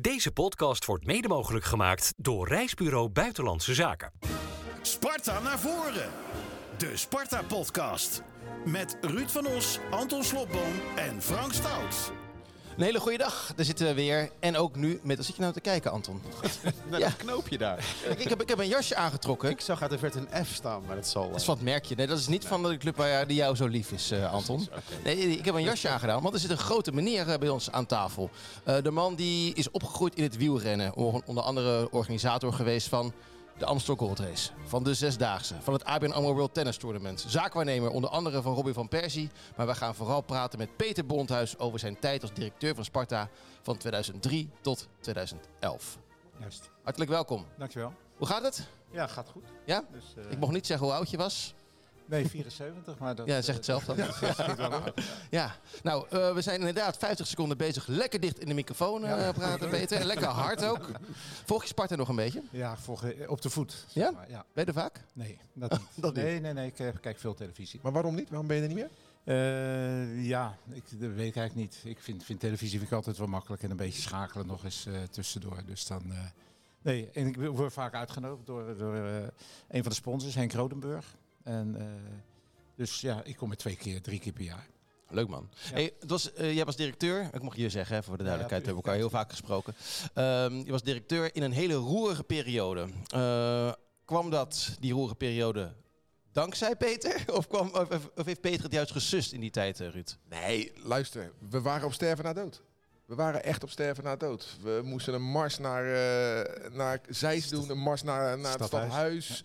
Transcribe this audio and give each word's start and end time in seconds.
Deze 0.00 0.32
podcast 0.32 0.84
wordt 0.84 1.06
mede 1.06 1.28
mogelijk 1.28 1.64
gemaakt 1.64 2.12
door 2.16 2.48
Reisbureau 2.48 3.08
Buitenlandse 3.08 3.74
Zaken. 3.74 4.12
Sparta 4.82 5.40
naar 5.40 5.58
voren. 5.58 6.10
De 6.76 6.96
Sparta-podcast. 6.96 8.22
Met 8.64 8.96
Ruud 9.00 9.28
van 9.28 9.46
Os, 9.46 9.78
Anton 9.90 10.24
Slobboom 10.24 10.72
en 10.96 11.22
Frank 11.22 11.52
Stout. 11.52 12.12
Een 12.80 12.86
hele 12.86 13.00
goede 13.00 13.18
dag. 13.18 13.52
Daar 13.56 13.64
zitten 13.64 13.86
we 13.86 13.94
weer. 13.94 14.30
En 14.38 14.56
ook 14.56 14.76
nu 14.76 15.00
met... 15.02 15.16
Wat 15.16 15.26
zit 15.26 15.34
je 15.34 15.40
nou 15.40 15.52
te 15.54 15.60
kijken, 15.60 15.90
Anton? 15.90 16.22
Naar 16.90 17.00
Ja. 17.00 17.06
dat 17.08 17.16
knoopje 17.16 17.58
daar. 17.58 17.84
ik, 18.18 18.28
heb, 18.28 18.42
ik 18.42 18.48
heb 18.48 18.58
een 18.58 18.68
jasje 18.68 18.94
aangetrokken. 18.96 19.50
Ik 19.50 19.60
zag 19.60 19.82
uit 19.82 19.90
de 19.90 19.98
verte 19.98 20.18
een 20.30 20.44
F 20.44 20.54
staan, 20.54 20.82
maar 20.86 20.96
dat 20.96 21.06
zal... 21.06 21.30
Dat 21.30 21.38
is 21.40 21.44
van 21.44 21.54
het 21.54 21.64
merkje. 21.64 21.94
Nee, 21.96 22.06
dat 22.06 22.18
is 22.18 22.26
niet 22.26 22.44
van 22.46 22.62
de 22.62 22.76
club 22.76 22.96
waar, 22.96 23.26
die 23.26 23.36
jou 23.36 23.56
zo 23.56 23.66
lief 23.66 23.90
is, 23.92 24.10
eh, 24.10 24.32
Anton. 24.32 24.68
Nee, 25.04 25.16
ik 25.16 25.44
heb 25.44 25.54
een 25.54 25.62
jasje 25.62 25.88
aangedaan, 25.94 26.22
want 26.22 26.34
er 26.34 26.40
zit 26.40 26.50
een 26.50 26.58
grote 26.58 26.92
meneer 26.92 27.28
eh, 27.28 27.38
bij 27.38 27.48
ons 27.48 27.70
aan 27.70 27.86
tafel. 27.86 28.30
Eh, 28.64 28.76
de 28.82 28.90
man 28.90 29.14
die 29.14 29.54
is 29.54 29.70
opgegroeid 29.70 30.14
in 30.14 30.22
het 30.22 30.36
wielrennen. 30.36 30.96
O- 30.96 31.20
Onder 31.26 31.44
andere 31.44 31.90
organisator 31.90 32.52
geweest 32.52 32.88
van 32.88 33.12
de 33.60 33.66
Amstel 33.66 33.96
Gold 33.96 34.18
Race. 34.18 34.50
Van 34.64 34.82
de 34.84 34.94
Zesdaagse. 34.94 35.54
Van 35.60 35.72
het 35.72 35.84
ABN 35.84 36.10
AMRO 36.10 36.34
World 36.34 36.54
Tennis 36.54 36.76
Tournament. 36.76 37.24
Zaakwaarnemer 37.28 37.90
onder 37.90 38.10
andere 38.10 38.42
van 38.42 38.54
Robin 38.54 38.74
van 38.74 38.88
Persie. 38.88 39.30
Maar 39.56 39.66
we 39.66 39.74
gaan 39.74 39.94
vooral 39.94 40.20
praten 40.20 40.58
met 40.58 40.76
Peter 40.76 41.06
Bondhuis 41.06 41.58
over 41.58 41.78
zijn 41.78 41.98
tijd 41.98 42.22
als 42.22 42.32
directeur 42.32 42.74
van 42.74 42.84
Sparta 42.84 43.28
van 43.62 43.76
2003 43.76 44.50
tot 44.60 44.88
2011. 45.00 45.98
Juist. 46.38 46.70
Hartelijk 46.82 47.10
welkom. 47.10 47.46
Dankjewel. 47.58 47.92
Hoe 48.16 48.26
gaat 48.26 48.42
het? 48.42 48.66
Ja, 48.90 49.06
gaat 49.06 49.28
goed. 49.28 49.44
Ja? 49.66 49.84
Dus, 49.92 50.04
eh, 50.16 50.30
Ik 50.30 50.38
mocht 50.38 50.52
niet 50.52 50.66
zeggen 50.66 50.86
hoe 50.86 50.94
oud 50.96 51.10
je 51.10 51.16
was. 51.16 51.54
Nee, 52.10 52.28
74, 52.28 52.98
maar 52.98 53.14
dat... 53.14 53.26
Ja, 53.26 53.42
zeg 53.42 53.54
het 53.54 53.64
zelf 53.64 53.84
dan. 53.84 53.96
Ja, 55.30 55.54
nou, 55.82 56.06
eh, 56.10 56.34
we 56.34 56.40
zijn 56.40 56.58
inderdaad 56.58 56.96
50 56.96 57.26
seconden 57.26 57.56
bezig. 57.56 57.86
Lekker 57.86 58.20
dicht 58.20 58.38
in 58.38 58.48
de 58.48 58.54
microfoon 58.54 59.04
eh, 59.04 59.28
praten, 59.28 59.68
Peter. 59.68 60.00
En 60.00 60.06
lekker 60.06 60.26
hard 60.26 60.64
ook. 60.64 60.90
Volg 61.44 61.62
je 61.62 61.68
Sparta 61.68 61.96
nog 61.96 62.08
een 62.08 62.16
beetje? 62.16 62.42
Ja, 62.50 62.76
volg, 62.76 63.04
eh, 63.04 63.30
op 63.30 63.42
de 63.42 63.50
voet. 63.50 63.86
Ja? 63.92 64.10
maar, 64.10 64.30
ja. 64.30 64.44
Ben 64.52 64.64
je 64.64 64.70
er 64.72 64.80
vaak? 64.80 65.00
Nee, 65.12 65.38
dat 65.52 65.70
niet. 65.70 65.80
Dat 66.04 66.14
niet. 66.14 66.24
Nee, 66.24 66.40
nee, 66.40 66.52
nee. 66.52 66.66
Ik 66.66 66.94
kijk 67.00 67.18
veel 67.18 67.34
televisie. 67.34 67.80
Maar 67.82 67.92
waarom 67.92 68.14
niet? 68.14 68.28
Waarom 68.28 68.46
ben 68.46 68.56
je 68.56 68.62
er 68.62 68.68
niet 68.68 68.76
meer? 68.76 68.90
Eh, 69.24 70.26
ja, 70.26 70.56
ik, 70.72 70.82
dat 71.00 71.10
weet 71.12 71.28
ik 71.28 71.36
eigenlijk 71.36 71.54
niet. 71.54 71.80
Ik 71.84 71.98
vind, 71.98 72.24
vind 72.24 72.40
televisie 72.40 72.78
vind 72.78 72.90
ik 72.90 72.96
altijd 72.96 73.18
wel 73.18 73.26
makkelijk 73.26 73.62
en 73.62 73.70
een 73.70 73.76
beetje 73.76 74.02
schakelen 74.02 74.46
nog 74.46 74.64
eens 74.64 74.86
eh, 74.86 74.94
tussendoor. 75.10 75.62
Dus 75.66 75.86
dan... 75.86 76.02
eh, 76.12 76.18
nee, 76.82 77.10
en 77.12 77.26
ik 77.26 77.36
word 77.36 77.72
vaak 77.72 77.94
uitgenodigd 77.94 78.46
door, 78.46 78.76
door 78.76 78.94
een 79.68 79.82
van 79.82 79.88
de 79.88 79.94
sponsors, 79.94 80.34
Henk 80.34 80.52
Rodenburg. 80.52 81.16
En, 81.44 81.76
eh, 81.78 81.84
dus 82.76 83.00
ja, 83.00 83.20
ik 83.24 83.36
kom 83.36 83.50
er 83.50 83.56
twee 83.56 83.76
keer, 83.76 84.02
drie 84.02 84.18
keer 84.20 84.32
per 84.32 84.44
jaar. 84.44 84.66
Leuk 85.08 85.28
man. 85.28 85.48
Ja. 85.64 85.72
Hey, 85.72 85.92
het 86.00 86.10
was, 86.10 86.32
eh, 86.32 86.54
jij 86.54 86.64
was 86.64 86.76
directeur, 86.76 87.28
ik 87.32 87.42
mag 87.42 87.56
je 87.56 87.68
zeggen 87.70 87.96
hè, 87.96 88.02
voor 88.02 88.16
de 88.16 88.22
duidelijkheid, 88.22 88.62
we 88.62 88.68
Ja, 88.68 88.74
hebben 88.74 88.92
elkaar 88.92 89.10
heel 89.10 89.18
vaak 89.18 89.30
gesproken. 89.30 89.74
Ehm, 90.14 90.54
je 90.54 90.70
was 90.70 90.82
directeur 90.82 91.34
in 91.34 91.42
een 91.42 91.52
hele 91.52 91.74
roerige 91.74 92.24
periode. 92.24 92.86
Eh, 93.06 93.72
kwam 94.04 94.30
dat, 94.30 94.76
die 94.80 94.92
roerige 94.92 95.14
periode, 95.14 95.72
dankzij 96.32 96.76
Peter? 96.76 97.24
Of, 97.36 97.46
kwam, 97.48 97.70
of, 97.72 98.10
of 98.16 98.24
heeft 98.26 98.40
Peter 98.40 98.62
het 98.62 98.72
juist 98.72 98.92
gesust 98.92 99.32
in 99.32 99.40
die 99.40 99.50
tijd, 99.50 99.80
eh, 99.80 99.88
Ruud? 99.88 100.16
Nee, 100.28 100.72
luister. 100.76 101.32
We 101.50 101.60
waren 101.60 101.86
op 101.86 101.92
sterven 101.92 102.24
na 102.24 102.32
dood. 102.32 102.62
We 103.04 103.14
waren 103.14 103.44
echt 103.44 103.62
op 103.62 103.70
sterven 103.70 104.04
na 104.04 104.16
dood. 104.16 104.56
We 104.62 104.80
moesten 104.84 105.14
een 105.14 105.22
mars 105.30 105.58
naar, 105.58 105.84
eh 105.84 106.70
naar 106.72 107.00
Zeist 107.08 107.50
doen, 107.50 107.70
een 107.70 107.78
mars 107.78 108.02
naar, 108.02 108.38
naar 108.38 108.52
het 108.58 108.64
Stadhuis. 108.66 109.24
stadhuis. 109.24 109.44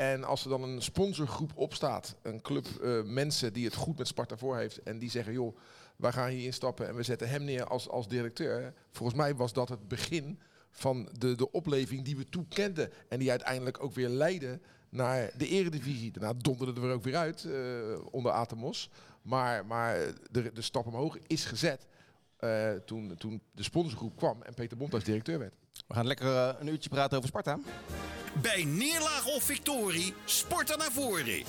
En 0.00 0.24
als 0.24 0.44
er 0.44 0.50
dan 0.50 0.62
een 0.62 0.82
sponsorgroep 0.82 1.52
opstaat, 1.54 2.16
een 2.22 2.40
club 2.40 2.66
eh, 2.66 3.02
mensen 3.02 3.52
die 3.52 3.64
het 3.64 3.74
goed 3.74 3.98
met 3.98 4.06
Sparta 4.06 4.36
voor 4.36 4.56
heeft 4.56 4.82
en 4.82 4.98
die 4.98 5.10
zeggen, 5.10 5.32
joh, 5.32 5.56
wij 5.96 6.12
gaan 6.12 6.28
hier 6.28 6.44
instappen 6.44 6.88
en 6.88 6.94
we 6.94 7.02
zetten 7.02 7.28
hem 7.28 7.44
neer 7.44 7.64
als, 7.64 7.88
als 7.88 8.08
directeur. 8.08 8.74
Volgens 8.90 9.18
mij 9.18 9.34
was 9.34 9.52
dat 9.52 9.68
het 9.68 9.88
begin 9.88 10.40
van 10.70 11.08
de, 11.18 11.34
de 11.34 11.50
opleving 11.50 12.04
die 12.04 12.16
we 12.16 12.28
toen 12.28 12.48
kenden 12.48 12.90
en 13.08 13.18
die 13.18 13.30
uiteindelijk 13.30 13.82
ook 13.82 13.94
weer 13.94 14.08
leidde 14.08 14.60
naar 14.88 15.30
de 15.36 15.48
eredivisie. 15.48 16.12
Daarna 16.12 16.38
donderde 16.38 16.80
er 16.80 16.92
ook 16.92 17.04
weer 17.04 17.16
uit 17.16 17.44
eh, 17.44 17.52
onder 18.10 18.32
Atemos. 18.32 18.90
Maar, 19.22 19.66
maar 19.66 19.98
de, 20.30 20.52
de 20.52 20.62
stap 20.62 20.86
omhoog 20.86 21.18
is 21.26 21.44
gezet 21.44 21.86
eh, 22.36 22.72
toen, 22.72 23.14
toen 23.16 23.42
de 23.52 23.62
sponsorgroep 23.62 24.16
kwam 24.16 24.42
en 24.42 24.54
Peter 24.54 24.76
Bond 24.76 24.94
als 24.94 25.04
directeur 25.04 25.38
werd. 25.38 25.54
We 25.86 25.94
gaan 25.94 26.06
lekker 26.06 26.36
eh, 26.36 26.60
een 26.60 26.66
uurtje 26.66 26.88
praten 26.88 27.16
over 27.16 27.28
Sparta. 27.28 27.58
Bij 28.42 28.64
neerlaag 28.64 29.26
of 29.26 29.42
victorie, 29.42 30.14
Sparta 30.24 30.76
naar 30.76 30.92
voren. 30.92 31.44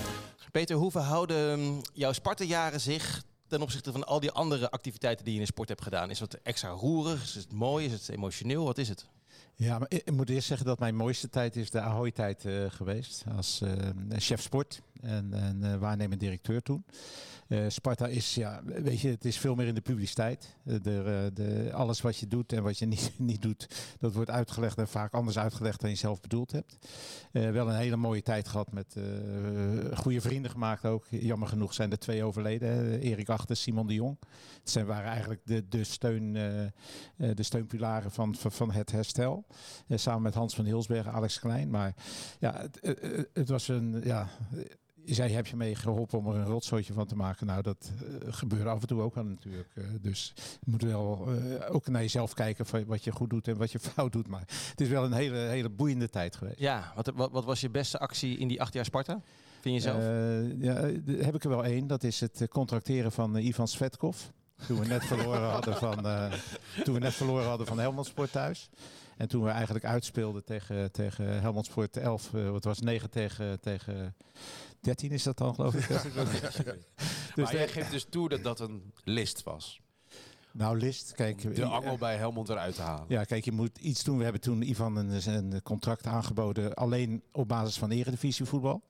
Peter, 0.52 0.76
hoe 0.76 0.90
verhouden 0.90 1.60
mm, 1.60 1.80
jouw 1.92 2.12
Sparta-jaren 2.12 2.80
zich 2.80 3.22
ten 3.46 3.62
opzichte 3.62 3.92
van 3.92 4.06
al 4.06 4.20
die 4.20 4.30
andere 4.30 4.70
activiteiten 4.70 5.24
die 5.24 5.34
je 5.34 5.40
in 5.40 5.46
de 5.46 5.52
sport 5.52 5.68
hebt 5.68 5.82
gedaan? 5.82 6.10
Is 6.10 6.20
het 6.20 6.42
extra 6.42 6.68
roerig? 6.68 7.22
Is 7.22 7.34
het 7.34 7.52
mooi? 7.52 7.86
Is 7.86 7.92
het 7.92 8.08
emotioneel? 8.08 8.64
Wat 8.64 8.78
is 8.78 8.88
het? 8.88 9.06
Ja, 9.54 9.78
maar 9.78 9.90
ik 9.90 10.10
moet 10.10 10.30
eerst 10.30 10.46
zeggen 10.46 10.66
dat 10.66 10.78
mijn 10.78 10.96
mooiste 10.96 11.28
tijd 11.28 11.56
is 11.56 11.70
de 11.70 11.80
Ahoy-tijd 11.80 12.44
eh, 12.44 12.64
geweest. 12.68 13.24
Als 13.36 13.60
eh, 13.60 13.72
chef 14.16 14.42
sport 14.42 14.82
en, 15.00 15.32
en 15.32 15.72
eh, 15.72 15.76
waarnemend 15.76 16.20
directeur 16.20 16.62
toen. 16.62 16.84
Eh, 17.52 17.64
Sparta 17.68 18.06
is, 18.06 18.34
ja, 18.34 18.60
weet 18.64 19.00
je, 19.00 19.08
het 19.08 19.24
is 19.24 19.38
veel 19.38 19.54
meer 19.54 19.66
in 19.66 19.74
de 19.74 19.80
publiciteit. 19.80 20.56
Eh, 20.64 20.74
de, 20.82 20.98
eh, 20.98 21.34
de, 21.34 21.72
alles 21.72 22.00
wat 22.00 22.16
je 22.16 22.26
doet 22.26 22.52
en 22.52 22.62
wat 22.62 22.78
je 22.78 22.86
niet, 22.96 23.12
niet 23.16 23.42
doet, 23.42 23.68
dat 23.98 24.14
wordt 24.14 24.30
uitgelegd 24.30 24.78
en 24.78 24.88
vaak 24.88 25.12
anders 25.12 25.38
uitgelegd 25.38 25.80
dan 25.80 25.90
je 25.90 25.96
zelf 25.96 26.20
bedoeld 26.20 26.52
hebt. 26.52 26.76
Wel 27.32 27.68
een 27.68 27.76
hele 27.76 27.96
mooie 27.96 28.22
tijd 28.22 28.48
gehad 28.48 28.72
met 28.72 28.96
goede 29.94 30.20
vrienden 30.20 30.50
gemaakt 30.50 30.84
ook. 30.84 31.06
Jammer 31.10 31.48
genoeg 31.48 31.74
zijn 31.74 31.90
er 31.90 31.98
twee 31.98 32.24
overleden. 32.24 33.00
Erik 33.00 33.28
Achter, 33.28 33.56
Simon 33.56 33.86
de 33.86 33.94
Jong. 33.94 34.18
Het 34.60 34.70
zijn, 34.70 34.86
waren 34.86 35.10
eigenlijk 35.10 35.40
de, 35.44 35.68
de, 35.68 35.84
steun, 35.84 36.32
de 37.16 37.42
steunpilaren 37.42 38.10
van, 38.10 38.34
van, 38.34 38.72
het 38.72 38.92
herstel. 38.92 39.46
Samen 39.88 40.22
met 40.22 40.34
Hans 40.34 40.54
van 40.54 40.64
Hilsberg, 40.64 41.06
Alex 41.06 41.38
Klein. 41.38 41.70
Maar 41.70 41.94
ja, 42.40 42.60
het, 42.60 43.28
het 43.32 43.48
was 43.48 43.68
een. 43.68 44.00
Ja, 44.04 44.28
zei, 45.04 45.32
heb 45.32 45.46
je 45.46 45.56
mee 45.56 45.74
geholpen 45.74 46.18
om 46.18 46.26
er 46.28 46.34
een 46.34 46.44
rotzooitje 46.44 46.92
van 46.92 47.06
te 47.06 47.16
maken? 47.16 47.46
Nou, 47.46 47.62
dat 47.62 47.92
eh, 47.96 48.32
gebeurde 48.32 48.70
af 48.70 48.80
en 48.80 48.86
toe 48.86 49.00
ook 49.00 49.14
wel 49.14 49.24
natuurlijk. 49.24 49.68
Eh, 49.74 49.84
dus 50.00 50.32
je 50.36 50.70
moet 50.70 50.82
wel 50.82 51.26
eh, 51.26 51.74
ook 51.74 51.88
naar 51.88 52.02
jezelf 52.02 52.34
kijken 52.34 52.66
van 52.66 52.84
wat 52.84 53.04
je 53.04 53.12
goed 53.12 53.30
doet 53.30 53.48
en 53.48 53.56
wat 53.56 53.72
je 53.72 53.78
fout 53.94 54.12
doet. 54.12 54.28
Maar 54.28 54.44
het 54.70 54.80
is 54.80 54.88
wel 54.88 55.04
een 55.04 55.12
hele, 55.12 55.36
hele 55.36 55.68
boeiende 55.68 56.08
tijd 56.08 56.36
geweest. 56.36 56.58
Ja, 56.58 56.92
wat, 56.94 57.12
wat, 57.14 57.30
wat 57.30 57.44
was 57.44 57.60
je 57.60 57.70
beste 57.70 57.98
actie 57.98 58.38
in 58.38 58.48
die 58.48 58.60
acht 58.60 58.72
jaar 58.72 58.84
Sparta? 58.84 59.20
Vind 59.60 59.74
je 59.74 59.80
zelf? 59.80 60.02
Ja, 60.58 60.74
heb 61.24 61.34
ik 61.34 61.44
er 61.44 61.50
wel 61.50 61.64
één. 61.64 61.86
Dat 61.86 62.02
is 62.02 62.20
het 62.20 62.46
contracteren 62.48 63.12
van 63.12 63.36
Ivan 63.36 63.68
Svetkov. 63.68 64.16
Toen 64.66 64.78
we 64.78 64.86
net 64.86 65.04
verloren 65.04 65.50
hadden 65.56 65.76
van, 65.76 65.96
toen 66.84 66.94
we 66.94 67.00
net 67.00 67.14
verloren 67.14 67.46
hadden 67.46 67.66
van 67.66 67.78
Helmond 67.78 68.06
Sport 68.06 68.32
thuis. 68.32 68.70
En 69.16 69.28
toen 69.28 69.42
we 69.42 69.50
eigenlijk 69.50 69.84
uitspeelden 69.84 70.44
tegen, 70.44 70.92
tegen 70.92 71.40
Helmond 71.40 71.66
Sport 71.66 71.96
11. 71.96 72.34
eh, 72.34 72.50
wat 72.50 72.64
was 72.64 72.80
9 72.80 73.10
tegen, 73.10 73.60
tegen 73.60 74.14
13 74.82 75.10
is 75.10 75.22
dat 75.22 75.38
dan 75.38 75.54
geloof 75.54 75.74
ik. 75.74 75.88
dus 77.34 77.44
maar 77.44 77.54
jij 77.54 77.68
geeft 77.68 77.90
dus 77.90 78.06
toe 78.10 78.28
dat 78.28 78.42
dat 78.42 78.60
een 78.60 78.92
list 79.04 79.42
was. 79.42 79.80
nou 80.52 80.78
List, 80.78 81.12
kijk. 81.14 81.54
De 81.54 81.62
eh, 81.62 81.72
angel 81.72 81.98
bij 81.98 82.16
Helmond 82.16 82.48
eruit 82.48 82.74
te 82.74 82.82
halen. 82.82 83.04
Ja, 83.08 83.24
kijk, 83.24 83.44
je 83.44 83.52
moet 83.52 83.78
iets 83.78 84.04
doen. 84.04 84.16
We 84.16 84.22
hebben 84.22 84.42
toen 84.42 84.62
Ivan 84.62 84.96
een, 84.96 85.28
een 85.28 85.62
contract 85.62 86.06
aangeboden 86.06 86.74
alleen 86.74 87.22
op 87.32 87.48
basis 87.48 87.78
van 87.78 87.90
eredivisievoetbal. 87.90 88.82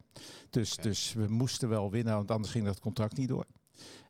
Dus, 0.50 0.76
dus 0.76 1.12
we 1.12 1.28
moesten 1.28 1.68
wel 1.68 1.90
winnen, 1.90 2.14
want 2.14 2.30
anders 2.30 2.52
ging 2.52 2.64
dat 2.64 2.80
contract 2.80 3.16
niet 3.16 3.28
door. 3.28 3.46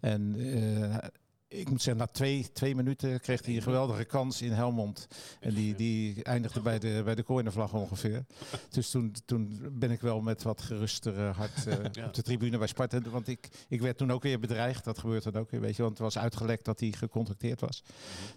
En 0.01 0.35
eh, 0.37 1.09
ik 1.53 1.71
moet 1.71 1.83
zeggen, 1.83 2.03
na 2.03 2.13
twee, 2.13 2.53
twee 2.53 2.75
minuten 2.75 3.21
kreeg 3.21 3.45
hij 3.45 3.57
een 3.57 3.63
geweldige 3.63 4.05
kans 4.05 4.43
in 4.43 4.53
Helmond. 4.53 5.09
En 5.41 5.55
die, 5.55 5.75
die 5.75 6.25
eindigde 6.25 6.61
bij 6.61 6.79
de, 6.79 7.03
bij 7.05 7.15
de 7.15 7.23
cornervlag 7.23 7.73
ongeveer. 7.73 8.25
Dus 8.71 8.91
toen, 8.91 9.15
toen 9.25 9.61
ben 9.73 9.91
ik 9.91 10.01
wel 10.01 10.21
met 10.21 10.43
wat 10.43 10.63
geruster 10.63 11.19
eh, 11.19 11.37
hart 11.37 11.67
eh, 11.67 12.05
op 12.07 12.15
de 12.15 12.23
tribune 12.23 12.59
bij 12.59 12.67
Sparta. 12.67 13.01
Want 13.01 13.29
ik, 13.29 13.49
ik 13.69 13.81
werd 13.81 13.97
toen 13.97 14.13
ook 14.13 14.23
weer 14.23 14.39
bedreigd. 14.39 14.85
Dat 14.85 14.99
gebeurt 14.99 15.23
dan 15.23 15.37
ook 15.37 15.51
weer, 15.51 15.61
weet 15.61 15.77
je. 15.77 15.83
Want 15.83 15.99
het 15.99 16.03
was 16.15 16.19
uitgelekt 16.19 16.65
dat 16.65 16.81
hij 16.81 16.93
gecontracteerd 16.93 17.61
was. 17.61 17.83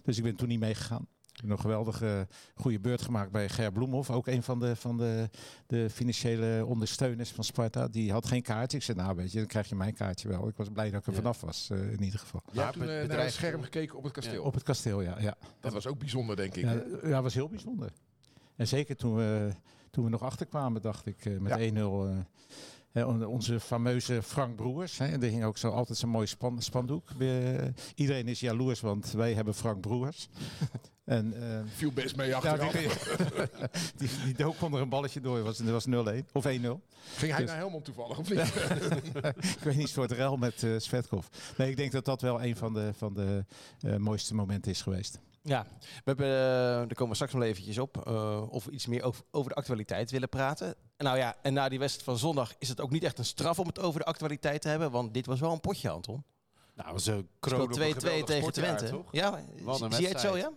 Dus 0.03 0.17
ik 0.17 0.23
ben 0.23 0.35
toen 0.35 0.47
niet 0.47 0.59
meegegaan. 0.59 1.07
Een 1.35 1.59
geweldige 1.59 2.28
goede 2.56 2.79
beurt 2.79 3.01
gemaakt 3.01 3.32
bij 3.32 3.49
Ger 3.49 3.72
Bloemhoff. 3.72 4.09
Ook 4.09 4.28
een 4.28 4.43
van 4.43 4.59
de, 4.59 4.76
van 4.76 4.97
de, 4.97 5.29
de 5.67 5.90
financiële 5.90 6.66
ondersteuners 6.66 7.32
van 7.32 7.43
Sparta. 7.43 7.87
Die 7.87 8.11
had 8.11 8.28
geen 8.28 8.41
kaartje. 8.41 8.78
Ik 8.78 8.84
zei, 8.84 8.97
nou 8.97 9.16
weet 9.16 9.32
je, 9.32 9.37
dan 9.37 9.47
krijg 9.47 9.70
je 9.70 9.76
mijn 9.76 9.93
kaartje 9.93 10.28
wel. 10.28 10.47
Ik 10.47 10.55
was 10.55 10.70
blij 10.70 10.90
dat 10.91 10.99
ik 10.99 11.08
er 11.08 11.14
vanaf 11.14 11.41
was, 11.41 11.70
eh, 11.72 11.91
in 11.91 12.03
ieder 12.03 12.20
geval. 12.20 12.41
Je 12.52 12.59
hebt 12.59 12.73
toen 12.73 12.82
het 12.82 12.91
eh, 12.91 12.97
naar 12.97 13.08
bedrijf- 13.08 13.26
het 13.26 13.34
scherm 13.35 13.61
gekeken 13.61 13.97
op 13.97 14.03
het 14.03 14.14
kasteel. 14.14 14.43
Op 14.43 14.53
het 14.53 14.64
kasteel, 14.64 15.02
ja. 15.02 15.20
ja. 15.20 15.35
Dat 15.59 15.73
was 15.73 15.87
ook 15.87 15.99
bijzonder, 15.99 16.35
denk 16.35 16.55
ik. 16.55 16.64
Ja, 16.64 16.84
ja, 17.03 17.22
was 17.22 17.34
heel 17.34 17.49
bijzonder. 17.49 17.91
En 18.55 18.67
zeker 18.67 18.96
toen 18.96 19.16
we, 19.16 19.52
toen 19.91 20.03
we 20.03 20.09
nog 20.09 20.22
achterkwamen, 20.23 20.81
dacht 20.81 21.05
ik, 21.05 21.26
eh, 21.26 21.38
met 21.38 21.52
Ja. 21.52 21.58
1-0. 21.58 22.26
Eh, 23.03 23.29
onze 23.29 23.59
fameuze 23.59 24.21
Frank 24.23 24.55
Broers. 24.55 24.97
Hè, 24.97 25.05
er 25.05 25.21
hing 25.21 25.43
ook 25.43 25.57
zo 25.57 25.69
altijd 25.69 25.97
zo'n 25.97 26.09
mooi 26.09 26.27
span, 26.27 26.61
spandoek. 26.61 27.09
We- 27.17 27.73
iedereen 27.95 28.27
is 28.27 28.39
jaloers, 28.39 28.79
want 28.81 29.11
wij 29.11 29.33
hebben 29.33 29.53
Frank 29.53 29.81
Broers. 29.81 30.29
en, 31.05 31.33
eh, 31.51 31.59
Viel 31.75 31.91
best 31.91 32.15
mee 32.15 32.27
ja, 32.27 32.35
achteraf. 32.37 32.71
die, 32.71 32.87
die, 34.07 34.09
die 34.25 34.33
dook 34.33 34.61
onder 34.61 34.81
een 34.81 34.89
balletje 34.89 35.21
door. 35.21 35.43
Was, 35.43 35.57
het 35.57 35.69
was 35.69 35.85
0-1 35.87 35.91
of 36.33 36.45
1-0. 36.45 36.47
Ging 36.47 37.31
hij 37.31 37.39
Dus- 37.41 37.49
naar 37.49 37.57
Helmond 37.57 37.85
toevallig, 37.85 38.17
of 38.19 38.29
niet? 38.33 38.39
ik 38.39 39.59
weet 39.63 39.75
niet, 39.75 39.81
een 39.83 39.87
soort 39.87 40.11
rel 40.11 40.37
met 40.37 40.63
eh 40.63 40.71
Svetkov. 40.77 41.25
Nee, 41.57 41.69
ik 41.69 41.77
denk 41.77 41.91
dat 41.91 42.05
dat 42.05 42.21
wel 42.21 42.43
een 42.43 42.55
van 42.55 42.73
de, 42.73 42.91
van 42.97 43.13
de 43.13 43.45
eh, 43.79 43.95
mooiste 43.95 44.35
momenten 44.35 44.71
is 44.71 44.81
geweest. 44.81 45.19
Ja, 45.41 45.65
we 45.79 46.01
hebben, 46.03 46.25
eh, 46.27 46.31
daar 46.33 46.87
komen 46.93 47.07
we 47.09 47.13
straks 47.15 47.33
nog 47.33 47.43
eventjes 47.43 47.77
op, 47.77 48.07
eh, 48.07 48.41
of 48.49 48.65
we 48.65 48.71
iets 48.71 48.85
meer 48.87 49.03
over, 49.03 49.23
over 49.31 49.49
de 49.49 49.55
actualiteit 49.55 50.11
willen 50.11 50.29
praten. 50.29 50.75
Nou 50.97 51.17
ja, 51.17 51.35
en 51.41 51.53
na 51.53 51.69
die 51.69 51.79
wedstrijd 51.79 52.05
van 52.09 52.17
zondag 52.17 52.53
is 52.57 52.69
het 52.69 52.81
ook 52.81 52.91
niet 52.91 53.03
echt 53.03 53.17
een 53.17 53.25
straf 53.25 53.59
om 53.59 53.67
het 53.67 53.79
over 53.79 53.99
de 53.99 54.05
actualiteit 54.05 54.61
te 54.61 54.67
hebben, 54.67 54.91
want 54.91 55.13
dit 55.13 55.25
was 55.25 55.39
wel 55.39 55.51
een 55.51 55.59
potje, 55.59 55.89
Anton. 55.89 56.23
Nou, 56.73 56.87
dat 56.89 56.91
was 56.91 57.05
een 57.05 57.13
Speelt 57.13 57.39
kroon 57.39 57.61
op 57.61 57.69
een 57.69 57.93
2-2 57.93 57.97
geweldig 57.97 58.25
tegen 58.25 58.51
Twente. 58.51 58.89
toch? 58.89 59.07
Ja, 59.11 59.43
zie 59.89 60.01
je 60.01 60.07
het 60.07 60.19
zo, 60.19 60.37
ja? 60.37 60.51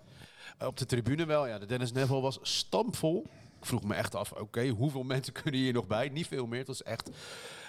Op 0.67 0.77
de 0.77 0.87
tribune 0.87 1.27
wel, 1.27 1.47
ja. 1.47 1.59
De 1.59 1.67
Dennis 1.67 1.93
Neville 1.93 2.21
was 2.21 2.39
stampvol. 2.43 3.27
Ik 3.61 3.67
vroeg 3.67 3.83
me 3.83 3.95
echt 3.95 4.15
af, 4.15 4.33
oké, 4.33 4.69
hoeveel 4.69 5.03
mensen 5.03 5.33
kunnen 5.43 5.61
hier 5.61 5.73
nog 5.73 5.87
bij? 5.87 6.09
Niet 6.09 6.27
veel 6.27 6.47
meer. 6.47 6.59
Het 6.59 6.69
was 6.69 6.83
echt 6.83 7.11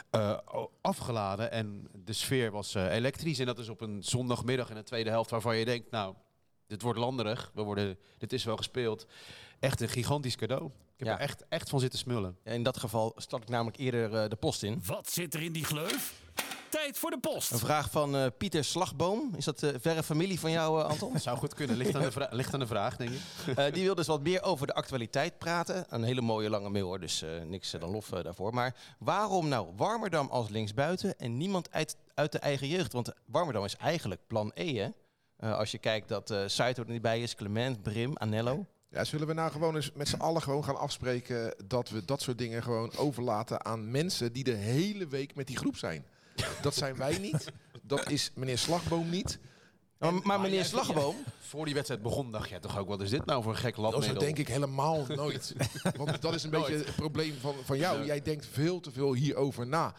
eh, 0.10 0.38
afgeladen 0.82 1.52
en 1.52 1.88
de 2.06 2.14
sfeer 2.14 2.52
was 2.52 2.76
eh, 2.76 2.94
elektrisch. 2.94 3.40
En 3.40 3.46
dat 3.46 3.60
is 3.60 3.70
op 3.70 3.82
een 3.82 4.04
zondagmiddag 4.04 4.70
in 4.70 4.76
de 4.76 4.84
tweede 4.84 5.10
helft 5.10 5.30
waarvan 5.30 5.58
je 5.58 5.66
denkt, 5.66 5.92
nou, 5.92 6.16
dit 6.68 6.82
wordt 6.82 7.00
landerig. 7.00 7.52
We 7.54 7.62
worden, 7.62 7.98
dit 8.18 8.34
is 8.34 8.44
wel 8.44 8.58
gespeeld. 8.58 9.08
Echt 9.60 9.82
een 9.82 9.90
gigantisch 9.90 10.36
cadeau. 10.36 10.72
Ik 11.00 11.06
heb 11.06 11.08
Ja. 11.08 11.24
er 11.24 11.30
echt, 11.30 11.44
echt 11.50 11.70
van 11.70 11.80
zitten 11.80 12.00
smullen. 12.00 12.38
In 12.44 12.64
dat 12.64 12.78
geval 12.78 13.14
start 13.16 13.44
ik 13.44 13.50
namelijk 13.50 13.78
eerder 13.78 14.16
eh, 14.16 14.30
de 14.30 14.36
post 14.36 14.64
in. 14.64 14.82
Wat 14.86 15.10
zit 15.12 15.34
er 15.34 15.42
in 15.42 15.52
die 15.52 15.64
gleuf? 15.66 16.14
Tijd 16.70 16.98
voor 16.98 17.10
de 17.10 17.18
post. 17.20 17.52
Een 17.52 17.60
vraag 17.60 17.92
van 17.92 18.16
eh, 18.16 18.26
Pieter 18.38 18.64
Slagboom. 18.64 19.34
Is 19.36 19.46
dat 19.46 19.64
eh, 19.64 19.70
verre 19.80 20.04
familie 20.04 20.40
van 20.40 20.52
jou, 20.52 20.84
Anton? 20.84 21.20
Zou 21.20 21.38
goed 21.38 21.54
kunnen. 21.54 21.78
Ligt 21.78 21.96
aan, 21.96 22.02
de 22.02 22.12
vra- 22.18 22.28
ligt 22.32 22.54
aan 22.54 22.60
de 22.60 22.68
vraag, 22.68 22.96
denk 22.98 23.10
ik. 23.10 23.20
Eh, 23.58 23.74
die 23.74 23.84
wil 23.84 23.96
dus 23.96 24.08
wat 24.08 24.22
meer 24.22 24.44
over 24.44 24.68
de 24.68 24.74
actualiteit 24.74 25.38
praten. 25.38 25.86
Een 25.90 26.04
hele 26.04 26.22
mooie 26.22 26.50
lange 26.50 26.70
mail 26.70 26.86
hoor, 26.86 27.00
dus 27.00 27.22
eh, 27.22 27.30
niks 27.46 27.72
dan 27.72 27.90
lof 27.90 28.08
daarvoor. 28.10 28.54
Maar 28.54 28.76
waarom 29.00 29.48
nou 29.48 29.68
Warmerdam 29.76 30.28
als 30.28 30.50
linksbuiten 30.50 31.18
en 31.18 31.38
niemand 31.38 31.72
uit, 31.72 31.96
uit 32.14 32.32
de 32.32 32.40
eigen 32.40 32.68
jeugd? 32.68 32.94
Want 32.94 33.12
Warmerdam 33.26 33.64
is 33.66 33.76
eigenlijk 33.76 34.22
plan 34.28 34.52
E, 34.54 34.74
hè? 34.78 34.90
Eh, 35.38 35.58
als 35.58 35.72
je 35.72 35.78
kijkt 35.78 36.08
dat 36.08 36.32
eh 36.32 36.42
Saito 36.46 36.84
er 36.84 36.90
niet 36.90 37.02
bij 37.02 37.22
is, 37.22 37.36
Clement, 37.36 37.82
Brim, 37.82 38.18
Anello. 38.18 38.66
Ja, 38.92 39.04
zullen 39.04 39.28
we 39.28 39.34
nou 39.34 39.52
gewoon 39.52 39.76
eens 39.76 39.92
met 39.92 40.08
z'n 40.08 40.20
allen 40.20 40.42
gewoon 40.42 40.64
gaan 40.64 40.80
afspreken 40.80 41.56
dat 41.66 41.90
we 41.90 42.06
dat 42.06 42.22
soort 42.22 42.38
dingen 42.38 42.64
gewoon 42.64 42.96
overlaten 42.96 43.66
aan 43.66 43.92
mensen 43.92 44.34
die 44.34 44.44
de 44.44 44.54
hele 44.54 45.08
week 45.08 45.36
met 45.36 45.48
die 45.48 45.58
groep 45.58 45.78
zijn? 45.78 46.06
Dat 46.62 46.76
zijn 46.76 46.96
wij 46.96 47.18
niet. 47.18 47.52
Dat 47.82 48.10
is 48.10 48.32
meneer 48.36 48.58
Slagboom 48.58 49.10
niet. 49.10 49.40
Maar, 50.00 50.14
maar 50.24 50.40
meneer 50.40 50.66
Slagboom, 50.66 51.16
Voor 51.40 51.66
die 51.66 51.74
wedstrijd 51.74 52.02
begon, 52.02 52.32
dacht 52.32 52.50
jij 52.50 52.60
toch 52.60 52.78
ook, 52.78 52.88
wat 52.88 53.02
is 53.02 53.10
dit 53.10 53.26
nou 53.26 53.44
voor 53.44 53.52
een 53.52 53.58
gek 53.58 53.76
Dat 53.76 53.84
labmiddel? 53.84 54.20
denk 54.20 54.38
ik 54.38 54.48
helemaal 54.48 55.06
nooit. 55.08 55.56
Want 55.98 56.22
dat 56.22 56.34
is 56.34 56.44
een 56.44 56.50
beetje 56.50 56.74
het 56.74 56.96
probleem 56.96 57.34
van, 57.40 57.56
van 57.64 57.78
jou. 57.78 58.06
Jij 58.06 58.22
denkt 58.22 58.48
veel 58.52 58.80
te 58.80 58.92
veel 58.92 59.14
hierover 59.14 59.68
na. 59.68 59.94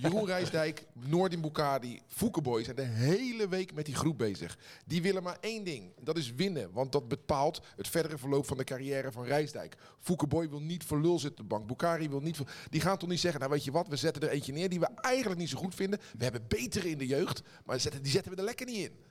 Jeroen 0.00 0.26
Rijsdijk, 0.26 0.86
Noordin 0.92 1.40
Bukadi, 1.40 2.00
Foukeboy 2.06 2.64
zijn 2.64 2.76
de 2.76 2.82
hele 2.82 3.48
week 3.48 3.74
met 3.74 3.84
die 3.84 3.94
groep 3.94 4.18
bezig. 4.18 4.58
Die 4.86 5.02
willen 5.02 5.22
maar 5.22 5.38
één 5.40 5.64
ding. 5.64 5.92
Dat 6.00 6.16
is 6.16 6.34
winnen. 6.34 6.72
Want 6.72 6.92
dat 6.92 7.08
bepaalt 7.08 7.60
het 7.76 7.88
verdere 7.88 8.18
verloop 8.18 8.46
van 8.46 8.56
de 8.56 8.64
carrière 8.64 9.12
van 9.12 9.24
Rijsdijk. 9.24 9.76
Foukeboy 10.00 10.48
wil 10.48 10.60
niet 10.60 10.84
voor 10.84 11.00
lul 11.00 11.18
zitten 11.18 11.44
op 11.44 11.50
de 11.50 11.56
bank. 11.56 11.66
Bukari 11.66 12.08
wil 12.08 12.20
niet 12.20 12.36
voor... 12.36 12.50
Die 12.68 12.80
gaan 12.80 12.98
toch 12.98 13.08
niet 13.08 13.20
zeggen, 13.20 13.40
nou 13.40 13.52
weet 13.52 13.64
je 13.64 13.70
wat, 13.70 13.88
we 13.88 13.96
zetten 13.96 14.22
er 14.22 14.28
eentje 14.28 14.52
neer 14.52 14.68
die 14.68 14.80
we 14.80 14.88
eigenlijk 14.94 15.40
niet 15.40 15.50
zo 15.50 15.58
goed 15.58 15.74
vinden. 15.74 16.00
We 16.18 16.22
hebben 16.22 16.44
betere 16.48 16.90
in 16.90 16.98
de 16.98 17.06
jeugd, 17.06 17.42
maar 17.64 17.80
zetten, 17.80 18.02
die 18.02 18.12
zetten 18.12 18.32
we 18.32 18.38
er 18.38 18.44
lekker 18.44 18.66
niet 18.66 18.76
in. 18.76 19.08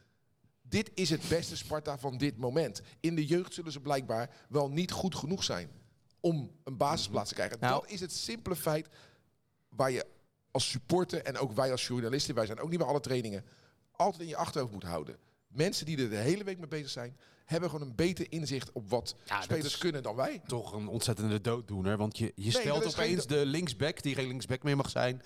Dit 0.70 0.92
is 0.94 1.10
het 1.10 1.30
beste 1.30 1.58
Sparta 1.58 1.98
van 1.98 2.18
dit 2.18 2.38
moment. 2.38 2.82
In 3.00 3.16
de 3.16 3.26
jeugd 3.26 3.54
zullen 3.54 3.72
ze 3.72 3.80
blijkbaar 3.80 4.30
wel 4.50 4.70
niet 4.70 4.92
goed 4.92 5.16
genoeg 5.16 5.44
zijn 5.44 5.70
om 6.20 6.52
een 6.64 6.78
basisplaats 6.78 7.30
te 7.30 7.36
krijgen. 7.36 7.58
Nou. 7.60 7.82
dat 7.82 7.92
is 7.92 8.00
het 8.00 8.14
simpele 8.14 8.56
feit 8.56 8.90
waar 9.70 9.92
je 9.92 10.06
als 10.52 10.70
supporter 10.70 11.24
en 11.24 11.38
ook 11.38 11.52
wij 11.52 11.72
als 11.72 11.88
journalisten, 11.88 12.36
wij 12.36 12.46
zijn 12.46 12.60
ook 12.60 12.70
niet 12.70 12.78
bij 12.78 12.88
alle 12.88 13.00
trainingen, 13.00 13.46
altijd 13.92 14.22
in 14.22 14.28
je 14.28 14.36
achterhoofd 14.36 14.74
moet 14.74 14.84
houden. 14.84 15.18
Mensen 15.48 15.86
die 15.86 15.98
er 15.98 16.10
de 16.10 16.16
hele 16.16 16.44
week 16.44 16.58
mee 16.58 16.68
bezig 16.68 16.90
zijn, 16.90 17.18
hebben 17.46 17.70
gewoon 17.70 17.88
een 17.88 17.96
beter 17.96 18.32
inzicht 18.32 18.72
op 18.72 18.90
wat 18.90 19.16
spelers 19.42 19.78
kunnen 19.78 20.04
dan 20.04 20.16
wij. 20.16 20.42
toch 20.48 20.74
een 20.74 20.88
ontzettende 20.88 21.42
dooddoener. 21.42 21.98
Want 21.98 22.18
je, 22.18 22.32
je 22.36 22.52
stelt 22.52 22.86
opeens 22.86 23.28
de 23.28 23.46
linksback, 23.46 24.02
die 24.02 24.16
geen 24.16 24.28
linksback 24.28 24.64
meer 24.64 24.76
mag 24.76 24.90
zijn, 24.90 25.22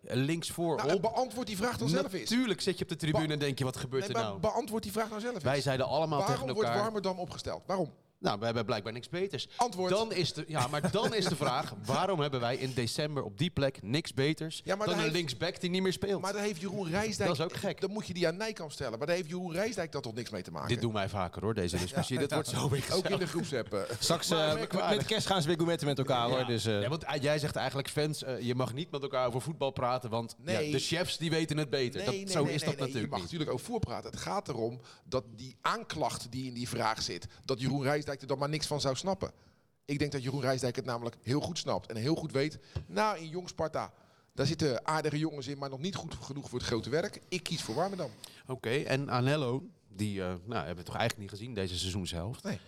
links 0.00 0.50
voor 0.50 0.76
Nou, 0.76 0.94
op. 0.94 1.02
beantwoord 1.02 1.46
die 1.46 1.56
vraag 1.56 1.78
dan 1.78 1.88
zelf 1.88 2.12
eens. 2.12 2.30
Natuurlijk 2.30 2.60
zit 2.60 2.76
je 2.78 2.82
op 2.82 2.88
de 2.90 2.96
tribune 2.96 3.32
en 3.32 3.38
denk 3.38 3.58
je, 3.58 3.64
wat 3.64 3.76
gebeurt 3.76 4.06
Nee, 4.08 4.16
er 4.16 4.22
nou? 4.22 4.40
beantwoord 4.40 4.82
die 4.82 4.92
vraag 4.92 5.08
nou 5.08 5.20
zelf 5.20 5.34
eens. 5.34 5.44
Wij 5.44 5.60
zeiden 5.60 5.86
allemaal 5.86 6.18
Waarom 6.18 6.36
tegen 6.36 6.54
wordt 6.54 6.68
elkaar... 6.68 6.82
Warmerdam 6.82 7.18
opgesteld? 7.18 7.62
Waarom? 7.66 7.90
Nou, 8.20 8.38
we 8.38 8.44
hebben 8.44 8.64
blijkbaar 8.64 8.92
niks 8.92 9.08
beters. 9.08 9.48
Antwoord. 9.56 9.90
Dan 9.90 10.12
is 10.12 10.32
de, 10.32 10.44
ja, 10.48 10.66
maar 10.66 10.90
dan 10.90 11.14
is 11.14 11.24
de 11.24 11.36
vraag, 11.36 11.74
waarom 11.84 12.20
hebben 12.20 12.40
wij 12.40 12.56
in 12.56 12.72
december 12.74 13.22
op 13.22 13.38
die 13.38 13.50
plek 13.50 13.82
niks 13.82 14.14
beters 14.14 14.60
Ja, 14.64 14.76
maar 14.76 14.86
dan 14.86 14.94
een 14.96 15.02
heeft- 15.02 15.14
linksback 15.14 15.60
die 15.60 15.70
niet 15.70 15.82
meer 15.82 15.92
speelt? 15.92 16.20
Maar 16.22 16.32
daar 16.32 16.42
heeft 16.42 16.60
Jeroen 16.60 16.90
Rijsdijk... 16.90 17.28
Dat 17.28 17.38
is 17.38 17.44
ook 17.44 17.56
gek. 17.56 17.80
Dan 17.80 17.90
moet 17.90 18.06
je 18.06 18.12
die 18.14 18.26
aan 18.28 18.36
Nijkamp 18.36 18.72
stellen. 18.72 18.98
Maar 18.98 19.06
daar 19.06 19.16
heeft 19.16 19.28
Jeroen 19.28 19.52
Rijsdijk 19.52 19.92
dat 19.92 20.02
toch 20.02 20.14
niks 20.14 20.30
mee 20.30 20.42
te 20.42 20.50
maken? 20.50 20.68
Dit 20.68 20.80
doen 20.80 20.92
wij 20.92 21.08
vaker 21.08 21.42
hoor, 21.42 21.54
deze 21.54 21.76
discussie. 21.78 22.18
Dit 22.18 22.32
wordt 22.32 22.48
zo 22.48 22.68
weer 22.68 22.84
Ook 22.92 23.08
in 23.08 23.18
de 23.18 23.26
groepsapp. 23.26 23.72
eh. 23.74 23.80
straks 23.98 24.30
eh, 24.30 24.54
met 24.90 25.04
kerst 25.06 25.26
gaan 25.26 25.40
ze 25.40 25.46
weer 25.46 25.56
gourmetten 25.56 25.86
met 25.86 25.98
elkaar 25.98 26.28
hoor. 26.28 26.44
Dus, 26.46 26.64
eh, 26.64 26.80
Ja, 26.82 26.88
want 26.88 27.04
jij 27.20 27.38
zegt 27.38 27.56
eigenlijk, 27.56 27.88
fans, 27.88 28.24
je 28.40 28.54
mag 28.54 28.74
niet 28.74 28.90
met 28.90 29.02
elkaar 29.02 29.26
over 29.26 29.40
voetbal 29.40 29.70
praten, 29.70 30.10
want 30.10 30.36
Nee. 30.38 30.66
ja, 30.66 30.72
de 30.72 30.78
chefs 30.78 31.18
die 31.18 31.30
weten 31.30 31.56
het 31.56 31.70
beter. 31.70 32.04
dat, 32.04 32.14
zo 32.14 32.44
is 32.44 32.62
dat 32.62 32.70
Je 32.74 32.78
natuurlijk 32.80 32.94
mag 33.10 33.20
niet. 33.20 33.22
natuurlijk 33.22 33.50
ook 33.50 33.60
voorpraten. 33.60 34.10
Het 34.10 34.20
gaat 34.20 34.48
erom 34.48 34.80
dat 35.04 35.24
die 35.36 35.56
aanklacht 35.60 36.30
die 36.32 36.46
in 36.46 36.54
die 36.54 36.68
vraag 36.68 37.02
zit, 37.02 37.26
dat 37.44 37.60
Jeroen 37.60 37.82
Rijsdijk 37.82 38.08
er 38.18 38.26
dan 38.26 38.38
maar 38.38 38.48
niks 38.48 38.66
van 38.66 38.80
zou 38.80 38.96
snappen. 38.96 39.32
Ik 39.84 39.98
denk 39.98 40.12
dat 40.12 40.22
Jeroen 40.22 40.40
Rijsdijk 40.40 40.76
het 40.76 40.84
namelijk 40.84 41.16
heel 41.22 41.40
goed 41.40 41.58
snapt 41.58 41.86
en 41.86 41.96
heel 41.96 42.14
goed 42.14 42.32
weet. 42.32 42.58
Nou, 42.86 43.18
in 43.18 43.28
Jong 43.28 43.48
Sparta, 43.48 43.92
daar 44.34 44.46
zitten 44.46 44.86
aardige 44.86 45.18
jongens 45.18 45.46
in, 45.46 45.58
maar 45.58 45.70
nog 45.70 45.80
niet 45.80 45.94
goed 45.94 46.14
genoeg 46.14 46.48
voor 46.48 46.58
het 46.58 46.68
grote 46.68 46.90
werk. 46.90 47.20
Ik 47.28 47.42
kies 47.42 47.62
voor 47.62 47.74
Warmerdam. 47.74 48.10
Oké, 48.46 48.70
en 48.70 49.10
Anello, 49.10 49.62
die 49.88 50.22
eh, 50.22 50.26
nou, 50.26 50.66
hebben 50.66 50.76
we 50.76 50.82
toch 50.90 50.96
eigenlijk 50.96 51.30
niet 51.30 51.38
gezien 51.38 51.54
deze 51.54 51.78
seizoenshelft. 51.78 52.42
Nee. 52.42 52.60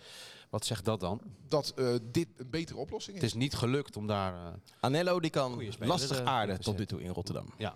Wat 0.49 0.65
zegt 0.65 0.85
dat 0.85 0.99
dan? 0.99 1.21
Dat 1.47 1.73
eh, 1.75 1.93
dit 2.01 2.27
een 2.37 2.49
betere 2.49 2.79
oplossing 2.79 3.15
is. 3.15 3.21
Het 3.23 3.31
is 3.31 3.37
niet 3.37 3.53
gelukt 3.53 3.97
om 3.97 4.07
daar... 4.07 4.33
eh, 4.33 4.53
Anello 4.79 5.19
die 5.19 5.29
kan 5.29 5.73
lastig 5.79 6.21
aarden 6.21 6.61
tot 6.61 6.77
nu 6.77 6.85
toe 6.85 7.01
in 7.01 7.09
Rotterdam. 7.09 7.53
ja. 7.57 7.75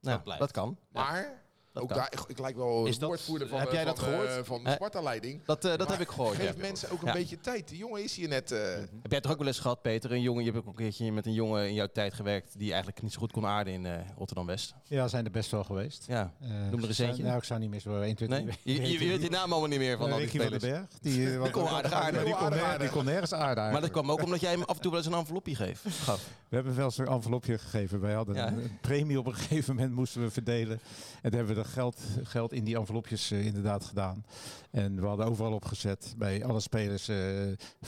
Nou, 0.00 0.20
blijft. 0.20 0.40
dat 0.40 0.50
kan. 0.50 0.78
Maar, 0.92 1.42
ook 1.80 1.88
kan. 1.88 1.96
daar, 1.96 2.12
ik, 2.12 2.20
ik 2.26 2.38
lijk 2.38 2.56
wel 2.56 2.86
Is 2.86 2.94
een 2.94 3.00
dat- 3.00 3.08
woordvoerder 3.08 3.48
van, 3.48 3.58
heb 3.58 3.68
eh, 3.68 3.74
jij 3.74 3.84
van, 3.84 3.94
dat 3.94 4.04
gehoord? 4.04 4.28
eh, 4.28 4.38
van 4.42 4.64
de 4.64 4.70
Sparta-leiding. 4.70 5.44
Dat, 5.44 5.64
eh, 5.64 5.76
dat 5.76 5.90
heb 5.90 6.00
ik 6.00 6.08
gehoord. 6.08 6.36
Geef 6.36 6.54
ja. 6.54 6.60
mensen 6.60 6.90
ook 6.90 7.00
een 7.00 7.06
Ja. 7.06 7.12
beetje 7.12 7.40
tijd. 7.40 7.68
Die 7.68 7.78
jongen 7.78 8.02
is 8.02 8.16
hier 8.16 8.28
net... 8.28 8.50
eh, 8.52 8.58
Heb 9.02 9.10
jij 9.10 9.20
toch 9.20 9.32
ook 9.32 9.38
wel 9.38 9.46
eens 9.46 9.58
gehad, 9.58 9.82
Peter? 9.82 10.12
Een 10.12 10.20
jongen, 10.22 10.44
je 10.44 10.50
hebt 10.50 10.62
ook 10.62 10.68
een 10.70 10.74
keertje 10.84 11.12
met 11.12 11.26
een 11.26 11.32
jongen 11.32 11.66
in 11.68 11.74
jouw 11.74 11.88
tijd 11.92 12.14
gewerkt 12.14 12.58
die 12.58 12.68
eigenlijk 12.68 13.02
niet 13.02 13.12
zo 13.12 13.18
goed 13.18 13.32
kon 13.32 13.46
aarden 13.46 13.72
in 13.72 13.86
eh, 13.86 13.92
Rotterdam-West. 14.16 14.74
Ja, 14.84 15.08
zijn 15.08 15.24
er 15.24 15.30
best 15.30 15.50
wel 15.50 15.64
geweest. 15.64 16.04
Ja. 16.06 16.32
Noem 16.70 16.82
er 16.82 16.86
eens 16.88 16.96
zou- 16.96 17.08
eentje. 17.08 17.24
Nou, 17.24 17.36
ik 17.36 17.44
zou 17.44 17.60
niet 17.60 17.70
meer 17.70 17.80
zo 17.80 18.00
1, 18.00 18.14
2, 18.16 18.28
Nee? 18.28 18.44
3. 18.44 18.56
Je, 18.74 18.82
je, 18.82 18.98
je 19.04 19.08
weet 19.08 19.20
die 19.20 19.30
naam 19.30 19.50
allemaal 19.52 19.68
niet 19.68 19.78
meer 19.78 19.96
van 19.98 20.12
al 20.12 20.18
die 20.18 20.28
van 20.30 20.40
spelers. 20.40 20.62
Berg. 20.64 20.86
Die, 21.00 21.38
wat- 21.38 21.50
kon 21.50 21.68
aardig 21.68 21.92
aarden. 21.92 22.24
Die 22.24 22.34
kon, 22.34 22.50
die 22.78 22.88
kon 22.88 23.04
nergens 23.04 23.32
aarden 23.34 23.72
Maar 23.72 23.80
dat 23.80 23.90
kwam 23.90 24.10
ook 24.10 24.22
omdat 24.22 24.40
jij 24.40 24.50
hem 24.50 24.62
af 24.62 24.74
en 24.76 24.82
toe 24.82 24.90
wel 24.90 25.00
eens 25.00 25.08
een 25.12 25.18
envelopje 25.18 25.54
geeft. 25.54 25.82
gaf. 26.04 26.28
We 26.48 26.54
hebben 26.56 26.76
wel 26.76 26.90
zo'n 26.90 27.06
envelopje 27.06 27.58
gegeven. 27.58 28.00
Wij 28.00 28.12
hadden 28.14 28.36
een, 28.36 28.58
een 28.58 28.78
premie 28.80 29.18
op 29.18 29.26
een 29.26 29.34
gegeven 29.34 29.74
moment 29.74 29.94
moesten 29.94 30.20
we 30.22 30.30
verdelen. 30.30 30.80
En 31.22 31.34
hebben 31.34 31.46
we 31.46 31.54
dat 31.54 31.66
geld, 31.68 32.00
geld 32.22 32.52
in 32.52 32.64
die 32.64 32.76
envelopjes 32.76 33.30
eh, 33.30 33.46
inderdaad 33.46 33.84
gedaan. 33.84 34.24
En 34.70 35.00
we 35.00 35.06
hadden 35.06 35.26
overal 35.26 35.52
opgezet 35.52 36.14
bij 36.16 36.44
alle 36.44 36.60
spelers 36.60 37.08
eh 37.08 37.16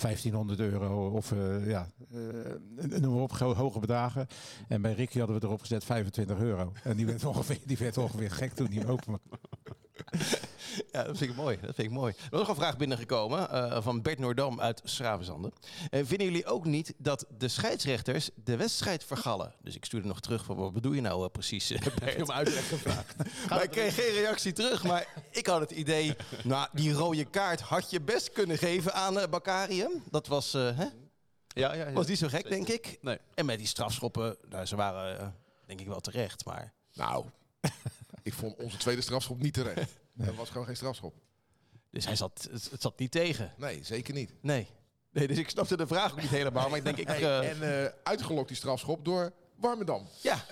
1500 0.01 0.61
euro 0.61 1.09
of 1.11 1.33
eh, 1.33 1.67
ja, 1.69 1.89
eh, 2.13 2.19
noem 3.01 3.13
maar 3.15 3.23
op, 3.23 3.33
ho- 3.33 3.55
hoge 3.55 3.79
bedragen. 3.79 4.27
En 4.69 4.83
bij 4.83 4.93
Ricky 4.93 5.19
hadden 5.19 5.41
we 5.41 5.47
erop 5.47 5.61
gezet 5.61 5.85
25 5.85 6.39
euro. 6.39 6.73
En 6.85 6.97
die 6.97 7.07
werd 7.07 7.25
ongeveer, 7.35 7.59
die 7.67 7.77
werd 7.79 7.99
ongeveer 7.99 8.31
gek 8.31 8.53
toen 8.53 8.67
hij 8.71 8.83
hem 8.87 9.19
Ja, 10.93 11.03
dat 11.05 11.17
vind 11.19 11.31
ik 11.31 11.37
mooi. 11.37 11.59
Dat 11.61 11.75
vind 11.75 11.89
ik 11.89 11.95
mooi. 11.95 12.13
Er 12.13 12.29
was 12.31 12.41
nog 12.41 12.49
een 12.49 12.55
vraag 12.55 12.77
binnengekomen 12.77 13.51
eh, 13.51 13.83
van 13.83 14.03
Bert 14.03 14.19
Noordam 14.19 14.61
uit 14.61 14.81
Schravenzande. 14.85 15.53
Eh, 15.91 16.01
vinden 16.05 16.27
jullie 16.27 16.47
ook 16.47 16.65
niet 16.65 16.95
dat 16.97 17.27
de 17.39 17.49
scheidsrechters 17.49 18.31
de 18.45 18.57
wedstrijd 18.57 19.05
vergallen? 19.05 19.55
Dus 19.63 19.77
ik 19.77 19.85
stuurde 19.85 20.09
nog 20.09 20.21
terug 20.21 20.45
van 20.45 20.57
wat 20.57 20.73
bedoel 20.73 20.93
je 20.93 21.01
nou 21.01 21.25
eh, 21.25 21.31
precies, 21.31 21.69
Heb 22.01 22.17
je 22.17 22.23
om 22.23 22.31
uitleg 22.31 22.69
gevraagd? 22.69 23.17
Maar 23.49 23.63
ik 23.63 23.71
kreeg 23.71 23.95
geen 23.95 24.13
reactie 24.13 24.53
terug. 24.53 24.85
Maar 24.85 25.07
ik 25.31 25.47
had 25.47 25.61
het 25.61 25.71
idee, 25.71 26.17
nou, 26.45 26.69
die 26.73 26.93
rode 26.93 27.25
kaart 27.25 27.61
had 27.61 27.91
je 27.91 28.01
best 28.01 28.33
kunnen 28.33 28.59
geven 28.59 28.95
aan 28.95 29.31
Bakarium. 29.31 30.03
Dat 30.11 30.27
was, 30.27 30.53
hè? 30.53 30.87
Ja, 31.55 31.75
ja, 31.75 31.75
ja. 31.75 31.93
was 31.93 32.07
niet 32.07 32.19
zo 32.19 32.29
gek, 32.29 32.49
denk 32.49 32.69
ik. 32.69 32.99
Nee. 33.01 33.19
En 33.35 33.47
met 33.47 33.59
die 33.59 33.67
strafschoppen, 33.67 34.37
nou, 34.49 34.67
ze 34.67 34.77
waren 34.77 35.35
denk 35.67 35.81
ik 35.81 35.87
wel 35.87 36.01
terecht. 36.01 36.45
Maar 36.45 36.73
Nou, 36.93 37.25
ik 38.23 38.35
vond 38.35 38.57
onze 38.57 38.77
tweede 38.77 39.03
strafschop 39.03 39.43
niet 39.43 39.55
terecht. 39.55 39.99
Dat 40.25 40.35
was 40.35 40.51
gewoon 40.51 40.67
geen 40.67 40.77
strafschop. 40.77 41.15
dus 41.91 42.05
hij 42.05 42.17
zat, 42.17 42.49
het, 42.51 42.71
zat 42.79 42.99
niet 42.99 43.11
tegen. 43.11 43.53
Nee, 43.57 43.85
zeker 43.85 44.15
niet. 44.15 44.33
Nee. 44.41 44.67
nee. 45.11 45.29
Dus 45.29 45.39
ik 45.39 45.51
snapte 45.51 45.77
de 45.77 45.87
vraag 45.87 46.13
ook 46.13 46.21
niet 46.21 46.31
helemaal. 46.31 46.69
Maar 46.69 46.79
ik 46.79 46.85
denk, 46.85 46.97
ik... 46.97 47.07
Hey, 47.07 47.23
eh, 47.23 47.51
en 47.51 47.85
eh, 47.85 47.93
uitgelokt 48.03 48.49
die 48.49 48.57
strafschop 48.57 49.05
door 49.05 49.33
Warmerdam. 49.57 50.09
ja, 50.23 50.45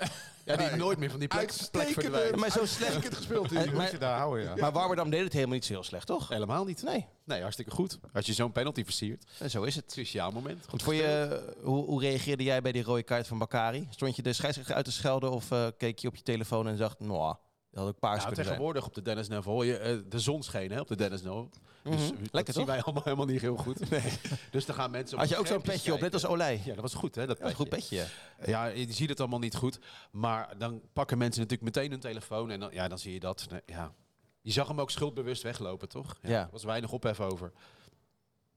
Ja, 0.49 0.57
die 0.57 0.77
nooit 0.77 0.99
meer 0.99 1.11
van 1.11 1.19
die 1.19 1.29
plek, 1.29 1.53
plek 1.71 1.89
verdwijnt. 1.89 2.37
maar 2.37 2.51
zo 2.51 2.67
slecht. 2.67 3.15
gespeeld. 3.15 3.53
Eh, 3.53 3.91
je 3.91 3.99
daar 3.99 4.19
houden, 4.19 4.45
ja. 4.45 4.55
Maar 4.57 4.73
Warmerdam 4.73 5.11
deed 5.11 5.25
het 5.25 5.33
helemaal 5.33 5.55
niet 5.55 5.65
zo 5.65 5.73
heel 5.73 5.83
slecht, 5.83 6.07
toch? 6.07 6.29
Helemaal 6.29 6.65
niet. 6.65 6.83
Nee, 6.83 7.07
Nee, 7.25 7.41
hartstikke 7.41 7.71
goed. 7.71 7.99
Als 8.13 8.27
je 8.27 8.33
zo'n 8.33 8.53
penalty 8.53 8.85
versiert. 8.85 9.25
en 9.39 9.51
zo 9.51 9.63
is 9.63 9.75
het. 9.75 9.93
Cruciaal 9.93 10.31
moment. 10.31 10.65
Goed, 10.69 10.83
voor 10.83 10.95
je, 10.95 11.43
hoe, 11.63 11.85
hoe 11.85 12.01
reageerde 12.01 12.43
jij 12.43 12.63
bij 12.63 12.73
die 12.73 12.83
rode 12.83 13.03
kaart 13.03 13.27
van 13.27 13.39
Bakari? 13.39 13.87
Stond 13.91 14.17
je 14.17 14.23
de 14.23 14.33
scheidsrechter 14.33 14.75
uit 14.75 14.85
te 14.85 14.93
schelden 14.93 15.31
of 15.31 15.51
eh, 15.51 15.67
keek 15.77 15.99
je 15.99 16.09
op 16.09 16.17
je 16.17 16.23
telefoon 16.23 16.69
en 16.69 16.77
dacht, 16.77 17.01
nou, 17.01 17.35
Dat 17.71 17.81
had 17.85 17.89
ook 17.95 17.99
paars 17.99 18.23
zijn. 18.23 18.35
tegenwoordig 18.35 18.87
op 18.87 18.95
de 18.95 19.03
Dennis 19.03 19.29
Neville, 19.29 19.65
je, 19.65 19.77
eh, 19.79 19.97
de 20.09 20.19
zon 20.19 20.43
scheen 20.43 20.71
hè, 20.71 20.81
op 20.81 20.89
de 20.89 20.97
Dennis 20.97 21.23
Neville. 21.23 21.49
Dus 21.83 21.95
Mhm. 22.13 22.23
dat 22.23 22.33
Lekker 22.33 22.55
zien 22.55 22.65
toch? 22.65 22.75
wij 22.75 22.83
allemaal 22.83 23.03
helemaal 23.03 23.27
niet 23.27 23.41
heel 23.41 23.57
goed. 23.57 23.91
Nee. 23.91 24.13
Dus 24.51 24.67
dan 24.67 24.75
gaan 24.77 24.91
mensen 24.91 25.19
Had 25.19 25.29
je 25.29 25.35
de 25.35 25.41
ook 25.41 25.47
zo'n 25.47 25.63
petje 25.63 25.93
op, 25.95 26.01
net 26.01 26.13
als. 26.13 26.27
Olij? 26.27 26.61
Ja, 26.65 26.73
dat 26.73 26.83
was 26.83 26.95
goed 26.95 27.15
hè, 27.15 27.27
dat 27.27 27.39
Ja, 27.39 27.51
goed 27.51 27.69
petje. 27.69 28.07
ja. 28.47 28.65
Je 28.67 28.93
ziet 28.93 29.09
het 29.09 29.21
allemaal 29.21 29.39
niet 29.39 29.55
goed. 29.57 29.79
Maar 30.11 30.59
dan 30.59 30.81
pakken 30.93 31.19
mensen 31.19 31.43
natuurlijk 31.43 31.75
meteen 31.77 31.91
hun 31.91 32.01
telefoon 32.01 32.51
en 32.51 32.61
dan, 32.61 32.71
ja, 32.73 32.89
dan 32.89 32.99
zie 32.99 33.13
je 33.13 33.21
dat. 33.21 33.47
Nee, 33.51 33.61
Ja. 33.67 33.93
Je 34.41 34.53
zag 34.53 34.69
hem 34.69 34.81
ook 34.81 34.91
schuldbewust 34.91 35.43
weglopen, 35.43 35.89
toch? 35.89 36.17
Ja. 36.23 36.41
Er 36.43 36.49
was 36.53 36.65
weinig 36.65 36.93
ophef 36.93 37.21
over. 37.21 37.53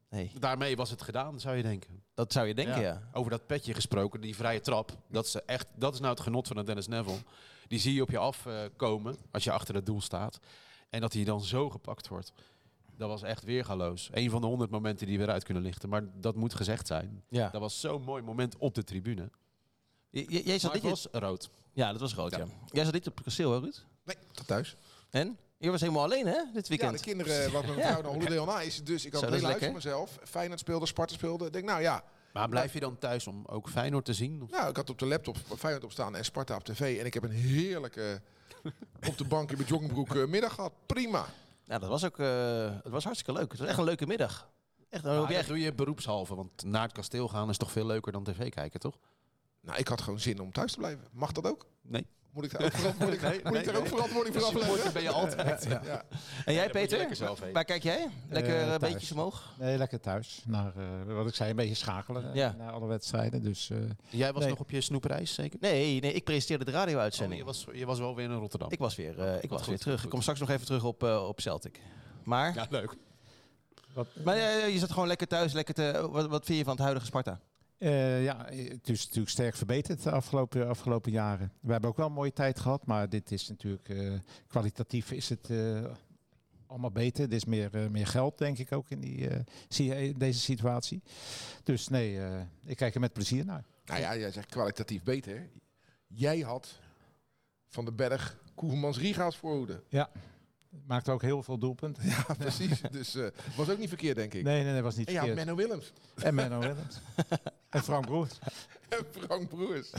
Nee, 0.09 0.31
Daarmee 0.39 0.75
was 0.75 0.89
het 0.89 1.01
gedaan, 1.01 1.39
zou 1.39 1.55
je 1.55 1.63
denken. 1.63 2.03
dat 2.13 2.31
zou 2.33 2.47
je 2.47 2.53
denken, 2.53 2.81
ja. 2.81 3.01
Over 3.13 3.31
dat 3.31 3.45
petje 3.47 3.73
gesproken, 3.73 4.21
die 4.21 4.35
vrije 4.35 4.61
trap. 4.61 4.91
Dat 5.07 5.25
is, 5.25 5.35
echt, 5.45 5.67
dat 5.75 5.93
is 5.93 5.99
nou 5.99 6.11
het 6.13 6.21
genot 6.23 6.47
van 6.47 6.57
een 6.57 6.65
Dennis 6.65 6.87
Neville. 6.87 7.17
Die 7.71 7.79
zie 7.79 7.93
je 7.93 8.01
op 8.01 8.09
je 8.09 8.17
afkomen 8.17 9.15
als 9.31 9.43
je 9.43 9.51
achter 9.51 9.75
het 9.75 9.85
doel 9.85 10.01
staat. 10.01 10.39
En 10.89 11.01
dat 11.01 11.13
hij 11.13 11.23
dan 11.23 11.41
zo 11.41 11.69
gepakt 11.69 12.07
wordt. 12.07 12.31
Dat 12.97 13.09
was 13.09 13.21
echt 13.21 13.43
weergaloos. 13.43 14.09
Een 14.13 14.29
van 14.29 14.41
de 14.41 14.47
honderd 14.47 14.71
momenten 14.71 15.07
die 15.07 15.17
we 15.17 15.23
eruit 15.23 15.43
kunnen 15.43 15.63
lichten. 15.63 15.89
Maar 15.89 16.03
dat 16.19 16.35
moet 16.35 16.53
gezegd 16.55 16.87
zijn. 16.87 17.23
ja. 17.29 17.49
Dat 17.49 17.61
was 17.61 17.79
zo'n 17.79 18.01
mooi 18.03 18.21
moment 18.23 18.57
op 18.57 18.75
de 18.75 18.83
tribune. 18.83 19.29
J- 20.09 20.25
jij 20.43 20.59
zat 20.59 20.71
Maar 20.71 20.81
dit 20.81 20.89
was 20.89 21.07
rood. 21.11 21.49
Ja, 21.73 21.91
dat 21.91 22.01
was 22.01 22.13
rood, 22.15 22.31
ja. 22.31 22.37
Ja. 22.37 22.45
Jij 22.65 22.83
zat 22.83 22.93
dit 22.93 23.07
op 23.07 23.15
het 23.15 23.23
kasteel, 23.23 23.51
hè, 23.51 23.59
Ruud? 23.59 23.85
Nee, 24.03 24.15
tot 24.31 24.47
thuis. 24.47 24.75
En? 25.09 25.37
Je 25.57 25.69
was 25.71 25.81
helemaal 25.81 26.03
alleen, 26.03 26.25
hè, 26.27 26.41
dit 26.53 26.63
Ja, 26.67 26.69
weekend? 26.69 26.97
de 26.97 27.03
kinderen, 27.03 27.51
wat 27.51 27.65
mijn 27.67 27.77
Ja. 27.77 27.87
vrouw 27.87 28.01
naar 28.01 28.11
Holiday 28.11 28.37
on 28.37 28.61
Ice. 28.61 28.83
Dus 28.83 29.05
ik 29.05 29.11
had 29.11 29.21
Zo, 29.21 29.25
een 29.27 29.31
dat 29.31 29.41
is 29.41 29.47
hele 29.47 29.59
huis 29.59 29.73
voor 29.73 29.91
lekker. 29.91 29.91
mezelf. 30.07 30.29
Feyenoord 30.29 30.59
speelde, 30.59 30.85
Sparta 30.85 31.13
speelde. 31.13 31.45
Ik 31.45 31.53
denk, 31.53 31.65
nou 31.65 31.81
ja. 31.81 32.03
Maar 32.33 32.49
blijf 32.49 32.73
je 32.73 32.79
dan 32.79 32.97
thuis 32.97 33.27
om 33.27 33.43
ook 33.45 33.69
Feyenoord 33.69 34.05
te 34.05 34.13
zien? 34.13 34.41
Of- 34.41 34.49
Nou, 34.51 34.69
ik 34.69 34.75
had 34.75 34.89
op 34.89 34.99
de 34.99 35.05
laptop 35.05 35.37
Feyenoord 35.57 35.83
op 35.85 35.91
staan 35.91 36.15
en 36.15 36.25
Sparta 36.25 36.55
op 36.55 36.63
tv. 36.63 36.99
En 36.99 37.05
ik 37.05 37.13
heb 37.13 37.23
een 37.23 37.31
heerlijke 37.31 38.21
op 39.09 39.17
de 39.17 39.23
bank 39.25 39.51
in 39.51 39.57
mijn 39.57 39.69
joggingbroek 39.69 40.15
eh, 40.15 40.25
middag 40.25 40.53
gehad. 40.53 40.73
Prima. 40.85 41.25
Nou, 41.65 41.79
dat 41.79 41.89
was 41.89 42.05
ook 42.05 42.19
eh, 42.19 42.73
het 42.83 42.91
was 42.91 43.03
hartstikke 43.03 43.39
leuk. 43.39 43.51
Het 43.51 43.59
was 43.59 43.69
echt 43.69 43.77
een 43.77 43.83
leuke 43.83 44.07
middag. 44.07 44.49
Echt, 44.89 45.03
dan 45.03 45.27
je 45.29 45.35
echt... 45.35 45.47
doe 45.47 45.59
je 45.59 45.73
beroepshalve, 45.73 46.35
want 46.35 46.63
naar 46.63 46.81
het 46.83 46.91
kasteel 46.91 47.27
gaan 47.27 47.49
is 47.49 47.57
toch 47.57 47.71
veel 47.71 47.85
leuker 47.85 48.11
dan 48.11 48.23
tv 48.23 48.49
kijken, 48.49 48.79
toch? 48.79 48.97
Nou, 49.61 49.77
ik 49.79 49.87
had 49.87 50.01
gewoon 50.01 50.19
zin 50.19 50.39
om 50.39 50.51
thuis 50.51 50.71
te 50.71 50.77
blijven. 50.77 51.07
Mag 51.11 51.31
dat 51.31 51.47
ook? 51.47 51.65
Nee. 51.81 52.05
Moet 52.33 52.43
ik 52.43 52.51
daar 52.51 52.63
ook, 52.65 52.71
verantwoording, 52.73 53.21
Nee, 53.21 53.31
moet 53.31 53.45
ik 53.45 53.51
nee, 53.53 53.63
daar 53.63 53.75
ook 53.75 53.81
nee. 53.81 53.89
verantwoording 53.91 54.35
voor 54.35 54.43
afleggen? 54.45 54.93
ben 54.93 55.01
je 55.01 55.09
altijd. 55.09 55.67
Ja. 55.83 56.03
En 56.45 56.53
jij, 56.53 56.69
Peter? 56.69 56.97
lekker 56.97 57.15
zelf 57.15 57.39
heen. 57.39 57.53
Waar 57.53 57.65
kijk 57.65 57.83
jij? 57.83 58.07
Lekker 58.29 58.53
Eh, 58.55 58.61
eh, 58.61 58.67
thuis. 58.79 58.91
beetjes 58.93 59.11
omhoog? 59.11 59.53
Nee, 59.59 59.77
lekker 59.77 59.99
thuis. 59.99 60.43
Naar, 60.45 60.71
eh, 60.77 61.13
wat 61.15 61.27
ik 61.27 61.35
zei, 61.35 61.49
een 61.49 61.55
beetje 61.55 61.75
schakelen 61.75 62.29
eh, 62.29 62.35
Ja. 62.35 62.55
naar 62.57 62.71
alle 62.71 62.85
wedstrijden. 62.87 63.43
Dus 63.43 63.69
eh, 63.69 63.77
Jij 64.09 64.31
was 64.33 64.41
Nee. 64.41 64.49
nog 64.51 64.59
op 64.59 64.69
je 64.69 64.81
snoepreis, 64.81 65.33
zeker? 65.33 65.57
Nee, 65.61 65.99
nee, 66.01 66.13
ik 66.13 66.23
presenteerde 66.23 66.65
de 66.65 66.71
Oh, 66.71 66.77
radio-uitzending. 66.77 67.39
je, 67.39 67.45
was, 67.45 67.65
je 67.73 67.85
was 67.85 67.99
wel 67.99 68.15
weer 68.15 68.25
in 68.29 68.35
Rotterdam. 68.37 68.71
Ik 68.71 68.79
was 68.79 68.95
weer, 68.95 69.19
eh, 69.19 69.43
ik 69.43 69.49
was 69.49 69.59
goed, 69.59 69.69
weer 69.69 69.77
terug. 69.79 69.95
goed. 69.95 70.03
Ik 70.03 70.09
kom 70.09 70.21
straks 70.21 70.39
nog 70.39 70.49
even 70.49 70.65
terug 70.65 70.83
op, 70.83 71.03
eh, 71.03 71.27
op 71.27 71.39
Celtic. 71.41 71.79
Maar, 72.23 72.53
Ja, 72.55 72.67
leuk. 72.69 72.95
wat, 73.93 74.07
maar 74.23 74.35
eh, 74.37 74.69
je 74.73 74.79
zat 74.79 74.91
gewoon 74.91 75.07
lekker 75.07 75.27
thuis. 75.27 75.53
Lekker 75.53 75.73
te, 75.73 76.07
wat, 76.11 76.27
wat 76.27 76.45
vind 76.45 76.57
je 76.57 76.63
van 76.63 76.73
het 76.73 76.81
huidige 76.81 77.05
Sparta? 77.05 77.39
Eh, 77.81 78.23
ja, 78.23 78.45
het 78.45 78.89
is 78.89 79.03
natuurlijk 79.03 79.29
sterk 79.29 79.55
verbeterd 79.55 80.03
de 80.03 80.11
afgelopen, 80.11 80.67
afgelopen 80.67 81.11
jaren. 81.11 81.51
We 81.59 81.71
hebben 81.71 81.89
ook 81.89 81.97
wel 81.97 82.05
een 82.05 82.13
mooie 82.13 82.33
tijd 82.33 82.59
gehad, 82.59 82.85
maar 82.85 83.09
dit 83.09 83.31
is 83.31 83.47
natuurlijk 83.47 83.89
eh, 83.89 84.13
kwalitatief 84.47 85.11
is 85.11 85.29
het 85.29 85.49
eh, 85.49 85.83
allemaal 86.71 86.91
beter. 86.91 87.25
Er 87.25 87.33
is 87.33 87.45
meer, 87.45 87.75
eh, 87.75 87.87
meer 87.87 88.07
geld, 88.07 88.37
denk 88.37 88.57
ik, 88.57 88.71
ook 88.71 88.89
in, 88.89 88.99
die, 88.99 89.29
eh, 89.29 90.13
deze 90.17 90.39
situatie. 90.39 91.01
Dus 91.63 91.87
nee, 91.87 92.19
eh, 92.19 92.41
ik 92.65 92.77
kijk 92.77 92.93
er 92.93 92.99
met 92.99 93.13
plezier 93.13 93.45
naar. 93.45 93.63
Nou 93.85 93.99
ja, 93.99 94.17
jij 94.17 94.31
zegt 94.31 94.49
kwalitatief 94.49 95.03
beter. 95.03 95.49
Jij 96.07 96.39
had 96.39 96.79
Van 97.67 97.85
den 97.85 97.95
Berg 97.95 98.37
Koevermans 98.55 98.97
Riga's 98.97 99.37
voorhoede. 99.37 99.83
Maakt 100.87 101.09
ook 101.09 101.21
heel 101.21 101.43
veel 101.43 101.57
doelpunten. 101.57 102.07
Ja, 102.07 102.25
precies. 102.37 102.81
Dus 102.91 103.15
eh 103.15 103.27
was 103.55 103.69
ook 103.69 103.77
niet 103.77 103.87
verkeerd, 103.87 104.15
denk 104.15 104.33
ik. 104.33 104.43
Nee, 104.43 104.63
nee, 104.63 104.73
nee, 104.73 104.81
was 104.81 104.95
niet 104.95 105.07
En 105.07 105.13
verkeerd. 105.13 105.35
Menno 105.35 105.55
Willems 105.55 105.93
En 106.15 106.35
Menno 106.35 106.59
Willems. 106.59 106.99
en 107.69 107.83
Frank 107.83 108.05
Broers. 108.05 108.39
en 108.89 109.05
Frank 109.11 109.49
Broers. 109.49 109.91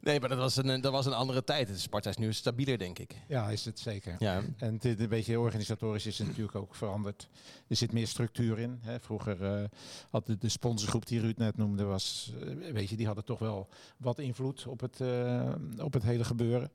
Nee, 0.00 0.20
maar 0.20 0.28
dat 0.28 0.38
was 0.38 0.56
een, 0.56 0.80
dat 0.80 0.92
was 0.92 1.06
een 1.06 1.12
andere 1.12 1.44
tijd. 1.44 1.80
Sparta 1.80 2.10
is 2.10 2.16
nu 2.16 2.32
stabieler, 2.32 2.78
denk 2.78 2.98
ik. 2.98 3.14
Ja, 3.28 3.50
is 3.50 3.64
het 3.64 3.78
zeker. 3.78 4.16
Ja, 4.18 4.42
En 4.56 4.74
het, 4.80 5.00
een 5.00 5.08
beetje 5.08 5.40
organisatorisch 5.40 6.06
is 6.06 6.18
het 6.18 6.26
natuurlijk 6.26 6.56
ook 6.56 6.74
veranderd. 6.74 7.28
Er 7.68 7.76
zit 7.76 7.92
meer 7.92 8.06
structuur 8.06 8.58
in. 8.58 8.78
Hè. 8.80 9.00
Vroeger 9.00 9.44
eh, 9.44 9.64
had 10.10 10.26
de, 10.26 10.38
de 10.38 10.48
sponsorgroep 10.48 11.06
die 11.06 11.20
Ruud 11.20 11.36
net 11.36 11.56
noemde, 11.56 11.84
was, 11.84 12.32
eh, 12.40 12.72
weet 12.72 12.88
je, 12.88 12.96
die 12.96 13.06
hadden 13.06 13.24
toch 13.24 13.38
wel 13.38 13.68
wat 13.96 14.18
invloed 14.18 14.66
op 14.66 14.80
het, 14.80 15.00
eh, 15.00 15.52
op 15.78 15.92
het 15.92 16.02
hele 16.02 16.24
gebeuren. 16.24 16.70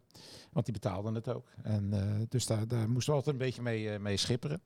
Want 0.51 0.65
die 0.65 0.73
betaalden 0.73 1.15
het 1.15 1.27
ook. 1.27 1.47
En, 1.63 1.93
dus 2.29 2.45
daar, 2.45 2.67
daar 2.67 2.89
moesten 2.89 3.13
we 3.13 3.19
altijd 3.19 3.35
een 3.35 3.45
beetje 3.45 3.61
mee, 3.61 3.99
mee 3.99 4.17
schipperen. 4.17 4.61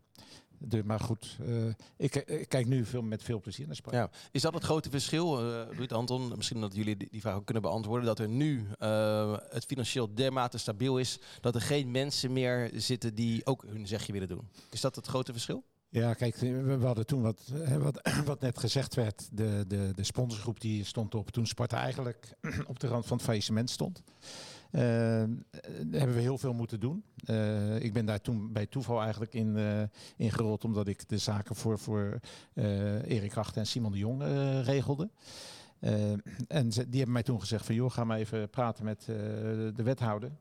De, 0.60 0.84
maar 0.84 1.00
goed, 1.00 1.38
eh, 1.46 1.66
ik, 1.98 2.16
ik 2.16 2.50
kijk 2.50 2.66
nu 2.66 2.86
veel, 2.86 3.02
met 3.02 3.24
veel 3.24 3.40
plezier 3.40 3.66
naar 3.66 3.76
Sparta. 3.76 3.98
Ja. 3.98 4.10
Is 4.32 4.42
dat 4.42 4.54
het 4.54 4.64
grote 4.64 4.90
verschil, 4.90 5.40
eh 5.40 5.78
Ruud 5.78 5.92
Anton? 5.92 6.34
Misschien 6.36 6.62
dat 6.62 6.76
jullie 6.76 6.98
die 6.98 7.08
die 7.12 7.22
vraag 7.22 7.36
ook 7.36 7.46
kunnen 7.46 7.64
beantwoorden. 7.64 8.06
Dat 8.06 8.20
er 8.20 8.30
nu 8.30 8.68
eh, 8.80 9.38
het 9.50 9.66
financieel 9.66 10.14
dermate 10.14 10.58
stabiel 10.58 10.98
is 10.98 11.20
dat 11.42 11.56
er 11.56 11.62
geen 11.62 11.92
mensen 11.92 12.34
meer 12.34 12.72
zitten 12.74 13.16
die 13.16 13.46
ook 13.46 13.64
hun 13.68 13.88
zegje 13.88 14.14
willen 14.14 14.28
doen. 14.28 14.50
Is 14.70 14.82
dat 14.82 14.96
het 14.96 15.08
grote 15.08 15.32
verschil? 15.32 15.64
Ja, 15.92 16.14
kijk, 16.14 16.36
we 16.36 16.78
hadden 16.82 17.06
toen 17.06 17.22
wat, 17.22 17.42
wat, 17.80 18.02
wat 18.26 18.42
net 18.42 18.60
gezegd 18.60 18.96
werd. 18.96 19.30
De, 19.32 19.66
de, 19.68 19.92
de 19.96 20.04
sponsorgroep 20.04 20.60
die 20.60 20.84
stond 20.84 21.16
op 21.16 21.30
toen 21.30 21.48
Sparta 21.48 21.78
eigenlijk 21.78 22.38
op 22.68 22.80
de 22.80 22.88
rand 22.88 23.06
van 23.06 23.18
het 23.18 23.26
faillissement 23.26 23.70
stond. 23.70 24.04
Eh, 24.72 24.82
hebben 25.92 26.14
we 26.14 26.22
heel 26.22 26.38
veel 26.38 26.54
moeten 26.54 26.80
doen. 26.80 27.04
Eh, 27.26 27.80
ik 27.80 27.94
ben 27.94 28.06
daar 28.06 28.22
toen 28.22 28.52
bij 28.52 28.66
toeval 28.66 29.02
eigenlijk 29.02 29.34
in, 29.34 29.58
eh 29.58 29.82
ingerold, 30.18 30.64
omdat 30.64 30.88
ik 30.88 31.10
de 31.10 31.18
zaken 31.18 31.56
voor, 31.56 31.80
voor 31.80 32.20
Erik 33.04 33.38
Acht 33.38 33.58
en 33.58 33.66
Simon 33.66 33.92
de 33.92 33.98
Jong 33.98 34.24
regelde. 34.64 35.10
En 36.48 36.70
die 36.70 36.98
hebben 36.98 37.12
mij 37.12 37.24
toen 37.24 37.40
gezegd 37.40 37.66
van 37.66 37.76
joh, 37.76 37.92
ga 37.92 38.04
maar 38.04 38.18
even 38.18 38.50
praten 38.50 38.86
met 38.86 39.04
de 39.76 39.84
wethouder. 39.84 40.32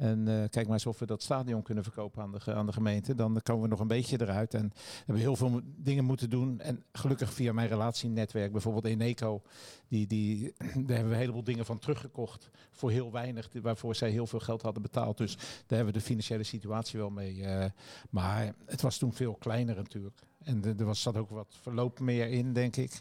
En 0.00 0.28
eh, 0.28 0.48
kijk 0.50 0.64
maar 0.64 0.74
eens 0.74 0.86
of 0.86 0.98
we 0.98 1.06
dat 1.06 1.22
stadion 1.22 1.62
kunnen 1.62 1.84
verkopen 1.84 2.22
aan 2.22 2.32
de, 2.32 2.54
aan 2.54 2.66
de 2.66 2.72
gemeente. 2.72 3.14
Dan 3.14 3.40
komen 3.42 3.62
we 3.62 3.68
nog 3.68 3.80
een 3.80 3.86
beetje 3.86 4.20
eruit. 4.20 4.54
En 4.54 4.72
we 4.74 5.02
hebben 5.04 5.22
heel 5.22 5.36
veel 5.36 5.60
dingen 5.64 6.04
moeten 6.04 6.30
doen. 6.30 6.60
En 6.60 6.84
gelukkig 6.92 7.32
via 7.32 7.52
mijn 7.52 7.68
relatienetwerk, 7.68 8.52
bijvoorbeeld 8.52 8.84
Eneco, 8.84 9.42
die, 9.88 10.06
die, 10.06 10.52
daar 10.58 10.68
hebben 10.74 11.08
we 11.08 11.12
een 11.12 11.20
heleboel 11.20 11.44
dingen 11.44 11.64
van 11.64 11.78
teruggekocht. 11.78 12.50
Voor 12.70 12.90
heel 12.90 13.12
weinig, 13.12 13.48
waarvoor 13.62 13.94
zij 13.94 14.10
heel 14.10 14.26
veel 14.26 14.40
geld 14.40 14.62
hadden 14.62 14.82
betaald. 14.82 15.16
Dus 15.16 15.34
daar 15.36 15.76
hebben 15.76 15.86
we 15.86 15.98
de 15.98 16.04
financiële 16.04 16.42
situatie 16.42 16.98
wel 16.98 17.10
mee. 17.10 17.42
eh, 17.42 17.70
maar 18.10 18.54
het 18.66 18.80
was 18.80 18.98
toen 18.98 19.12
veel 19.12 19.34
kleiner 19.34 19.76
natuurlijk. 19.76 20.20
En 20.44 20.64
er 20.78 20.96
zat 20.96 21.16
ook 21.16 21.30
wat 21.30 21.56
verloop 21.62 22.00
meer 22.00 22.28
in, 22.28 22.52
denk 22.52 22.76
ik. 22.76 23.00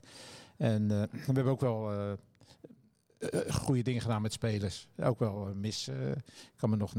En 0.57 0.91
eh, 0.91 1.01
we 1.11 1.33
hebben 1.33 1.53
ook 1.53 1.61
wel 1.61 2.17
goede 3.49 3.81
dingen 3.81 4.01
gedaan 4.01 4.21
met 4.21 4.33
spelers. 4.33 4.87
Ook 4.97 5.19
wel 5.19 5.47
eh, 5.47 5.53
mis. 5.53 5.87
eh, 5.87 6.09
ik 6.11 6.53
kan 6.55 6.69
me 6.69 6.75
nog 6.75 6.93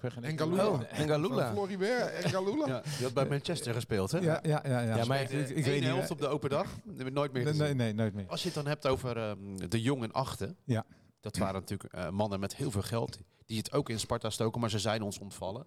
weet 0.00 0.12
geen 0.12 0.24
En 0.24 0.38
Galula. 0.38 0.68
Oh, 0.68 0.80
en 0.90 1.08
Galula. 1.08 1.44
Van 1.44 1.54
Floribert 1.54 2.12
en 2.12 2.30
Galula. 2.30 2.66
Ja, 2.66 2.80
die 2.80 3.04
had 3.04 3.14
bij 3.14 3.26
Manchester 3.26 3.74
gespeeld, 3.74 4.10
hè? 4.10 4.18
Ja, 4.18 4.40
ja, 4.42 4.62
ja. 4.66 4.80
ja. 4.80 4.96
Ja, 4.96 5.04
maar 5.04 5.20
ik, 5.20 5.28
weet 5.28 5.66
niet. 5.80 5.84
helft 5.84 6.10
op 6.10 6.20
de 6.20 6.26
open 6.26 6.50
dag. 6.50 6.70
Nooit 6.84 7.32
meer 7.32 7.44
Nee, 7.44 7.54
nee, 7.54 7.74
nee, 7.74 7.92
nooit 7.92 8.14
meer. 8.14 8.28
Als 8.28 8.40
je 8.40 8.46
het 8.46 8.56
dan 8.56 8.66
hebt 8.66 8.86
over 8.86 9.16
ehm, 9.16 9.68
de 9.68 9.82
jong 9.82 10.02
en 10.02 10.12
achten. 10.12 10.56
Ja. 10.64 10.84
Dat 11.20 11.36
waren 11.36 11.60
natuurlijk 11.60 11.94
eh, 11.94 12.10
mannen 12.10 12.40
met 12.40 12.56
heel 12.56 12.70
veel 12.70 12.82
geld. 12.82 13.18
Die 13.46 13.58
het 13.58 13.72
ook 13.72 13.88
in 13.88 14.00
Sparta 14.00 14.30
stoken, 14.30 14.60
maar 14.60 14.70
ze 14.70 14.78
zijn 14.78 15.02
ons 15.02 15.18
ontvallen. 15.18 15.66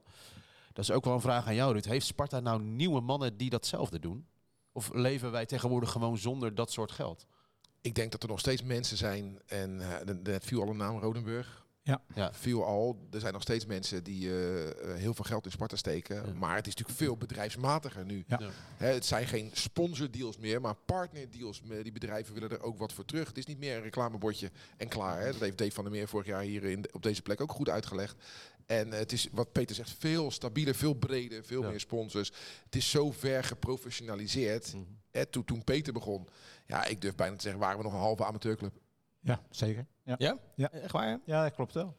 Dat 0.73 0.83
is 0.83 0.91
ook 0.91 1.05
wel 1.05 1.13
een 1.13 1.21
vraag 1.21 1.47
aan 1.47 1.55
jou, 1.55 1.73
Ruud. 1.73 1.85
Heeft 1.85 2.05
Sparta 2.05 2.39
nou 2.39 2.61
nieuwe 2.61 3.01
mannen 3.01 3.37
die 3.37 3.49
datzelfde 3.49 3.99
doen? 3.99 4.27
Of 4.71 4.93
leven 4.93 5.31
wij 5.31 5.45
tegenwoordig 5.45 5.91
gewoon 5.91 6.17
zonder 6.17 6.55
dat 6.55 6.71
soort 6.71 6.91
geld? 6.91 7.25
Ik 7.87 7.95
denk 7.95 8.11
dat 8.11 8.23
er 8.23 8.29
nog 8.29 8.39
steeds 8.39 8.63
mensen 8.63 8.97
zijn, 8.97 9.39
en 9.45 9.81
eh, 9.81 10.05
de- 10.05 10.19
net 10.23 10.43
viel 10.45 10.61
al 10.61 10.69
een 10.69 10.77
naam, 10.77 10.97
Rodenburg. 10.99 11.65
Ja. 11.83 12.01
Ja. 12.15 12.33
Viel 12.33 12.65
al. 12.65 13.07
Er 13.11 13.19
zijn 13.19 13.33
nog 13.33 13.41
steeds 13.41 13.65
mensen 13.65 14.03
die 14.03 14.29
eh, 14.29 14.69
eh, 14.69 14.97
heel 14.99 15.13
veel 15.13 15.23
geld 15.25 15.45
in 15.45 15.51
Sparta 15.51 15.75
steken. 15.75 16.15
Ja. 16.15 16.33
Maar 16.33 16.55
het 16.55 16.67
is 16.67 16.75
natuurlijk 16.75 16.99
veel 16.99 17.17
bedrijfsmatiger 17.17 18.05
nu. 18.05 18.23
Ja. 18.27 18.37
Ja. 18.41 18.49
Hè, 18.77 18.87
het 18.87 19.05
zijn 19.05 19.27
geen 19.27 19.49
sponsordeals 19.53 20.37
meer, 20.37 20.61
maar 20.61 20.75
partnerdeals. 20.75 21.61
Die 21.83 21.91
bedrijven 21.91 22.33
willen 22.33 22.49
er 22.49 22.61
ook 22.61 22.77
wat 22.77 22.93
voor 22.93 23.05
terug. 23.05 23.27
Het 23.27 23.37
is 23.37 23.45
niet 23.45 23.57
meer 23.59 23.75
een 23.75 23.81
reclamebordje 23.83 24.51
en 24.77 24.87
klaar. 24.87 25.19
Hè. 25.19 25.31
Dat 25.31 25.41
heeft 25.41 25.57
Dave 25.57 25.71
van 25.71 25.83
der 25.83 25.93
Meer 25.93 26.07
vorig 26.07 26.25
jaar 26.27 26.41
hier 26.41 26.63
in, 26.63 26.81
de- 26.81 26.89
op 26.91 27.03
deze 27.03 27.21
plek 27.21 27.41
ook 27.41 27.51
goed 27.51 27.69
uitgelegd. 27.69 28.15
En 28.67 28.93
eh, 28.93 28.99
het 28.99 29.11
is, 29.11 29.27
wat 29.31 29.51
Peter 29.51 29.75
zegt, 29.75 29.89
veel 29.99 30.31
stabieler, 30.31 30.75
veel 30.75 30.93
breder, 30.93 31.43
veel 31.43 31.61
Ja. 31.61 31.69
meer 31.69 31.79
sponsors. 31.79 32.31
Het 32.63 32.75
is 32.75 32.89
zo 32.89 33.11
ver 33.11 33.43
geprofessionaliseerd. 33.43 34.73
Mhm. 34.73 34.83
Hè, 35.11 35.25
toen, 35.25 35.43
toen 35.45 35.63
Peter 35.63 35.93
begon, 35.93 36.27
ja, 36.65 36.85
ik 36.85 37.01
durf 37.01 37.15
bijna 37.15 37.35
te 37.35 37.41
zeggen, 37.41 37.61
waren 37.61 37.77
we 37.77 37.83
nog 37.83 37.93
een 37.93 37.99
halve 37.99 38.25
amateurclub. 38.25 38.73
Ja, 39.19 39.41
zeker. 39.49 39.85
Ja, 40.03 40.15
Ja? 40.17 40.37
Ja. 40.55 40.71
Echt 40.71 40.91
waar? 40.91 41.19
ja 41.25 41.43
dat 41.43 41.53
klopt 41.53 41.73
wel. 41.73 41.95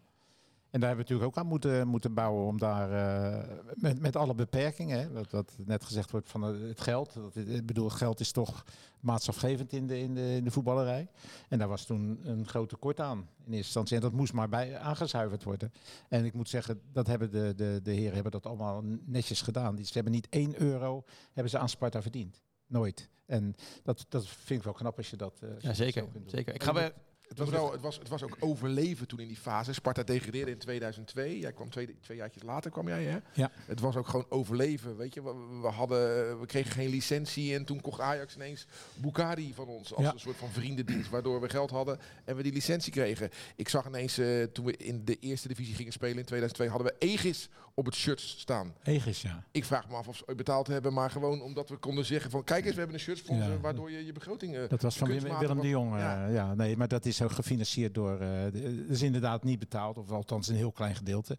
En 0.70 0.80
daar 0.80 0.88
hebben 0.88 1.06
we 1.06 1.12
natuurlijk 1.12 1.38
ook 1.38 1.44
aan 1.44 1.50
moeten, 1.50 1.88
moeten 1.88 2.14
bouwen 2.14 2.46
om 2.46 2.58
daar 2.58 2.92
eh, 2.92 3.56
met, 3.74 4.00
met 4.00 4.16
alle 4.16 4.34
beperkingen, 4.34 4.98
hè, 5.00 5.10
wat, 5.12 5.30
wat 5.30 5.56
net 5.64 5.84
gezegd 5.84 6.10
wordt 6.10 6.28
van 6.30 6.44
eh, 6.54 6.68
het 6.68 6.80
geld. 6.80 7.14
Dat, 7.14 7.36
ik 7.36 7.66
bedoel, 7.66 7.88
geld 7.88 8.20
is 8.20 8.32
toch 8.32 8.64
maatschappelijk 9.00 9.72
in 9.72 9.86
de, 9.86 9.98
in, 9.98 10.14
de, 10.14 10.34
in 10.34 10.44
de 10.44 10.50
voetballerij. 10.50 11.08
En 11.48 11.58
daar 11.58 11.68
was 11.68 11.84
toen 11.84 12.20
een 12.22 12.46
groot 12.46 12.68
tekort 12.68 13.00
aan 13.00 13.18
in 13.18 13.24
eerste 13.44 13.56
instantie. 13.56 13.96
En 13.96 14.02
dat 14.02 14.12
moest 14.12 14.32
maar 14.32 14.48
bij 14.48 14.78
aangezuiverd 14.78 15.42
worden. 15.44 15.72
En 16.08 16.24
ik 16.24 16.32
moet 16.34 16.48
zeggen, 16.48 16.80
dat 16.92 17.06
hebben 17.06 17.30
de, 17.30 17.52
de, 17.56 17.80
de 17.82 17.92
heren 17.92 18.14
hebben 18.14 18.32
dat 18.32 18.46
allemaal 18.46 18.82
netjes 19.04 19.42
gedaan. 19.42 19.74
Die, 19.74 19.84
ze 19.86 19.92
hebben 19.92 20.12
niet 20.12 20.28
één 20.28 20.62
euro 20.62 21.04
hebben 21.32 21.50
ze 21.50 21.58
aan 21.58 21.68
Sparta 21.68 22.02
verdiend. 22.02 22.40
Nooit. 22.66 23.08
En 23.26 23.54
dat, 23.82 24.06
dat 24.08 24.26
vind 24.26 24.58
ik 24.58 24.64
wel 24.64 24.74
knap 24.74 24.96
als 24.96 25.10
je 25.10 25.16
dat. 25.16 25.38
eh, 25.42 25.48
Ja, 25.58 25.68
zo 25.68 25.74
zeker. 25.82 26.02
kunt 26.02 26.12
doen. 26.14 26.28
zeker. 26.30 26.54
Ik 26.54 26.62
ga 26.62 26.72
bij, 26.72 26.92
Het 27.28 27.38
was, 27.38 27.48
wel, 27.48 27.72
het, 27.72 27.80
was, 27.80 27.98
het 27.98 28.08
was 28.08 28.22
ook 28.22 28.36
overleven 28.40 29.06
toen 29.06 29.20
in 29.20 29.28
die 29.28 29.36
fase. 29.36 29.72
Sparta 29.72 30.02
degradeerde 30.02 30.50
in 30.50 30.58
2002. 30.58 31.38
Jij 31.38 31.52
kwam 31.52 31.70
twee, 31.70 31.96
twee 32.00 32.16
jaartjes 32.16 32.42
later, 32.42 32.70
kwam 32.70 32.88
jij 32.88 33.04
hè? 33.04 33.18
Ja. 33.32 33.50
Het 33.66 33.80
was 33.80 33.96
ook 33.96 34.06
gewoon 34.08 34.26
overleven, 34.28 34.96
weet 34.96 35.14
je. 35.14 35.22
We, 35.22 35.58
we 35.62 35.66
hadden, 35.68 36.40
we 36.40 36.46
kregen 36.46 36.70
geen 36.72 36.88
licentie 36.88 37.54
en 37.54 37.64
toen 37.64 37.80
kocht 37.80 38.00
Ajax 38.00 38.34
ineens 38.34 38.66
Bukari 38.94 39.54
van 39.54 39.66
ons. 39.66 39.94
Als 39.94 40.04
Ja. 40.04 40.12
een 40.12 40.18
soort 40.18 40.36
van 40.36 40.50
vriendendienst, 40.50 41.10
waardoor 41.10 41.40
we 41.40 41.48
geld 41.48 41.70
hadden 41.70 41.98
en 42.24 42.36
we 42.36 42.42
die 42.42 42.52
licentie 42.52 42.92
kregen. 42.92 43.30
Ik 43.56 43.68
zag 43.68 43.86
ineens, 43.86 44.18
eh, 44.18 44.42
toen 44.42 44.64
we 44.64 44.76
in 44.76 45.04
de 45.04 45.16
eerste 45.20 45.48
divisie 45.48 45.74
gingen 45.74 45.92
spelen 45.92 46.18
in 46.18 46.24
2002, 46.24 46.68
hadden 46.68 46.86
we 46.86 47.06
Egis 47.06 47.48
op 47.78 47.84
het 47.84 47.94
shirt 47.94 48.20
staan. 48.20 48.74
Egis, 48.82 49.22
ja. 49.22 49.44
Ik 49.50 49.64
vraag 49.64 49.88
me 49.88 49.94
af 49.96 50.08
of 50.08 50.16
ze 50.16 50.22
ooit 50.26 50.36
betaald 50.36 50.66
hebben, 50.66 50.92
maar 50.92 51.10
gewoon 51.10 51.40
omdat 51.42 51.68
we 51.68 51.76
konden 51.76 52.04
zeggen 52.04 52.30
van... 52.30 52.44
Kijk 52.44 52.64
eens, 52.64 52.72
we 52.72 52.78
hebben 52.78 52.96
een 52.96 53.02
shirtsponsor, 53.02 53.52
Ja. 53.52 53.60
waardoor 53.60 53.90
je 53.90 54.06
je 54.06 54.12
begroting... 54.12 54.56
eh, 54.56 54.68
Dat 54.68 54.82
was 54.82 54.96
van 54.96 55.08
Willem 55.08 55.60
de 55.60 55.68
Jong. 55.68 55.92
eh, 55.94 55.98
Ja. 55.98 56.26
ja. 56.26 56.54
nee, 56.54 56.76
maar 56.76 56.88
dat 56.88 57.04
is 57.04 57.22
ook 57.22 57.30
gefinancierd 57.32 57.94
door. 57.94 58.18
dat 58.18 58.54
is 58.88 59.02
inderdaad 59.02 59.44
niet 59.44 59.58
betaald, 59.58 59.98
of 59.98 60.10
althans 60.10 60.48
een 60.48 60.54
heel 60.56 60.72
klein 60.72 60.94
gedeelte. 60.94 61.38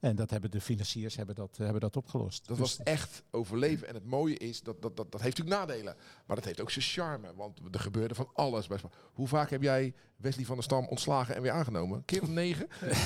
En 0.00 0.16
dat 0.16 0.30
hebben 0.30 0.50
de 0.50 0.60
financiers 0.60 1.16
hebben 1.16 1.34
dat, 1.34 1.56
hebben 1.56 1.80
dat 1.80 1.96
opgelost. 1.96 2.46
Dat 2.48 2.56
Dus- 2.56 2.76
was 2.76 2.86
echt 2.86 3.22
overleven. 3.30 3.88
En 3.88 3.94
het 3.94 4.04
mooie 4.04 4.36
is, 4.36 4.62
dat, 4.62 4.82
dat, 4.82 4.96
dat, 4.96 5.12
dat 5.12 5.20
heeft 5.22 5.38
natuurlijk 5.38 5.66
nadelen. 5.66 5.94
Maar 6.26 6.36
dat 6.36 6.44
heeft 6.44 6.60
ook 6.60 6.70
zijn 6.70 6.84
charme. 6.84 7.34
Want 7.36 7.60
er 7.70 7.80
gebeurde 7.80 8.14
van 8.14 8.28
alles. 8.32 8.68
Hoe 9.12 9.28
vaak 9.28 9.50
heb 9.50 9.62
jij 9.62 9.94
Wesley 10.20 10.44
van 10.44 10.54
der 10.54 10.64
Stam 10.64 10.86
ontslagen 10.86 11.34
en 11.36 11.42
weer 11.42 11.50
aangenomen? 11.52 12.04
Keer 12.04 12.22
of 12.22 12.28
negen? 12.28 12.66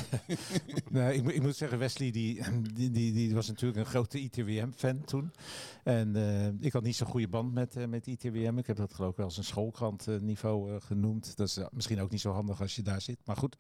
Nee, 0.90 1.14
ik, 1.14 1.22
moet- 1.22 1.34
ik 1.34 1.42
moet 1.42 1.56
zeggen, 1.56 1.78
Wesley 1.78 2.10
die, 2.10 2.42
die, 2.74 2.90
die, 2.90 3.12
die 3.12 3.34
was 3.34 3.48
natuurlijk 3.48 3.78
een 3.80 3.86
grote 3.86 4.18
ITWM-fan 4.20 5.04
toen. 5.04 5.30
En 5.84 6.16
eh, 6.16 6.46
ik 6.60 6.72
had 6.72 6.82
niet 6.82 6.96
zo'n 6.96 7.06
goede 7.06 7.28
band 7.28 7.52
met, 7.54 7.76
eh, 7.76 7.86
met 7.86 8.06
ITWM. 8.06 8.58
Ik 8.58 8.66
heb 8.66 8.76
dat 8.76 8.94
geloof 8.94 9.10
ik 9.10 9.16
wel 9.16 9.26
als 9.26 9.36
een 9.36 9.44
schoolkrant-niveau 9.44 10.70
eh, 10.74 10.80
genoemd. 10.80 11.36
Dat 11.36 11.48
is 11.48 11.58
misschien 11.72 12.00
ook 12.00 12.10
niet 12.10 12.20
zo 12.20 12.32
handig 12.32 12.60
als 12.60 12.76
je 12.76 12.82
daar 12.82 13.00
zit, 13.00 13.18
maar 13.24 13.36
goed. 13.36 13.56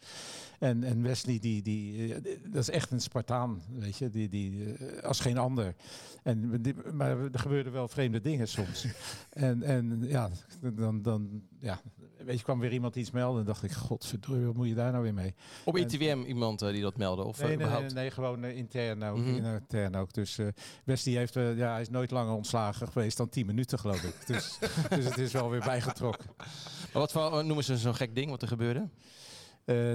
En, 0.58 0.84
en 0.84 1.02
Wesley, 1.02 1.38
die, 1.38 1.62
die, 1.62 2.08
dat 2.50 2.62
is 2.62 2.70
echt 2.70 2.90
een 2.90 3.00
Spartaan, 3.00 3.62
weet 3.78 3.96
je, 3.96 4.10
die, 4.10 4.28
die, 4.28 4.74
als 5.02 5.20
geen 5.20 5.38
ander. 5.38 5.74
En, 6.22 6.62
die- 6.62 6.74
maar 6.92 7.18
er 7.18 7.38
gebeurden 7.38 7.72
wel 7.72 7.88
vreemde 7.88 8.20
dingen 8.20 8.48
soms. 8.48 8.86
en, 9.30 9.62
en 9.62 10.02
ja, 10.02 10.30
dan, 10.74 11.02
dan 11.02 11.42
ja, 11.58 11.80
weet 12.24 12.38
je, 12.38 12.44
kwam 12.44 12.58
weer 12.60 12.72
iemand 12.72 12.96
iets 12.96 13.10
melden 13.10 13.43
dacht 13.44 13.62
ik, 13.62 13.72
godverdorie, 13.72 14.44
wat 14.46 14.54
moet 14.54 14.68
je 14.68 14.74
daar 14.74 14.90
nou 14.92 15.02
weer 15.02 15.14
mee? 15.14 15.34
op 15.64 15.76
ITWM 15.78 16.22
iemand 16.26 16.62
eh, 16.62 16.68
die 16.70 16.82
dat 16.82 16.96
meldde? 16.96 17.24
Of 17.24 17.38
Nee, 17.42 17.50
eh, 17.56 17.58
nee, 17.70 17.80
nee, 17.80 17.90
nee, 17.90 18.10
gewoon 18.10 18.44
eh, 18.44 18.56
intern 18.56 19.02
ook. 19.04 19.16
Mhm. 19.18 19.28
intern 19.54 19.96
ook. 19.96 20.12
Dus 20.12 20.38
eh 20.38 20.46
Wesley 20.84 21.14
heeft, 21.14 21.34
ja, 21.34 21.72
hij 21.72 21.80
is 21.80 21.90
nooit 21.90 22.10
langer 22.10 22.34
ontslagen 22.34 22.88
geweest 22.88 23.16
dan 23.16 23.28
10 23.28 23.46
minuten, 23.46 23.78
geloof 23.78 24.02
ik. 24.02 24.14
Dus, 24.26 24.58
dus 24.88 25.04
het 25.04 25.18
is 25.18 25.32
wel 25.32 25.50
weer 25.50 25.60
bijgetrokken. 25.60 26.30
Maar 26.36 27.02
wat 27.02 27.12
voor, 27.12 27.44
noemen 27.44 27.64
ze 27.64 27.76
zo'n 27.78 27.94
gek 27.94 28.14
ding 28.14 28.30
wat 28.30 28.42
er 28.42 28.48
gebeurde? 28.48 28.88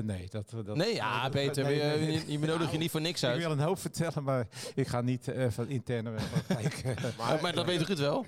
Nee, 0.03 0.27
dat, 0.29 0.53
dat... 0.65 0.75
nee, 0.75 0.93
ja, 0.95 1.21
dat- 1.23 1.31
Peter, 1.31 1.63
nee, 1.63 1.75
je, 1.75 1.83
nee, 1.83 1.99
nee. 1.99 2.11
je, 2.25 2.31
je 2.31 2.39
benodigt 2.39 2.71
je 2.71 2.77
niet 2.77 2.91
voor 2.91 3.01
niks 3.01 3.23
Ik 3.23 3.29
uit. 3.29 3.37
wil 3.41 3.51
een 3.51 3.59
hoop 3.59 3.79
vertellen, 3.79 4.23
maar 4.23 4.47
ik 4.75 4.87
ga 4.87 5.01
niet 5.01 5.31
van 5.49 5.67
interne 5.67 6.11
praktijk. 6.31 6.73
eh, 6.73 7.03
Maar, 7.17 7.41
maar 7.41 7.53
dat 7.53 7.65
weet 7.65 7.81
Ruud 7.81 7.99
wel. 7.99 8.25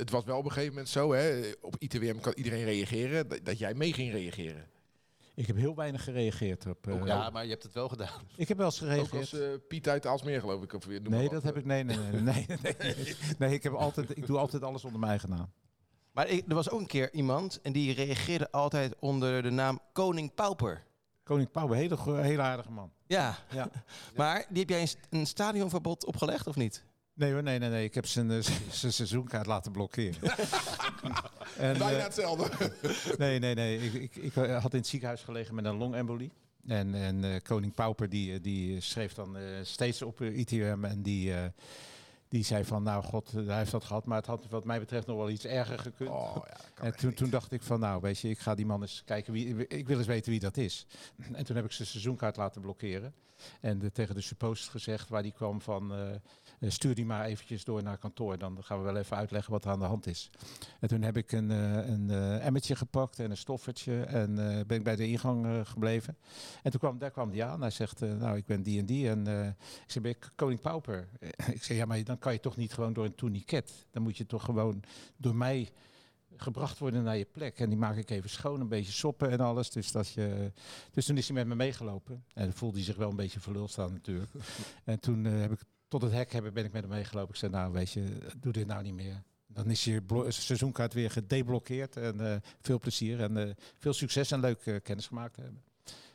Het 0.00 0.10
was 0.10 0.24
wel 0.24 0.38
op 0.38 0.44
een 0.44 0.50
gegeven 0.50 0.72
moment 0.72 0.88
zo, 0.88 1.12
hè, 1.12 1.52
op 1.60 1.76
ITWM 1.78 2.18
kan 2.20 2.32
iedereen 2.36 2.64
reageren, 2.64 3.28
dat, 3.28 3.44
dat 3.44 3.58
jij 3.58 3.74
mee 3.74 3.92
ging 3.92 4.12
reageren. 4.12 4.66
ik 5.34 5.46
heb 5.46 5.56
heel 5.56 5.74
weinig 5.74 6.04
gereageerd 6.04 6.66
op... 6.66 6.86
eh, 6.86 7.06
Ja, 7.06 7.30
maar 7.30 7.44
je 7.44 7.50
hebt 7.50 7.62
het 7.62 7.72
wel 7.72 7.88
gedaan. 7.88 8.22
Ik 8.36 8.48
heb 8.48 8.56
wel 8.56 8.66
eens 8.66 8.82
Ook 8.82 8.88
gereageerd. 8.88 9.20
als 9.20 9.32
eh, 9.32 9.48
Piet 9.68 9.88
uit 9.88 10.06
Aalsmeer, 10.06 10.40
geloof 10.40 10.62
ik. 10.62 10.72
Of, 10.72 10.86
noem 10.86 11.02
maar 11.02 11.10
nee, 11.10 11.28
dat 11.28 11.42
heb 11.42 11.56
ik... 11.56 11.64
Nee, 11.64 11.84
nee, 11.84 11.96
nee. 11.96 12.20
Nee, 12.20 12.46
nee, 12.62 12.74
nee, 12.78 13.14
nee, 13.38 13.54
ik, 13.54 13.62
heb 13.62 13.72
altijd, 13.72 14.16
ik 14.16 14.26
doe 14.26 14.38
altijd 14.38 14.62
alles 14.62 14.84
onder 14.84 14.98
mijn 15.00 15.10
eigen 15.10 15.30
naam. 15.30 15.52
Maar 16.12 16.28
ik, 16.28 16.44
er 16.48 16.54
was 16.54 16.70
ook 16.70 16.80
een 16.80 16.86
keer 16.86 17.12
iemand 17.12 17.60
en 17.62 17.72
die 17.72 17.94
reageerde 17.94 18.50
altijd 18.50 18.94
onder 18.98 19.42
de 19.42 19.50
naam 19.50 19.80
Koning 19.92 20.34
Pauper. 20.34 20.84
Koning 21.22 21.50
Pauw, 21.50 21.68
een 21.70 21.76
hele, 21.76 21.96
hele 22.22 22.42
aardige 22.42 22.70
man. 22.70 22.92
Ja, 23.06 23.38
Ja. 23.52 23.70
maar 24.16 24.46
die 24.48 24.58
heb 24.60 24.68
jij 24.68 24.88
een 25.10 25.26
stadionverbod 25.26 26.04
opgelegd 26.04 26.46
of 26.46 26.56
niet? 26.56 26.84
Nee 27.20 27.32
hoor, 27.32 27.42
nee, 27.42 27.58
nee, 27.58 27.70
nee. 27.70 27.84
Ik 27.84 27.94
heb 27.94 28.06
zijn, 28.06 28.30
eh, 28.30 28.40
zijn 28.70 28.92
seizoenkaart 28.92 29.46
laten 29.46 29.72
blokkeren. 29.72 30.20
en, 31.56 31.78
Bijna 31.78 31.96
eh, 31.96 32.02
hetzelfde. 32.02 32.70
nee, 33.18 33.38
nee, 33.38 33.54
nee. 33.54 33.78
Ik, 33.78 33.92
ik, 33.92 34.16
ik 34.16 34.36
eh, 34.36 34.62
had 34.62 34.72
in 34.72 34.78
het 34.78 34.88
ziekenhuis 34.88 35.22
gelegen 35.22 35.54
met 35.54 35.64
een 35.64 35.76
longembolie. 35.76 36.30
En, 36.66 36.94
en 36.94 37.42
koning 37.42 37.74
Pauper 37.74 38.08
die, 38.08 38.40
die 38.40 38.80
schreef 38.80 39.14
dan 39.14 39.36
steeds 39.62 40.02
op 40.02 40.20
ITM 40.20 40.84
en 40.84 41.02
die, 41.02 41.32
die 42.28 42.44
zei 42.44 42.64
van, 42.64 42.82
nou 42.82 43.04
god, 43.04 43.32
hij 43.32 43.58
heeft 43.58 43.70
dat 43.70 43.84
gehad, 43.84 44.04
maar 44.04 44.16
het 44.16 44.26
had 44.26 44.46
wat 44.48 44.64
mij 44.64 44.78
betreft 44.78 45.06
nog 45.06 45.16
wel 45.16 45.30
iets 45.30 45.44
erger 45.44 45.78
gekund. 45.78 46.10
Oh, 46.10 46.36
ja, 46.46 46.84
En 46.84 46.96
toen, 46.96 47.14
toen 47.14 47.30
dacht 47.30 47.52
ik 47.52 47.62
van, 47.62 47.80
nou 47.80 48.00
weet 48.00 48.18
je, 48.18 48.28
ik 48.28 48.38
ga 48.38 48.54
die 48.54 48.66
man 48.66 48.80
eens 48.80 49.02
kijken, 49.04 49.32
wie, 49.32 49.66
ik 49.66 49.86
wil 49.86 49.98
eens 49.98 50.06
weten 50.06 50.30
wie 50.30 50.40
dat 50.40 50.56
is. 50.56 50.86
En 51.32 51.44
toen 51.44 51.56
heb 51.56 51.64
ik 51.64 51.72
zijn 51.72 51.88
seizoenkaart 51.88 52.36
laten 52.36 52.60
blokkeren. 52.60 53.14
En 53.60 53.78
de, 53.78 53.92
tegen 53.92 54.14
de 54.14 54.20
suppost 54.20 54.68
gezegd 54.68 55.08
waar 55.08 55.22
die 55.22 55.32
kwam 55.32 55.60
van, 55.60 55.92
stuur 56.60 56.94
die 56.94 57.04
maar 57.04 57.24
eventjes 57.24 57.64
door 57.64 57.82
naar 57.82 57.98
kantoor. 57.98 58.38
Dan 58.38 58.64
gaan 58.64 58.78
we 58.78 58.84
wel 58.84 58.96
even 58.96 59.16
uitleggen 59.16 59.52
wat 59.52 59.64
er 59.64 59.70
aan 59.70 59.78
de 59.78 59.84
hand 59.84 60.06
is. 60.06 60.30
En 60.80 60.88
toen 60.88 61.02
heb 61.02 61.16
ik 61.16 61.32
een, 61.32 61.50
eh, 61.50 61.88
een 61.88 62.10
eh, 62.10 62.46
emmertje 62.46 62.76
gepakt 62.76 63.18
en 63.18 63.30
een 63.30 63.36
stoffertje 63.36 64.02
en 64.02 64.38
eh, 64.38 64.64
ben 64.66 64.76
ik 64.78 64.84
bij 64.84 64.96
de 64.96 65.08
ingang 65.08 65.46
eh, 65.46 65.60
gebleven. 65.64 66.16
En 66.62 66.70
toen 66.70 66.80
kwam, 66.80 66.98
daar 66.98 67.10
kwam 67.10 67.30
die 67.30 67.44
aan. 67.44 67.60
Hij 67.60 67.70
zegt, 67.70 68.02
eh, 68.02 68.12
nou 68.12 68.36
ik 68.36 68.46
ben 68.46 68.62
die 68.62 68.78
en 68.78 68.86
die. 68.86 69.08
En 69.08 69.26
eh, 69.26 69.46
ik 69.46 69.84
zeg, 69.86 70.02
ben 70.02 70.10
ik 70.10 70.32
koning 70.34 70.60
Pauper? 70.60 71.08
ik 71.54 71.62
zeg, 71.62 71.76
ja 71.76 71.84
maar 71.84 72.04
dan 72.04 72.18
kan 72.18 72.32
je 72.32 72.40
toch 72.40 72.56
niet 72.56 72.72
gewoon 72.72 72.92
door 72.92 73.04
een 73.04 73.14
tourniquet. 73.14 73.86
Dan 73.90 74.02
moet 74.02 74.16
je 74.16 74.26
toch 74.26 74.44
gewoon 74.44 74.82
door 75.16 75.34
mij 75.34 75.70
gebracht 76.36 76.78
worden 76.78 77.02
naar 77.02 77.16
je 77.16 77.24
plek. 77.24 77.58
En 77.58 77.68
die 77.68 77.78
maak 77.78 77.96
ik 77.96 78.10
even 78.10 78.30
schoon, 78.30 78.60
een 78.60 78.68
beetje 78.68 78.92
soppen 78.92 79.30
en 79.30 79.40
alles. 79.40 79.70
Dus, 79.70 79.92
dat 79.92 80.08
je, 80.08 80.52
dus 80.90 81.06
toen 81.06 81.16
is 81.16 81.26
hij 81.26 81.36
met 81.36 81.46
me 81.46 81.54
meegelopen. 81.54 82.24
En 82.34 82.52
voelde 82.52 82.76
hij 82.76 82.84
zich 82.84 82.96
wel 82.96 83.10
een 83.10 83.16
beetje 83.16 83.40
verluld 83.40 83.70
staan 83.70 83.92
natuurlijk. 83.92 84.30
en 84.84 85.00
toen 85.00 85.26
eh, 85.26 85.40
heb 85.40 85.52
ik 85.52 85.60
tot 85.90 86.02
het 86.02 86.12
hek 86.12 86.32
hebben, 86.32 86.52
ben 86.52 86.64
ik 86.64 86.72
met 86.72 86.82
hem 86.82 86.90
meegelopen. 86.90 87.30
Ik 87.30 87.36
zei, 87.36 87.52
nou 87.52 87.72
weet 87.72 87.90
je, 87.90 88.18
doe 88.36 88.52
dit 88.52 88.66
nou 88.66 88.82
niet 88.82 88.94
meer. 88.94 89.22
Dan 89.46 89.70
is 89.70 89.84
je 89.84 90.02
blo- 90.02 90.30
seizoenkaart 90.30 90.92
weer 90.94 91.10
gedeblokkeerd. 91.10 91.96
En 91.96 92.32
eh, 92.32 92.36
veel 92.60 92.78
plezier 92.78 93.20
en 93.20 93.36
eh, 93.36 93.54
veel 93.78 93.92
succes 93.92 94.30
en 94.30 94.40
leuk 94.40 94.60
eh, 94.66 94.74
kennis 94.82 95.06
gemaakt 95.06 95.36
hebben. 95.36 95.62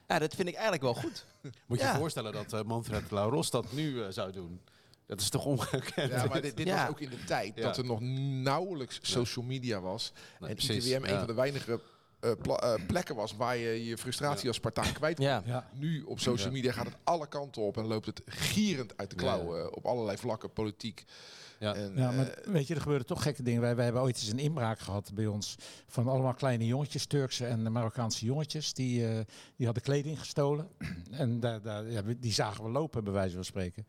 Ja, 0.08 0.20
dat 0.20 0.36
vind 0.36 0.48
ik 0.48 0.54
eigenlijk 0.54 0.84
wel 0.84 0.94
goed. 0.94 1.26
Moet 1.68 1.80
je 1.80 1.84
Ja. 1.86 1.92
je 1.92 1.98
voorstellen 1.98 2.32
dat 2.34 2.54
eh, 2.54 2.62
Manfred 2.64 3.12
Lauros 3.12 3.50
dat 3.50 3.72
nu 3.74 4.02
eh, 4.04 4.10
zou 4.10 4.32
doen. 4.32 4.62
Dat 5.06 5.22
is 5.22 5.30
toch 5.30 5.46
ongekend? 5.46 6.12
Ja, 6.12 6.26
maar 6.26 6.42
dit, 6.42 6.58
dit 6.58 6.68
Ja. 6.68 6.82
was 6.82 6.90
ook 6.90 7.00
in 7.02 7.10
de 7.10 7.24
tijd 7.24 7.52
Ja. 7.56 7.62
dat 7.62 7.78
er 7.78 7.86
nog 7.86 8.00
nauwelijks 8.44 9.00
social 9.02 9.46
media 9.46 9.80
was. 9.82 10.12
Nee, 10.40 10.50
en 10.50 10.56
precies, 10.56 10.86
ITWM 10.86 11.04
een 11.04 11.18
van 11.18 11.28
de 11.28 11.34
weinige 11.34 11.72
eh, 11.72 11.78
eh, 11.78 11.84
plekken 12.88 13.16
was 13.16 13.36
waar 13.36 13.58
je 13.58 13.86
je 13.86 13.98
frustratie 13.98 14.42
Ja. 14.42 14.48
als 14.48 14.58
Spartaan 14.58 14.94
kwijt 14.94 15.16
kon. 15.16 15.26
Ja. 15.26 15.44
Ja. 15.46 15.70
Nu 15.74 16.02
op 16.04 16.20
social 16.20 16.52
media 16.52 16.72
gaat 16.72 16.86
het 16.86 16.98
alle 17.04 17.28
kanten 17.28 17.62
op 17.62 17.78
en 17.78 17.86
loopt 17.86 18.06
het 18.06 18.22
gierend 18.26 18.98
uit 18.98 19.10
de 19.10 19.16
klauwen 19.16 19.62
eh, 19.62 19.68
op 19.72 19.86
allerlei 19.86 20.18
vlakken, 20.18 20.54
politiek. 20.54 21.06
Ja. 21.60 21.76
En, 21.76 21.92
Ja, 21.96 22.12
maar 22.12 22.28
eh, 22.28 22.52
weet 22.52 22.68
je, 22.68 22.74
er 22.74 22.82
gebeurden 22.82 23.08
toch 23.08 23.22
gekke 23.24 23.44
dingen. 23.44 23.62
Wij, 23.62 23.76
wij 23.76 23.84
hebben 23.84 24.02
ooit 24.02 24.16
eens 24.16 24.30
een 24.32 24.40
inbraak 24.40 24.80
gehad 24.80 25.12
bij 25.14 25.26
ons 25.28 25.56
van 25.88 26.08
allemaal 26.08 26.34
kleine 26.34 26.66
jongetjes, 26.66 27.06
Turkse 27.06 27.46
en 27.46 27.72
Marokkaanse 27.72 28.26
jongetjes. 28.26 28.74
Die, 28.74 29.08
eh, 29.08 29.20
die 29.56 29.66
hadden 29.66 29.84
kleding 29.84 30.20
gestolen. 30.20 30.68
en 31.12 31.40
daar, 31.40 31.62
daar, 31.62 31.92
ja, 31.92 32.02
die 32.18 32.34
zagen 32.34 32.64
we 32.64 32.70
lopen, 32.70 33.04
bij 33.04 33.14
wijze 33.14 33.36
van 33.36 33.46
spreken. 33.46 33.88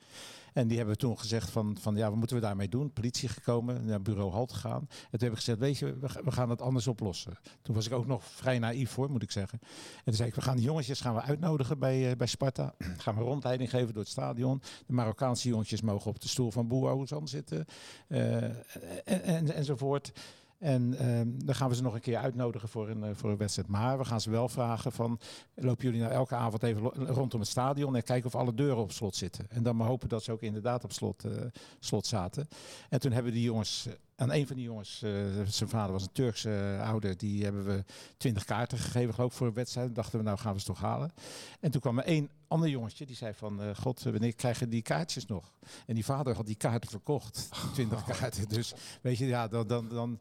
En 0.57 0.69
die 0.69 0.77
hebben 0.77 0.99
toen 0.99 1.19
gezegd 1.19 1.51
van, 1.51 1.77
van 1.81 1.97
ja, 1.97 2.09
wat 2.09 2.19
moeten 2.19 2.37
we 2.37 2.43
daarmee 2.43 2.69
doen? 2.69 2.93
Politie 2.93 3.29
gekomen, 3.29 3.85
naar 3.85 4.03
bureau 4.03 4.31
Halt 4.33 4.53
gegaan. 4.53 4.81
En 4.81 4.89
toen 5.11 5.19
heb 5.21 5.31
ik 5.31 5.37
gezegd, 5.37 5.59
weet 5.59 5.79
je, 5.79 5.99
we, 5.99 6.09
ga- 6.09 6.23
we 6.25 6.33
gaan 6.33 6.51
het 6.51 6.63
anders 6.63 6.87
oplossen. 6.87 7.39
Toen 7.63 7.75
was 7.75 7.87
ik 7.87 7.93
ook 7.93 8.07
nog 8.07 8.25
vrij 8.25 8.59
naïef 8.59 8.91
voor, 8.91 9.11
moet 9.11 9.23
ik 9.23 9.31
zeggen. 9.31 9.59
En 9.63 10.05
toen 10.05 10.15
zei 10.15 10.29
ik, 10.29 10.35
we 10.35 10.41
gaan 10.41 10.57
die 10.57 10.65
jongetjes 10.65 11.01
gaan 11.01 11.15
we 11.15 11.21
uitnodigen 11.21 11.79
bij, 11.79 12.11
eh, 12.11 12.17
bij 12.17 12.27
Sparta. 12.27 12.75
gaan 13.05 13.15
we 13.17 13.21
rondleiding 13.23 13.71
geven 13.71 13.93
door 13.95 14.03
het 14.03 14.13
stadion. 14.13 14.63
De 14.87 14.93
Marokkaanse 14.93 15.49
jongetjes 15.49 15.81
mogen 15.83 16.11
op 16.11 16.21
de 16.21 16.29
stoel 16.29 16.51
van 16.51 16.69
Boer 16.69 17.07
zitten. 17.25 17.65
eh, 18.09 18.43
en, 18.45 19.23
en, 19.23 19.55
enzovoort. 19.55 20.13
En 20.59 20.99
ehm, 20.99 21.29
dan 21.45 21.55
gaan 21.55 21.69
we 21.69 21.75
ze 21.75 21.83
nog 21.83 21.95
een 21.95 22.01
keer 22.01 22.17
uitnodigen 22.17 22.69
voor 22.69 22.89
een, 22.89 23.05
eh, 23.05 23.11
voor 23.15 23.31
een 23.31 23.37
wedstrijd. 23.37 23.69
Maar 23.69 23.99
we 23.99 24.05
gaan 24.05 24.21
ze 24.21 24.31
wel 24.31 24.49
vragen 24.49 24.93
van... 24.93 25.21
lopen 25.55 25.85
jullie 25.85 26.01
nou 26.01 26.13
elke 26.13 26.35
avond 26.35 26.63
even 26.63 26.83
rondom 26.93 27.41
het 27.41 27.49
stadion... 27.49 27.97
en 27.97 28.03
kijken 28.03 28.27
of 28.27 28.35
alle 28.35 28.55
deuren 28.55 28.83
op 28.83 28.93
slot 28.93 29.17
zitten. 29.17 29.47
En 29.51 29.63
dan 29.63 29.77
maar 29.77 29.87
hopen 29.87 30.09
dat 30.09 30.23
ze 30.23 30.33
ook 30.33 30.43
inderdaad 30.43 30.85
op 30.85 30.93
slot, 30.93 31.25
eh, 31.25 31.33
slot 31.79 32.07
zaten. 32.07 32.49
En 32.89 33.01
toen 33.01 33.13
hebben 33.13 33.33
die 33.33 33.43
jongens 33.43 33.89
aan 34.17 34.33
een 34.33 34.47
van 34.47 34.57
die 34.57 34.65
jongens, 34.65 35.03
eh, 35.03 35.11
zijn 35.47 35.69
vader 35.69 35.93
was 35.93 36.03
een 36.03 36.13
Turkse 36.13 36.77
eh, 36.79 36.89
ouder, 36.89 37.17
die 37.17 37.45
hebben 37.45 37.65
we 37.65 37.85
20 38.17 38.45
kaarten 38.45 38.79
gegeven 38.79 39.15
geloof 39.15 39.31
ik 39.31 39.37
voor 39.37 39.47
een 39.47 39.53
wedstrijd. 39.53 39.95
dachten 39.95 40.19
we, 40.19 40.25
nou 40.25 40.39
gaan 40.39 40.53
we 40.53 40.61
ze 40.61 40.67
toch 40.67 40.81
halen. 40.81 41.13
En 41.61 41.71
toen 41.71 41.81
kwam 41.81 41.99
er 41.99 42.05
één 42.05 42.31
ander 42.49 42.69
jongetje, 42.69 43.07
die 43.07 43.17
zei 43.17 43.35
van, 43.35 43.63
eh, 43.63 43.75
god, 43.75 44.03
wanneer 44.03 44.35
krijgen 44.35 44.69
die 44.69 44.83
kaartjes 44.83 45.27
nog? 45.27 45.53
En 45.87 45.95
die 45.95 46.05
vader 46.05 46.35
had 46.37 46.47
die 46.47 46.55
kaarten 46.55 46.91
verkocht, 46.91 47.49
20 47.73 48.05
kaarten. 48.05 48.49
Dus 48.49 48.75
weet 49.03 49.19
je, 49.19 49.27
ja, 49.27 49.49
dan, 49.49 49.67
dan, 49.67 49.89
dan 49.89 50.21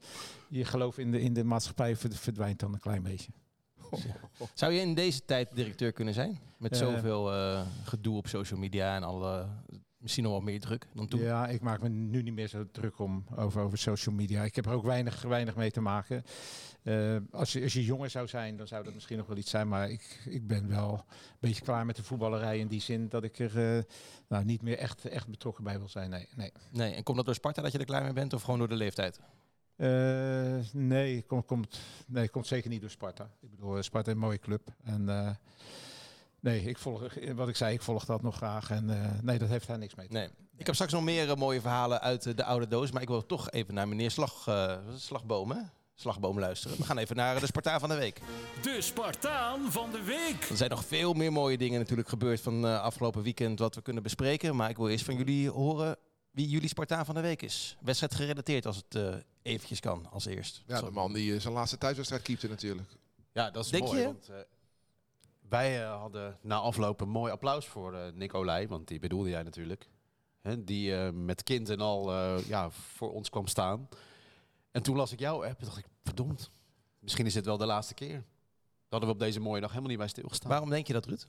je 0.50 0.66
geloof 0.66 0.98
in 0.98 1.12
de, 1.12 1.22
in 1.22 1.34
de 1.34 1.44
maatschappij 1.44 1.96
verd- 1.96 2.18
verdwijnt 2.20 2.60
dan 2.60 2.74
een 2.74 2.80
klein 2.80 3.04
beetje. 3.04 3.32
Zou 4.54 4.74
je 4.74 4.82
in 4.82 4.94
deze 4.96 5.26
tijd 5.26 5.56
directeur 5.56 5.92
kunnen 5.92 6.14
zijn? 6.14 6.40
Met 6.58 6.72
Eh. 6.72 6.78
zoveel 6.80 7.34
eh, 7.34 7.62
gedoe 7.84 8.18
op 8.18 8.28
social 8.28 8.60
media 8.60 8.96
en 8.96 9.04
alle, 9.04 9.48
misschien 10.06 10.26
nog 10.26 10.34
wel 10.34 10.42
meer 10.42 10.60
druk 10.60 10.88
dan 10.94 11.08
toen? 11.08 11.20
Ja, 11.20 11.48
ik 11.48 11.62
maak 11.62 11.82
me 11.82 11.90
nu 11.90 12.22
niet 12.22 12.34
meer 12.34 12.48
zo 12.48 12.66
druk 12.72 13.00
om 13.00 13.26
over, 13.36 13.62
over 13.62 13.78
social 13.78 14.16
media. 14.16 14.44
Ik 14.44 14.56
heb 14.56 14.66
er 14.66 14.72
ook 14.72 14.84
weinig, 14.84 15.22
weinig 15.22 15.56
mee 15.56 15.72
te 15.72 15.82
maken. 15.82 16.24
Eh, 16.84 17.16
als, 17.32 17.54
je, 17.54 17.62
als 17.64 17.74
je 17.74 17.84
jonger 17.84 18.10
zou 18.10 18.28
zijn, 18.28 18.58
dan 18.58 18.68
zou 18.68 18.84
dat 18.84 18.94
misschien 18.94 19.18
nog 19.18 19.28
wel 19.28 19.38
iets 19.38 19.50
zijn. 19.50 19.68
Maar 19.68 19.90
ik, 19.90 20.22
ik 20.26 20.48
ben 20.48 20.68
wel 20.70 20.94
een 20.94 21.38
beetje 21.40 21.64
klaar 21.64 21.86
met 21.86 21.96
de 21.96 22.04
voetballerij 22.04 22.60
in 22.60 22.68
die 22.68 22.82
zin 22.82 23.10
dat 23.10 23.24
ik 23.24 23.40
er 23.40 23.78
eh, 23.78 23.84
nou, 24.28 24.46
niet 24.46 24.62
meer 24.62 24.78
echt, 24.78 25.06
echt 25.06 25.28
betrokken 25.28 25.64
bij 25.64 25.78
wil 25.78 25.90
zijn. 25.90 26.10
Nee, 26.10 26.28
nee. 26.36 26.52
Nee, 26.72 26.94
en 26.94 27.04
komt 27.04 27.18
dat 27.18 27.26
door 27.26 27.36
Sparta 27.36 27.62
dat 27.62 27.72
je 27.72 27.78
er 27.78 27.86
klaar 27.86 28.04
mee 28.04 28.14
bent 28.14 28.34
of 28.34 28.42
gewoon 28.42 28.60
door 28.60 28.68
de 28.70 28.76
leeftijd? 28.76 29.20
Eh, 29.76 30.58
nee, 30.74 31.22
komt, 31.22 31.46
komt, 31.46 31.80
nee, 32.08 32.30
komt 32.30 32.48
zeker 32.48 32.70
niet 32.70 32.82
door 32.82 32.90
Sparta. 32.90 33.30
Ik 33.42 33.50
bedoel, 33.50 33.84
Sparta 33.84 34.08
is 34.08 34.14
een 34.16 34.22
mooie 34.22 34.40
club. 34.40 34.74
En 34.84 35.38
nee, 36.46 36.62
ik 36.62 36.78
volg, 36.78 37.02
wat 37.36 37.48
ik 37.48 37.56
zei, 37.56 37.74
ik 37.74 37.82
volg 37.82 38.06
dat 38.06 38.22
nog 38.22 38.36
graag. 38.36 38.70
En 38.70 38.90
eh, 39.04 39.10
nee, 39.22 39.38
dat 39.38 39.50
heeft 39.50 39.68
daar 39.68 39.78
niks 39.78 39.96
mee 39.96 40.08
te 40.08 40.14
Nee. 40.14 40.30
Ik 40.58 40.66
heb 40.66 40.76
straks 40.76 40.94
nog 40.94 41.04
meer 41.04 41.30
eh, 41.30 41.36
mooie 41.36 41.62
verhalen 41.62 42.02
uit 42.02 42.26
eh, 42.26 42.36
de 42.36 42.44
oude 42.44 42.68
doos, 42.68 42.92
maar 42.92 43.02
ik 43.02 43.08
wil 43.08 43.26
toch 43.26 43.52
even 43.52 43.74
naar 43.74 43.88
meneer 43.88 44.12
Slag, 44.12 44.48
eh, 44.48 44.78
Slagboom, 44.96 45.52
hè? 45.52 45.60
Slagboom 45.98 46.40
luisteren. 46.40 46.78
We 46.78 46.84
gaan 46.84 46.98
even 46.98 47.16
naar 47.16 47.40
de 47.40 47.46
Spartaan 47.46 47.80
van 47.80 47.90
de 47.90 47.96
Week. 47.96 48.22
De 48.62 48.82
Spartaan 48.82 49.72
van 49.72 49.92
de 49.92 50.04
week. 50.04 50.50
Er 50.50 50.58
zijn 50.58 50.70
nog 50.70 50.86
veel 50.86 51.14
meer 51.14 51.32
mooie 51.32 51.58
dingen 51.58 51.80
natuurlijk 51.80 52.10
gebeurd 52.10 52.42
van 52.42 52.66
eh, 52.66 52.82
afgelopen 52.82 53.22
weekend 53.24 53.60
wat 53.60 53.76
we 53.76 53.82
kunnen 53.82 54.04
bespreken. 54.04 54.56
Maar 54.56 54.70
ik 54.70 54.78
wil 54.78 54.90
eerst 54.90 55.06
van 55.06 55.16
jullie 55.16 55.50
horen 55.50 55.96
wie 56.32 56.48
jullie 56.50 56.70
Spartaan 56.70 57.06
van 57.06 57.16
de 57.16 57.22
Week 57.22 57.42
is. 57.42 57.78
Wedstrijd 57.82 58.16
gerelateerd 58.16 58.66
als 58.66 58.76
het 58.76 58.96
eh, 58.96 59.14
eventjes 59.42 59.80
kan 59.80 60.08
als 60.12 60.26
eerst. 60.26 60.64
Ja, 60.68 60.82
de 60.82 60.92
man 60.92 61.14
die 61.14 61.40
zijn 61.40 61.54
laatste 61.54 61.78
thuiswedstrijd 61.78 62.22
keepte 62.24 62.48
natuurlijk. 62.48 62.90
Ja, 63.34 63.52
dat 63.52 63.66
is 63.66 63.72
Denk 63.72 63.84
mooi. 63.84 64.00
je? 64.00 64.06
Want, 64.06 64.30
eh, 64.30 64.36
wij 65.50 65.84
eh, 65.84 66.00
hadden 66.00 66.38
na 66.42 66.56
afloop 66.56 67.02
een 67.02 67.10
mooi 67.10 67.32
applaus 67.32 67.66
voor 67.66 67.94
eh 67.94 68.12
Nick 68.14 68.32
want 68.68 68.88
die 68.88 69.00
bedoelde 69.00 69.30
jij 69.30 69.44
natuurlijk. 69.44 69.90
Hè, 70.42 70.64
die 70.64 70.96
eh, 70.96 71.12
met 71.12 71.44
kind 71.44 71.70
en 71.70 71.80
al 71.80 72.14
ja, 72.38 72.70
voor 72.70 73.14
ons 73.14 73.30
kwam 73.30 73.48
staan. 73.48 73.90
En 74.72 74.84
toen 74.84 74.96
las 74.96 75.12
ik 75.12 75.20
jouw 75.20 75.46
app 75.46 75.60
en 75.60 75.66
dacht 75.66 75.78
ik, 75.78 75.86
verdomd, 76.04 76.52
misschien 77.00 77.26
is 77.26 77.34
dit 77.34 77.46
wel 77.46 77.58
de 77.58 77.66
laatste 77.66 77.94
keer. 77.94 78.24
Daar 78.90 79.00
hadden 79.00 79.10
we 79.10 79.16
op 79.16 79.22
deze 79.22 79.40
mooie 79.40 79.62
dag 79.62 79.70
helemaal 79.70 79.90
niet 79.90 80.00
bij 80.00 80.08
stilgestaan. 80.08 80.50
Waarom 80.50 80.70
denk 80.70 80.88
je 80.88 80.94
dat, 80.94 81.06
Ruud? 81.06 81.28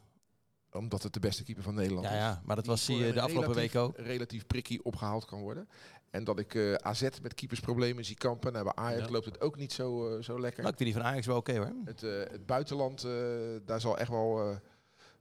Omdat 0.76 1.02
het 1.02 1.12
de 1.12 1.20
beste 1.20 1.44
keeper 1.44 1.62
van 1.64 1.74
Nederland 1.74 2.06
Ja, 2.06 2.12
is. 2.12 2.18
ja, 2.18 2.42
maar 2.44 2.56
dat 2.56 2.66
was 2.66 2.86
hij 2.86 2.96
eh, 3.08 3.14
de 3.14 3.20
afgelopen 3.20 3.52
relatief- 3.54 3.72
week 3.72 3.82
ook. 3.82 3.96
relatief 3.96 4.46
prikkie 4.46 4.84
opgehaald 4.84 5.24
kan 5.24 5.40
worden. 5.40 5.68
En 6.10 6.24
dat 6.24 6.38
ik 6.38 6.54
eh, 6.54 6.74
AZ 6.74 7.02
met 7.22 7.34
keepersproblemen 7.34 8.04
zie 8.04 8.16
kampen. 8.16 8.52
Nou, 8.52 8.64
bij 8.64 8.74
Ajax 8.74 9.04
Ja. 9.04 9.10
loopt 9.10 9.24
het 9.24 9.40
ook 9.40 9.56
niet 9.56 9.72
zo, 9.72 10.08
eh, 10.16 10.22
zo 10.22 10.40
lekker. 10.40 10.60
Nou, 10.62 10.72
ik 10.72 10.78
vind 10.78 10.92
die 10.92 11.02
van 11.02 11.10
Ajax 11.10 11.26
wel 11.26 11.36
oké 11.36 11.56
hoor. 11.56 11.72
Het, 11.84 12.02
eh, 12.02 12.10
het 12.18 12.46
buitenland, 12.46 13.00
daar 13.64 13.80
zal 13.80 13.98
echt 13.98 14.10
wel 14.10 14.58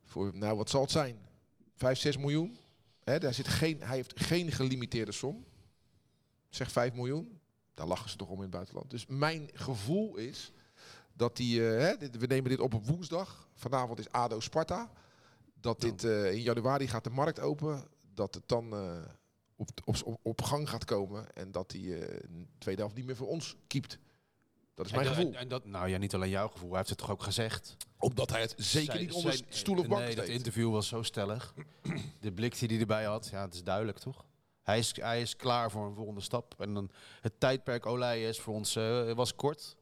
voor, 0.04 0.32
nou 0.34 0.58
wat 0.58 0.70
zal 0.70 0.82
het 0.82 0.91
zijn? 0.91 1.18
5, 1.76 2.00
6 2.00 2.18
miljoen? 2.18 2.58
Hè, 3.04 3.20
daar 3.20 3.34
zit 3.34 3.48
geen, 3.48 3.82
hij 3.82 3.96
heeft 3.96 4.20
geen 4.20 4.52
gelimiteerde 4.52 5.12
som. 5.12 5.46
Zeg 6.50 6.72
5 6.72 6.94
miljoen. 6.94 7.39
Daar 7.74 7.88
lachen 7.88 8.10
ze 8.10 8.15
toch 8.18 8.30
om 8.30 8.36
in 8.36 8.41
het 8.41 8.52
buitenland. 8.52 8.89
Dus 8.89 9.06
mijn 9.06 9.50
gevoel 9.54 10.15
is 10.15 10.52
dat 11.13 11.36
die, 11.38 11.62
hè, 11.62 11.98
dit- 11.98 12.18
we 12.18 12.26
nemen 12.26 12.50
dit 12.50 12.60
op 12.60 12.74
op 12.74 12.86
woensdag. 12.88 13.48
Vanavond 13.54 14.00
is 14.00 14.12
ADO 14.12 14.39
Sparta. 14.39 14.91
Dat 15.65 15.82
dit 15.82 16.04
eh, 16.04 16.32
in 16.32 16.41
januari 16.41 16.88
gaat 16.88 17.04
de 17.04 17.10
markt 17.10 17.39
open. 17.39 17.84
Dat 18.13 18.34
het 18.34 18.43
dan 18.45 18.73
eh, 18.73 18.97
op, 19.56 19.69
op, 19.84 20.19
op, 20.21 20.41
gang 20.41 20.69
gaat 20.69 20.86
komen. 20.86 21.34
En 21.34 21.51
dat 21.51 21.69
die 21.69 21.89
de 21.89 22.45
tweede 22.58 22.82
helft 22.82 22.95
niet 22.95 23.06
meer 23.06 23.15
voor 23.15 23.28
ons 23.28 23.56
kiept. 23.67 23.99
Dat 24.73 24.86
is 24.86 24.91
mijn 24.91 25.06
gevoel. 25.06 25.25
En, 25.32 25.36
en 25.36 25.47
dat, 25.47 25.65
nou 25.65 25.89
ja, 25.89 25.97
niet 25.97 26.13
alleen 26.13 26.30
jouw 26.30 26.47
gevoel, 26.47 26.69
hij 26.69 26.78
heeft 26.78 26.89
het 26.89 26.97
toch 26.97 27.12
ook 27.12 27.23
gezegd. 27.23 27.78
Omdat 27.97 28.30
hij 28.30 28.41
het 28.41 28.54
zeker 28.58 28.91
Zijn- 28.93 29.06
niet 29.06 29.13
onder 29.13 29.34
zijn- 29.34 29.45
stoel 29.49 29.78
of 29.78 29.88
bank 29.88 30.01
Nee, 30.01 30.15
dat 30.15 30.28
interview 30.28 30.71
was 30.71 30.88
zo 30.88 31.04
stellig. 31.04 31.54
De 32.21 32.32
blik 32.32 32.60
die 32.60 32.67
hij 32.67 32.80
erbij 32.80 33.04
had, 33.04 33.28
ja, 33.32 33.41
het 33.41 33.54
is 33.54 33.63
duidelijk 33.63 33.97
toch? 33.97 34.25
Hij 34.62 34.78
is, 34.78 34.95
hij 34.95 35.21
is 35.21 35.36
klaar 35.36 35.71
voor 35.71 35.86
een 35.86 35.95
volgende 35.95 36.21
stap. 36.21 36.62
En 36.62 36.73
dan 36.73 36.89
het 37.21 37.39
tijdperk 37.39 37.86
Olij 37.86 38.23
is 38.23 38.39
voor 38.39 38.54
ons 38.54 38.73
was 39.15 39.36
kort, 39.36 39.78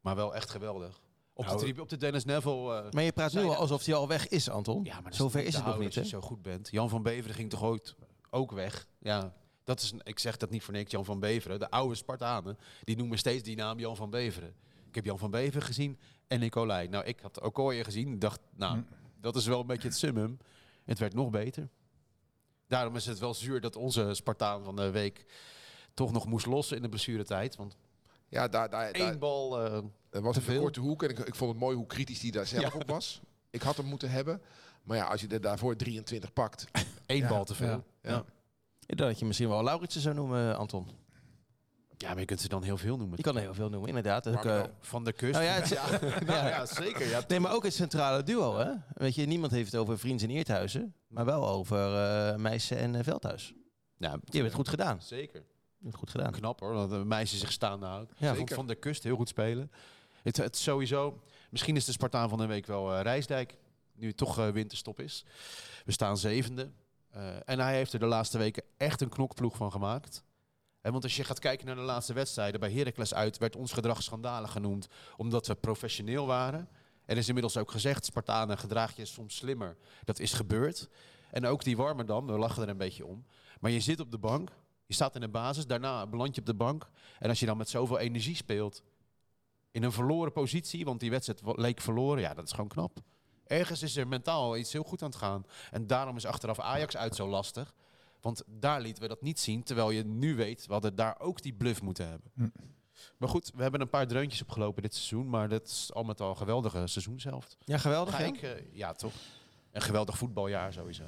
maar 0.00 0.16
wel 0.16 0.34
echt 0.34 0.50
geweldig. 0.50 1.00
Op, 1.38 1.44
Nou, 1.44 1.56
de, 1.56 1.62
tribu- 1.64 1.80
op 1.80 1.88
de 1.88 1.96
Dennis 1.96 2.24
Neville. 2.24 2.74
eh, 2.82 2.90
Maar 2.92 3.02
je 3.02 3.12
praat 3.12 3.32
nu 3.32 3.42
al 3.42 3.54
alsof 3.54 3.84
hij 3.84 3.94
al 3.94 4.08
weg 4.08 4.28
is, 4.28 4.50
Anton. 4.50 4.84
ja, 4.84 5.00
maar 5.00 5.14
Zover 5.14 5.44
is 5.44 5.54
het 5.54 5.64
nog 5.64 5.78
niet, 5.78 5.94
hè? 5.94 6.00
als 6.00 6.10
je 6.10 6.16
zo 6.16 6.20
goed 6.26 6.42
bent. 6.42 6.68
Jan 6.70 6.88
van 6.88 7.02
Beveren 7.02 7.34
ging 7.34 7.50
toch 7.50 7.62
ooit 7.62 7.94
ook 8.30 8.52
weg? 8.52 8.86
Ja, 8.98 9.34
dat 9.64 9.80
is, 9.80 9.90
een- 9.92 10.00
ik 10.04 10.18
zeg 10.18 10.36
dat 10.36 10.50
niet 10.50 10.62
voor 10.62 10.74
niks. 10.74 10.90
Jan 10.90 11.04
van 11.04 11.20
Beveren, 11.20 11.58
de 11.58 11.70
oude 11.70 11.94
Spartanen, 11.94 12.58
die 12.84 12.96
noemen 12.96 13.18
steeds 13.18 13.42
die 13.42 13.56
naam 13.56 13.78
Jan 13.78 13.96
van 13.96 14.10
Beveren. 14.10 14.54
Ik 14.88 14.94
heb 14.94 15.04
Jan 15.04 15.18
van 15.18 15.30
Beveren 15.30 15.62
gezien 15.62 15.98
en 16.26 16.40
Nicolai. 16.40 16.88
Nou, 16.88 17.04
ik 17.04 17.20
had 17.20 17.40
Okoye 17.40 17.84
gezien. 17.84 18.12
Ik 18.12 18.20
dacht, 18.20 18.40
nou, 18.54 18.82
dat 19.20 19.36
is 19.36 19.46
wel 19.46 19.60
een 19.60 19.66
beetje 19.66 19.88
het 19.88 19.96
summum. 19.96 20.38
Het 20.84 20.98
werd 20.98 21.14
nog 21.14 21.30
beter. 21.30 21.68
Daarom 22.68 22.96
is 22.96 23.06
het 23.06 23.18
wel 23.18 23.34
zuur 23.34 23.60
dat 23.60 23.76
onze 23.76 24.14
Spartaan 24.14 24.64
van 24.64 24.76
de 24.76 24.90
week 24.90 25.24
toch 25.94 26.12
nog 26.12 26.26
moest 26.26 26.46
lossen 26.46 26.76
in 26.76 26.82
de 26.82 26.88
blessuretijd. 26.88 27.56
Want 27.56 27.76
Ja, 28.28 28.48
daar, 28.48 28.70
daar, 28.70 28.92
daar, 28.92 29.08
één 29.08 29.18
bal... 29.18 29.60
eh, 29.64 29.78
er 30.16 30.22
was 30.22 30.36
een 30.36 30.58
korte 30.58 30.80
hoek 30.80 31.02
en 31.02 31.08
ik, 31.10 31.18
ik 31.18 31.34
vond 31.34 31.50
het 31.50 31.60
mooi 31.60 31.76
hoe 31.76 31.86
kritisch 31.86 32.20
die 32.20 32.32
daar 32.32 32.46
zelf 32.46 32.72
Ja. 32.72 32.80
op 32.80 32.88
was. 32.88 33.20
Ik 33.50 33.62
had 33.62 33.76
hem 33.76 33.86
moeten 33.86 34.10
hebben. 34.10 34.40
Maar 34.82 34.96
ja, 34.96 35.04
als 35.06 35.20
je 35.20 35.26
er 35.28 35.40
daarvoor 35.40 35.76
23 35.76 36.32
pakt. 36.32 36.66
één 37.06 37.20
Ja, 37.20 37.28
bal 37.28 37.44
te 37.44 37.54
veel. 37.54 37.84
ja, 38.02 38.24
dat 38.86 39.18
je 39.18 39.24
misschien 39.24 39.48
wel 39.48 39.62
Lauritsen 39.62 40.00
zou 40.00 40.14
noemen, 40.14 40.56
Anton. 40.58 40.86
Ja, 41.98 42.08
maar 42.08 42.18
je 42.18 42.24
kunt 42.24 42.40
ze 42.40 42.48
dan 42.48 42.62
heel 42.62 42.76
veel 42.76 42.96
noemen. 42.96 43.16
Je 43.16 43.22
kan 43.22 43.36
heel 43.36 43.54
veel 43.54 43.68
noemen, 43.68 43.88
inderdaad. 43.88 44.26
Ook, 44.26 44.44
eh? 44.44 44.62
Van 44.80 45.04
de 45.04 45.12
kust. 45.12 45.32
Nou 45.32 45.44
ja, 45.44 45.52
het- 45.52 45.68
ja. 45.78 45.88
Nou 46.26 46.48
ja, 46.48 46.66
zeker. 46.66 47.08
Ja, 47.08 47.24
nee, 47.28 47.40
maar 47.40 47.52
ook 47.54 47.64
het 47.64 47.74
centrale 47.74 48.22
duo, 48.22 48.56
hè? 48.58 48.70
Weet 48.94 49.14
je, 49.14 49.26
niemand 49.26 49.52
heeft 49.52 49.72
het 49.72 49.80
over 49.80 49.98
Vriends 49.98 50.22
en 50.22 50.30
Eerthuizen, 50.30 50.94
maar 51.08 51.24
wel 51.24 51.48
over 51.48 51.96
eh 51.96 52.36
Meijsen 52.36 52.76
en 52.78 52.94
eh, 52.94 53.02
Veldhuis. 53.04 53.54
ja, 53.96 54.08
Die 54.10 54.18
hebben 54.22 54.44
het 54.44 54.54
goed 54.54 54.68
gedaan. 54.68 55.02
Zeker. 55.02 55.42
Het 55.84 55.94
goed 55.94 56.10
gedaan. 56.10 56.32
Knap 56.32 56.60
hoor, 56.60 56.72
dat 56.74 56.90
een 56.90 57.08
meisje 57.08 57.36
zich 57.36 57.52
staande 57.52 57.86
houdt. 57.86 58.12
Ja. 58.16 58.34
Vond 58.34 58.52
van 58.54 58.66
de 58.66 58.74
kust 58.74 59.02
heel 59.02 59.16
goed 59.16 59.28
spelen. 59.28 59.70
Het, 60.26 60.36
het 60.36 60.56
sowieso, 60.56 61.22
misschien 61.50 61.76
is 61.76 61.84
de 61.84 61.92
Spartaan 61.92 62.28
van 62.28 62.38
de 62.38 62.46
week 62.46 62.66
wel 62.66 63.00
Rijsdijk, 63.00 63.56
nu 63.94 64.06
het 64.06 64.16
toch 64.16 64.38
eh, 64.38 64.48
winterstop 64.48 65.00
is. 65.00 65.24
We 65.84 65.92
staan 65.92 66.18
zevende. 66.18 66.70
Eh, 67.10 67.36
en 67.44 67.58
hij 67.58 67.76
heeft 67.76 67.92
er 67.92 67.98
de 67.98 68.06
laatste 68.06 68.38
weken 68.38 68.62
echt 68.76 69.00
een 69.00 69.08
knokploeg 69.08 69.56
van 69.56 69.72
gemaakt. 69.72 70.22
En 70.80 70.92
want 70.92 71.04
als 71.04 71.16
je 71.16 71.24
gaat 71.24 71.38
kijken 71.38 71.66
naar 71.66 71.74
de 71.74 71.80
laatste 71.80 72.12
wedstrijden, 72.12 72.60
bij 72.60 72.72
Heracles 72.72 73.14
uit 73.14 73.38
werd 73.38 73.56
ons 73.56 73.72
gedrag 73.72 74.02
schandalig 74.02 74.52
genoemd, 74.52 74.88
omdat 75.16 75.46
we 75.46 75.54
professioneel 75.54 76.26
waren. 76.26 76.68
Er 77.04 77.16
is 77.16 77.26
inmiddels 77.26 77.56
ook 77.56 77.70
gezegd, 77.70 78.04
Spartanen 78.04 78.58
gedraag 78.58 78.96
je 78.96 79.04
soms 79.04 79.36
slimmer. 79.36 79.76
Dat 80.04 80.18
is 80.18 80.32
gebeurd. 80.32 80.88
En 81.30 81.46
ook 81.46 81.64
die 81.64 81.76
Warmerdam, 81.76 82.26
we 82.26 82.38
lachen 82.38 82.62
er 82.62 82.68
een 82.68 82.76
beetje 82.76 83.06
om. 83.06 83.26
Maar 83.60 83.70
je 83.70 83.80
zit 83.80 84.00
op 84.00 84.10
de 84.10 84.18
bank, 84.18 84.50
je 84.86 84.94
staat 84.94 85.14
in 85.14 85.20
de 85.20 85.28
basis, 85.28 85.66
daarna 85.66 86.06
beland 86.06 86.34
je 86.34 86.40
op 86.40 86.46
de 86.46 86.54
bank. 86.54 86.88
En 87.18 87.28
als 87.28 87.40
je 87.40 87.46
dan 87.46 87.56
met 87.56 87.68
zoveel 87.68 87.98
energie 87.98 88.36
speelt, 88.36 88.82
in 89.76 89.82
een 89.82 89.92
verloren 89.92 90.32
positie, 90.32 90.84
want 90.84 91.00
die 91.00 91.10
wedstrijd 91.10 91.58
leek 91.58 91.80
verloren, 91.80 92.22
ja, 92.22 92.34
dat 92.34 92.44
is 92.44 92.50
gewoon 92.50 92.68
knap. 92.68 92.98
Ergens 93.46 93.82
is 93.82 93.96
er 93.96 94.08
mentaal 94.08 94.56
iets 94.56 94.72
heel 94.72 94.82
goed 94.82 95.02
aan 95.02 95.08
het 95.08 95.18
gaan. 95.18 95.46
En 95.70 95.86
daarom 95.86 96.16
is 96.16 96.26
achteraf 96.26 96.60
Ajax 96.60 96.96
uit 96.96 97.14
zo 97.14 97.28
lastig. 97.28 97.74
Want 98.20 98.42
daar 98.46 98.80
lieten 98.80 99.02
we 99.02 99.08
dat 99.08 99.22
niet 99.22 99.40
zien, 99.40 99.62
terwijl 99.62 99.90
je 99.90 100.04
nu 100.04 100.34
weet, 100.34 100.66
we 100.66 100.72
hadden 100.72 100.94
daar 100.94 101.20
ook 101.20 101.42
die 101.42 101.52
bluff 101.52 101.82
moeten 101.82 102.08
hebben. 102.08 102.30
Hm. 102.34 102.48
Maar 103.18 103.28
goed, 103.28 103.52
we 103.54 103.62
hebben 103.62 103.80
een 103.80 103.88
paar 103.88 104.06
dreuntjes 104.06 104.42
opgelopen 104.42 104.82
dit 104.82 104.94
seizoen, 104.94 105.28
maar 105.28 105.48
dat 105.48 105.66
is 105.66 105.90
al 105.92 106.04
met 106.04 106.20
al 106.20 106.30
een 106.30 106.36
geweldige 106.36 106.86
seizoenshelft. 106.86 107.56
Ja, 107.64 107.78
geweldig. 107.78 108.16
Ga 108.16 108.22
ik, 108.22 108.42
eh, 108.42 108.50
ja 108.72 108.92
toch? 108.92 109.12
Een 109.72 109.82
geweldig 109.82 110.18
voetbaljaar 110.18 110.72
sowieso. 110.72 111.04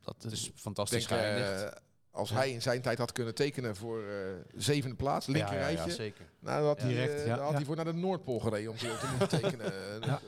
Dat 0.00 0.24
is, 0.24 0.32
is 0.32 0.50
fantastisch 0.54 1.06
Denk, 1.06 1.80
als 2.10 2.30
hij 2.30 2.50
in 2.50 2.62
zijn 2.62 2.82
tijd 2.82 2.98
had 2.98 3.12
kunnen 3.12 3.34
tekenen 3.34 3.76
voor 3.76 4.02
eh, 4.02 4.14
zevende 4.56 4.96
plaats, 4.96 5.26
linker 5.26 5.54
ja, 5.54 5.60
ja, 5.60 5.68
ja, 5.68 5.74
rijtje. 5.74 5.92
zeker. 5.92 6.24
nou, 6.38 6.64
had, 6.66 6.80
hij, 6.80 6.88
Direct, 6.88 7.20
ja, 7.26 7.34
dan 7.34 7.38
had 7.44 7.50
ja. 7.50 7.56
hij 7.56 7.64
voor 7.64 7.76
naar 7.76 7.84
de 7.84 7.92
Noordpool 7.92 8.40
gereden 8.40 8.70
om 8.70 8.76
te, 8.76 9.14
moeten 9.18 9.40
tekenen. 9.40 9.72
Eh, 10.00 10.06
Ja. 10.06 10.20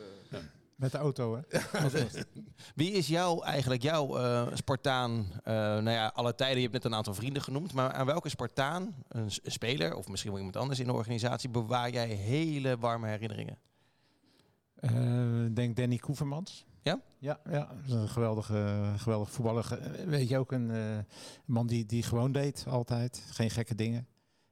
Met 0.76 0.92
de 0.92 0.98
auto, 0.98 1.42
hè? 1.48 1.58
wie 2.74 2.92
is 2.92 3.06
jou 3.08 3.44
eigenlijk 3.44 3.82
jouw 3.82 4.16
eh, 4.18 4.46
Spartaan? 4.54 5.26
eh, 5.44 5.54
nou 5.54 5.90
ja, 5.90 6.10
alle 6.14 6.34
tijden. 6.34 6.56
Je 6.56 6.62
hebt 6.62 6.72
net 6.72 6.84
een 6.84 6.94
aantal 6.94 7.14
vrienden 7.14 7.42
genoemd, 7.42 7.72
maar 7.72 7.92
aan 7.92 8.06
welke 8.06 8.28
Spartaan, 8.28 8.94
een 9.08 9.30
speler 9.30 9.94
of 9.94 10.08
misschien 10.08 10.30
wel 10.30 10.38
iemand 10.38 10.56
anders 10.56 10.78
in 10.80 10.86
de 10.86 10.92
organisatie, 10.92 11.48
bewaar 11.48 11.90
jij 11.90 12.06
hele 12.08 12.78
warme 12.78 13.08
herinneringen? 13.08 13.58
Eh, 14.74 15.44
Ik 15.44 15.56
denk 15.56 15.76
Danny 15.76 15.96
Koevermans. 15.96 16.66
Ja? 16.82 17.00
Ja, 17.18 17.40
ja. 17.50 17.70
Een 17.88 18.08
geweldige, 18.08 18.92
geweldige 18.96 19.32
voetballer. 19.32 19.78
Weet 20.06 20.28
je 20.28 20.38
ook, 20.38 20.52
een 20.52 20.70
eh, 20.70 20.98
man 21.44 21.66
die, 21.66 21.86
die 21.86 22.02
gewoon 22.02 22.32
deed 22.32 22.64
altijd. 22.68 23.24
Geen 23.30 23.50
gekke 23.50 23.74
dingen. 23.74 24.06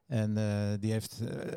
En 0.07 0.37
eh, 0.37 0.81
die 0.81 0.93
heeft 0.93 1.21
eh, 1.21 1.57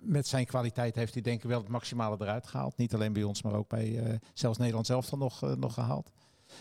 met 0.00 0.26
zijn 0.26 0.46
kwaliteit 0.46 0.94
heeft 0.94 1.12
hij 1.12 1.22
denk 1.22 1.42
ik 1.42 1.48
wel 1.48 1.60
het 1.60 1.68
maximale 1.68 2.16
eruit 2.18 2.46
gehaald. 2.46 2.76
Niet 2.76 2.94
alleen 2.94 3.12
bij 3.12 3.22
ons, 3.22 3.42
maar 3.42 3.52
ook 3.52 3.68
bij 3.68 4.20
zelfs 4.34 4.58
Nederland 4.58 4.86
zelf 4.86 5.08
dan 5.08 5.18
nog, 5.18 5.56
nog 5.56 5.74
gehaald. 5.74 6.12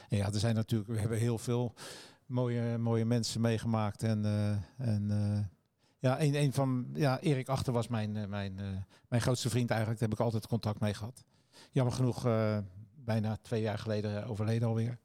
En 0.10 0.18
ja, 0.18 0.26
er 0.26 0.40
zijn 0.40 0.56
natuurlijk, 0.56 0.90
we 0.90 1.00
hebben 1.00 1.18
heel 1.18 1.38
veel 1.38 1.74
mooie, 2.26 2.78
mooie 2.78 3.06
mensen 3.06 3.42
meegemaakt. 3.42 4.04
En, 4.04 4.26
en 4.78 5.10
ja, 6.00 6.22
een, 6.22 6.36
een 6.36 6.54
van, 6.54 6.88
ja, 6.94 7.20
Erik 7.20 7.50
Achter 7.50 7.74
was 7.74 7.88
mijn, 7.88 8.30
mijn, 8.30 8.86
mijn 9.08 9.22
grootste 9.22 9.50
vriend 9.50 9.70
eigenlijk. 9.70 10.00
Daar 10.00 10.10
heb 10.10 10.18
ik 10.18 10.26
altijd 10.26 10.48
contact 10.48 10.80
mee 10.80 10.94
gehad. 10.94 11.24
Jammer 11.72 11.94
genoeg, 11.94 12.26
bijna 13.08 13.38
twee 13.42 13.62
jaar 13.62 13.78
geleden 13.78 14.26
overleden 14.26 14.68
alweer. 14.68 15.00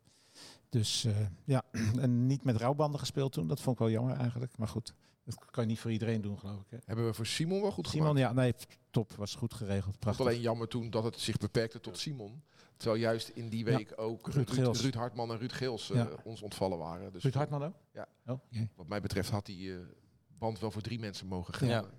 Dus 0.69 1.05
eh, 1.05 1.17
ja, 1.45 1.62
en 2.01 2.27
niet 2.27 2.45
met 2.45 2.57
rouwbanden 2.57 3.01
gespeeld 3.01 3.33
toen. 3.33 3.47
Dat 3.49 3.61
vond 3.61 3.77
ik 3.77 3.83
wel 3.83 3.91
jammer 3.93 4.17
eigenlijk. 4.17 4.57
Maar 4.57 4.69
goed, 4.69 4.95
dat 5.25 5.35
kan 5.51 5.62
je 5.65 5.69
niet 5.71 5.79
voor 5.79 5.91
iedereen 5.91 6.21
doen, 6.21 6.38
geloof 6.38 6.61
ik. 6.61 6.67
Hè. 6.71 6.77
Hebben 6.85 7.07
we 7.07 7.15
voor 7.15 7.27
Simon 7.27 7.61
wel 7.61 7.73
goed 7.73 7.88
Simon, 7.88 8.07
gemaakt. 8.07 8.35
ja, 8.37 8.43
nee, 8.43 8.55
top. 8.91 9.12
Was 9.12 9.35
goed 9.35 9.55
geregeld. 9.55 9.99
Prachtig. 9.99 10.27
alleen 10.27 10.41
jammer 10.41 10.69
toen 10.69 10.91
dat 10.91 11.05
het 11.05 11.19
zich 11.21 11.37
beperkte 11.37 11.81
tot 11.81 11.99
Simon. 11.99 12.43
Terwijl 12.77 13.01
juist 13.01 13.29
in 13.29 13.49
die 13.49 13.65
Ja, 13.65 13.77
week 13.77 13.93
ook 13.97 14.27
Ruud 14.27 14.35
Ruud, 14.49 14.51
Geels. 14.59 14.81
Ruud 14.81 14.95
Hartman 14.95 15.31
en 15.31 15.38
Ruud 15.38 15.53
Geels 15.53 15.91
eh, 15.91 15.97
Ja. 15.97 16.09
ons 16.25 16.43
ontvallen 16.43 16.79
waren. 16.79 17.12
Dus 17.12 17.23
Ruud 17.23 17.35
Hartman 17.35 17.65
ook? 17.65 17.75
Ja. 17.93 18.09
Oh, 18.27 18.38
wat 18.77 18.88
mij 18.88 19.01
betreft 19.01 19.31
had 19.31 19.47
die 19.47 19.73
eh, 19.75 19.79
band 20.38 20.59
wel 20.59 20.71
voor 20.71 20.83
drie 20.83 20.99
mensen 20.99 21.27
mogen 21.27 21.55
gelden. 21.55 21.91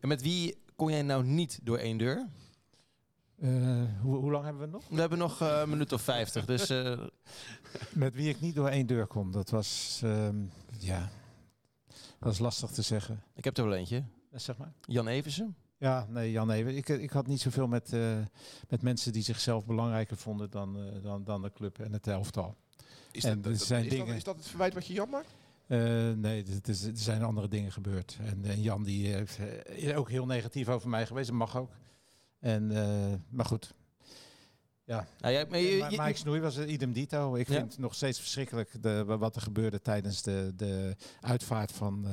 En 0.00 0.08
met 0.08 0.22
wie 0.22 0.58
kon 0.76 0.90
jij 0.90 1.02
nou 1.02 1.24
niet 1.24 1.58
door 1.62 1.78
één 1.78 1.98
deur? 1.98 2.28
Eh, 3.40 3.82
hoe, 4.00 4.16
hoe 4.16 4.30
lang 4.30 4.44
hebben 4.44 4.62
we 4.62 4.68
nog? 4.68 4.82
We 4.88 5.00
hebben 5.00 5.18
nog 5.18 5.40
eh, 5.40 5.58
een 5.62 5.68
minuut 5.68 5.92
of 5.92 6.02
vijftig, 6.02 6.44
dus 6.44 6.68
eh, 6.70 7.00
Met 7.92 8.14
wie 8.14 8.28
ik 8.28 8.40
niet 8.40 8.54
door 8.54 8.68
één 8.68 8.86
deur 8.86 9.06
kom. 9.06 9.32
Dat 9.32 9.50
was, 9.50 10.00
ehm, 10.04 10.36
ja, 10.78 11.08
dat 12.20 12.32
is 12.32 12.38
lastig 12.38 12.70
te 12.70 12.82
zeggen. 12.82 13.22
ik 13.34 13.44
heb 13.44 13.56
er 13.58 13.64
wel 13.64 13.74
eentje. 13.74 14.04
Zeg 14.32 14.56
maar. 14.56 14.72
Jan 14.80 15.06
Eversen. 15.06 15.56
Ja, 15.78 16.06
nee, 16.08 16.30
Jan 16.30 16.50
Even. 16.50 16.76
Ik, 16.76 16.88
ik 16.88 17.10
had 17.10 17.26
niet 17.26 17.40
zoveel 17.40 17.66
met, 17.66 17.92
eh, 17.92 18.16
met 18.68 18.82
mensen 18.82 19.12
die 19.12 19.22
zichzelf 19.22 19.64
belangrijker 19.66 20.16
vonden 20.16 20.50
dan, 20.50 20.76
eh, 20.78 21.02
dan, 21.02 21.24
dan 21.24 21.42
de 21.42 21.52
club 21.52 21.78
en 21.78 21.92
het 21.92 22.06
elftal. 22.06 22.56
Is, 23.10 23.24
En 23.24 23.36
dat, 23.36 23.52
er 23.52 23.58
dat- 23.58 23.66
zijn 23.66 23.84
is, 23.84 23.90
dingen- 23.90 24.06
dat, 24.06 24.16
is 24.16 24.24
dat 24.24 24.36
het 24.36 24.46
verwijt 24.48 24.74
wat 24.74 24.86
je 24.86 24.92
Jan 24.94 25.08
maakt? 25.10 25.34
Eh, 25.66 25.78
nee, 26.10 26.44
het 26.44 26.68
is, 26.68 26.82
er 26.84 26.96
zijn 26.96 27.22
andere 27.22 27.48
dingen 27.48 27.72
gebeurd. 27.72 28.16
En, 28.20 28.44
en 28.44 28.62
Jan 28.62 28.82
die 28.82 29.06
heeft, 29.06 29.38
is 29.66 29.92
ook 29.92 30.10
heel 30.10 30.26
negatief 30.26 30.68
over 30.68 30.88
mij 30.88 31.06
geweest. 31.06 31.28
Dat 31.28 31.36
mag 31.36 31.56
ook. 31.56 31.70
En, 32.46 32.70
eh, 32.76 33.14
maar 33.28 33.44
goed. 33.44 33.74
Ja, 34.84 35.06
Nou, 35.20 35.32
jij, 35.32 35.46
maar 35.46 35.58
je- 35.58 35.78
Ma- 35.78 35.88
je- 35.88 36.02
Mike 36.02 36.18
Snoei 36.18 36.40
was 36.40 36.56
een 36.56 36.72
idem 36.72 36.92
dito. 36.92 37.34
Ik 37.34 37.48
Ja. 37.48 37.54
vind 37.54 37.70
het 37.72 37.80
nog 37.80 37.94
steeds 37.94 38.18
verschrikkelijk 38.18 38.82
de, 38.82 39.04
wat 39.04 39.36
er 39.36 39.42
gebeurde 39.42 39.80
tijdens 39.80 40.22
de, 40.22 40.52
de 40.56 40.96
uitvaart 41.20 41.72
van 41.72 42.06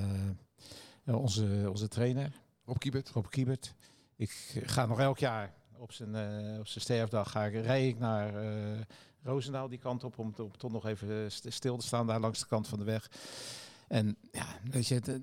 eh, 1.05 1.15
onze, 1.15 1.65
onze 1.69 1.87
trainer, 1.87 2.31
Rob 2.65 2.77
Kiebert. 2.77 3.09
Rob 3.09 3.25
Kiebert. 3.29 3.73
Ik 4.15 4.29
ga 4.65 4.85
nog 4.85 4.99
elk 4.99 5.17
jaar 5.19 5.53
op 5.77 5.91
zijn, 5.91 6.15
eh, 6.15 6.59
op 6.59 6.67
zijn 6.67 6.83
sterfdag 6.83 7.31
ga 7.31 7.45
ik, 7.45 7.53
rij 7.65 7.87
ik 7.87 7.99
naar 7.99 8.35
eh 8.35 8.81
Roosendaal 9.23 9.67
die 9.69 9.79
kant 9.79 10.03
op 10.03 10.17
om, 10.19 10.33
om 10.37 10.57
toch 10.57 10.71
nog 10.71 10.85
even 10.85 11.31
st- 11.31 11.45
stil 11.53 11.77
te 11.77 11.85
staan 11.85 12.07
daar 12.07 12.19
langs 12.19 12.39
de 12.39 12.45
kant 12.47 12.67
van 12.67 12.79
de 12.79 12.85
weg. 12.85 13.11
En 13.87 14.17
ja, 14.31 14.45
weet 14.71 14.87
je, 14.87 15.21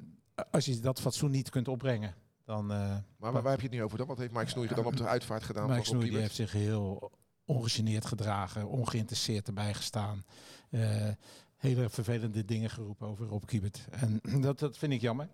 als 0.51 0.65
je 0.65 0.81
dat 0.81 1.01
fatsoen 1.01 1.31
niet 1.31 1.51
kunt 1.51 1.69
opbrengen, 1.69 2.15
dan... 2.51 2.73
eh, 2.73 2.97
Maar 3.19 3.33
waar, 3.33 3.51
heb 3.51 3.61
je 3.61 3.67
het 3.67 3.75
nu 3.75 3.83
over 3.83 3.99
dan? 3.99 4.07
Wat 4.07 4.19
heeft 4.19 4.33
Mike 4.33 4.49
Snoei 4.49 4.69
dan 4.69 4.85
op 4.85 4.97
de 4.97 5.07
uitvaart 5.07 5.43
gedaan? 5.43 5.63
Mike 5.63 5.77
Rob 5.77 5.87
Snoei 5.87 6.01
die 6.05 6.11
Kiebert? 6.11 6.37
heeft 6.37 6.51
zich 6.51 6.61
heel 6.61 7.13
ongegeneerd 7.45 8.05
gedragen, 8.07 8.69
ongeïnteresseerd 8.69 9.47
erbij 9.47 9.75
gestaan. 9.75 10.25
Eh, 10.71 11.09
hele 11.57 11.89
vervelende 11.89 12.45
dingen 12.45 12.71
geroepen 12.71 13.07
over 13.09 13.27
Rob 13.27 13.45
Kiebert. 13.45 13.87
En 13.91 14.21
dat, 14.47 14.59
dat 14.59 14.79
vind 14.79 14.93
ik 14.93 15.01
jammer. 15.01 15.29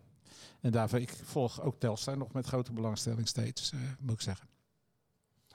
En 0.60 0.70
daarvoor, 0.70 0.98
ik 1.00 1.10
volg 1.22 1.60
ook 1.60 1.78
Telstar 1.80 2.16
nog 2.16 2.32
met 2.32 2.46
grote 2.46 2.72
belangstelling 2.72 3.28
steeds, 3.28 3.72
eh, 3.72 3.78
moet 4.00 4.14
ik 4.14 4.20
zeggen. 4.20 4.48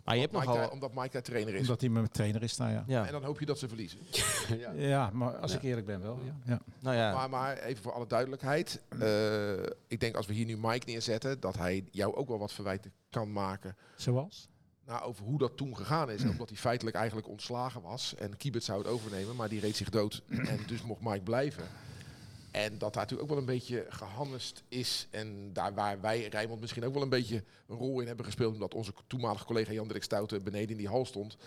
Maar 0.06 0.16
je 0.16 0.22
hebt 0.22 0.34
Mike 0.34 0.46
nogal... 0.46 0.62
daar- 0.62 0.72
omdat 0.72 0.94
Mike 0.94 1.10
daar 1.12 1.22
trainer 1.22 1.54
is. 1.54 1.60
Omdat 1.62 1.82
hij 1.82 1.90
mijn 1.90 2.12
trainer 2.12 2.44
is, 2.44 2.58
nou 2.58 2.72
ja. 2.72 2.84
Ja, 2.88 3.06
En 3.06 3.12
dan 3.12 3.24
hoop 3.24 3.40
je 3.40 3.46
dat 3.46 3.60
ze 3.60 3.68
verliezen. 3.68 4.00
ja. 4.60 4.72
Ja, 4.72 5.10
maar 5.14 5.36
als 5.38 5.52
Ja. 5.52 5.58
ik 5.58 5.64
eerlijk 5.64 5.86
ben 5.88 6.02
wel. 6.02 6.20
Ja. 6.26 6.36
Ja. 6.46 6.60
nou 6.80 6.96
ja. 6.96 7.14
Maar, 7.14 7.30
maar 7.30 7.58
even 7.58 7.84
voor 7.84 7.92
alle 7.94 8.08
duidelijkheid. 8.08 8.82
eh, 9.00 9.52
ik 9.88 10.00
denk 10.00 10.16
als 10.16 10.26
we 10.26 10.34
hier 10.34 10.46
nu 10.46 10.58
Mike 10.58 10.90
neerzetten, 10.90 11.40
dat 11.40 11.58
hij 11.58 11.84
jou 11.92 12.16
ook 12.16 12.28
wel 12.28 12.40
wat 12.40 12.54
verwijten 12.54 12.92
kan 13.10 13.32
maken. 13.32 13.76
Zoals? 13.96 14.50
Nou, 14.86 15.04
over 15.04 15.26
hoe 15.26 15.38
dat 15.38 15.58
toen 15.58 15.78
gegaan 15.78 16.10
is. 16.12 16.24
Omdat 16.24 16.50
hij 16.50 16.58
feitelijk 16.58 16.96
eigenlijk 16.96 17.28
ontslagen 17.28 17.82
was. 17.82 18.16
En 18.16 18.38
Kiebert 18.38 18.64
zou 18.64 18.78
het 18.80 18.88
overnemen, 18.88 19.36
maar 19.36 19.50
die 19.50 19.60
reed 19.60 19.76
zich 19.76 19.90
dood. 19.90 20.24
en 20.30 20.60
dus 20.68 20.82
mocht 20.82 21.02
Mike 21.02 21.22
blijven. 21.22 21.64
En 22.52 22.78
dat 22.78 22.94
daar 22.94 23.04
natuurlijk 23.04 23.22
ook 23.22 23.30
wel 23.30 23.38
een 23.38 23.54
beetje 23.58 23.86
gehannest 23.90 24.64
is. 24.68 25.08
En 25.12 25.54
daar 25.54 25.74
waar 25.74 26.02
wij, 26.02 26.28
Rijnmond, 26.28 26.62
misschien 26.62 26.84
ook 26.86 26.94
wel 26.94 27.02
een 27.04 27.10
beetje 27.10 27.44
een 27.68 27.76
rol 27.78 28.00
in 28.00 28.08
hebben 28.08 28.26
gespeeld. 28.26 28.54
Omdat 28.54 28.74
onze 28.74 28.94
toenmalige 29.08 29.46
collega 29.46 29.72
Jan-Dirk 29.72 30.04
Stouten 30.04 30.44
beneden 30.44 30.70
in 30.70 30.78
die 30.78 30.88
hal 30.88 31.06
stond. 31.06 31.38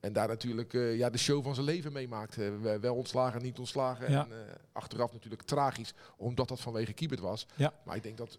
En 0.00 0.12
daar 0.12 0.28
natuurlijk 0.28 0.74
eh, 0.74 0.96
ja, 0.96 1.10
de 1.10 1.18
show 1.18 1.42
van 1.44 1.54
zijn 1.54 1.66
leven 1.66 1.92
meemaakte. 1.92 2.58
We- 2.58 2.78
Wel 2.78 2.94
ontslagen, 2.94 3.42
niet 3.42 3.58
ontslagen. 3.58 4.10
Ja. 4.10 4.24
En 4.24 4.32
eh, 4.32 4.54
achteraf 4.72 5.12
natuurlijk 5.12 5.42
tragisch, 5.42 5.94
omdat 6.16 6.48
dat 6.48 6.60
vanwege 6.60 6.92
Kiebert 6.92 7.20
was. 7.20 7.46
Ja. 7.56 7.72
Maar 7.84 7.96
ik 7.96 8.02
denk 8.02 8.16
dat 8.16 8.38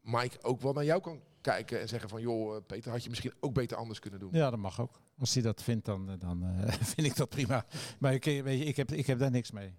Mike 0.00 0.36
ook 0.42 0.60
wel 0.60 0.72
naar 0.72 0.84
jou 0.84 1.00
kan 1.00 1.20
kijken 1.40 1.80
en 1.80 1.88
zeggen 1.88 2.08
van... 2.08 2.20
joh, 2.20 2.56
eh, 2.56 2.62
Peter, 2.66 2.90
had 2.90 3.02
je 3.02 3.08
misschien 3.08 3.32
ook 3.40 3.54
beter 3.54 3.76
anders 3.76 3.98
kunnen 3.98 4.20
doen. 4.20 4.30
Ja, 4.32 4.50
dat 4.50 4.58
mag 4.58 4.80
ook. 4.80 5.00
Als 5.18 5.34
hij 5.34 5.42
dat 5.42 5.62
vindt, 5.62 5.84
dan, 5.84 6.10
eh, 6.10 6.14
dan 6.18 6.42
eh, 6.44 6.72
vind 6.94 7.06
ik 7.06 7.16
dat 7.16 7.28
prima. 7.28 7.66
Maar 7.98 8.14
ik, 8.14 8.26
eh, 8.26 8.42
weet 8.42 8.58
je, 8.58 8.64
ik, 8.64 8.76
heb, 8.76 8.92
ik 8.92 9.06
heb 9.06 9.18
daar 9.18 9.30
niks 9.30 9.50
mee. 9.50 9.74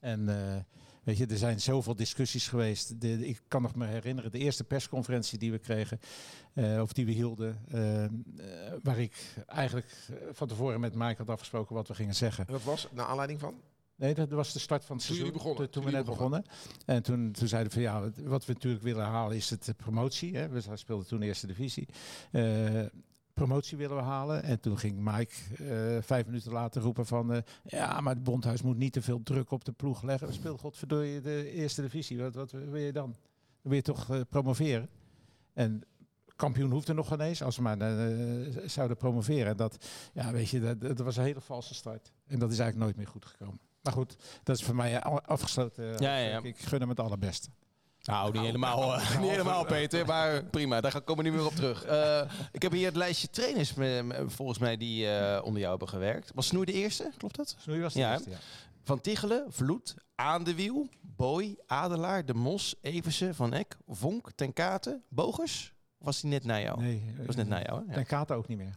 En 0.00 0.28
eh, 0.28 0.60
weet 1.04 1.16
je, 1.16 1.26
er 1.26 1.36
zijn 1.36 1.60
zoveel 1.60 1.94
discussies 1.96 2.48
geweest. 2.48 2.88
De, 3.00 3.18
de- 3.18 3.26
ik 3.28 3.40
kan 3.48 3.62
nog 3.62 3.74
me 3.74 3.86
herinneren, 3.86 4.30
de 4.30 4.38
eerste 4.38 4.64
persconferentie 4.64 5.38
die 5.38 5.50
we 5.50 5.58
kregen, 5.58 6.00
eh, 6.54 6.80
of 6.80 6.92
die 6.92 7.06
we 7.06 7.12
hielden, 7.12 7.60
eh, 7.70 8.04
eh, 8.04 8.10
waar 8.82 8.98
ik 8.98 9.34
eigenlijk 9.46 9.86
van 10.32 10.48
tevoren 10.48 10.80
met 10.80 10.94
Mike 10.94 11.14
had 11.16 11.30
afgesproken 11.30 11.74
wat 11.74 11.88
we 11.88 11.94
gingen 11.94 12.14
zeggen. 12.14 12.46
En 12.46 12.52
dat 12.52 12.62
was 12.62 12.88
naar 12.92 13.06
aanleiding 13.06 13.40
van? 13.40 13.54
Nee, 13.96 14.14
dat 14.14 14.28
was 14.30 14.52
de 14.52 14.58
start 14.58 14.84
van 14.84 14.96
het 14.96 15.06
Toen 15.06 15.14
seizoen. 15.16 15.26
jullie 15.26 15.42
begonnen, 15.52 15.70
Toen, 15.70 15.82
toen 15.82 15.92
we 15.92 15.96
net 15.96 16.06
begonnen. 16.06 16.44
En 16.86 17.02
toen, 17.02 17.32
toen 17.32 17.48
zeiden 17.48 17.72
we 17.72 17.74
van 17.82 17.92
ja, 17.92 18.10
wat- 18.28 18.46
we 18.46 18.52
natuurlijk 18.52 18.82
willen 18.82 19.04
halen 19.04 19.36
is 19.36 19.50
het 19.50 19.72
promotie. 19.76 20.36
Hè. 20.36 20.48
We 20.48 20.62
speelden 20.74 21.06
toen 21.06 21.20
de 21.20 21.26
eerste 21.26 21.46
divisie. 21.46 21.88
Eh, 22.30 22.42
promotie 23.34 23.76
willen 23.76 23.96
we 23.96 24.02
halen. 24.02 24.42
En 24.42 24.60
toen 24.60 24.78
ging 24.78 24.98
Mike 24.98 25.34
eh, 25.58 26.02
vijf 26.02 26.26
minuten 26.26 26.52
later 26.52 26.82
roepen 26.82 27.06
van... 27.06 27.32
eh, 27.32 27.42
ja, 27.64 28.00
maar 28.00 28.14
het 28.14 28.24
bondhuis 28.24 28.62
moet 28.62 28.76
niet 28.76 28.92
te 28.92 29.02
veel 29.02 29.22
druk 29.22 29.50
op 29.50 29.64
de 29.64 29.72
ploeg 29.72 30.02
leggen. 30.02 30.28
We 30.28 30.32
spelen 30.34 30.58
godverdorie 30.58 31.20
de 31.20 31.50
eerste 31.50 31.82
divisie. 31.82 32.18
Wat, 32.18 32.34
wat 32.34 32.50
wil 32.50 32.76
je 32.76 32.92
dan? 32.92 33.10
Dan 33.10 33.72
wil 33.72 33.74
je 33.74 33.82
toch 33.82 34.10
eh, 34.10 34.20
promoveren? 34.28 34.88
En 35.52 35.82
kampioen 36.36 36.70
hoeft 36.70 36.88
er 36.88 36.94
nog 36.94 37.08
geen 37.08 37.20
eens, 37.20 37.42
als 37.42 37.56
we 37.56 37.62
maar 37.62 37.78
zouden 38.66 38.96
promoveren. 38.96 39.46
En 39.46 39.56
dat, 39.56 39.86
ja, 40.12 40.32
weet 40.32 40.48
je, 40.48 40.60
dat, 40.60 40.80
dat 40.80 40.98
was 40.98 41.16
een 41.16 41.24
hele 41.24 41.40
valse 41.40 41.74
start. 41.74 42.12
En 42.26 42.38
dat 42.38 42.52
is 42.52 42.58
eigenlijk 42.58 42.78
nooit 42.78 42.96
meer 42.96 43.12
goed 43.12 43.24
gekomen. 43.24 43.60
Maar 43.82 43.92
goed, 43.92 44.16
dat 44.42 44.56
is 44.58 44.64
voor 44.64 44.74
mij 44.74 45.02
afgesloten. 45.02 45.98
Ja, 45.98 46.42
ik 46.42 46.58
gun 46.58 46.80
hem 46.80 46.88
het 46.88 47.00
allerbeste. 47.00 47.48
Nou, 48.04 48.32
niet 48.32 48.42
helemaal, 48.42 48.94
eh, 48.94 49.18
niet 49.20 49.30
helemaal 49.30 49.64
Peter, 49.64 50.06
maar 50.06 50.44
prima. 50.44 50.80
Daar 50.80 50.90
gaan- 50.90 51.04
komen 51.04 51.24
we 51.24 51.30
niet 51.30 51.38
meer 51.38 51.48
op 51.48 51.54
terug. 51.54 51.84
Eh, 51.94 52.30
ik 52.52 52.62
heb 52.62 52.72
hier 52.72 52.86
het 52.86 52.96
lijstje 52.96 53.28
trainers 53.30 53.72
volgens 54.26 54.58
mij 54.58 54.76
die 54.76 55.08
eh, 55.10 55.44
onder 55.44 55.58
jou 55.58 55.70
hebben 55.70 55.88
gewerkt. 55.88 56.30
Was 56.34 56.46
Snoei 56.46 56.64
de 56.64 56.72
eerste, 56.72 57.10
klopt 57.16 57.36
dat? 57.36 57.56
Snoei 57.58 57.80
was 57.80 57.92
de 57.92 57.98
Ja, 57.98 58.12
eerste, 58.12 58.30
ja. 58.30 58.36
Van 58.82 59.00
Tichelen, 59.00 59.44
Vloed, 59.48 59.94
Aan 60.14 60.44
de 60.44 60.54
Wiel, 60.54 60.88
Boy, 61.00 61.56
Adelaar, 61.66 62.24
De 62.24 62.34
Mos, 62.34 62.74
Eversen, 62.80 63.34
Van 63.34 63.52
Eck, 63.52 63.76
Vonk, 63.86 64.30
Ten 64.34 64.52
Kate, 64.52 65.00
Bogers? 65.08 65.72
Of 65.98 66.06
was 66.06 66.20
die 66.20 66.30
net 66.30 66.44
na 66.44 66.60
jou? 66.60 66.80
Nee, 66.80 67.12
Dat 67.16 67.26
was 67.26 67.36
net 67.36 67.48
na 67.48 67.62
jou, 67.62 67.78
hè? 67.86 67.92
Ja. 67.92 67.98
En 67.98 68.06
Kato 68.06 68.34
ook 68.36 68.48
niet 68.48 68.58
meer. 68.58 68.76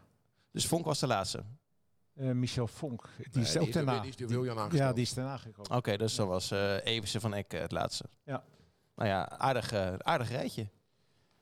Dus 0.52 0.66
Vonk 0.66 0.86
was 0.86 1.00
de 1.00 1.08
laatste. 1.08 1.44
Eh, 2.16 2.32
Michel 2.32 2.68
Vonk, 2.68 3.10
die 3.18 3.28
Nee, 3.32 3.44
is 3.44 3.58
ook 3.58 3.74
daarna. 3.74 4.00
die 4.00 4.10
is 4.10 4.16
door 4.16 4.28
Wiljan 4.28 4.58
aangesteld. 4.60 4.90
Ja, 4.90 4.94
die 4.94 5.04
is 5.04 5.14
daarna 5.14 5.38
gekomen. 5.38 5.72
Oké, 5.78 5.98
dus 5.98 6.16
dan 6.16 6.28
was 6.28 6.52
eh 6.52 6.86
Eversen, 6.86 7.22
Van 7.22 7.34
Eck 7.34 7.52
het 7.52 7.72
laatste. 7.72 8.06
Ja. 8.24 8.44
Nou 8.98 9.10
ja, 9.10 9.30
aardig, 9.30 9.72
eh, 9.72 9.94
aardig 9.98 10.30
rijtje. 10.30 10.68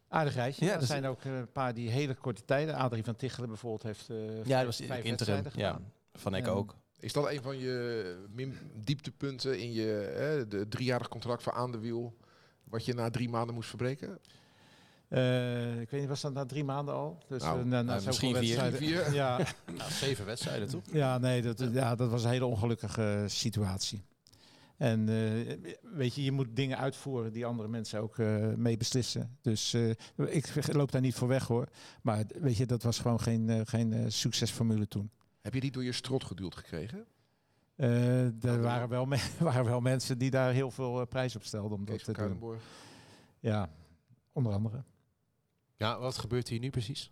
Aardig 0.08 0.34
rijtje. 0.36 0.65
Ja, 0.65 0.74
er 0.74 0.82
is- 0.82 0.88
zijn 0.88 1.06
ook 1.06 1.24
eh, 1.24 1.38
een 1.38 1.52
paar 1.52 1.74
die 1.74 1.89
hele 1.89 2.13
korte 2.15 2.46
tijden. 2.46 2.76
Adrie 2.76 3.04
van 3.04 3.15
Tichelen 3.15 3.50
bijvoorbeeld 3.50 3.84
heeft 3.84 4.10
eh, 4.10 4.46
Ja, 4.46 4.58
dat 4.58 4.65
was 4.65 4.76
vijf 4.88 5.04
interim. 5.04 5.44
wedstrijden 5.44 5.52
Ja. 5.56 5.80
Van 6.13 6.36
En- 6.36 6.48
ook. 6.48 6.76
Is 7.00 7.13
dat 7.13 7.30
een 7.30 7.41
van 7.41 7.58
je 7.58 8.26
min- 8.34 8.58
dieptepunten 8.74 9.60
in 9.60 9.72
je 9.74 10.13
hè, 10.15 10.48
de 10.48 10.68
driejarig 10.68 11.08
contract 11.08 11.44
voor 11.44 11.54
aan 11.54 11.72
de 11.72 11.80
wiel? 11.80 12.18
Wat 12.63 12.86
je 12.86 12.94
na 12.94 13.10
drie 13.10 13.30
maanden 13.30 13.56
moest 13.56 13.70
verbreken? 13.70 14.20
Eh, 15.08 15.80
ik 15.82 15.89
weet 15.89 16.00
niet, 16.00 16.10
was 16.10 16.22
dat 16.22 16.34
na 16.34 16.46
drie 16.46 16.63
maanden 16.63 16.94
al? 16.94 17.18
Dus, 17.28 17.41
Nou, 17.44 17.58
na, 17.65 17.82
na 17.82 17.82
nou, 17.94 18.06
misschien 18.06 18.36
vier. 18.36 18.72
Vier. 18.72 19.13
Ja, 19.13 19.38
Nou, 19.78 19.91
zeven 19.91 20.26
wedstrijden, 20.26 20.68
toch? 20.68 20.82
ja, 20.91 21.18
nee, 21.18 21.41
dat, 21.41 21.60
ja, 21.72 21.96
dat 21.96 22.10
was 22.10 22.24
een 22.24 22.30
hele 22.30 22.46
ongelukkige 22.46 23.24
situatie. 23.28 24.04
En 24.77 25.09
eh, 25.09 25.71
weet 25.81 26.15
je, 26.15 26.23
je 26.23 26.31
moet 26.31 26.55
dingen 26.55 26.77
uitvoeren 26.77 27.33
die 27.33 27.45
andere 27.45 27.67
mensen 27.69 28.01
ook 28.01 28.17
eh, 28.19 28.53
mee 28.53 28.77
beslissen. 28.77 29.38
Dus 29.41 29.73
eh, 29.73 29.89
ik 30.15 30.73
loop 30.73 30.91
daar 30.91 31.01
niet 31.01 31.15
voor 31.15 31.27
weg 31.27 31.47
hoor. 31.47 31.67
Maar 32.01 32.23
weet 32.39 32.57
je, 32.57 32.65
dat 32.65 32.83
was 32.83 32.99
gewoon 32.99 33.19
geen, 33.19 33.49
eh, 33.49 33.61
geen 33.63 34.11
succesformule 34.11 34.88
toen. 34.88 35.11
Heb 35.41 35.53
je 35.53 35.59
die 35.59 35.71
door 35.71 35.83
je 35.83 35.91
strot 35.91 36.23
geduwd 36.23 36.55
gekregen? 36.55 37.05
Eh, 37.75 38.43
er 38.43 38.61
waren 38.61 38.89
wel, 38.89 39.05
me- 39.05 39.29
waren 39.39 39.65
wel 39.65 39.81
mensen 39.81 40.17
die 40.17 40.29
daar 40.31 40.53
heel 40.53 40.71
veel 40.71 41.05
prijs 41.07 41.35
op 41.35 41.43
stelden. 41.43 41.77
Omdat 41.77 41.95
Kees 41.95 42.03
van 42.03 42.13
te 42.13 42.19
doen. 42.19 42.29
Kuilenborg. 42.29 42.63
Ja, 43.39 43.69
onder 44.31 44.53
andere. 44.53 44.83
Ja, 45.75 45.99
wat 45.99 46.17
gebeurt 46.17 46.47
hier 46.47 46.59
nu 46.59 46.69
precies? 46.69 47.11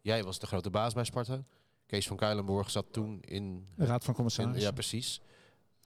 Jij 0.00 0.24
was 0.24 0.38
de 0.38 0.46
grote 0.46 0.70
baas 0.70 0.94
bij 0.94 1.04
Sparta. 1.04 1.44
Kees 1.86 2.06
van 2.06 2.16
Kuilenborg 2.16 2.70
zat 2.70 2.92
toen 2.92 3.20
in... 3.20 3.66
De 3.76 3.84
Raad 3.84 4.00
van 4.00 4.08
in 4.10 4.14
Commissarissen. 4.14 4.62
ja, 4.62 4.70
precies. 4.70 5.20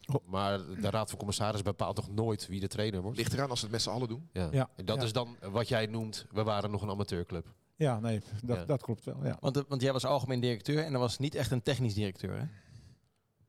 Oh. 0.07 0.27
Maar 0.29 0.59
de 0.81 0.91
Raad 0.91 1.09
van 1.09 1.19
Commissaris 1.19 1.63
bepaalt 1.63 1.97
toch 1.97 2.11
nooit 2.11 2.47
wie 2.47 2.61
de 2.61 2.69
trainer 2.69 3.01
wordt? 3.03 3.17
Ligt 3.19 3.33
eraan 3.33 3.51
als 3.51 3.59
ze 3.59 3.65
het 3.65 3.75
met 3.75 3.83
z'n 3.83 3.91
allen 3.91 4.09
doen. 4.09 4.29
Ja. 4.33 4.49
Ja. 4.53 4.69
En 4.77 4.85
dat 4.85 4.97
Ja. 4.97 5.03
is 5.03 5.13
dan 5.13 5.37
wat 5.51 5.69
jij 5.69 5.87
noemt, 5.87 6.27
we 6.31 6.43
waren 6.43 6.71
nog 6.71 6.83
een 6.83 6.91
amateurclub. 6.91 7.47
Ja, 7.77 8.01
nee, 8.01 8.21
dat, 8.45 8.57
Ja. 8.57 8.65
dat 8.65 8.83
klopt 8.83 9.05
wel. 9.05 9.25
Ja. 9.25 9.37
Want, 9.41 9.57
eh, 9.57 9.63
want 9.69 9.83
jij 9.83 9.93
was 9.93 10.05
algemeen 10.05 10.41
directeur 10.41 10.85
en 10.85 10.93
er 10.93 10.99
was 10.99 11.19
niet 11.19 11.35
echt 11.35 11.51
een 11.51 11.63
technisch 11.63 11.95
directeur. 11.95 12.39
Hè? 12.39 12.47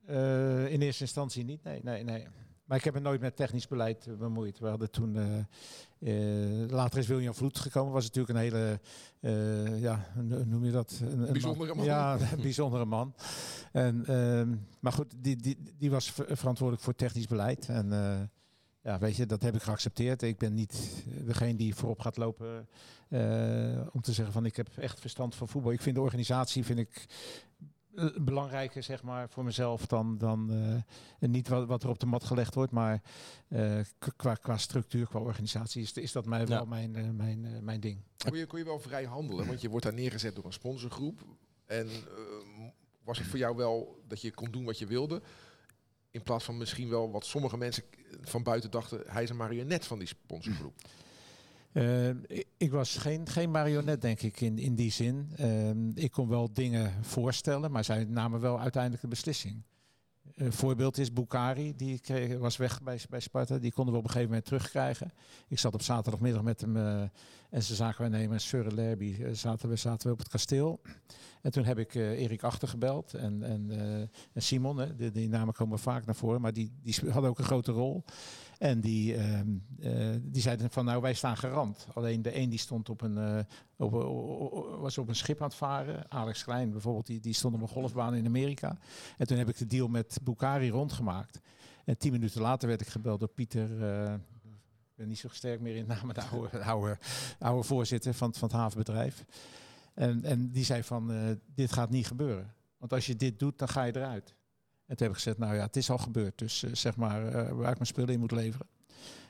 Eh, 0.06 0.72
in 0.72 0.80
eerste 0.82 1.02
instantie 1.02 1.44
niet, 1.44 1.62
nee, 1.62 1.80
nee, 1.82 2.04
nee. 2.04 2.26
Maar 2.70 2.78
ik 2.78 2.84
heb 2.84 2.94
me 2.94 3.00
nooit 3.00 3.20
met 3.20 3.36
technisch 3.36 3.68
beleid 3.68 4.06
eh, 4.06 4.14
bemoeid. 4.14 4.58
We 4.58 4.68
hadden 4.68 4.90
toen, 4.90 5.16
eh, 5.16 6.62
eh, 6.62 6.70
later 6.70 6.98
is 6.98 7.06
William 7.06 7.34
Vloed 7.34 7.58
gekomen, 7.58 7.92
was 7.92 8.04
natuurlijk 8.04 8.34
een 8.34 8.42
hele, 8.42 8.80
eh, 9.20 9.80
ja, 9.80 10.06
noem 10.44 10.64
je 10.64 10.70
dat? 10.70 10.98
Een, 11.02 11.20
een 11.20 11.32
Bijzondere 11.32 11.74
man. 11.74 11.84
Ja, 11.84 12.18
een 12.32 12.42
bijzondere 12.42 12.84
man. 12.84 13.14
En, 13.72 14.06
ehm, 14.06 14.56
maar 14.80 14.92
goed, 14.92 15.14
die, 15.16 15.36
die, 15.36 15.58
die 15.78 15.90
was 15.90 16.10
ver- 16.10 16.36
verantwoordelijk 16.36 16.84
voor 16.84 16.94
technisch 16.94 17.26
beleid. 17.26 17.68
En 17.68 17.88
ja, 18.82 18.98
weet 18.98 19.16
je, 19.16 19.26
dat 19.26 19.42
heb 19.42 19.54
ik 19.54 19.62
geaccepteerd. 19.62 20.22
Ik 20.22 20.38
ben 20.38 20.54
niet 20.54 21.04
degene 21.24 21.56
die 21.56 21.74
voorop 21.74 22.00
gaat 22.00 22.16
lopen 22.16 22.68
om 23.92 24.00
te 24.00 24.12
zeggen 24.12 24.32
van 24.32 24.44
ik 24.44 24.56
heb 24.56 24.68
echt 24.76 25.00
verstand 25.00 25.34
van 25.34 25.48
voetbal. 25.48 25.72
Ik 25.72 25.80
vind 25.80 25.94
de 25.94 26.02
organisatie 26.02 26.64
vind 26.64 26.78
ik 26.78 27.06
belangrijker 28.20 28.82
zeg 28.82 29.02
maar 29.02 29.28
voor 29.28 29.44
mezelf 29.44 29.86
dan, 29.86 30.18
dan 30.18 30.52
eh, 31.20 31.28
niet 31.28 31.48
wat, 31.48 31.66
wat 31.66 31.82
er 31.82 31.88
op 31.88 31.98
de 31.98 32.06
mat 32.06 32.24
gelegd 32.24 32.54
wordt, 32.54 32.72
maar 32.72 33.02
eh, 33.48 33.80
qua, 34.16 34.34
qua 34.34 34.56
structuur, 34.56 35.06
qua 35.06 35.18
organisatie 35.20 35.82
is, 35.82 35.92
is 35.92 36.12
dat 36.12 36.26
mij 36.26 36.46
wel 36.46 36.58
Ja. 36.58 36.64
mijn, 36.64 36.96
eh, 36.96 37.08
mijn, 37.10 37.44
eh, 37.44 37.60
mijn 37.60 37.80
ding. 37.80 38.00
Kon 38.28 38.38
je, 38.38 38.46
kon 38.46 38.58
je 38.58 38.64
wel 38.64 38.78
vrij 38.80 39.04
handelen, 39.04 39.46
want 39.46 39.60
je 39.60 39.68
wordt 39.68 39.84
daar 39.84 39.94
neergezet 39.94 40.34
door 40.34 40.44
een 40.44 40.52
sponsorgroep. 40.52 41.20
En 41.66 41.86
eh, 41.86 41.92
was 43.04 43.18
het 43.18 43.26
voor 43.26 43.38
jou 43.38 43.56
wel 43.56 44.02
dat 44.08 44.20
je 44.20 44.30
kon 44.34 44.50
doen 44.50 44.64
wat 44.64 44.78
je 44.78 44.86
wilde? 44.86 45.22
In 46.10 46.22
plaats 46.22 46.44
van 46.44 46.56
misschien 46.56 46.88
wel 46.88 47.10
wat 47.10 47.24
sommige 47.26 47.56
mensen 47.56 47.82
van 48.20 48.42
buiten 48.42 48.70
dachten, 48.70 49.02
hij 49.06 49.22
is 49.22 49.30
een 49.30 49.36
marionet 49.36 49.86
van 49.86 49.98
die 49.98 50.08
sponsorgroep. 50.08 50.74
Eh, 51.72 52.08
ik, 52.56 52.70
was 52.70 52.96
geen, 52.96 53.28
geen 53.28 53.50
marionet, 53.50 54.00
denk 54.00 54.20
ik, 54.20 54.40
in, 54.40 54.58
in 54.58 54.74
die 54.74 54.90
zin. 54.90 55.30
Ehm, 55.36 55.88
ik 55.94 56.10
kon 56.10 56.28
wel 56.28 56.52
dingen 56.52 56.92
voorstellen, 57.04 57.70
maar 57.70 57.84
zij 57.84 58.04
namen 58.04 58.40
wel 58.40 58.60
uiteindelijk 58.60 59.02
de 59.02 59.08
beslissing. 59.08 59.62
Een 60.34 60.52
voorbeeld 60.52 60.98
is 60.98 61.12
Bukari, 61.12 61.76
die 61.76 61.98
kreeg, 61.98 62.38
was 62.38 62.56
weg 62.56 62.82
bij, 62.82 63.00
bij 63.08 63.20
Sparta. 63.20 63.58
Die 63.58 63.72
konden 63.72 63.92
we 63.92 63.98
op 63.98 64.04
een 64.04 64.10
gegeven 64.10 64.30
moment 64.30 64.48
terugkrijgen. 64.48 65.12
Ik 65.48 65.58
zat 65.58 65.74
op 65.74 65.82
zaterdagmiddag 65.82 66.42
met 66.42 66.60
hem 66.60 66.76
eh, 66.76 67.02
en 67.50 67.62
zijn 67.62 67.76
zakenwaarnemer 67.76 68.40
Sir 68.40 68.72
Lerby 68.72 69.16
eh, 69.20 69.32
zaten, 69.32 69.68
we, 69.68 69.76
zaten 69.76 70.06
we 70.06 70.12
op 70.12 70.18
het 70.18 70.28
kasteel. 70.28 70.80
En 71.42 71.50
toen 71.50 71.64
heb 71.64 71.78
ik 71.78 71.94
eh, 71.94 72.20
Erik 72.20 72.42
Achter 72.42 72.68
gebeld 72.68 73.14
en, 73.14 73.42
en, 73.42 73.70
eh, 73.70 74.00
en 74.32 74.42
Simon, 74.42 74.78
hè, 74.78 74.96
die, 74.96 75.10
die 75.10 75.28
namen 75.28 75.54
komen 75.54 75.78
vaak 75.78 76.06
naar 76.06 76.14
voren, 76.14 76.40
maar 76.40 76.52
die, 76.52 76.72
die 76.82 76.94
hadden 77.10 77.30
ook 77.30 77.38
een 77.38 77.44
grote 77.44 77.72
rol. 77.72 78.04
En 78.60 78.80
die, 78.80 79.14
ehm, 79.14 79.48
eh, 79.78 80.16
die 80.22 80.42
zeiden 80.42 80.70
van 80.70 80.84
nou 80.84 81.00
wij 81.02 81.14
staan 81.14 81.36
garant. 81.36 81.86
Alleen 81.94 82.22
de 82.22 82.36
een 82.36 82.50
die 82.50 82.58
stond 82.58 82.88
op 82.88 83.00
een, 83.00 83.18
eh, 83.18 83.44
op, 83.76 83.92
was 84.80 84.98
op 84.98 85.08
een 85.08 85.16
schip 85.16 85.40
aan 85.40 85.48
het 85.48 85.56
varen. 85.56 86.10
Alex 86.10 86.44
Klein 86.44 86.70
bijvoorbeeld, 86.70 87.06
die, 87.06 87.20
die 87.20 87.32
stond 87.32 87.54
op 87.54 87.60
een 87.60 87.68
golfbaan 87.68 88.14
in 88.14 88.26
Amerika. 88.26 88.78
En 89.18 89.26
toen 89.26 89.38
heb 89.38 89.48
ik 89.48 89.58
de 89.58 89.66
deal 89.66 89.88
met 89.88 90.18
Bukari 90.22 90.70
rondgemaakt. 90.70 91.40
En 91.84 91.98
tien 91.98 92.12
minuten 92.12 92.40
later 92.40 92.68
werd 92.68 92.80
ik 92.80 92.88
gebeld 92.88 93.20
door 93.20 93.28
Pieter. 93.28 93.84
eh, 93.84 94.14
ben 94.94 95.08
niet 95.08 95.18
zo 95.18 95.28
sterk 95.30 95.60
meer 95.60 95.76
in 95.76 95.86
namen, 95.86 96.14
de 96.14 96.22
oude, 96.22 96.50
de 96.50 96.64
oude, 97.38 97.62
voorzitter 97.62 98.14
van, 98.14 98.34
van 98.34 98.48
het 98.48 98.56
havenbedrijf. 98.56 99.24
En, 99.94 100.24
en 100.24 100.50
die 100.50 100.64
zei 100.64 100.82
van, 100.82 101.38
dit 101.54 101.72
gaat 101.72 101.90
niet 101.90 102.06
gebeuren. 102.06 102.54
Want 102.78 102.92
als 102.92 103.06
je 103.06 103.16
dit 103.16 103.38
doet, 103.38 103.58
dan 103.58 103.68
ga 103.68 103.82
je 103.82 103.96
eruit. 103.96 104.34
En 104.90 104.96
toen 104.96 105.06
heb 105.06 105.16
ik 105.16 105.22
gezegd, 105.22 105.38
nou 105.38 105.54
ja, 105.54 105.62
het 105.62 105.76
is 105.76 105.90
al 105.90 105.98
gebeurd. 105.98 106.38
Dus 106.38 106.62
eh, 106.62 106.70
zeg 106.74 106.96
maar 106.96 107.26
eh, 107.26 107.32
waar 107.52 107.70
ik 107.70 107.74
mijn 107.74 107.86
spullen 107.86 108.14
in 108.14 108.20
moet 108.20 108.30
leveren. 108.30 108.66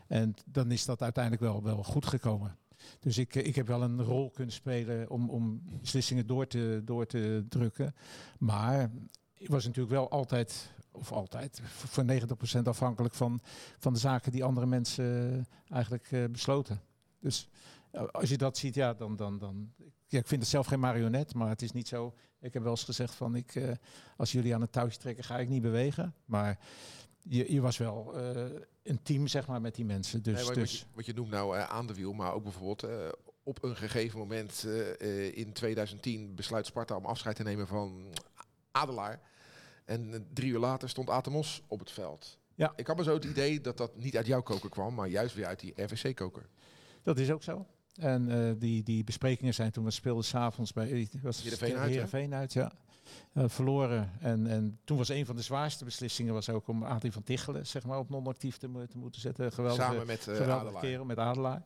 En 0.06 0.34
dan 0.44 0.70
is 0.70 0.84
dat 0.84 1.02
uiteindelijk 1.02 1.42
wel, 1.42 1.62
wel 1.62 1.82
goed 1.84 2.06
gekomen. 2.06 2.56
Dus 3.00 3.18
ik, 3.18 3.34
eh, 3.34 3.46
ik 3.46 3.54
heb 3.54 3.66
wel 3.66 3.82
een 3.82 4.02
rol 4.02 4.30
kunnen 4.30 4.54
spelen 4.54 5.10
om, 5.10 5.30
om 5.30 5.62
beslissingen 5.80 6.26
door 6.26 6.46
te, 6.46 6.82
door 6.84 7.06
te 7.06 7.44
drukken. 7.48 7.94
Maar 8.38 8.90
ik 9.34 9.48
was 9.48 9.64
natuurlijk 9.64 9.94
wel 9.94 10.10
altijd, 10.10 10.72
of 10.90 11.12
altijd, 11.12 11.60
voor 11.64 11.88
voor 11.88 12.58
90% 12.60 12.62
afhankelijk 12.62 13.14
van, 13.14 13.40
van 13.78 13.92
de 13.92 13.98
zaken 13.98 14.32
die 14.32 14.44
andere 14.44 14.66
mensen 14.66 15.46
eigenlijk 15.68 16.28
besloten. 16.32 16.80
Dus 17.18 17.48
als 18.10 18.28
je 18.28 18.38
dat 18.38 18.58
ziet, 18.58 18.74
ja, 18.74 18.94
dan, 18.94 19.16
dan, 19.16 19.38
dan 19.38 19.72
ja, 20.10 20.18
ik 20.18 20.26
vind 20.26 20.40
het 20.40 20.50
zelf 20.50 20.66
geen 20.66 20.80
marionet, 20.80 21.34
maar 21.34 21.48
het 21.48 21.62
is 21.62 21.72
niet 21.72 21.88
zo. 21.88 22.14
Ik 22.40 22.52
heb 22.52 22.62
wel 22.62 22.70
eens 22.70 22.84
gezegd 22.84 23.14
van, 23.14 23.34
ik, 23.36 23.54
eh, 23.54 23.70
als 24.16 24.32
jullie 24.32 24.54
aan 24.54 24.60
het 24.60 24.72
touwtje 24.72 24.98
trekken, 24.98 25.24
ga 25.24 25.38
ik 25.38 25.48
niet 25.48 25.62
bewegen. 25.62 26.14
Maar 26.24 26.58
je, 27.22 27.52
je 27.52 27.60
was 27.60 27.76
wel 27.76 28.14
eh, 28.16 28.60
een 28.82 29.02
team, 29.02 29.26
zeg 29.26 29.46
maar, 29.46 29.60
met 29.60 29.74
die 29.74 29.84
mensen. 29.84 30.22
Dus, 30.22 30.34
Nee, 30.34 30.44
wat, 30.44 30.54
dus 30.54 30.70
wat, 30.70 30.80
je, 30.80 30.86
wat 30.94 31.06
je 31.06 31.12
noemt 31.12 31.30
nou 31.30 31.56
eh, 31.56 31.64
aan 31.64 31.86
de 31.86 31.94
wiel, 31.94 32.12
maar 32.12 32.32
ook 32.32 32.42
bijvoorbeeld 32.42 32.86
op 33.42 33.62
een 33.62 33.76
gegeven 33.76 34.18
moment 34.18 34.66
in 35.34 35.52
2010 35.52 36.34
besluit 36.34 36.66
Sparta 36.66 36.96
om 36.96 37.04
afscheid 37.04 37.36
te 37.36 37.42
nemen 37.42 37.66
van 37.66 38.14
Adelaar. 38.70 39.20
En 39.84 40.26
drie 40.32 40.50
uur 40.50 40.58
later 40.58 40.88
stond 40.88 41.10
Atemos 41.10 41.62
op 41.66 41.78
het 41.78 41.90
veld. 41.90 42.38
Ja. 42.54 42.72
Ik 42.76 42.86
had 42.86 42.96
maar 42.96 43.04
zo 43.04 43.14
het 43.14 43.24
idee 43.24 43.60
dat 43.60 43.76
dat 43.76 43.96
niet 43.96 44.16
uit 44.16 44.26
jouw 44.26 44.42
koker 44.42 44.70
kwam, 44.70 44.94
maar 44.94 45.08
juist 45.08 45.34
weer 45.34 45.46
uit 45.46 45.60
die 45.60 45.82
RVC-koker. 45.82 46.48
dat 47.02 47.18
is 47.18 47.30
ook 47.30 47.42
zo. 47.42 47.66
En 48.00 48.30
eh, 48.30 48.54
die, 48.58 48.82
die 48.82 49.04
besprekingen 49.04 49.54
zijn 49.54 49.70
toen 49.70 49.84
we 49.84 49.90
speelden 49.90 50.24
s'avonds 50.24 50.72
bij 50.72 51.08
was 51.22 51.42
Heerenveen 51.42 51.76
uit? 51.76 51.90
Heerenveen 51.90 52.34
uit, 52.34 52.52
ja. 52.52 52.72
Eh, 53.32 53.44
verloren. 53.46 54.10
En, 54.20 54.46
en 54.46 54.78
toen 54.84 54.96
was 54.96 55.08
een 55.08 55.26
van 55.26 55.36
de 55.36 55.42
zwaarste 55.42 55.84
beslissingen 55.84 56.34
was 56.34 56.48
ook 56.48 56.68
om 56.68 56.82
Adrie 56.82 57.12
van 57.12 57.22
Tichelen 57.22 57.66
zeg 57.66 57.84
maar, 57.84 57.98
op 57.98 58.10
non-actief 58.10 58.56
te, 58.56 58.86
te 58.88 58.98
moeten 58.98 59.20
zetten. 59.20 59.52
Geweldige, 59.52 59.82
Samen 59.82 60.06
met 60.06 60.18
eh 60.18 60.24
geweldige 60.24 60.52
Adelaar. 60.52 60.82
kerel 60.82 61.04
met 61.04 61.18
Adelaar. 61.18 61.62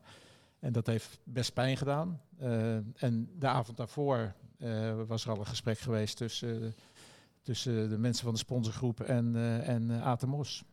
En 0.59 0.71
dat 0.71 0.85
heeft 0.85 1.19
best 1.23 1.53
pijn 1.53 1.77
gedaan. 1.77 2.21
Eh, 2.37 2.75
en 2.95 3.29
de 3.39 3.47
avond 3.47 3.77
daarvoor 3.77 4.33
eh, 4.57 4.93
was 5.07 5.25
er 5.25 5.31
al 5.31 5.39
een 5.39 5.45
gesprek 5.45 5.79
geweest 5.79 6.17
tussen, 6.17 6.75
tussen 7.41 7.89
de 7.89 7.97
mensen 7.97 8.23
van 8.23 8.33
de 8.33 8.39
sponsorgroep 8.39 8.99
en, 8.99 9.35
eh 9.35 9.67
en 9.67 9.91
eh, 9.91 10.05
Atemos. 10.05 10.63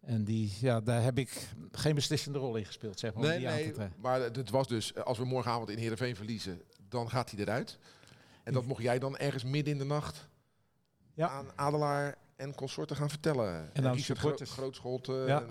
En 0.00 0.24
die, 0.24 0.52
ja, 0.60 0.80
daar 0.80 1.02
heb 1.02 1.18
ik 1.18 1.48
geen 1.72 1.94
beslissende 1.94 2.38
rol 2.38 2.56
in 2.56 2.64
gespeeld, 2.64 2.98
zeg 2.98 3.14
maar. 3.14 3.22
Nee, 3.22 3.48
aan 3.48 3.54
nee, 3.54 3.74
maar 3.96 4.20
het 4.20 4.50
was 4.50 4.68
dus, 4.68 4.92
eh, 4.92 5.02
als 5.02 5.18
we 5.18 5.24
morgenavond 5.24 5.68
in 5.70 5.78
Heerenveen 5.78 6.16
verliezen, 6.16 6.62
dan 6.88 7.10
gaat 7.10 7.30
hij 7.30 7.40
eruit. 7.40 7.78
En 8.44 8.52
dat 8.52 8.64
mocht 8.64 8.82
jij 8.82 8.98
dan 8.98 9.16
ergens 9.16 9.44
midden 9.44 9.72
in 9.72 9.78
de 9.78 9.84
nacht 9.84 10.28
Ja. 11.14 11.28
aan 11.28 11.46
Adelaar 11.56 12.16
en 12.36 12.54
consorten 12.54 12.96
gaan 12.96 13.10
vertellen. 13.10 13.74
En 13.74 13.86
aan 13.86 13.94
Richard 13.94 14.18
supporters. 14.18 14.50
Gro. 14.50 15.26
Ja. 15.26 15.42
En, 15.42 15.48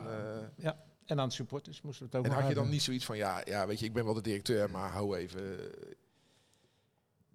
eh, 0.65 0.71
En 1.05 1.19
aan 1.19 1.31
supporters 1.31 1.81
moesten 1.81 2.05
we 2.09 2.17
het 2.17 2.25
ook 2.25 2.25
en 2.25 2.31
had 2.31 2.39
je 2.41 2.47
dan 2.47 2.55
hebben. 2.55 2.73
niet 2.73 2.81
zoiets 2.81 3.05
van, 3.05 3.17
ja, 3.17 3.41
ja, 3.45 3.67
weet 3.67 3.79
je, 3.79 3.85
ik 3.85 3.93
ben 3.93 4.05
wel 4.05 4.13
de 4.13 4.21
directeur, 4.21 4.69
maar 4.69 4.89
hou 4.91 5.17
even. 5.17 5.59
eh, 5.59 5.91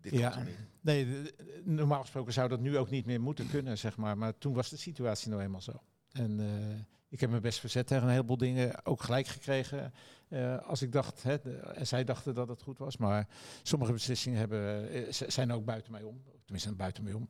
Dit 0.01 0.13
Ja. 0.13 0.43
Nee, 0.81 1.33
normaal 1.65 2.01
gesproken 2.01 2.33
zou 2.33 2.49
dat 2.49 2.61
nu 2.61 2.79
ook 2.79 2.91
niet 2.91 3.07
meer 3.07 3.21
moeten 3.21 3.49
kunnen, 3.51 3.79
zeg 3.79 3.97
maar. 3.97 4.19
Maar 4.19 4.39
toen 4.39 4.55
was 4.55 4.69
de 4.71 4.77
situatie 4.77 5.31
nou 5.31 5.43
eenmaal 5.43 5.61
zo. 5.63 5.73
En 6.13 6.41
eh, 6.41 6.79
ik 7.13 7.21
heb 7.21 7.31
me 7.31 7.41
best 7.41 7.61
verzet 7.61 7.87
tegen 7.87 8.05
een 8.05 8.11
heleboel 8.11 8.37
dingen. 8.37 8.87
Ook 8.87 9.03
gelijk 9.03 9.27
gekregen 9.27 9.93
eh, 10.29 10.59
als 10.67 10.83
ik 10.83 10.93
dacht, 10.93 11.23
hè, 11.23 11.41
de- 11.41 11.57
en 11.57 11.87
zij 11.87 12.05
dachten 12.05 12.35
dat 12.35 12.49
het 12.49 12.63
goed 12.63 12.79
was. 12.79 12.97
Maar 12.97 13.29
sommige 13.63 13.93
beslissingen 13.93 14.39
hebben, 14.39 14.89
eh, 14.91 15.03
zijn 15.11 15.53
ook 15.53 15.65
buiten 15.65 15.93
mij 15.93 16.03
om. 16.03 16.23
Tenminste, 16.45 16.75
buiten 16.75 17.05
mij 17.05 17.13
om. 17.13 17.29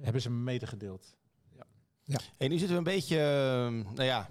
Hebben 0.00 0.22
ze 0.22 0.30
me 0.30 0.36
medegedeeld. 0.42 1.16
Hey, 2.36 2.48
nu 2.48 2.58
zitten 2.58 2.70
we 2.70 2.76
een 2.90 2.94
beetje, 2.96 3.16
ehm, 3.18 3.82
nou 3.94 4.02
ja, 4.02 4.28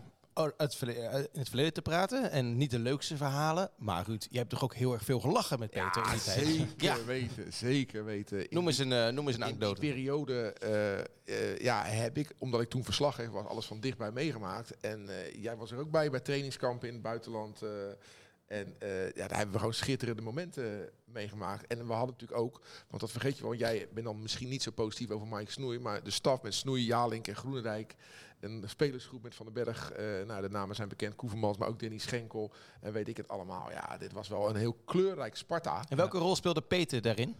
het 0.58 0.75
verle- 0.75 0.93
eh, 0.93 1.19
in 1.19 1.39
het 1.39 1.47
verleden 1.47 1.73
te 1.73 1.82
praten. 1.82 2.32
En 2.32 2.58
niet 2.58 2.71
de 2.71 2.80
leukste 2.80 3.17
verhalen. 3.17 3.69
Maar 3.78 4.06
Ruud, 4.06 4.28
jij 4.30 4.39
hebt 4.39 4.49
toch 4.49 4.63
ook 4.63 4.73
heel 4.75 4.93
erg 4.93 5.04
veel 5.04 5.19
gelachen 5.19 5.60
met 5.60 5.69
Peter 5.69 6.04
in 6.06 6.12
die 6.12 6.21
tijd? 6.21 6.45
zeker 6.47 6.67
Ja, 6.78 7.04
weten, 7.06 7.54
zeker 7.54 8.06
weten. 8.06 8.39
In 8.39 8.47
noem 8.49 8.67
eens 8.67 8.78
een, 8.78 8.91
eh, 8.91 9.08
noem 9.08 9.28
eens 9.28 9.36
een 9.38 9.41
in 9.41 9.47
die 9.47 9.65
anekdote. 9.65 9.80
periode 9.80 10.54
eh, 11.23 11.58
ja, 11.58 11.84
heb 11.84 12.17
ik, 12.17 12.32
omdat 12.38 12.62
ik 12.62 12.69
toen 12.69 12.84
verslaggever 12.84 13.34
was, 13.34 13.45
alles 13.45 13.65
van 13.65 13.80
dichtbij 13.80 14.12
meegemaakt. 14.12 14.78
En 14.80 15.10
jij 15.36 15.56
was 15.56 15.71
er 15.71 15.78
ook 15.80 15.91
bij, 15.91 16.10
bij 16.10 16.19
trainingskampen 16.19 16.88
in 16.88 16.93
het 16.93 17.04
buitenland. 17.04 17.62
en 18.47 18.75
ja, 19.15 19.28
daar 19.28 19.38
hebben 19.38 19.52
we 19.52 19.58
gewoon 19.58 19.73
schitterende 19.73 20.21
momenten 20.21 20.89
meegemaakt. 21.06 21.67
En 21.67 21.88
we 21.88 21.93
hadden 21.93 22.15
natuurlijk 22.19 22.39
ook, 22.41 22.62
want 22.88 23.02
dat 23.02 23.12
vergeet 23.12 23.38
je 23.38 23.43
wel, 23.43 23.54
jij 23.54 23.88
bent 23.93 24.06
dan 24.06 24.21
misschien 24.21 24.49
niet 24.49 24.63
zo 24.63 24.71
positief 24.71 25.10
over 25.10 25.28
Mike 25.28 25.52
Snoei, 25.52 25.80
maar 25.80 26.04
de 26.04 26.12
staf 26.12 26.41
met 26.41 26.54
Snoei, 26.54 26.86
Jalink 26.86 27.28
en 27.28 27.36
Groenendijk. 27.36 27.95
Een 28.39 28.63
spelersgroep 28.65 29.23
met 29.23 29.36
Van 29.36 29.45
den 29.45 29.64
Berg, 29.64 29.91
eh, 29.91 30.05
nou 30.26 30.41
de 30.41 30.49
namen 30.49 30.76
zijn 30.76 30.88
bekend, 30.88 31.16
Koevermans, 31.16 31.57
maar 31.57 31.68
ook 31.68 31.80
Danny 31.80 31.97
Schenkel. 31.97 32.51
En 32.82 32.93
weet 32.93 33.07
ik 33.07 33.18
het 33.18 33.28
allemaal. 33.28 33.72
Ja, 33.72 33.97
dit 33.97 34.11
was 34.11 34.28
wel 34.28 34.49
een 34.49 34.55
heel 34.55 34.78
kleurrijk 34.86 35.36
Sparta. 35.36 35.84
En 35.89 35.97
welke 35.97 36.18
rol 36.18 36.36
speelde 36.36 36.61
Peter 36.61 37.01
daarin? 37.01 37.36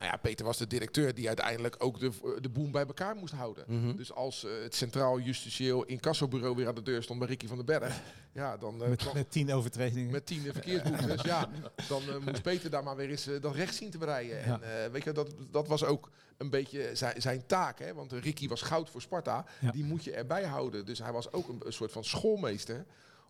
Nou 0.00 0.12
ja, 0.12 0.18
Peter 0.18 0.44
was 0.46 0.56
de 0.58 0.66
directeur 0.66 1.14
die 1.14 1.26
uiteindelijk 1.26 1.74
ook 1.78 2.00
de, 2.00 2.10
de 2.40 2.48
boem 2.48 2.70
bij 2.72 2.86
elkaar 2.86 3.16
moest 3.16 3.34
houden. 3.34 3.64
Mhm. 3.66 3.96
Dus 3.96 4.12
als 4.12 4.44
eh, 4.44 4.50
het 4.62 4.74
Centraal 4.74 5.18
Justitieel 5.20 5.84
Incassobureau 5.84 6.56
weer 6.56 6.68
aan 6.68 6.74
de 6.74 6.82
deur 6.82 7.02
stond 7.02 7.18
bij 7.18 7.28
Ricky 7.28 7.46
van 7.46 7.56
den 7.56 7.66
Berg, 7.66 8.00
ja, 8.32 8.56
dan 8.56 8.82
eh, 8.82 8.88
Met, 8.88 8.98
kwam- 9.02 9.14
met 9.14 9.30
tien 9.30 9.52
overtredingen. 9.52 10.10
met 10.10 10.26
tien 10.26 10.40
verkeersboetes, 10.52 11.22
ja, 11.32 11.48
dan 11.88 12.02
eh, 12.02 12.16
moest 12.26 12.42
Peter 12.42 12.70
daar 12.70 12.82
maar 12.82 12.96
weer 12.96 13.10
eens 13.10 13.26
eh, 13.26 13.40
dat 13.40 13.54
recht 13.54 13.74
zien 13.74 13.90
te 13.90 13.98
breien. 13.98 14.36
Ja. 14.36 14.60
En 14.60 14.84
eh, 14.84 14.90
weet 14.90 15.04
je, 15.04 15.12
dat, 15.12 15.34
dat 15.50 15.68
was 15.68 15.84
ook 15.84 16.10
een 16.36 16.50
beetje 16.50 16.90
zijn, 16.92 17.22
zijn 17.22 17.46
taak, 17.46 17.78
hè? 17.78 17.94
want 17.94 18.12
eh, 18.12 18.20
Ricky 18.20 18.48
was 18.48 18.62
goud 18.62 18.90
voor 18.90 19.00
Sparta, 19.02 19.44
Ja. 19.60 19.70
die 19.70 19.84
moet 19.84 20.04
je 20.04 20.12
erbij 20.12 20.44
houden. 20.44 20.86
Dus 20.86 20.98
hij 20.98 21.12
was 21.12 21.32
ook 21.32 21.48
een, 21.48 21.60
een 21.64 21.72
soort 21.72 21.92
van 21.92 22.04
schoolmeester, 22.04 22.84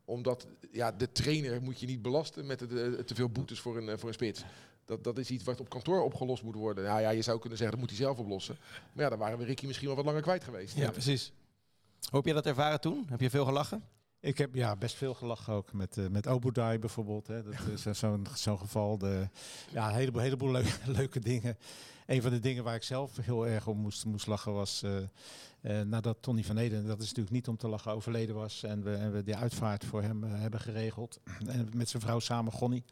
omdat 0.05 0.47
ja, 0.73 0.93
de 0.93 1.13
trainer 1.13 1.63
moet 1.63 1.81
je 1.81 1.87
niet 1.87 2.03
belasten 2.03 2.47
met 2.47 2.59
de, 2.59 2.67
de- 2.67 3.05
te 3.05 3.15
veel 3.15 3.29
boetes 3.29 3.61
voor 3.61 3.77
een, 3.77 3.89
eh, 3.89 3.99
voor 3.99 4.09
een 4.09 4.15
spits. 4.15 4.45
Dat, 4.91 5.05
dat 5.05 5.19
is 5.19 5.31
iets 5.31 5.45
wat 5.45 5.61
op 5.61 5.69
kantoor 5.69 6.03
opgelost 6.03 6.43
moet 6.43 6.55
worden. 6.55 6.85
Nou 6.85 7.01
ja, 7.01 7.11
je 7.11 7.23
zou 7.23 7.39
kunnen 7.39 7.59
zeggen, 7.59 7.79
dat 7.79 7.87
moet 7.89 7.97
hij 7.97 8.07
zelf 8.07 8.19
oplossen. 8.19 8.57
Maar 8.93 9.05
ja, 9.05 9.11
dan 9.11 9.19
waren 9.19 9.39
we 9.39 9.45
Ricky 9.45 9.67
misschien 9.67 9.87
wel 9.87 9.97
wat 9.97 10.05
langer 10.05 10.23
kwijt 10.23 10.45
geweest. 10.45 10.77
Ja, 10.77 10.91
precies. 10.91 11.33
Hoe 12.01 12.19
heb 12.19 12.25
je 12.25 12.33
dat 12.33 12.47
ervaren 12.47 12.81
toen? 12.81 13.07
Heb 13.09 13.21
je 13.21 13.31
veel 13.31 13.45
gelachen? 13.45 13.85
Ik 14.21 14.39
heb 14.39 14.55
ja, 14.55 14.77
best 14.77 14.95
veel 14.95 15.15
gelachen 15.15 15.55
ook 15.55 15.73
met, 15.73 15.99
eh 15.99 16.07
met 16.07 16.27
Obudai 16.27 16.79
bijvoorbeeld. 16.79 17.27
Hè. 17.27 17.43
Dat 17.43 17.55
is 17.73 17.87
eh, 17.87 17.95
zo'n 17.95 18.27
zo'n 18.35 18.59
geval. 18.59 18.99
De, 18.99 19.29
ja, 19.73 19.89
een 19.89 19.95
heleboel, 19.95 20.21
heleboel 20.21 20.51
leuke, 20.51 20.73
leuke 20.99 21.21
dingen. 21.21 21.59
Een 22.07 22.23
van 22.23 22.31
de 22.31 22.41
dingen 22.41 22.65
waar 22.65 22.75
ik 22.75 22.83
zelf 22.83 23.17
heel 23.17 23.47
erg 23.47 23.67
om 23.67 23.79
moest, 23.79 24.05
moest 24.05 24.27
lachen 24.27 24.53
was... 24.53 24.83
eh, 24.83 24.97
eh, 25.61 25.87
nadat 25.87 26.17
Tony 26.21 26.45
van 26.45 26.57
Eden, 26.57 26.87
dat 26.87 26.99
is 27.01 27.07
natuurlijk 27.07 27.35
niet 27.35 27.49
om 27.49 27.57
te 27.57 27.69
lachen, 27.69 27.93
overleden 27.93 28.35
was. 28.35 28.63
En 28.63 28.83
we, 28.83 28.95
en 28.95 29.13
we 29.13 29.23
die 29.23 29.37
uitvaart 29.37 29.85
voor 29.85 30.03
hem 30.03 30.23
hebben 30.23 30.61
geregeld. 30.61 31.21
En 31.47 31.69
met 31.75 31.89
zijn 31.89 32.03
vrouw 32.03 32.19
samen, 32.19 32.53
Gonnie. 32.53 32.85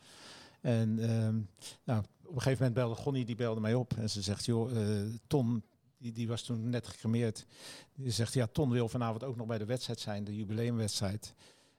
En 0.60 0.98
ehm, 0.98 1.40
nou, 1.84 2.00
op 2.22 2.34
een 2.34 2.42
gegeven 2.42 2.58
moment 2.58 2.74
belde 2.74 2.94
Gonnie, 2.94 3.24
die 3.24 3.34
belde 3.34 3.60
mij 3.60 3.74
op. 3.74 3.92
En 3.96 4.10
ze 4.10 4.22
zegt, 4.22 4.44
joh, 4.44 4.70
eh, 4.70 5.06
Ton, 5.26 5.62
die, 5.98 6.12
die 6.12 6.28
was 6.28 6.42
toen 6.42 6.68
net 6.68 6.86
gecremeerd. 6.86 7.46
Die 7.94 8.10
zegt, 8.10 8.32
ja, 8.32 8.46
Ton 8.46 8.70
wil 8.70 8.88
vanavond 8.88 9.24
ook 9.24 9.36
nog 9.36 9.46
bij 9.46 9.58
de 9.58 9.64
wedstrijd 9.64 10.00
zijn, 10.00 10.24
de 10.24 10.36
jubileumwedstrijd. 10.36 11.34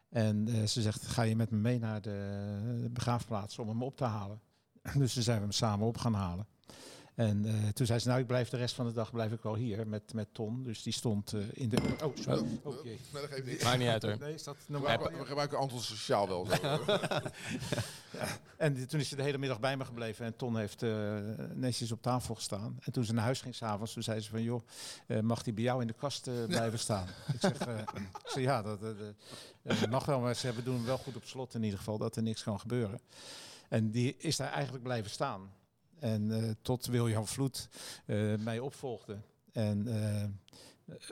En 0.10 0.48
eh, 0.48 0.64
ze 0.64 0.82
zegt, 0.82 1.08
ga 1.08 1.22
je 1.22 1.36
met 1.36 1.52
me 1.52 1.58
mee 1.58 1.80
naar 1.80 2.02
de 2.02 2.90
begraafplaats 2.92 3.60
om 3.60 3.68
hem 3.68 3.84
op 3.84 3.98
te 3.98 4.04
halen? 4.04 4.42
Dus 4.98 5.14
toen 5.14 5.24
zijn 5.24 5.38
we 5.38 5.44
hem 5.44 5.52
samen 5.52 5.88
op 5.88 5.98
gaan 5.98 6.14
halen. 6.14 6.48
En 7.20 7.46
eh, 7.46 7.68
toen 7.74 7.86
zei 7.86 8.00
ze, 8.00 8.08
nou, 8.08 8.20
ik 8.20 8.28
blijf 8.28 8.50
de 8.50 8.58
rest 8.58 8.76
van 8.76 8.86
de 8.86 8.94
dag 8.94 9.12
blijf 9.12 9.32
ik 9.32 9.42
wel 9.42 9.56
hier 9.56 9.88
met, 9.88 10.14
met 10.14 10.28
Ton. 10.34 10.64
Dus 10.64 10.84
die 10.84 10.94
stond 10.94 11.34
eh, 11.34 11.42
in 11.54 11.70
de... 11.70 11.78
Oh, 12.04 12.16
sorry. 12.16 12.60
Oh, 12.64 12.84
jee. 12.84 13.00
Maar 13.12 13.22
dat 13.22 13.32
geeft 13.32 13.46
niet. 13.46 13.64
Maakt 13.64 13.78
niet 13.78 13.88
uit 13.88 14.02
hoor. 14.02 14.18
Nee, 14.20 14.34
is 14.34 14.44
dat 14.44 14.56
We 14.68 14.76
gebruiken, 14.76 15.18
we 15.20 15.26
gebruiken 15.26 15.58
Anton 15.58 15.80
Sociaal 15.80 16.28
wel. 16.28 16.46
Zo. 16.46 16.80
En 18.58 18.88
toen 18.88 19.00
is 19.00 19.10
ze 19.10 19.16
de 19.16 19.24
hele 19.24 19.38
middag 19.38 19.60
bij 19.60 19.78
me 19.78 19.86
gebleven. 19.86 20.26
En 20.26 20.36
Ton 20.36 20.58
heeft 20.58 20.84
eh, 20.84 21.18
netjes 21.54 21.92
op 21.92 22.02
tafel 22.02 22.36
gestaan. 22.36 22.78
En 22.80 22.92
toen 22.92 23.04
ze 23.04 23.14
naar 23.14 23.24
huis 23.24 23.42
ging 23.42 23.56
s'avonds, 23.56 23.94
toen 23.94 24.04
zei 24.04 24.20
ze 24.20 24.30
van... 24.30 24.44
joh, 24.44 24.62
eh, 25.08 25.20
mag 25.20 25.44
die 25.44 25.54
bij 25.54 25.64
jou 25.64 25.82
in 25.82 25.88
de 25.88 25.94
kast 25.94 26.28
eh, 26.28 26.34
blijven 26.48 26.80
staan? 26.80 27.08
ik, 27.34 27.40
zeg, 27.40 27.58
eh, 27.58 27.78
ik 27.78 28.30
zeg, 28.30 28.44
ja, 28.44 28.62
dat 28.62 28.80
mag 29.90 30.06
wel. 30.06 30.20
Maar 30.20 30.36
ze 30.36 30.46
hebben 30.46 30.64
doen 30.64 30.86
wel 30.86 30.98
goed 30.98 31.16
op 31.16 31.26
slot 31.26 31.54
in 31.54 31.64
ieder 31.64 31.78
geval. 31.78 31.98
Dat 31.98 32.16
er 32.16 32.22
niks 32.22 32.44
kan 32.44 32.60
gebeuren. 32.60 33.00
En 33.70 33.92
die 33.92 34.16
is 34.18 34.36
daar 34.36 34.52
eigenlijk 34.52 34.84
blijven 34.84 35.12
staan. 35.12 35.52
En 36.00 36.32
eh, 36.32 36.52
tot 36.62 36.86
William 36.86 37.28
Vloed 37.28 37.70
eh, 38.06 38.36
mij 38.36 38.60
opvolgde. 38.60 39.18
En 39.52 39.88
eh, 39.88 40.26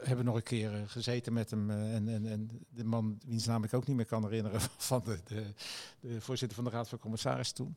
hebben 0.01 0.25
nog 0.25 0.35
een 0.35 0.43
keer 0.43 0.83
gezeten 0.87 1.33
met 1.33 1.49
hem. 1.49 1.69
en, 1.69 2.07
en, 2.09 2.25
en 2.27 2.49
de 2.69 2.83
man, 2.83 3.19
wiens 3.25 3.45
naam 3.45 3.63
ik 3.63 3.73
ook 3.73 3.87
niet 3.87 3.95
meer 3.95 4.05
kan 4.05 4.23
herinneren... 4.23 4.61
van 4.77 5.01
de, 5.03 5.19
de, 5.25 5.45
de 5.99 6.21
voorzitter 6.21 6.55
van 6.55 6.65
de 6.65 6.71
Raad 6.71 6.89
van 6.89 6.99
Commissarissen 6.99 7.55
toen. 7.55 7.75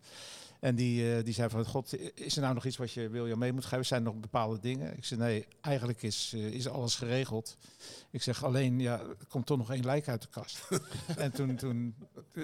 En 0.61 0.74
die, 0.74 1.16
eh, 1.16 1.24
die 1.24 1.34
zei 1.34 1.48
van, 1.48 1.66
god, 1.66 1.94
is 2.14 2.36
er 2.36 2.42
nou 2.42 2.54
nog 2.54 2.64
iets 2.64 2.76
wat 2.76 2.92
je 2.92 3.08
William 3.08 3.38
mee 3.38 3.52
moet 3.52 3.64
geven? 3.64 3.86
Zijn 3.86 4.04
er 4.04 4.12
nog 4.12 4.20
bepaalde 4.20 4.58
dingen? 4.58 4.96
Ik 4.96 5.04
zei, 5.04 5.20
nee, 5.20 5.46
eigenlijk 5.61 6.02
is, 6.02 6.32
eh, 6.34 6.46
is 6.46 6.68
alles 6.68 6.94
geregeld. 6.94 7.56
Ik 8.11 8.22
zeg, 8.22 8.44
alleen, 8.44 8.80
ja, 8.80 8.98
er 8.98 9.26
komt 9.28 9.46
toch 9.46 9.58
nog 9.58 9.72
één 9.72 9.84
lijk 9.84 10.08
uit 10.08 10.22
de 10.22 10.28
kast. 10.28 10.68
en 11.16 11.32
toen, 11.32 11.56
toen 11.56 11.94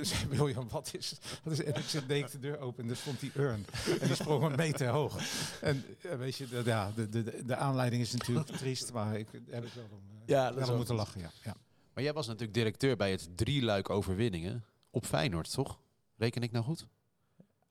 zei 0.00 0.28
William, 0.28 0.68
wat 0.68 0.94
is, 0.94 1.18
wat 1.42 1.52
is 1.52 1.62
En 1.62 1.74
ik 1.74 1.88
zei, 1.88 2.06
deed 2.06 2.24
ik 2.24 2.30
de 2.30 2.38
deur 2.38 2.58
open 2.58 2.84
en 2.84 2.90
er 2.90 2.96
stond 2.96 3.20
die 3.20 3.32
urn. 3.34 3.66
En 4.00 4.06
die 4.06 4.16
sprong 4.16 4.44
een 4.44 4.56
meter 4.56 4.88
hoog. 4.88 5.18
En 5.60 5.84
eh, 6.02 6.16
weet 6.16 6.36
je, 6.36 6.48
de, 6.48 6.62
ja, 6.64 6.92
de, 6.94 7.08
de, 7.08 7.42
de 7.44 7.56
aanleiding 7.56 8.02
is 8.02 8.12
natuurlijk 8.12 8.46
triest, 8.46 8.92
maar 8.92 9.18
ik 9.18 9.28
heb 9.50 9.62
het 9.62 9.74
wel 9.74 9.88
om, 9.90 10.00
Ja, 10.26 10.50
dat 10.50 10.60
is 10.60 10.66
wel 10.68 10.76
moeten 10.76 10.94
lachen. 10.94 11.20
Ja, 11.20 11.30
ja. 11.44 11.56
Maar 11.94 12.04
jij 12.04 12.12
was 12.12 12.26
natuurlijk 12.26 12.54
directeur 12.54 12.96
bij 12.96 13.10
het 13.10 13.28
drieluik 13.36 13.90
overwinningen 13.90 14.64
op 14.90 15.06
Feyenoord, 15.06 15.52
toch? 15.52 15.78
Reken 16.16 16.42
ik 16.42 16.52
nou 16.52 16.64
goed? 16.64 16.86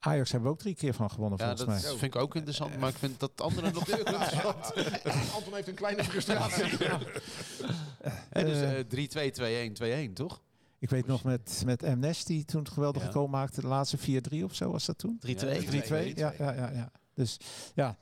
Ajax 0.06 0.32
hebben 0.32 0.50
we 0.50 0.56
ook 0.56 0.62
drie 0.62 0.76
keer 0.76 0.94
van 0.94 1.10
gewonnen, 1.12 1.40
Ja, 1.40 1.46
volgens 1.56 1.82
dat 1.82 1.84
mij. 1.92 2.00
vind 2.00 2.16
ik 2.16 2.22
ook 2.22 2.36
interessant, 2.36 2.78
maar 2.78 2.90
ik 2.90 2.96
vind 2.98 3.20
dat 3.20 3.42
andere 3.42 3.72
nog 3.72 3.88
interessant. 3.98 4.74
Anton 5.36 5.54
heeft 5.54 5.68
een 5.68 5.74
kleine 5.74 6.04
frustratie. 6.04 6.78
Dus 6.78 6.88
Eh, 8.30 8.80
eh 8.80 8.86
3-2, 8.88 9.32
2-1, 9.32 10.10
2-1, 10.10 10.14
toch? 10.14 10.42
Ik 10.80 10.90
weet 10.90 11.06
nog 11.08 11.24
met, 11.24 11.62
met 11.66 11.82
Mnes, 11.82 12.24
die 12.26 12.46
toen 12.46 12.60
het 12.64 12.70
geweldige 12.72 13.06
Ja. 13.06 13.12
goal 13.12 13.28
maakte. 13.28 13.62
De 13.62 13.68
laatste 13.68 13.98
4-3 13.98 14.44
of 14.44 14.56
zo 14.56 14.72
was 14.72 14.86
dat 14.86 14.98
toen? 14.98 15.20
3-2. 15.20 15.30
Ja, 15.30 15.82
3-2, 15.84 16.14
ja, 16.16 16.34
ja, 16.38 16.54
ja, 16.54 16.70
ja. 16.74 16.92
Dus 17.14 17.38
ja, 17.76 17.98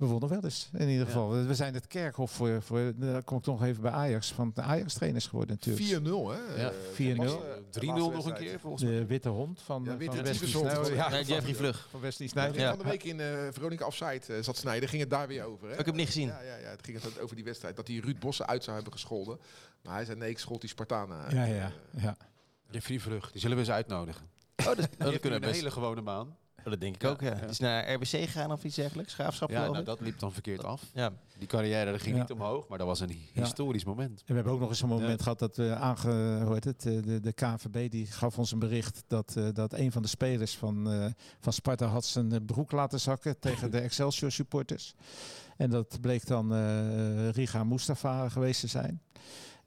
we 0.00 0.06
wonnen 0.06 0.28
wel 0.28 0.44
eens 0.44 0.68
in 0.72 0.88
ieder 0.88 1.06
Ja. 1.06 1.12
geval. 1.12 1.30
We 1.46 1.54
zijn 1.54 1.74
het 1.74 1.86
kerkhof 1.86 2.30
voor, 2.30 2.62
voor 2.62 2.92
daar 2.96 3.22
kom 3.22 3.36
ik 3.38 3.42
toch 3.42 3.64
even 3.64 3.82
bij 3.82 3.90
Ajax, 3.90 4.32
van 4.32 4.50
de 4.54 4.60
Ajax-trainers 4.62 5.26
geworden 5.26 5.54
natuurlijk. 5.60 5.84
4-0, 5.86 6.28
hè? 6.30 6.62
Ja, 6.62 6.68
Eh, 6.68 6.74
4-0. 6.92 7.16
was, 7.24 7.32
eh, 7.34 7.40
3-0 7.70 8.10
laatste 8.10 8.16
nog 8.16 8.26
een 8.38 8.44
keer, 8.44 8.60
volgens 8.60 8.82
mij. 8.82 8.92
De 8.92 9.06
witte 9.06 9.28
hond 9.28 9.60
van, 9.62 9.84
Ja, 9.84 9.96
witte 9.96 10.16
van 10.16 10.24
Wesley. 10.24 10.48
Sneijder. 10.48 10.94
Ja, 10.94 11.10
Ja, 11.10 11.20
Jeffrey 11.20 11.54
Vlug. 11.54 11.88
van 11.90 12.00
Wesley 12.00 12.26
Ja, 12.26 12.32
Sneijder. 12.32 12.60
Ja. 12.60 12.68
Van 12.68 12.78
de 12.78 12.84
week 12.84 13.04
in 13.04 13.20
eh, 13.20 13.26
Veronica 13.50 13.86
Offside 13.86 14.20
eh, 14.34 14.42
zat 14.42 14.56
Snijden, 14.56 14.88
ging 14.88 15.00
het 15.02 15.10
daar 15.10 15.28
weer 15.28 15.44
over. 15.44 15.64
Hè? 15.66 15.70
Ik 15.70 15.76
heb 15.76 15.86
hem 15.86 15.96
niet 15.96 16.06
gezien. 16.06 16.26
Ja, 16.28 16.40
ja, 16.40 16.56
ja, 16.56 16.68
het 16.70 16.84
ging 16.84 17.02
het 17.02 17.20
over 17.20 17.36
die 17.36 17.44
wedstrijd. 17.44 17.76
Dat 17.76 17.88
hij 17.88 17.96
Ruud 17.96 18.18
Bossen 18.18 18.46
uit 18.46 18.62
zou 18.64 18.74
hebben 18.74 18.92
gescholden. 18.92 19.38
Maar 19.82 19.94
hij 19.94 20.04
zei 20.04 20.18
nee, 20.18 20.30
ik 20.30 20.38
schold 20.38 20.60
die 20.60 20.70
Spartanen 20.70 21.18
uit. 21.18 21.32
Ja, 21.32 21.44
ja, 21.44 21.72
ja. 21.96 22.16
Jeffrey 22.70 22.98
Vlug, 22.98 23.30
die 23.32 23.40
zullen 23.40 23.56
we 23.56 23.62
eens 23.62 23.72
uitnodigen. 23.72 24.26
Oh, 24.56 24.66
dat, 24.66 24.76
dat 24.98 24.98
kunnen 24.98 25.22
een 25.22 25.32
we 25.32 25.38
best. 25.40 25.54
hele 25.54 25.70
gewone 25.70 26.02
baan. 26.02 26.36
Oh, 26.64 26.70
dat 26.70 26.80
denk 26.80 26.94
ik 26.94 27.02
Ja, 27.02 27.08
ook, 27.08 27.20
ja. 27.20 27.34
Die 27.34 27.48
is 27.48 27.58
naar 27.58 27.92
RBC 27.92 28.06
gegaan 28.06 28.52
of 28.52 28.64
iets 28.64 28.76
dergelijks. 28.76 29.14
Graafschap, 29.14 29.50
Ja, 29.50 29.68
nou, 29.70 29.84
dat 29.84 30.00
liep 30.00 30.18
dan 30.18 30.32
verkeerd 30.32 30.64
af. 30.64 30.82
Ja. 30.94 31.12
Die 31.38 31.48
carrière 31.48 31.90
dat 31.90 32.00
ging 32.00 32.14
Ja. 32.14 32.20
niet 32.20 32.30
omhoog, 32.30 32.68
maar 32.68 32.78
dat 32.78 32.86
was 32.86 33.00
een 33.00 33.18
historisch 33.32 33.84
moment. 33.84 34.18
En 34.18 34.24
we 34.26 34.34
hebben 34.34 34.52
ook 34.52 34.60
nog 34.60 34.68
eens 34.68 34.82
een 34.82 34.88
moment 34.88 35.18
Ja. 35.18 35.22
gehad 35.22 35.38
dat 35.38 35.56
we 35.56 35.74
aange, 35.74 36.40
hoe 36.44 36.52
heet 36.54 36.64
het, 36.64 36.86
eh, 36.86 37.02
de, 37.02 37.20
de 37.20 37.32
KNVB 37.32 37.90
die 37.90 38.06
gaf 38.06 38.38
ons 38.38 38.52
een 38.52 38.58
bericht 38.58 39.02
dat, 39.06 39.34
eh, 39.36 39.44
dat 39.52 39.72
een 39.72 39.92
van 39.92 40.02
de 40.02 40.08
spelers 40.08 40.56
van, 40.56 40.90
eh, 40.92 41.06
van 41.40 41.52
Sparta 41.52 41.86
had 41.86 42.04
zijn 42.04 42.44
broek 42.44 42.72
laten 42.72 43.00
zakken 43.00 43.38
tegen 43.40 43.70
de 43.70 43.80
Excelsior 43.80 44.30
supporters. 44.30 44.94
En 45.56 45.70
dat 45.70 45.98
bleek 46.00 46.26
dan 46.26 46.54
eh, 46.54 47.28
Riga 47.30 47.64
Mustafa 47.64 48.28
geweest 48.28 48.60
te 48.60 48.66
zijn. 48.66 49.02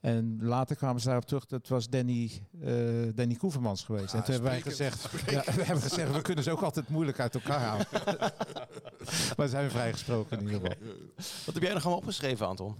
En 0.04 0.38
later 0.40 0.76
kwamen 0.76 1.00
ze 1.00 1.06
daarop 1.06 1.24
terug, 1.24 1.46
dat 1.46 1.68
was 1.68 1.88
Danny, 1.88 2.30
eh 2.62 2.72
Danny 3.14 3.34
Koevermans 3.34 3.84
geweest. 3.84 4.14
en 4.14 4.24
toen 4.24 4.32
hebben 4.34 4.50
wij 4.50 4.60
gezegd, 4.60 5.10
ja, 5.30 5.42
we 5.56 5.64
hebben 5.64 5.82
gezegd, 5.82 6.12
we 6.12 6.22
kunnen 6.22 6.44
ze 6.44 6.50
ook 6.50 6.60
altijd 6.62 6.88
moeilijk 6.88 7.20
uit 7.20 7.34
elkaar 7.34 7.60
halen. 7.60 7.86
maar 9.36 9.48
zijn 9.48 9.64
we 9.64 9.70
vrijgesproken 9.70 10.38
in 10.38 10.44
ieder 10.46 10.60
geval. 10.60 10.76
Wat 11.44 11.54
heb 11.54 11.62
jij 11.62 11.72
nog 11.72 11.82
allemaal 11.82 11.98
opgeschreven, 12.00 12.46
Anton? 12.46 12.76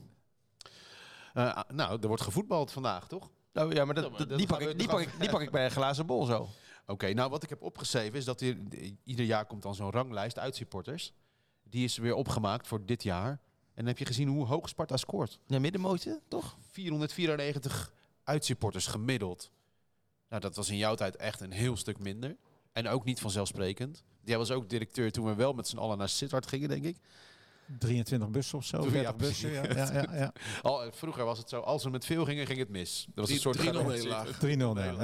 Eh, 1.34 1.54
ah, 1.54 1.70
nou, 1.70 1.98
er 2.00 2.08
wordt 2.08 2.22
gevoetbald 2.22 2.72
vandaag, 2.72 3.08
toch? 3.08 3.30
Oh, 3.54 3.72
ja, 3.72 3.84
maar 3.84 3.94
dat, 3.94 4.18
dat- 4.18 4.38
die, 4.38 4.46
pak 4.46 4.60
ik, 4.60 4.66
die, 4.66 4.76
dat 4.76 4.86
pak 4.86 4.98
gaan 5.04 5.12
ik, 5.14 5.20
die 5.20 5.30
pak 5.30 5.40
ik 5.40 5.50
bij 5.50 5.64
een 5.64 5.70
glazen 5.70 6.06
bol 6.06 6.24
zo. 6.24 6.48
Oké, 6.86 7.12
nou 7.12 7.30
wat 7.30 7.42
ik 7.42 7.48
heb 7.48 7.62
opgeschreven 7.62 8.18
is 8.18 8.24
dat 8.24 8.40
hier, 8.40 8.58
ieder 9.04 9.24
jaar 9.24 9.46
komt 9.46 9.62
dan 9.62 9.74
zo'n 9.74 9.90
ranglijst 9.90 10.38
uit 10.38 10.56
supporters. 10.56 11.12
Die 11.62 11.84
is 11.84 11.96
weer 11.96 12.14
opgemaakt 12.14 12.66
voor 12.66 12.86
dit 12.86 13.02
jaar. 13.02 13.40
En 13.74 13.80
dan 13.80 13.86
heb 13.86 13.98
je 13.98 14.04
gezien 14.04 14.28
hoe 14.28 14.46
hoog 14.46 14.68
Sparta 14.68 14.96
scoort. 14.96 15.38
Ja, 15.46 15.58
middenmootje, 15.58 16.20
toch? 16.28 16.56
494 16.70 17.92
uitsupporters 18.24 18.86
gemiddeld. 18.86 19.50
Nou, 20.28 20.42
dat 20.42 20.56
was 20.56 20.70
in 20.70 20.76
jouw 20.76 20.94
tijd 20.94 21.16
echt 21.16 21.40
een 21.40 21.52
heel 21.52 21.76
stuk 21.76 21.98
minder. 21.98 22.36
En 22.72 22.88
ook 22.88 23.04
niet 23.04 23.20
vanzelfsprekend. 23.20 24.02
Jij 24.24 24.38
was 24.38 24.50
ook 24.50 24.68
directeur 24.68 25.12
toen 25.12 25.24
we 25.26 25.34
wel 25.34 25.52
met 25.52 25.68
z'n 25.68 25.76
allen 25.78 25.98
naar 25.98 26.08
Sittard 26.08 26.46
gingen, 26.46 26.68
denk 26.68 26.84
ik. 26.84 26.96
23 27.78 28.30
bussen 28.30 28.58
of 28.58 28.64
zo, 28.64 28.84
Ja, 28.84 28.90
30 28.90 29.16
precies. 29.16 29.42
bussen. 29.42 29.76
Ja, 29.76 29.76
ja, 29.92 29.92
ja, 30.02 30.16
ja. 30.16 30.32
Al, 30.62 30.92
vroeger 30.92 31.24
was 31.24 31.38
het 31.38 31.48
zo, 31.48 31.60
als 31.60 31.84
we 31.84 31.90
met 31.90 32.04
veel 32.04 32.24
gingen, 32.24 32.46
ging 32.46 32.58
het 32.58 32.68
mis. 32.68 33.06
Dat 33.14 33.28
was 33.28 33.30
een 33.30 33.40
soort 33.40 33.56
3-0 33.58 33.60
garantie. 33.60 33.88
nederlaag. 33.90 34.36
3-0 34.36 34.38
nee. 34.38 34.56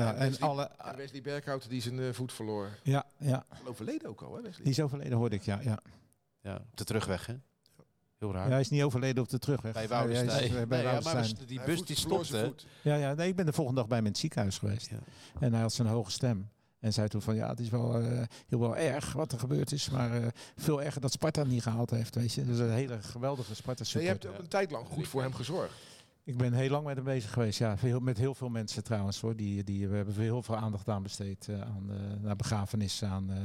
Ja, 0.03 0.15
en 0.15 0.29
Wesley- 0.31 0.49
alle, 0.49 0.63
En 0.63 0.97
Wesley 0.97 1.21
Berghout 1.21 1.69
die 1.69 1.81
zijn 1.83 2.01
eh, 2.01 2.13
voet 2.13 2.33
verloor. 2.33 2.69
ja, 2.83 3.05
ja, 3.19 3.47
Overleden 3.65 4.09
ook 4.09 4.23
al, 4.23 4.35
hè 4.35 4.43
Wesley? 4.43 4.63
die 4.65 4.73
is 4.73 4.81
overleden, 4.81 5.19
hoorde 5.19 5.37
ik, 5.37 5.43
ja. 5.43 5.61
ja. 5.63 5.79
Ja, 6.43 6.55
op 6.71 6.77
de 6.77 6.85
terugweg, 6.85 7.27
hè? 7.27 7.35
Heel 8.21 8.33
raar. 8.33 8.45
Ja, 8.45 8.51
hij 8.51 8.61
is 8.61 8.69
niet 8.69 8.83
overleden 8.83 9.23
op 9.23 9.29
de 9.29 9.39
terugweg. 9.39 9.73
Bij 9.73 9.89
Woudenstein. 9.89 10.57
eh, 10.57 10.67
bij 10.67 10.83
Nee, 10.83 11.01
maar 11.03 11.29
die 11.47 11.61
bus 11.65 11.85
die 11.85 11.97
stopte. 11.97 12.55
Ja, 12.83 12.95
ja, 12.95 13.15
nee, 13.15 13.29
ik 13.29 13.37
ben 13.37 13.47
de 13.47 13.53
volgende 13.53 13.81
dag 13.81 13.89
bij 13.89 13.97
hem 13.97 14.07
in 14.07 14.13
het 14.13 14.21
ziekenhuis 14.21 14.59
geweest. 14.59 14.91
Ja. 14.91 14.99
En 15.41 15.53
hij 15.53 15.63
had 15.63 15.73
zijn 15.73 15.89
hoge 15.89 16.11
stem. 16.11 16.49
En 16.79 16.93
zei 16.93 17.09
toen 17.09 17.23
van, 17.23 17.35
ja, 17.35 17.49
het 17.49 17.61
is 17.61 17.69
wel 17.69 18.01
eh, 18.01 18.23
heel 18.49 18.61
wel 18.61 18.77
erg 18.77 19.13
wat 19.13 19.33
er 19.33 19.39
gebeurd 19.39 19.73
is. 19.73 19.91
Maar 19.91 20.23
eh, 20.23 20.27
veel 20.57 20.83
erger 20.83 21.01
dat 21.01 21.13
Sparta 21.13 21.45
niet 21.45 21.63
gehaald 21.63 21.91
heeft, 21.91 22.15
weet 22.15 22.33
je. 22.33 22.45
Dus 22.45 22.59
een 22.59 22.71
hele 22.71 23.03
geweldige 23.03 23.55
Sparta 23.55 23.85
Nee, 23.95 24.03
je 24.03 24.09
hebt 24.09 24.25
een 24.25 24.49
tijd 24.49 24.71
lang 24.71 24.87
goed 24.87 25.09
voor 25.09 25.23
hem 25.23 25.35
gezorgd. 25.35 25.75
Ik 26.25 26.37
ben 26.37 26.53
heel 26.53 26.71
lang 26.71 26.85
met 26.85 26.97
hem 26.97 27.05
bezig 27.05 27.33
geweest. 27.33 27.59
Ja, 27.59 27.77
veel, 27.79 28.01
met 28.01 28.19
heel 28.19 28.35
veel 28.35 28.49
mensen 28.49 28.85
trouwens 28.85 29.21
hoor. 29.21 29.37
Die, 29.37 29.65
die, 29.65 29.89
we 29.89 29.97
hebben 29.97 30.15
heel 30.15 30.43
veel 30.43 30.57
aandacht 30.57 30.89
aan 30.89 31.03
besteed. 31.03 31.49
eh, 31.49 31.61
aan, 31.61 31.91
naar 32.21 32.37
begrafenissen, 32.37 33.09
aan 33.09 33.31
eh, 33.31 33.37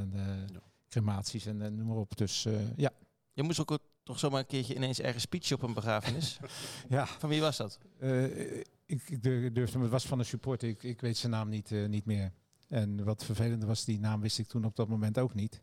de 0.51 0.59
crematies 0.89 1.45
en, 1.45 1.61
en 1.61 1.75
noem 1.75 1.87
maar 1.87 1.95
op. 1.97 2.17
Dus 2.17 2.45
eh, 2.45 2.53
ja. 2.75 2.91
Je 3.33 3.43
moest 3.43 3.59
ook 3.59 3.79
toch 4.05 4.19
zomaar 4.19 4.39
een 4.39 4.45
keertje 4.45 4.75
ineens 4.75 4.99
ergens 4.99 5.23
speechen 5.23 5.55
op 5.55 5.61
een 5.61 5.73
begrafenis. 5.73 6.39
ja. 6.89 7.05
Van 7.05 7.29
wie 7.29 7.41
was 7.41 7.57
dat? 7.57 7.79
Eh, 7.99 8.57
ik, 8.85 9.01
ik 9.09 9.23
dur- 9.23 9.53
durfde, 9.53 9.79
het 9.79 9.89
was 9.89 10.05
van 10.05 10.19
een 10.19 10.25
supporter. 10.25 10.69
Ik, 10.69 10.83
ik 10.83 11.01
weet 11.01 11.17
zijn 11.17 11.31
naam 11.31 11.49
niet, 11.49 11.71
eh, 11.71 11.85
niet 11.85 12.05
meer. 12.05 12.31
En 12.67 13.03
wat 13.03 13.25
vervelender 13.25 13.67
was, 13.67 13.85
die 13.85 13.99
naam 13.99 14.21
wist 14.21 14.39
ik 14.39 14.47
toen 14.47 14.65
op 14.65 14.75
dat 14.75 14.87
moment 14.87 15.17
ook 15.17 15.33
niet. 15.33 15.61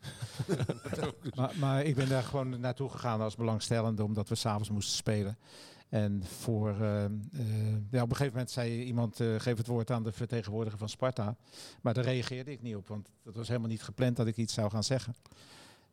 maar, 1.36 1.53
maar 1.59 1.82
ik 1.84 1.95
ben 1.95 2.09
daar 2.09 2.22
gewoon 2.22 2.61
naartoe 2.61 2.88
gegaan 2.88 3.20
als 3.20 3.36
belangstellende, 3.36 4.05
omdat 4.05 4.28
we 4.28 4.34
s'avonds 4.34 4.70
moesten 4.70 4.97
spelen. 4.97 5.38
En 5.88 6.22
voor, 6.24 6.70
eh, 6.70 7.05
ja, 7.90 8.03
op 8.03 8.11
een 8.11 8.16
gegeven 8.16 8.26
moment 8.26 8.51
zei 8.51 8.82
iemand, 8.82 9.20
eh, 9.20 9.34
geef 9.38 9.57
het 9.57 9.66
woord 9.66 9.90
aan 9.90 10.03
de 10.03 10.12
vertegenwoordiger 10.12 10.78
van 10.78 10.88
Sparta. 10.88 11.36
Maar 11.82 11.95
daar 11.95 12.05
reageerde 12.05 12.51
ik 12.51 12.62
niet 12.62 12.76
op, 12.76 12.88
want 12.88 13.11
dat 13.22 13.34
was 13.34 13.49
helemaal 13.49 13.68
niet 13.68 13.82
gepland 13.82 14.16
dat 14.16 14.26
ik 14.26 14.36
iets 14.36 14.55
zou 14.55 14.70
gaan 14.70 14.84
zeggen. 14.84 15.14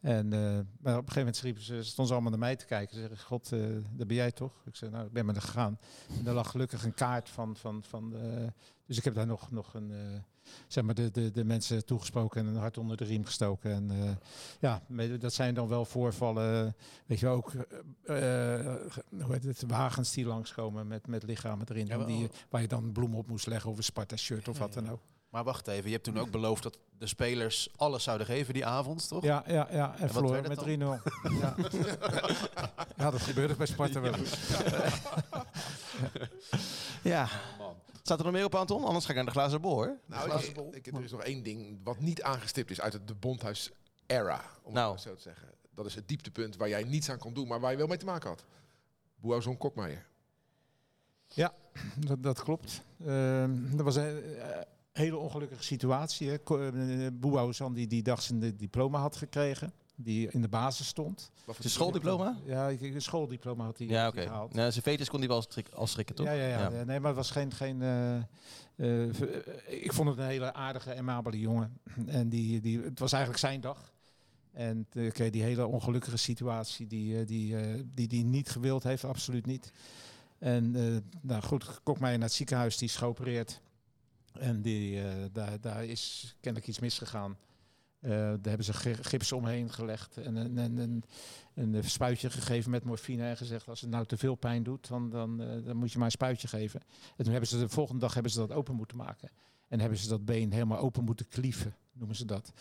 En 0.02 0.34
eh, 0.34 0.40
maar 0.80 0.98
op 0.98 1.08
een 1.08 1.12
gegeven 1.12 1.46
moment 1.46 1.64
ze, 1.64 1.84
stonden 1.84 2.08
ze 2.08 2.14
allemaal 2.14 2.32
naar 2.32 2.40
mij 2.40 2.56
te 2.56 2.66
kijken. 2.66 2.96
Ze 2.96 3.00
zeggen, 3.00 3.18
god, 3.18 3.52
eh 3.52 3.60
daar 3.96 4.08
ben 4.08 4.16
jij 4.16 4.32
toch? 4.32 4.54
Ik 4.66 4.76
zei, 4.76 4.92
nou, 4.92 5.06
ik 5.06 5.12
ben 5.12 5.26
maar 5.26 5.36
er 5.36 5.42
gegaan. 5.42 5.80
En 6.20 6.28
er 6.28 6.34
lag 6.34 6.52
gelukkig 6.52 6.84
een 6.84 6.94
kaart 6.94 7.30
van, 7.30 7.56
van, 7.56 7.84
van 7.84 8.10
de, 8.10 8.54
dus 8.86 8.98
ik 8.98 9.04
heb 9.04 9.16
daar 9.16 9.28
nog, 9.28 9.52
nog 9.52 9.74
een, 9.74 9.92
eh, 9.92 10.20
zeg 10.68 10.84
maar, 10.84 10.96
de, 10.96 11.12
de, 11.12 11.32
de 11.32 11.44
mensen 11.44 11.86
toegesproken 11.86 12.42
en 12.42 12.48
een 12.48 12.56
hart 12.56 12.78
onder 12.78 12.98
de 12.98 13.04
riem 13.04 13.26
gestoken. 13.26 13.72
En 13.72 13.92
eh, 13.92 14.12
ja, 14.60 14.82
dat 15.20 15.34
zijn 15.34 15.54
dan 15.54 15.68
wel 15.68 15.86
voorvallen, 15.86 16.76
weet 17.06 17.20
je 17.20 17.26
wel, 17.26 17.36
ook, 17.36 17.54
eh, 18.04 18.60
eh, 18.60 18.82
hoe 19.22 19.34
heet 19.34 19.44
het, 19.44 19.64
wagens 19.68 20.12
die 20.12 20.26
langskomen 20.26 20.88
met, 20.88 21.08
met 21.08 21.24
lichamen 21.24 21.66
erin. 21.70 21.86
Ja, 21.86 22.04
die, 22.04 22.30
waar 22.50 22.62
je 22.62 22.68
dan 22.68 22.92
bloemen 22.92 23.18
op 23.18 23.28
moest 23.28 23.48
leggen 23.48 23.72
of 23.72 23.78
een 23.78 23.84
Sparta-shirt 23.84 24.48
of 24.48 24.58
wat 24.58 24.74
dan 24.74 24.90
ook. 24.90 25.02
Maar 25.30 25.44
wacht 25.44 25.68
even, 25.68 25.86
je 25.86 25.92
hebt 25.92 26.04
toen 26.04 26.20
ook 26.20 26.32
beloofd 26.32 26.64
dat 26.64 26.78
de 26.98 27.08
spelers 27.08 27.70
alles 27.76 28.04
zouden 28.04 28.28
geven 28.28 28.54
die 28.54 28.66
avond, 28.66 29.08
toch? 29.08 29.24
Ja, 29.24 29.44
ja, 29.48 29.68
ja. 29.72 29.98
En 29.98 30.10
verloren 30.10 30.42
werd 30.44 30.66
met 30.66 30.80
3-0. 30.80 31.04
het 31.04 31.34
ja. 31.40 31.56
ja, 32.98 33.12
dat 33.12 33.22
gebeurde 33.22 33.56
bij 33.56 33.66
Sparta 33.66 34.00
wel 34.02 34.14
eens. 34.14 34.34
Ja. 37.04 37.28
Staat 38.02 38.18
er 38.20 38.24
nog 38.24 38.34
meer 38.34 38.46
op, 38.46 38.56
Anton? 38.56 38.84
Anders 38.84 39.06
ga 39.06 39.10
ik 39.10 39.16
naar 39.16 39.26
de 39.26 39.32
glazen 39.32 39.62
bol, 39.62 39.74
hoor. 39.74 39.98
Nou, 40.06 40.32
ik, 40.32 40.58
ik, 40.72 40.88
er 40.96 41.04
is 41.04 41.12
nog 41.12 41.24
één 41.24 41.44
ding 41.44 41.80
wat 41.84 42.00
niet 42.00 42.22
aangestipt 42.22 42.72
is 42.72 42.82
uit 42.82 42.94
het 42.94 43.08
de 43.08 43.16
Bondhuis-era, 43.16 44.42
om 44.64 44.74
Nou. 44.74 44.92
het 44.92 45.02
zo 45.02 45.14
te 45.16 45.22
zeggen. 45.22 45.48
Dat 45.76 45.86
is 45.86 45.96
het 45.96 46.08
dieptepunt 46.08 46.56
waar 46.58 46.70
jij 46.70 46.84
niets 46.84 47.10
aan 47.10 47.18
kon 47.18 47.34
doen, 47.34 47.48
maar 47.48 47.60
waar 47.60 47.72
je 47.72 47.78
wel 47.78 47.88
mee 47.88 47.98
te 47.98 48.06
maken 48.06 48.30
had. 48.30 48.46
Boazon 49.16 49.58
Kokmeijer. 49.58 50.06
Dat, 51.98 52.24
dat 52.24 52.44
klopt. 52.44 52.82
Ehm, 53.06 53.76
dat 53.76 53.86
was 53.86 53.96
een 53.96 54.24
eh, 54.24 54.62
hele 55.00 55.18
ongelukkige 55.18 55.64
situatie. 55.64 56.32
eh, 56.32 57.08
Boa 57.14 57.42
Ozan 57.42 57.74
die 57.74 57.88
die 57.88 58.04
dag 58.04 58.22
zijn 58.22 58.56
diploma 58.58 59.00
had 59.00 59.16
gekregen. 59.16 59.74
Die 59.96 60.32
in 60.32 60.42
de 60.42 60.48
basis 60.48 60.88
stond. 60.88 61.32
Zijn 61.60 61.70
schooldiploma? 61.70 62.38
Ja, 62.46 62.70
een 62.70 63.02
schooldiploma 63.02 63.64
had 63.64 63.78
hij 63.78 63.88
Ja, 63.88 64.08
oké. 64.08 64.22
gehaald. 64.22 64.54
Nou, 64.54 64.72
zijn 64.72 64.84
vetus 64.84 65.10
kon 65.10 65.20
hij 65.20 65.28
wel 65.28 65.42
strik, 65.42 65.70
al 65.70 65.88
strikken, 65.88 66.16
toch? 66.16 66.26
Ja, 66.26 66.32
ja, 66.32 66.48
ja, 66.48 66.60
ja. 66.72 66.84
Nee, 66.84 67.00
maar 67.00 67.08
het 67.08 67.16
was 67.16 67.32
geen... 67.32 67.52
geen 67.52 67.82
eh, 67.82 68.16
eh, 68.18 68.24
eh, 68.76 69.14
ik 69.68 69.94
vond 69.94 70.10
het 70.10 70.18
een 70.18 70.26
hele 70.26 70.54
aardige 70.54 70.92
en 70.92 70.98
amabele 71.00 71.40
jongen. 71.40 71.78
En 72.06 72.30
die, 72.30 72.62
die, 72.62 72.82
het 72.82 73.00
was 73.00 73.12
eigenlijk 73.12 73.42
zijn 73.44 73.62
dag. 73.62 73.92
En 74.52 74.88
eh, 74.92 75.12
kreeg 75.12 75.30
die 75.32 75.44
hele 75.44 75.68
ongelukkige 75.68 76.18
situatie 76.18 76.88
die, 76.88 77.20
eh, 77.20 77.28
die, 77.28 77.58
eh, 77.58 77.84
die, 77.94 78.08
die 78.08 78.24
niet 78.24 78.50
gewild 78.50 78.84
heeft, 78.84 79.04
absoluut 79.04 79.46
niet. 79.46 79.72
En 80.38 80.76
eh, 80.76 80.98
nou 81.22 81.42
goed, 81.44 81.80
kok 81.84 82.00
mij 82.00 82.12
naar 82.18 82.28
het 82.28 82.34
ziekenhuis, 82.34 82.78
die 82.78 82.88
is 82.88 82.96
geopereerd. 82.96 83.62
En 84.34 84.62
die, 84.62 85.02
eh, 85.02 85.26
daar, 85.32 85.62
daar 85.62 85.86
is 85.86 86.36
kennelijk 86.40 86.70
iets 86.70 86.80
misgegaan. 86.80 87.38
Eh, 88.00 88.10
daar 88.12 88.40
hebben 88.42 88.66
ze 88.66 88.74
gi- 88.74 89.04
gips 89.04 89.32
omheen 89.32 89.72
gelegd 89.72 90.18
en 90.18 90.36
een, 90.36 90.58
een, 90.58 91.04
een, 91.54 91.84
spuitje 91.84 92.30
gegeven 92.30 92.72
met 92.72 92.84
morfine 92.84 93.24
en 93.24 93.38
gezegd 93.38 93.68
als 93.68 93.82
het 93.82 93.90
nou 93.90 94.06
te 94.06 94.18
veel 94.18 94.36
pijn 94.36 94.64
doet, 94.64 94.88
dan, 94.88 95.10
dan, 95.10 95.42
eh, 95.42 95.66
dan 95.66 95.78
moet 95.78 95.92
je 95.92 95.98
maar 95.98 96.06
een 96.06 96.12
spuitje 96.12 96.48
geven. 96.48 96.80
En 97.16 97.24
toen 97.24 97.32
hebben 97.32 97.50
ze 97.50 97.60
de 97.60 97.70
volgende 97.70 98.02
dag 98.02 98.14
hebben 98.14 98.32
ze 98.32 98.38
dat 98.40 98.52
open 98.52 98.76
moeten 98.76 98.98
maken. 98.98 99.30
En 99.68 99.80
hebben 99.80 99.98
ze 100.00 100.08
dat 100.10 100.26
been 100.26 100.52
helemaal 100.52 100.80
open 100.80 101.04
moeten 101.04 101.28
klieven, 101.28 101.76
noemen 101.94 102.16
ze 102.16 102.26
dat. 102.26 102.52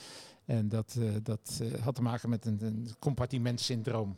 En 0.45 0.69
dat, 0.69 0.99
dat 1.23 1.62
had 1.81 1.95
te 1.95 2.03
maken 2.03 2.29
met 2.29 2.45
een, 2.47 2.62
een 2.62 2.89
compartimentsyndroom. 2.99 4.16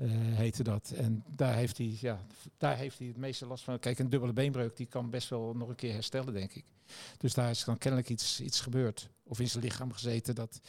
Eh, 0.00 0.08
heette 0.12 0.62
dat. 0.62 0.90
En 0.90 1.24
daar 1.36 1.54
heeft, 1.54 1.78
hij, 1.78 1.96
ja, 2.00 2.20
daar 2.58 2.76
heeft 2.76 2.98
hij 2.98 3.06
het 3.06 3.16
meeste 3.16 3.46
last 3.46 3.64
van. 3.64 3.78
Kijk, 3.78 3.98
een 3.98 4.10
dubbele 4.10 4.32
beenbreuk 4.32 4.76
die 4.76 4.86
kan 4.86 5.10
best 5.10 5.28
wel 5.28 5.54
nog 5.54 5.68
een 5.68 5.74
keer 5.74 5.92
herstellen, 5.92 6.32
denk 6.32 6.52
ik. 6.52 6.64
Dus 7.18 7.34
daar 7.34 7.50
is 7.50 7.64
dan 7.64 7.78
kennelijk 7.78 8.10
iets, 8.10 8.40
iets 8.40 8.60
gebeurd. 8.60 9.10
Of 9.22 9.40
in 9.40 9.48
zijn 9.48 9.64
lichaam 9.64 9.92
gezeten 9.92 10.34
dat, 10.34 10.60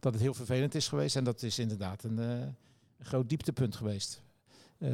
dat 0.00 0.12
het 0.12 0.22
heel 0.22 0.34
vervelend 0.34 0.74
is 0.74 0.88
geweest. 0.88 1.16
En 1.16 1.24
dat 1.24 1.42
is 1.42 1.58
inderdaad 1.58 2.04
een, 2.04 2.18
eh, 2.18 2.40
een 2.98 3.04
groot 3.04 3.28
dieptepunt 3.28 3.76
geweest. 3.76 4.22
Eh, 4.80 4.90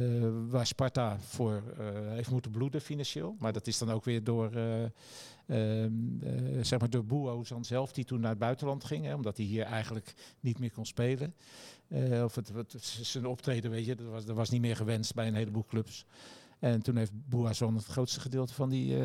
waar 0.47 0.65
Sparta 0.65 1.19
voor 1.19 1.63
eh, 1.77 1.85
heeft 2.07 2.31
moeten 2.31 2.51
bloeden 2.51 2.81
financieel. 2.81 3.35
Maar 3.39 3.53
dat 3.53 3.67
is 3.67 3.77
dan 3.77 3.91
ook 3.91 4.03
weer 4.03 4.23
door, 4.23 4.51
eh, 5.45 5.85
zeg 6.61 6.79
maar 6.79 6.89
door 6.89 7.05
Boozan 7.05 7.65
zelf, 7.65 7.91
die 7.91 8.05
toen 8.05 8.19
naar 8.19 8.29
het 8.29 8.39
buitenland 8.39 8.83
ging. 8.83 9.05
Hè, 9.05 9.13
omdat 9.13 9.37
hij 9.37 9.45
hier 9.45 9.63
eigenlijk 9.63 10.13
niet 10.39 10.59
meer 10.59 10.71
kon 10.71 10.85
spelen. 10.85 11.33
Of 12.23 12.35
het, 12.35 12.47
het, 12.47 12.83
zijn 13.01 13.25
optreden, 13.25 13.71
weet 13.71 13.85
je, 13.85 13.95
dat 13.95 14.07
was, 14.07 14.25
dat 14.25 14.35
was 14.35 14.49
niet 14.49 14.61
meer 14.61 14.75
gewenst 14.75 15.13
bij 15.13 15.27
een 15.27 15.35
heleboel 15.35 15.65
clubs. 15.65 16.05
En 16.59 16.81
toen 16.81 16.95
heeft 16.95 17.11
Boazon 17.29 17.75
het 17.75 17.85
grootste 17.85 18.19
gedeelte 18.19 18.53
van, 18.53 18.69
die, 18.69 18.97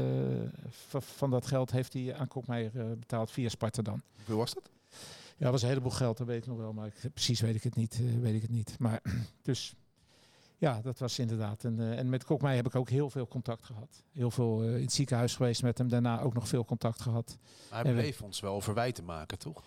van, 0.99 1.31
dat 1.31 1.47
geld 1.47 1.71
heeft 1.71 1.93
hij 1.93 2.15
aan 2.15 2.29
Kokmeijer 2.29 2.99
betaald 2.99 3.31
via 3.31 3.49
Sparta 3.49 3.83
dan. 3.83 4.03
Hoeveel 4.17 4.37
was 4.37 4.55
dat? 4.55 4.71
Ja, 5.37 5.49
dat 5.49 5.51
was 5.51 5.63
een 5.63 5.69
heleboel 5.69 5.91
geld, 5.91 6.17
dat 6.17 6.27
weet 6.27 6.43
ik 6.43 6.47
nog 6.47 6.59
wel. 6.59 6.73
Maar 6.73 6.87
ik, 6.87 7.13
precies 7.13 7.41
weet 7.41 7.55
ik 7.55 7.63
het 7.63 7.77
niet. 7.77 8.01
weet 8.21 8.35
ik 8.35 8.43
het 8.43 8.51
niet. 8.51 8.77
Maar 8.79 9.03
dus 9.43 9.75
ja, 10.63 10.81
dat 10.83 10.99
was 10.99 11.19
inderdaad. 11.19 11.65
En, 11.65 11.81
eh, 11.81 11.99
en 11.99 12.09
met 12.09 12.25
Kokmeijer 12.25 12.63
heb 12.63 12.73
ik 12.73 12.79
ook 12.79 12.91
heel 12.91 13.11
veel 13.11 13.29
contact 13.29 13.65
gehad. 13.65 14.03
Heel 14.13 14.31
veel 14.31 14.63
eh, 14.63 14.77
in 14.77 14.83
het 14.83 14.93
ziekenhuis 14.93 15.37
geweest 15.37 15.63
met 15.63 15.79
hem. 15.79 15.89
Daarna 15.89 16.21
ook 16.21 16.35
nog 16.35 16.49
veel 16.49 16.65
contact 16.65 17.01
gehad. 17.01 17.39
Maar 17.71 17.85
hij 17.85 17.95
we- 17.95 18.01
bleef 18.01 18.23
ons 18.23 18.41
wel 18.41 18.61
verwijten 18.61 19.05
maken, 19.05 19.39
toch? 19.39 19.63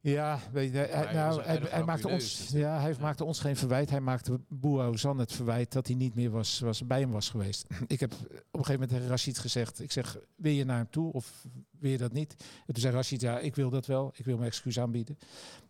Ja, 0.00 0.38
weet 0.52 0.72
je, 0.72 0.78
hij, 0.78 1.12
nou, 1.14 1.42
hij, 1.42 1.84
maakte 1.84 2.08
ons, 2.08 2.48
ja, 2.48 2.80
hij 2.80 2.94
maakte 3.00 3.24
ons 3.24 3.40
geen 3.40 3.56
verwijt. 3.56 3.90
Hij 3.90 4.00
maakte 4.00 4.40
Boa 4.48 4.86
Ozan 4.86 5.18
het 5.18 5.32
verwijt 5.32 5.72
dat 5.72 5.86
hij 5.86 5.96
niet 5.96 6.14
meer 6.14 6.30
was, 6.30 6.58
was, 6.58 6.86
bij 6.86 7.00
hem 7.00 7.10
was 7.10 7.28
geweest. 7.28 7.66
Ik 7.86 8.00
heb 8.00 8.12
op 8.12 8.20
een 8.20 8.38
gegeven 8.50 8.72
moment 8.72 8.90
tegen 8.90 9.08
Rashid 9.08 9.38
gezegd, 9.38 9.80
ik 9.80 9.92
zeg, 9.92 10.18
wil 10.36 10.52
je 10.52 10.64
naar 10.64 10.76
hem 10.76 10.90
toe 10.90 11.12
of 11.12 11.46
wil 11.78 11.90
je 11.90 11.98
dat 11.98 12.12
niet? 12.12 12.34
En 12.66 12.72
toen 12.72 12.82
zei 12.82 12.94
Rashid, 12.94 13.20
ja, 13.20 13.38
ik 13.38 13.54
wil 13.54 13.70
dat 13.70 13.86
wel. 13.86 14.12
Ik 14.14 14.24
wil 14.24 14.36
mijn 14.36 14.48
excuus 14.48 14.78
aanbieden. 14.78 15.18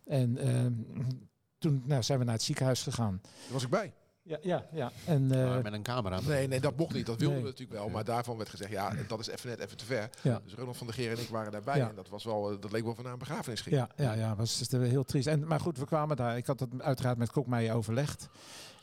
En 0.05 0.37
ehm, 0.37 0.73
toen 1.63 1.83
nou, 1.85 2.03
zijn 2.03 2.19
we 2.19 2.25
naar 2.25 2.33
het 2.33 2.43
ziekenhuis 2.43 2.83
gegaan. 2.83 3.19
Daar 3.23 3.53
was 3.53 3.63
ik 3.63 3.69
bij. 3.69 3.93
Ja, 4.23 4.37
ja, 4.41 4.65
ja. 4.71 4.91
En, 5.05 5.31
eh, 5.31 5.49
maar 5.49 5.61
met 5.61 5.73
een 5.73 5.83
camera. 5.83 6.19
Nee, 6.21 6.47
nee, 6.47 6.59
dat 6.59 6.77
mocht 6.77 6.93
niet. 6.93 7.05
Dat 7.05 7.19
wilden 7.19 7.37
Nee. 7.37 7.45
we 7.45 7.51
natuurlijk 7.51 7.79
wel. 7.79 7.89
Maar 7.89 8.03
daarvan 8.03 8.37
werd 8.37 8.49
gezegd, 8.49 8.71
ja, 8.71 8.93
dat 9.07 9.19
is 9.19 9.27
even 9.27 9.49
net 9.49 9.59
even 9.59 9.77
te 9.77 9.85
ver. 9.85 10.09
Ja. 10.21 10.41
Dus 10.43 10.53
Ronald 10.53 10.77
van 10.77 10.87
der 10.87 10.95
Geer 10.95 11.11
en 11.11 11.19
ik 11.19 11.27
waren 11.29 11.51
daarbij. 11.51 11.77
Ja. 11.77 11.89
En 11.89 11.95
dat, 11.95 12.09
was 12.09 12.23
wel, 12.23 12.51
eh, 12.51 12.61
dat 12.61 12.71
leek 12.71 12.83
wel 12.83 12.95
van 12.95 13.03
naar 13.03 13.13
een 13.13 13.19
begrafenis 13.19 13.61
ging. 13.61 13.75
Ja, 13.75 13.89
ja, 13.95 14.13
ja, 14.13 14.35
was 14.35 14.57
dus 14.57 14.89
heel 14.89 15.03
triest. 15.03 15.27
En, 15.27 15.47
maar 15.47 15.59
goed, 15.59 15.77
we 15.77 15.85
kwamen 15.85 16.15
daar. 16.15 16.37
Ik 16.37 16.45
had 16.45 16.59
het 16.59 16.81
uiteraard 16.81 17.17
met 17.17 17.31
Kokmeijer 17.31 17.73
overlegd. 17.73 18.29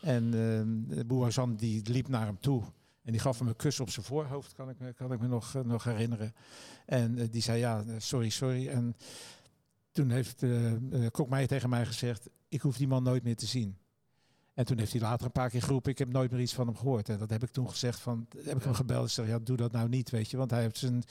En 0.00 0.34
uh, 0.34 1.00
Boerazan 1.06 1.56
die 1.56 1.90
liep 1.90 2.08
naar 2.08 2.26
hem 2.26 2.40
toe. 2.40 2.62
En 3.02 3.12
die 3.12 3.20
gaf 3.20 3.38
hem 3.38 3.48
een 3.48 3.56
kus 3.56 3.80
op 3.80 3.90
zijn 3.90 4.06
voorhoofd, 4.06 4.54
kan 4.54 4.68
ik 4.70 4.78
me, 4.78 4.92
kan 4.92 5.12
ik 5.12 5.20
me 5.20 5.26
nog, 5.26 5.54
eh, 5.54 5.62
nog 5.62 5.84
herinneren. 5.84 6.34
En 6.86 7.30
die 7.30 7.42
zei, 7.42 7.58
ja, 7.58 7.84
sorry, 7.98 8.28
sorry. 8.28 8.68
En 8.68 8.96
toen 9.92 10.10
heeft 10.10 10.42
uh, 10.42 10.72
Kokmeijer 11.10 11.48
tegen 11.48 11.68
mij 11.68 11.86
gezegd, 11.86 12.28
ik 12.48 12.60
hoef 12.60 12.76
die 12.76 12.88
man 12.88 13.02
nooit 13.02 13.22
meer 13.22 13.36
te 13.36 13.46
zien. 13.46 13.76
En 14.56 14.64
toen 14.64 14.78
heeft 14.78 14.92
hij 14.92 15.00
later 15.00 15.26
een 15.26 15.32
paar 15.32 15.50
keer 15.50 15.62
geroepen, 15.62 15.90
ik 15.90 15.98
heb 15.98 16.12
nooit 16.12 16.30
meer 16.30 16.40
iets 16.40 16.54
van 16.54 16.66
hem 16.66 16.76
gehoord. 16.76 17.08
En 17.08 17.18
dat 17.18 17.30
heb 17.30 17.42
ik 17.42 17.50
toen 17.50 17.70
gezegd, 17.70 18.00
van, 18.00 18.26
heb 18.44 18.56
ik 18.56 18.62
hem 18.62 18.74
gebeld 18.74 19.04
en 19.04 19.10
zei, 19.10 19.28
ja, 19.28 19.38
doe 19.38 19.56
dat 19.56 19.72
nou 19.72 19.88
niet, 19.88 20.10
weet 20.10 20.30
je. 20.30 20.36
Want 20.36 20.50
hij 20.50 20.60
heeft 20.60 20.78
zijn 20.78 21.04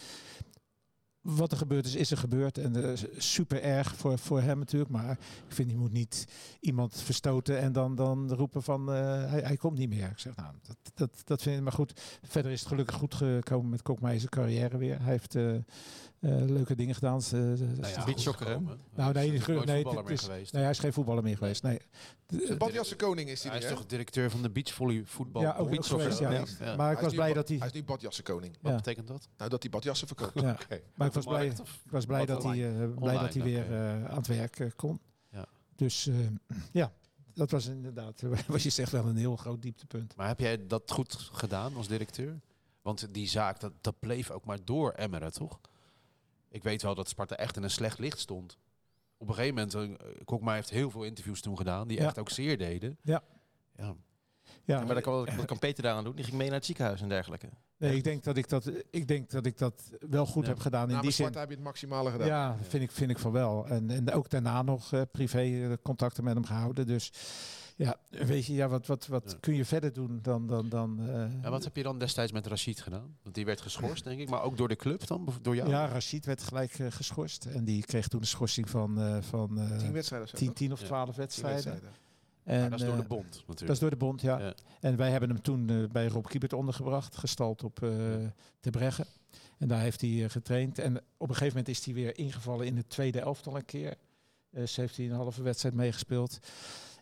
wat 1.26 1.52
er 1.52 1.58
gebeurd 1.58 1.86
is, 1.86 1.96
is 1.96 2.12
er 2.12 2.18
gebeurd. 2.18 2.58
En 2.58 2.78
uh, 2.78 2.94
super 3.18 3.62
erg 3.62 3.96
voor, 3.96 4.20
voor 4.20 4.42
hem 4.42 4.60
natuurlijk. 4.60 4.92
Maar 4.92 5.12
ik 5.48 5.54
vind, 5.54 5.70
je 5.70 5.78
moet 5.78 5.92
niet 5.92 6.28
iemand 6.60 7.02
verstoten 7.02 7.60
en 7.60 7.72
dan, 7.72 7.96
dan 7.96 8.34
roepen 8.34 8.64
van 8.64 8.90
uh, 8.90 8.96
hij, 9.30 9.42
hij 9.42 9.58
komt 9.58 9.78
niet 9.78 9.90
meer. 9.90 10.10
Ik 10.10 10.20
zeg, 10.20 10.36
nou, 10.36 10.54
dat, 10.62 10.78
dat, 10.94 11.22
dat 11.24 11.42
vind 11.42 11.58
ik 11.58 11.64
maar 11.64 11.72
goed. 11.72 12.20
Verder 12.24 12.52
is 12.52 12.60
het 12.60 12.70
gelukkig 12.70 12.96
goed 12.96 13.16
gekomen 13.16 13.70
met 13.70 13.82
Kokmeijer 13.82 14.30
carrière 14.30 14.78
weer. 14.78 15.02
Hij 15.02 15.12
heeft 15.12 15.36
uh, 15.36 15.56
leuke 16.20 16.76
dingen 16.76 16.96
gedaan. 16.96 17.22
Nou 17.32 17.58
ja, 17.88 18.04
Beachsoccer, 18.06 18.62
Nou, 18.96 19.14
nee, 19.14 19.34
is 19.34 19.46
nee, 19.46 19.58
nee, 19.58 19.84
voetballer 19.84 20.04
meer 20.04 20.12
is, 20.14 20.22
geweest. 20.22 20.54
nee, 20.54 20.62
hij 20.62 20.72
is 20.72 20.80
geen 20.80 20.94
voetballer 20.94 21.24
meer 21.24 21.38
geweest. 21.38 21.64
Nee. 21.64 21.80
Badjassen 22.58 22.98
koning 22.98 23.30
is 23.30 23.44
hij 23.44 23.52
Hij 23.52 23.62
is 23.62 23.70
toch 23.70 23.86
directeur 23.86 24.32
van 24.32 24.42
de 24.42 24.50
beachvolley 24.50 25.04
voetbal. 25.06 25.42
Ja, 25.42 25.56
ook, 25.56 25.86
geweest, 25.86 26.20
ja. 26.20 26.32
Ja. 26.32 26.44
ja. 26.60 26.76
Maar 26.76 26.92
ik 26.92 27.00
was 27.00 27.14
blij 27.14 27.34
dat 27.34 27.48
hij... 27.48 27.58
Hij 27.58 27.68
is 27.68 27.74
nu 27.74 27.84
badjassen 27.84 28.24
koning. 28.24 28.58
Wat 28.62 28.72
Ja. 28.72 28.78
betekent 28.78 29.08
dat? 29.08 29.28
Nou, 29.38 29.50
dat 29.50 29.62
hij 29.62 29.72
badjassen 29.72 30.08
verkoopt. 30.08 30.42
Maar 30.96 31.08
ik 31.08 31.14
was 31.14 31.26
blij, 31.26 31.46
ik 31.48 31.92
was 31.92 32.06
blij 32.06 32.26
dat 32.26 32.44
hij, 32.44 32.80
eh, 32.82 32.88
blij 32.96 33.18
dat 33.18 33.34
hij 33.34 33.44
weer 33.44 33.72
eh, 33.72 34.06
aan 34.06 34.18
het 34.18 34.28
werk 34.28 34.60
eh, 34.60 34.72
kon. 34.76 35.00
Ja. 35.32 35.46
Dus 35.76 36.08
eh, 36.08 36.16
ja, 36.72 36.94
dat 37.34 37.52
was 37.52 37.66
inderdaad, 37.66 38.22
wat 38.48 38.64
je 38.64 38.70
zegt, 38.70 38.92
wel 38.92 39.06
een 39.06 39.18
heel 39.18 39.36
groot 39.36 39.62
dieptepunt. 39.62 40.16
Maar 40.16 40.28
heb 40.28 40.40
jij 40.40 40.68
dat 40.68 40.92
goed 40.92 41.30
gedaan 41.32 41.76
als 41.76 41.88
directeur? 41.88 42.40
Want 42.82 43.14
die 43.14 43.28
zaak, 43.28 43.60
dat, 43.60 43.72
dat 43.82 44.00
bleef 44.00 44.32
ook 44.32 44.46
maar 44.46 44.60
door 44.64 44.92
emmeren, 44.92 45.32
toch? 45.34 45.60
Ik 46.56 46.64
weet 46.64 46.82
wel 46.82 46.96
dat 46.96 47.10
Sparta 47.10 47.36
echt 47.36 47.58
in 47.58 47.64
een 47.64 47.70
slecht 47.70 48.00
licht 48.00 48.20
stond. 48.20 48.58
op 49.18 49.28
een 49.28 49.34
gegeven 49.34 49.56
moment, 49.56 49.76
uh, 50.02 50.08
Kokma 50.26 50.54
heeft 50.54 50.70
heel 50.70 50.90
veel 50.90 51.04
interviews 51.04 51.42
toen 51.42 51.58
gedaan, 51.58 51.88
die 51.88 51.98
Ja. 52.00 52.06
echt 52.06 52.20
ook 52.20 52.30
zeer 52.30 52.58
deden. 52.58 52.98
Ja. 53.02 53.24
ja. 53.76 53.84
Ja, 54.64 54.80
Ja, 54.80 54.86
maar 54.86 54.96
dat 54.96 55.04
kan, 55.04 55.26
wat 55.36 55.46
kan 55.46 55.60
Peter 55.60 55.84
daaraan 55.84 56.04
doen? 56.04 56.16
Die 56.16 56.26
ging 56.26 56.38
mee 56.38 56.48
naar 56.48 56.56
het 56.56 56.66
ziekenhuis 56.66 57.02
en 57.02 57.10
dergelijke. 57.10 57.50
nee, 57.78 57.96
ik, 57.96 58.04
denk 58.04 58.24
dat 58.24 58.38
ik, 58.38 58.50
dat, 58.50 58.72
ik 58.90 59.08
denk 59.08 59.30
dat 59.30 59.46
ik 59.46 59.58
dat 59.58 59.92
wel 60.10 60.26
goed 60.26 60.44
Ja. 60.44 60.50
heb 60.50 60.60
gedaan 60.60 60.82
in 60.82 60.88
die 60.88 60.96
Namens 60.96 61.16
zin. 61.16 61.26
Sparta 61.26 61.40
heb 61.42 61.50
je 61.50 61.56
het 61.56 61.64
maximale 61.66 62.12
gedaan. 62.12 62.28
Ja, 62.28 62.58
vind 62.62 62.84
ik, 62.84 62.92
vind 62.92 63.10
ik 63.12 63.20
van 63.20 63.32
wel. 63.32 63.68
En, 63.68 63.90
en 63.90 64.12
ook 64.12 64.30
daarna 64.30 64.62
nog 64.62 64.94
eh, 64.94 65.02
privé 65.12 65.40
eh, 65.42 65.74
contacten 65.84 66.24
met 66.24 66.34
hem 66.34 66.46
gehouden. 66.46 66.88
Dus 66.88 67.12
ja, 67.76 67.96
weet 68.10 68.46
je, 68.46 68.54
ja, 68.54 68.68
wat, 68.68 68.86
wat, 68.88 69.08
wat 69.08 69.32
Ja. 69.32 69.38
kun 69.40 69.54
je 69.56 69.66
verder 69.66 69.94
doen 69.94 70.20
dan... 70.22 70.48
dan, 70.48 70.70
dan 70.70 71.00
eh, 71.10 71.42
Ja, 71.44 71.50
wat 71.50 71.64
heb 71.64 71.76
je 71.76 71.84
dan 71.84 72.00
destijds 72.00 72.32
met 72.32 72.48
Rashid 72.48 72.82
gedaan? 72.82 73.18
Want 73.24 73.36
die 73.36 73.46
werd 73.46 73.62
geschorst, 73.62 74.04
denk 74.04 74.20
ik, 74.20 74.30
maar 74.30 74.42
ook 74.42 74.58
door 74.58 74.68
de 74.68 74.76
club 74.76 75.08
dan, 75.08 75.28
door 75.42 75.56
jou? 75.56 75.70
Ja, 75.70 75.86
Rashid 75.86 76.26
werd 76.26 76.42
gelijk 76.44 76.80
eh, 76.80 76.88
geschorst. 76.92 77.46
En 77.46 77.64
die 77.66 77.84
kreeg 77.86 78.08
toen 78.08 78.22
een 78.22 78.28
schorsing 78.28 78.70
van, 78.70 79.00
eh 79.02 79.22
van 79.22 79.60
eh, 79.60 79.78
Tien 79.78 79.92
wedstrijden 79.92 80.28
of 80.28 80.34
zo. 80.34 80.38
10, 80.38 80.48
toch? 80.48 80.56
10 80.58 80.72
of 80.72 80.80
Ja. 80.80 80.86
12 80.86 81.10
Tien 81.10 81.16
wedstrijden. 81.18 81.64
wedstrijden. 81.64 82.04
En, 82.44 82.60
Maar 82.62 82.70
dat 82.70 82.80
is 82.80 82.86
door 82.86 82.96
de 82.98 83.04
bond 83.08 83.26
natuurlijk. 83.26 83.60
Dat 83.60 83.70
is 83.70 83.80
door 83.80 83.90
de 83.90 83.96
bond, 83.96 84.22
ja. 84.22 84.40
Ja. 84.40 84.54
En 84.80 84.96
wij 84.96 85.12
hebben 85.12 85.30
hem 85.30 85.42
toen 85.42 85.90
bij 85.92 86.08
Rob 86.08 86.26
Kiepert 86.26 86.54
ondergebracht, 86.54 87.18
gestald 87.18 87.64
op 87.64 87.84
eh 87.84 87.90
Ter 88.60 88.72
Breggen. 88.72 89.06
En 89.58 89.68
daar 89.68 89.80
heeft 89.80 90.02
hij 90.02 90.30
getraind. 90.30 90.80
En 90.80 90.98
op 90.98 91.30
een 91.30 91.36
gegeven 91.36 91.48
moment 91.48 91.68
is 91.68 91.86
hij 91.86 91.94
weer 91.94 92.18
ingevallen 92.18 92.66
in 92.66 92.78
het 92.78 92.90
tweede 92.90 93.20
elftal 93.20 93.56
een 93.56 93.66
keer. 93.66 93.96
Eh 94.52 94.66
ze 94.66 94.82
heeft 94.82 94.98
hij 94.98 95.06
een 95.06 95.12
halve 95.16 95.42
wedstrijd 95.44 95.76
meegespeeld. 95.76 96.40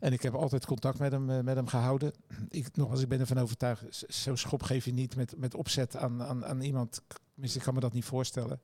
En 0.03 0.13
ik 0.13 0.21
heb 0.21 0.33
altijd 0.33 0.65
contact 0.65 0.99
met 0.99 1.11
hem, 1.11 1.29
eh, 1.29 1.39
met 1.39 1.55
hem 1.55 1.67
gehouden. 1.67 2.11
Ik, 2.49 2.75
nogmaals, 2.75 3.01
ik 3.01 3.07
ben 3.07 3.19
ervan 3.19 3.37
overtuigd, 3.37 4.03
zo'n 4.07 4.37
schop 4.37 4.63
geef 4.63 4.85
je 4.85 4.93
niet 4.93 5.15
met, 5.15 5.37
met 5.37 5.55
opzet 5.55 5.95
aan, 5.95 6.23
aan, 6.23 6.45
aan 6.45 6.61
iemand. 6.61 7.01
Tenminste, 7.33 7.57
ik 7.57 7.63
kan 7.63 7.73
me 7.73 7.79
dat 7.79 7.93
niet 7.93 8.05
voorstellen. 8.05 8.59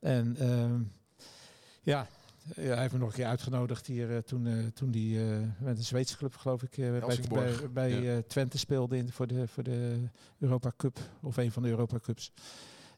En 0.00 0.36
ehm, 0.36 0.80
ja, 1.82 2.06
ja, 2.56 2.62
hij 2.62 2.80
heeft 2.80 2.92
me 2.92 2.98
nog 2.98 3.08
een 3.08 3.14
keer 3.14 3.26
uitgenodigd 3.26 3.86
hier 3.86 4.10
eh, 4.16 4.18
toen, 4.22 4.46
eh, 4.46 4.66
toen 4.74 4.90
hij 4.92 5.32
eh, 5.40 5.46
met 5.58 5.76
een 5.78 5.84
Zweedse 5.84 6.16
club, 6.16 6.36
geloof 6.36 6.62
ik, 6.62 6.78
eh, 6.78 6.90
bij, 6.90 7.00
bij, 7.28 7.70
bij 7.72 7.90
Ja. 7.90 8.16
eh, 8.16 8.22
Twente 8.22 8.58
speelde 8.58 8.96
in, 8.96 9.12
voor, 9.12 9.26
de, 9.26 9.48
voor 9.48 9.62
de 9.62 10.08
Europa 10.38 10.72
Cup. 10.76 10.98
Of 11.22 11.36
een 11.36 11.52
van 11.52 11.62
de 11.62 11.68
Europa 11.68 11.98
Cups. 11.98 12.32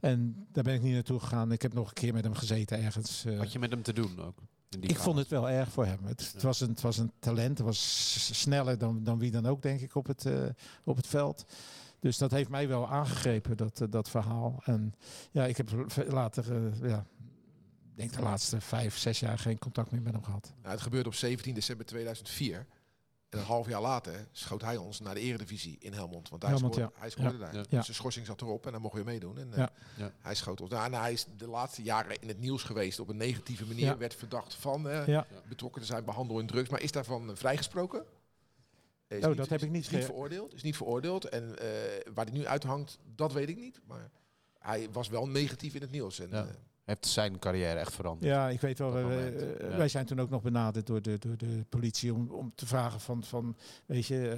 En 0.00 0.46
daar 0.52 0.64
ben 0.64 0.74
ik 0.74 0.82
niet 0.82 0.94
naartoe 0.94 1.20
gegaan. 1.20 1.52
Ik 1.52 1.62
heb 1.62 1.72
nog 1.74 1.88
een 1.88 1.94
keer 1.94 2.12
met 2.12 2.24
hem 2.24 2.34
gezeten 2.34 2.82
ergens. 2.82 3.24
eh. 3.24 3.38
Had 3.38 3.52
je 3.52 3.58
met 3.58 3.70
hem 3.70 3.82
te 3.82 3.92
doen 3.92 4.20
ook? 4.20 4.38
Ik 4.80 4.98
vond 4.98 5.18
het 5.18 5.28
wel 5.28 5.50
erg 5.50 5.70
voor 5.70 5.86
hem. 5.86 5.98
Het, 6.04 6.32
het, 6.32 6.42
was, 6.42 6.60
een, 6.60 6.68
het 6.68 6.80
was 6.80 6.98
een 6.98 7.12
talent. 7.18 7.58
Het 7.58 7.66
was 7.66 8.38
sneller 8.40 8.78
dan, 8.78 9.04
dan 9.04 9.18
wie 9.18 9.30
dan 9.30 9.46
ook, 9.46 9.62
denk 9.62 9.80
ik, 9.80 9.94
op 9.94 10.06
het, 10.06 10.26
eh, 10.26 10.44
op 10.84 10.96
het 10.96 11.06
veld. 11.06 11.44
Dus 12.00 12.18
dat 12.18 12.30
heeft 12.30 12.48
mij 12.48 12.68
wel 12.68 12.88
aangegrepen, 12.88 13.56
dat, 13.56 13.80
eh, 13.80 13.88
dat 13.90 14.10
verhaal. 14.10 14.60
En 14.64 14.94
ja, 15.30 15.46
ik 15.46 15.56
heb 15.56 15.70
later, 16.08 16.52
eh, 16.52 16.88
ja, 16.88 17.06
denk 17.94 18.12
de 18.12 18.22
laatste 18.22 18.60
vijf, 18.60 18.96
zes 18.96 19.20
jaar 19.20 19.38
geen 19.38 19.58
contact 19.58 19.90
meer 19.90 20.02
met 20.02 20.12
hem 20.12 20.24
gehad. 20.24 20.52
Nou, 20.62 20.74
het 20.74 20.82
gebeurde 20.82 21.08
op 21.08 21.14
17 21.14 21.54
december 21.54 21.86
2004. 21.86 22.66
En 23.32 23.38
een 23.38 23.44
half 23.44 23.68
jaar 23.68 23.80
later 23.80 24.26
schoot 24.32 24.62
hij 24.62 24.76
ons 24.76 25.00
naar 25.00 25.14
de 25.14 25.20
eredivisie 25.20 25.76
in 25.80 25.92
Helmond. 25.92 26.28
Want 26.28 26.42
hij 26.42 26.50
Helmond, 26.50 26.74
scoorde, 26.74 26.92
hij 26.98 27.10
scoorde 27.10 27.38
daar. 27.38 27.54
Ja. 27.54 27.58
Dus 27.62 27.70
Ja. 27.70 27.82
zijn 27.82 27.96
schorsing 27.96 28.26
zat 28.26 28.40
erop 28.40 28.66
en 28.66 28.72
dan 28.72 28.80
mocht 28.80 28.96
je 28.96 29.04
meedoen. 29.04 29.38
En, 29.38 29.52
eh, 29.52 29.58
Ja. 29.58 29.72
Ja. 29.96 30.12
Hij 30.20 30.34
schoot 30.34 30.60
ons. 30.60 30.70
Nou, 30.70 30.84
en 30.84 30.92
hij 31.00 31.12
is 31.12 31.26
de 31.36 31.46
laatste 31.48 31.82
jaren 31.82 32.20
in 32.20 32.28
het 32.28 32.38
nieuws 32.38 32.62
geweest 32.62 33.00
op 33.00 33.08
een 33.08 33.16
negatieve 33.16 33.66
manier. 33.66 33.84
Ja. 33.84 33.96
Werd 33.96 34.14
verdacht 34.14 34.54
van 34.54 34.88
eh, 34.88 35.06
Ja, 35.06 35.26
betrokken 35.48 35.80
te 35.80 35.86
zijn 35.86 36.04
bij 36.04 36.14
handel 36.14 36.38
in 36.38 36.46
drugs. 36.46 36.68
Maar 36.68 36.80
is 36.80 36.92
daarvan 36.92 37.30
eh, 37.30 37.36
vrijgesproken? 37.36 38.04
Is 39.08 39.22
Oh, 39.22 39.28
niet- 39.28 39.36
dat 39.36 39.48
heb 39.48 39.62
ik 39.62 39.70
niet 39.70 39.84
Is 39.84 39.90
niet 39.90 40.04
veroordeeld. 40.04 40.54
Is 40.54 40.62
niet 40.62 40.76
veroordeeld. 40.76 41.24
En 41.28 41.58
eh, 41.58 41.66
waar 42.14 42.24
hij 42.24 42.34
nu 42.34 42.46
uithangt, 42.46 42.98
dat 43.14 43.32
weet 43.32 43.48
ik 43.48 43.56
niet. 43.56 43.80
Maar 43.86 44.10
hij 44.58 44.88
was 44.92 45.08
wel 45.08 45.28
negatief 45.28 45.74
in 45.74 45.80
het 45.80 45.90
nieuws. 45.90 46.18
En, 46.20 46.28
Ja. 46.30 46.42
eh, 46.44 46.50
Heeft 46.84 47.06
zijn 47.06 47.38
carrière 47.38 47.78
echt 47.78 47.94
veranderd. 47.94 48.32
ja, 48.32 48.48
ik 48.48 48.60
weet 48.60 48.78
wel. 48.78 48.96
Eh, 48.98 49.60
ja. 49.70 49.76
Wij 49.76 49.88
zijn 49.88 50.06
toen 50.06 50.20
ook 50.20 50.30
nog 50.30 50.42
benaderd 50.42 50.86
door 50.86 51.02
de, 51.02 51.18
door 51.18 51.36
de 51.36 51.64
politie 51.68 52.14
om, 52.14 52.30
om 52.30 52.52
te 52.54 52.66
vragen 52.66 53.00
van, 53.00 53.24
van 53.24 53.56
weet 53.86 54.06
je, 54.06 54.28
eh, 54.28 54.36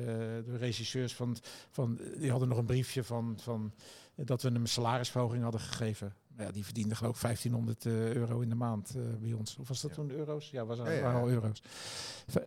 de 0.52 0.56
regisseurs 0.56 1.14
van, 1.14 1.36
van, 1.70 1.98
die 2.18 2.30
hadden 2.30 2.48
nog 2.48 2.58
een 2.58 2.66
briefje 2.66 3.04
van, 3.04 3.38
van 3.40 3.72
eh, 4.14 4.26
dat 4.26 4.42
we 4.42 4.48
hem 4.48 4.60
een 4.60 4.66
salarisverhoging 4.68 5.42
hadden 5.42 5.60
gegeven. 5.60 6.14
Ja, 6.38 6.50
die 6.50 6.64
verdiende 6.64 6.94
geloof 6.94 7.14
ik 7.16 7.22
1500 7.22 7.86
eh, 7.86 8.12
euro 8.12 8.40
in 8.40 8.48
de 8.48 8.54
maand 8.54 8.94
bij 9.20 9.32
ons. 9.32 9.56
Of 9.56 9.68
was 9.68 9.80
dat 9.80 9.90
Ja. 9.90 9.96
toen 9.96 10.08
de 10.08 10.14
euro's? 10.14 10.50
Ja, 10.50 10.64
was, 10.64 10.78
waren 10.78 11.20
al 11.20 11.28
euro's. 11.28 11.62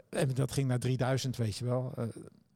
En 0.09 0.33
dat 0.33 0.51
ging 0.51 0.67
naar 0.67 0.79
3000, 0.79 1.35
weet 1.37 1.55
je 1.57 1.65
wel. 1.65 1.93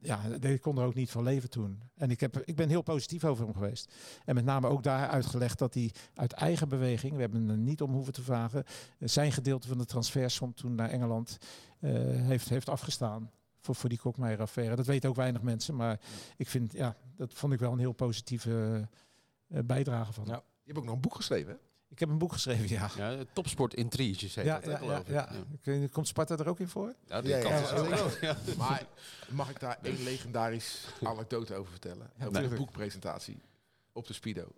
Ja, 0.02 0.20
ik 0.40 0.60
kon 0.60 0.78
er 0.78 0.84
ook 0.84 0.94
niet 0.94 1.10
van 1.10 1.22
leven 1.22 1.50
toen. 1.50 1.82
En 1.94 2.10
ik, 2.10 2.20
heb, 2.20 2.38
ik 2.38 2.56
ben 2.56 2.68
heel 2.68 2.82
positief 2.82 3.24
over 3.24 3.44
hem 3.44 3.54
geweest. 3.54 3.94
En 4.24 4.34
met 4.34 4.44
name 4.44 4.68
ook 4.68 4.82
daar 4.82 5.08
uitgelegd 5.08 5.58
dat 5.58 5.74
hij 5.74 5.90
uit 6.14 6.32
eigen 6.32 6.68
beweging, 6.68 7.14
we 7.14 7.20
hebben 7.20 7.48
er 7.48 7.56
niet 7.56 7.82
om 7.82 7.92
hoeven 7.92 8.12
te 8.12 8.22
vragen, 8.22 8.64
eh, 8.64 9.08
zijn 9.08 9.32
gedeelte 9.32 9.68
van 9.68 9.78
de 9.78 9.84
transfersom 9.84 10.54
toen 10.54 10.74
naar 10.74 10.90
Engeland 10.90 11.38
eh, 11.80 11.92
heeft, 12.02 12.48
heeft 12.48 12.68
afgestaan. 12.68 13.30
Voor, 13.60 13.74
voor 13.74 13.88
die 13.88 13.98
Kokmeijer-affaire. 13.98 14.76
Dat 14.76 14.86
weten 14.86 15.08
ook 15.08 15.16
weinig 15.16 15.42
mensen. 15.42 15.76
Maar 15.76 16.00
ik 16.36 16.48
vind, 16.48 16.72
ja, 16.72 16.96
dat 17.16 17.34
vond 17.34 17.52
ik 17.52 17.58
wel 17.60 17.72
een 17.72 17.78
heel 17.78 17.92
positieve 17.92 18.88
eh, 19.48 19.58
bijdrage 19.64 20.12
van. 20.12 20.24
Ja. 20.26 20.34
je 20.34 20.42
hebt 20.64 20.78
ook 20.78 20.84
nog 20.84 20.94
een 20.94 21.00
boek 21.00 21.14
geschreven. 21.14 21.52
hè? 21.52 21.58
Ik 21.92 21.98
heb 21.98 22.08
een 22.08 22.18
boek 22.18 22.32
geschreven, 22.32 22.68
ja. 22.68 22.90
Ja, 22.96 23.24
topsport 23.32 23.74
intriges 23.74 24.34
heet 24.34 24.44
Ja, 24.44 24.60
dat, 24.60 24.70
ja, 24.70 24.76
geloof 24.76 25.08
ja, 25.08 25.28
Ik 25.62 25.90
Komt 25.90 26.08
Sparta 26.08 26.36
er 26.36 26.48
ook 26.48 26.60
in 26.60 26.68
voor? 26.68 26.94
Ja, 27.06 27.20
die 27.20 27.30
Ja, 27.30 27.38
kant 27.40 27.54
ja, 27.54 27.60
is 27.62 27.70
ja, 27.70 27.76
ook 27.76 27.88
ja. 27.88 27.96
groot, 27.96 28.18
ja. 28.20 28.36
Maar 28.56 28.86
mag 29.30 29.50
ik 29.50 29.60
daar 29.60 29.78
één 29.82 30.02
legendarisch 30.02 30.84
anekdote 31.02 31.54
over 31.54 31.70
vertellen? 31.70 32.10
Over 32.20 32.32
Nee. 32.40 32.48
de 32.48 32.54
boekpresentatie 32.56 33.40
op 33.92 34.06
de 34.06 34.12
Speedo. 34.12 34.48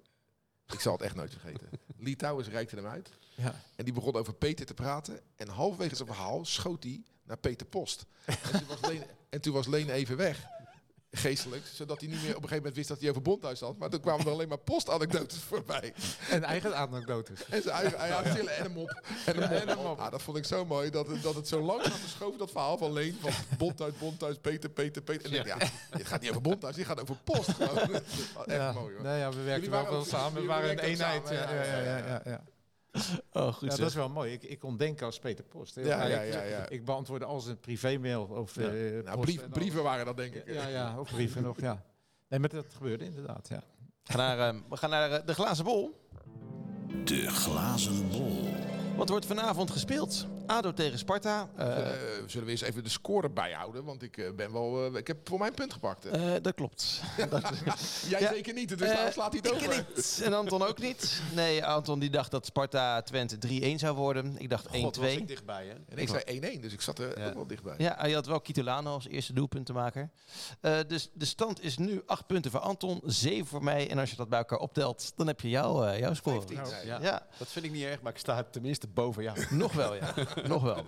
Ik 0.73 0.81
zal 0.81 0.93
het 0.93 1.03
echt 1.03 1.15
nooit 1.15 1.31
vergeten. 1.33 1.69
Lee 1.97 2.17
Towers 2.17 2.49
reikte 2.49 2.77
hem 2.77 2.87
uit. 2.87 3.11
Ja. 3.35 3.55
En 3.77 3.85
die 3.85 3.95
begon 3.95 4.15
over 4.15 4.35
Peter 4.35 4.67
te 4.67 4.75
praten. 4.75 5.21
En 5.37 5.49
halverwege 5.49 5.95
zijn 5.95 6.09
verhaal 6.09 6.45
schoot 6.45 6.83
hij 6.83 7.03
naar 7.23 7.39
Peter 7.39 7.67
Post. 7.67 8.07
En 8.25 8.37
toen 8.59 8.67
was 8.67 8.81
Leen, 8.81 9.03
en 9.31 9.41
toen 9.41 9.53
was 9.53 9.67
Leen 9.67 9.91
even 9.91 10.17
weg. 10.17 10.47
Geestelijk. 11.17 11.63
Zodat 11.73 12.01
hij 12.01 12.09
niet 12.09 12.17
meer 12.23 12.29
op 12.37 12.43
een 12.43 12.49
gegeven 12.49 12.57
moment 12.57 12.75
wist 12.75 12.89
dat 12.89 13.01
hij 13.01 13.09
over 13.11 13.23
Bondhuis 13.23 13.61
had. 13.61 13.79
Maar 13.79 13.91
toen 13.91 14.01
kwamen 14.01 14.27
er 14.27 14.33
alleen 14.33 14.49
maar 14.49 14.59
postanekdotes 14.59 15.39
voorbij. 15.49 15.93
En 16.31 16.43
eigen 16.45 16.77
anekdotes. 16.77 17.41
En 17.49 17.63
zijn 17.63 17.75
eigen, 17.75 18.11
had 18.25 18.35
chillen 18.35 18.57
en 18.57 18.65
een 18.65 18.73
mop. 18.73 19.03
En 19.27 19.69
een 19.69 19.77
mop. 19.77 19.99
Ah, 19.99 20.11
dat 20.11 20.23
vond 20.23 20.37
ik 20.37 20.45
zo 20.45 20.65
mooi. 20.65 20.91
Dat, 20.91 21.07
het- 21.07 21.23
dat 21.23 21.35
het 21.35 21.49
zo 21.49 21.61
lang 21.61 21.83
gaat 21.83 21.99
verschoven, 21.99 22.39
dat 22.39 22.51
verhaal 22.51 22.79
van 22.79 22.93
Leen. 22.93 23.17
Van 23.21 23.31
Bondhuis, 23.59 23.93
Bondhuis, 23.99 24.37
Peter, 24.41 24.71
Peter, 24.71 25.03
Peter. 25.03 25.39
En 25.39 25.45
ja, 25.47 25.57
dit 25.91 26.07
gaat 26.07 26.21
niet 26.21 26.31
over 26.31 26.43
Bondhuis, 26.43 26.77
dit 26.77 26.87
gaat 26.87 27.01
over 27.01 27.17
post. 27.25 27.51
Gewoon. 27.51 27.95
Echt 27.95 28.05
ja. 28.47 28.73
mooi 28.73 28.95
hoor. 28.95 29.03
Nee, 29.05 29.19
ja, 29.19 29.31
we 29.31 29.43
werken 29.43 29.71
wel 29.71 30.05
samen. 30.05 30.41
We 30.41 30.47
waren 30.49 30.71
een 30.71 30.79
eenheid. 30.79 31.27
samen, 31.27 31.41
Ja, 31.43 31.51
ja, 31.55 31.63
ja, 31.65 31.79
ja, 31.79 31.97
ja, 31.97 32.07
ja, 32.07 32.21
ja. 32.25 32.41
Oh, 33.33 33.53
goed 33.53 33.61
Ja, 33.61 33.71
zeg. 33.71 33.79
dat 33.79 33.89
is 33.89 33.95
wel 33.95 34.09
mooi. 34.09 34.33
Ik, 34.33 34.43
ik 34.43 34.59
kon 34.59 34.77
denken 34.77 35.07
als 35.07 35.19
Peter 35.19 35.45
Post. 35.45 35.75
Ja, 35.75 36.07
ja, 36.07 36.21
ja, 36.21 36.43
ja. 36.43 36.69
Ik 36.69 36.85
beantwoordde 36.85 37.27
als 37.27 37.47
een 37.47 37.61
privémail 37.61 38.23
of 38.25 38.57
eh, 38.57 38.67
Nou, 39.05 39.21
brief, 39.21 39.49
brieven 39.49 39.83
waren 39.83 40.05
dat 40.07 40.17
denk 40.17 40.35
ik. 40.35 40.47
Ja, 40.47 40.67
ja, 40.67 41.01
of 41.01 41.11
brieven 41.11 41.43
nog, 41.43 41.61
ja. 41.61 41.83
Nee, 42.29 42.41
maar 42.41 42.49
dat 42.49 42.67
gebeurde 42.77 43.05
inderdaad, 43.05 43.49
ja. 43.49 43.63
We 44.03 44.13
gaan 44.13 44.37
naar, 44.37 44.55
eh, 44.55 44.61
we 44.69 44.77
gaan 44.77 44.91
naar 44.91 45.11
eh, 45.11 45.27
de 45.27 45.35
glazen 45.35 45.65
bol. 45.65 46.09
De 47.05 47.29
glazen 47.31 48.09
bol. 48.09 48.43
Wat 48.97 49.09
wordt 49.09 49.27
vanavond 49.27 49.71
gespeeld? 49.71 50.27
ADO 50.47 50.73
tegen 50.73 50.99
Sparta. 50.99 51.49
Eh, 51.57 51.79
Eh, 51.79 51.85
zullen 52.27 52.47
we 52.47 52.51
eens 52.53 52.61
even 52.61 52.83
de 52.85 52.89
score 52.91 53.31
bijhouden? 53.31 53.85
Want 53.85 54.03
ik, 54.03 54.17
eh, 54.17 54.33
ben 54.33 54.53
wel, 54.53 54.87
eh, 54.87 54.95
ik 54.99 55.07
heb 55.07 55.29
voor 55.29 55.39
mijn 55.39 55.55
punt 55.55 55.73
gepakt. 55.73 56.05
hè. 56.05 56.11
eh, 56.35 56.43
dat 56.43 56.55
klopt. 56.55 57.01
Jij 58.09 58.21
ja. 58.21 58.33
zeker 58.33 58.55
niet, 58.55 58.69
dus 58.69 58.79
daarom 58.79 59.13
slaat 59.13 59.33
hij 59.33 59.41
het 59.43 59.63
ik 59.63 59.69
over. 59.69 59.85
niet. 59.97 60.21
En 60.25 60.33
Anton 60.33 60.63
ook 60.63 60.79
niet. 60.79 61.21
Nee, 61.35 61.65
Anton 61.65 61.99
die 61.99 62.11
dacht 62.11 62.31
dat 62.31 62.47
Sparta 62.47 63.03
Twente 63.03 63.39
3-1 63.39 63.79
zou 63.79 63.97
worden. 63.97 64.35
Ik 64.39 64.51
dacht 64.51 64.67
1-2. 64.67 64.71
God, 64.83 64.97
was 64.97 65.11
ik 65.13 65.29
dichtbij, 65.29 65.67
hè? 65.67 65.73
En 65.89 65.99
ik 65.99 66.09
zei 66.09 66.23
1-1, 66.25 66.61
dus 66.61 66.73
ik 66.73 66.81
zat 66.81 66.99
er 66.99 67.19
Ja. 67.21 67.27
ook 67.29 67.35
wel 67.35 67.47
dichtbij. 67.47 67.75
Ja, 67.79 68.07
je 68.07 68.15
had 68.15 68.27
wel 68.27 68.41
Kitolano 68.41 68.95
als 68.95 69.09
eerste 69.09 69.33
doelpuntenmaker. 69.33 70.11
Eh 70.61 70.79
dus 70.89 71.11
de 71.13 71.25
stand 71.25 71.63
is 71.63 71.79
nu 71.79 72.03
8 72.07 72.27
punten 72.27 72.51
voor 72.51 72.61
Anton, 72.61 73.01
7 73.05 73.47
voor 73.47 73.65
mij. 73.65 73.91
En 73.91 73.99
als 73.99 74.11
je 74.11 74.17
dat 74.17 74.29
bij 74.29 74.39
elkaar 74.39 74.59
optelt, 74.59 75.13
dan 75.17 75.27
heb 75.27 75.41
je 75.41 75.49
jouw, 75.49 75.85
eh, 75.85 75.99
jouw 75.99 76.15
score. 76.15 76.37
15. 76.37 76.57
Nee. 76.63 76.87
Ja, 76.87 76.99
Ja, 77.03 77.27
dat 77.39 77.49
vind 77.49 77.65
ik 77.65 77.73
niet 77.73 77.83
erg, 77.85 78.01
maar 78.01 78.13
ik 78.13 78.19
sta 78.19 78.43
tenminste 78.51 78.84
boven 78.93 79.23
jou. 79.23 79.39
nog 79.55 79.73
wel, 79.73 79.95
ja. 79.95 80.15
nog 80.47 80.63
wel. 80.63 80.85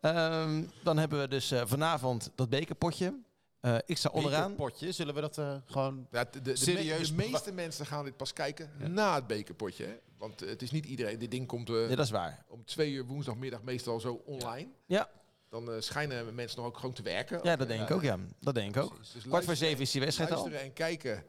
Ehm, 0.00 0.64
dan 0.82 0.98
hebben 0.98 1.20
we 1.20 1.28
dus 1.28 1.50
eh, 1.50 1.62
vanavond 1.66 2.30
dat 2.34 2.48
bekerpotje. 2.48 3.14
Eh, 3.60 3.76
ik 3.86 3.96
sta 3.96 4.08
onderaan. 4.12 4.54
potje, 4.54 4.92
zullen 4.92 5.14
we 5.14 5.20
dat 5.20 5.38
eh, 5.38 5.56
gewoon... 5.66 6.06
Ja, 6.10 6.24
de, 6.24 6.30
de, 6.30 6.42
de, 6.42 6.56
Serieus 6.56 7.12
me- 7.12 7.22
de 7.24 7.30
meeste 7.30 7.52
mensen 7.52 7.86
gaan 7.86 8.04
dit 8.04 8.16
pas 8.16 8.32
kijken 8.32 8.70
Ja. 8.78 8.86
na 8.88 9.14
het 9.14 9.26
bekerpotje. 9.26 9.84
Hè? 9.84 9.96
Want 10.18 10.40
het 10.40 10.62
is 10.62 10.70
niet 10.70 10.86
iedereen. 10.86 11.18
Dit 11.18 11.30
ding 11.30 11.46
komt 11.46 11.68
Ja, 11.68 11.86
dat 11.88 11.98
is 12.04 12.10
waar. 12.10 12.44
om 12.48 12.64
twee 12.64 12.92
uur 12.92 13.04
woensdagmiddag 13.06 13.62
meestal 13.62 14.00
zo 14.00 14.22
online. 14.24 14.68
Ja, 14.86 15.08
Dan 15.48 15.82
schijnen 15.82 16.34
mensen 16.34 16.58
nog 16.58 16.66
ook 16.66 16.76
gewoon 16.76 16.94
te 16.94 17.02
werken. 17.02 17.40
ja 17.42 17.56
dat 17.56 17.68
denk 17.68 17.82
ik 17.82 17.90
ook, 17.90 18.02
ja. 18.02 18.16
Dat 18.40 18.54
denk 18.54 18.76
ik 18.76 18.82
ook. 18.82 18.96
Dus 19.12 19.22
Kwart 19.22 19.44
voor 19.44 19.56
zeven 19.56 19.80
is 19.80 19.90
die 19.90 20.00
wedstrijd 20.00 20.30
al. 20.30 20.36
Luisteren 20.36 20.66
en 20.66 20.72
kijken 20.72 21.24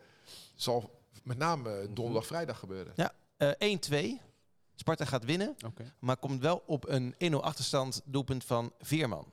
zal 0.55 0.99
met 1.23 1.37
name 1.37 1.87
donderdag, 1.93 2.25
vrijdag 2.25 2.59
gebeuren. 2.59 2.93
Ja, 2.95 3.13
eh 3.37 3.77
1-2. 4.15 4.21
Sparta 4.81 5.05
gaat 5.05 5.25
winnen, 5.25 5.55
maar 5.99 6.17
komt 6.17 6.41
wel 6.41 6.63
op 6.65 6.87
een 6.89 7.15
1-0 7.33 7.35
achterstand 7.35 8.01
doelpunt 8.05 8.43
van 8.43 8.73
Veerman. 8.79 9.31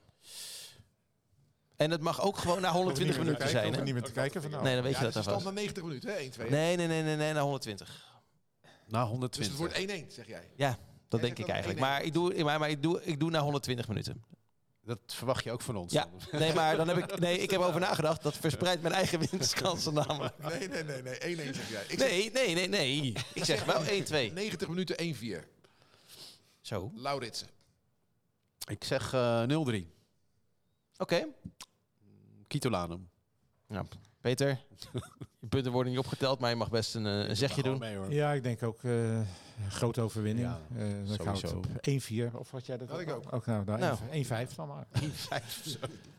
En 1.75 1.91
het 1.91 2.01
mag 2.01 2.21
ook 2.21 2.37
gewoon 2.37 2.61
na 2.61 2.71
120 2.71 3.17
minuten 3.17 3.49
zijn. 3.49 3.73
Hè? 3.73 3.81
niet 3.83 3.93
meer 3.93 4.03
te 4.03 4.11
kijken 4.11 4.41
vanavond. 4.41 4.65
Nee, 4.65 4.75
dan 4.75 4.83
weet 4.83 4.93
ja, 4.93 4.99
je 4.99 5.05
dus 5.05 5.13
dat 5.13 5.25
het 5.25 5.33
stand 5.41 5.55
alvast. 5.55 5.55
na 5.55 5.61
90 5.61 5.83
minuten, 5.83 6.43
hè? 6.45 6.47
1-2. 6.47 6.49
Nee, 6.51 6.75
nee, 6.77 6.87
nee, 6.87 7.03
nee, 7.03 7.15
nee, 7.15 7.33
na 7.33 7.41
120. 7.41 8.21
Na 8.87 9.01
Dus 9.01 9.09
120. 9.09 9.47
het 9.47 9.57
wordt 9.57 10.03
1-1, 10.11 10.13
zeg 10.13 10.27
jij. 10.27 10.49
Ja, 10.55 10.77
Dat 11.07 11.19
Jij 11.19 11.29
denk 11.29 11.39
ik 11.39 11.47
eigenlijk. 11.47 11.79
Maar 11.79 12.03
ik 12.03 12.13
doe, 12.13 12.43
maar, 12.43 12.59
maar 12.59 12.69
ik 12.69 12.81
doe, 12.81 13.03
ik 13.03 13.19
doe 13.19 13.29
na 13.29 13.39
120 13.39 13.87
minuten. 13.87 14.23
Dat 14.89 14.99
verwacht 15.05 15.43
je 15.43 15.51
ook 15.51 15.61
van 15.61 15.75
ons. 15.75 15.93
Ja, 15.93 16.07
dan. 16.31 16.39
nee, 16.39 16.53
maar 16.59 16.77
dan 16.77 16.87
heb 16.87 16.97
ik, 16.97 17.19
nee, 17.19 17.37
ik 17.37 17.51
heb 17.51 17.61
over 17.61 17.79
nagedacht. 17.79 18.23
Dat 18.23 18.37
verspreidt 18.37 18.81
mijn 18.81 18.93
eigen 18.93 19.19
winstkansen 19.31 19.93
namelijk. 19.93 20.37
Nee, 20.37 20.67
nee, 20.67 20.83
nee, 20.83 21.01
nee. 21.01 21.53
1-1 21.53 21.55
zeg 21.55 21.69
jij. 21.69 21.83
Ik 21.87 21.99
zeg 21.99 22.09
Nee, 22.09 22.31
nee, 22.31 22.55
nee, 22.55 22.67
nee. 22.67 23.13
Ik 23.33 23.45
zeg 23.45 23.65
wel 23.65 23.83
1-2. 23.83 24.33
90 24.33 24.67
minuten 24.67 25.15
1-4. 25.15 25.45
Zo. 26.61 26.91
Lauritsen. 26.95 27.47
Ik 28.67 28.83
zeg 28.83 29.13
eh 29.13 29.43
0-3. 29.43 29.85
Oké. 30.97 31.25
Kitolanum. 32.47 33.09
Nou, 33.67 33.85
Peter, 34.21 34.59
je 35.39 35.47
punten 35.47 35.71
worden 35.71 35.91
niet 35.91 36.01
opgeteld, 36.01 36.39
maar 36.39 36.49
je 36.49 36.55
mag 36.55 36.69
best 36.69 36.95
een, 36.95 37.05
eh, 37.05 37.29
een 37.29 37.37
zegje 37.37 37.63
doen. 37.63 37.79
Mee, 37.79 37.95
hoor. 37.95 38.13
Ja, 38.13 38.33
ik 38.33 38.43
denk 38.43 38.63
ook 38.63 38.83
eh, 38.83 39.13
een 39.13 39.27
grote 39.69 40.01
overwinning. 40.01 40.47
Ja, 40.47 40.59
Eh, 40.75 40.79
dan 40.79 40.89
gaan 40.89 41.05
we 41.05 41.11
het 41.13 41.39
sowieso. 41.39 41.57
op 41.57 41.65
1-4. 41.87 42.37
Of 42.39 42.51
wat 42.51 42.65
jij 42.65 42.77
dat 42.77 42.89
Had 42.89 42.99
ik 42.99 43.09
ook. 43.11 43.33
Ook 43.33 43.45
nou, 43.45 43.63
nou, 43.65 43.79
Nou. 43.79 43.97
1-5 44.11 44.55
dan 44.55 44.67
maar. 44.67 44.85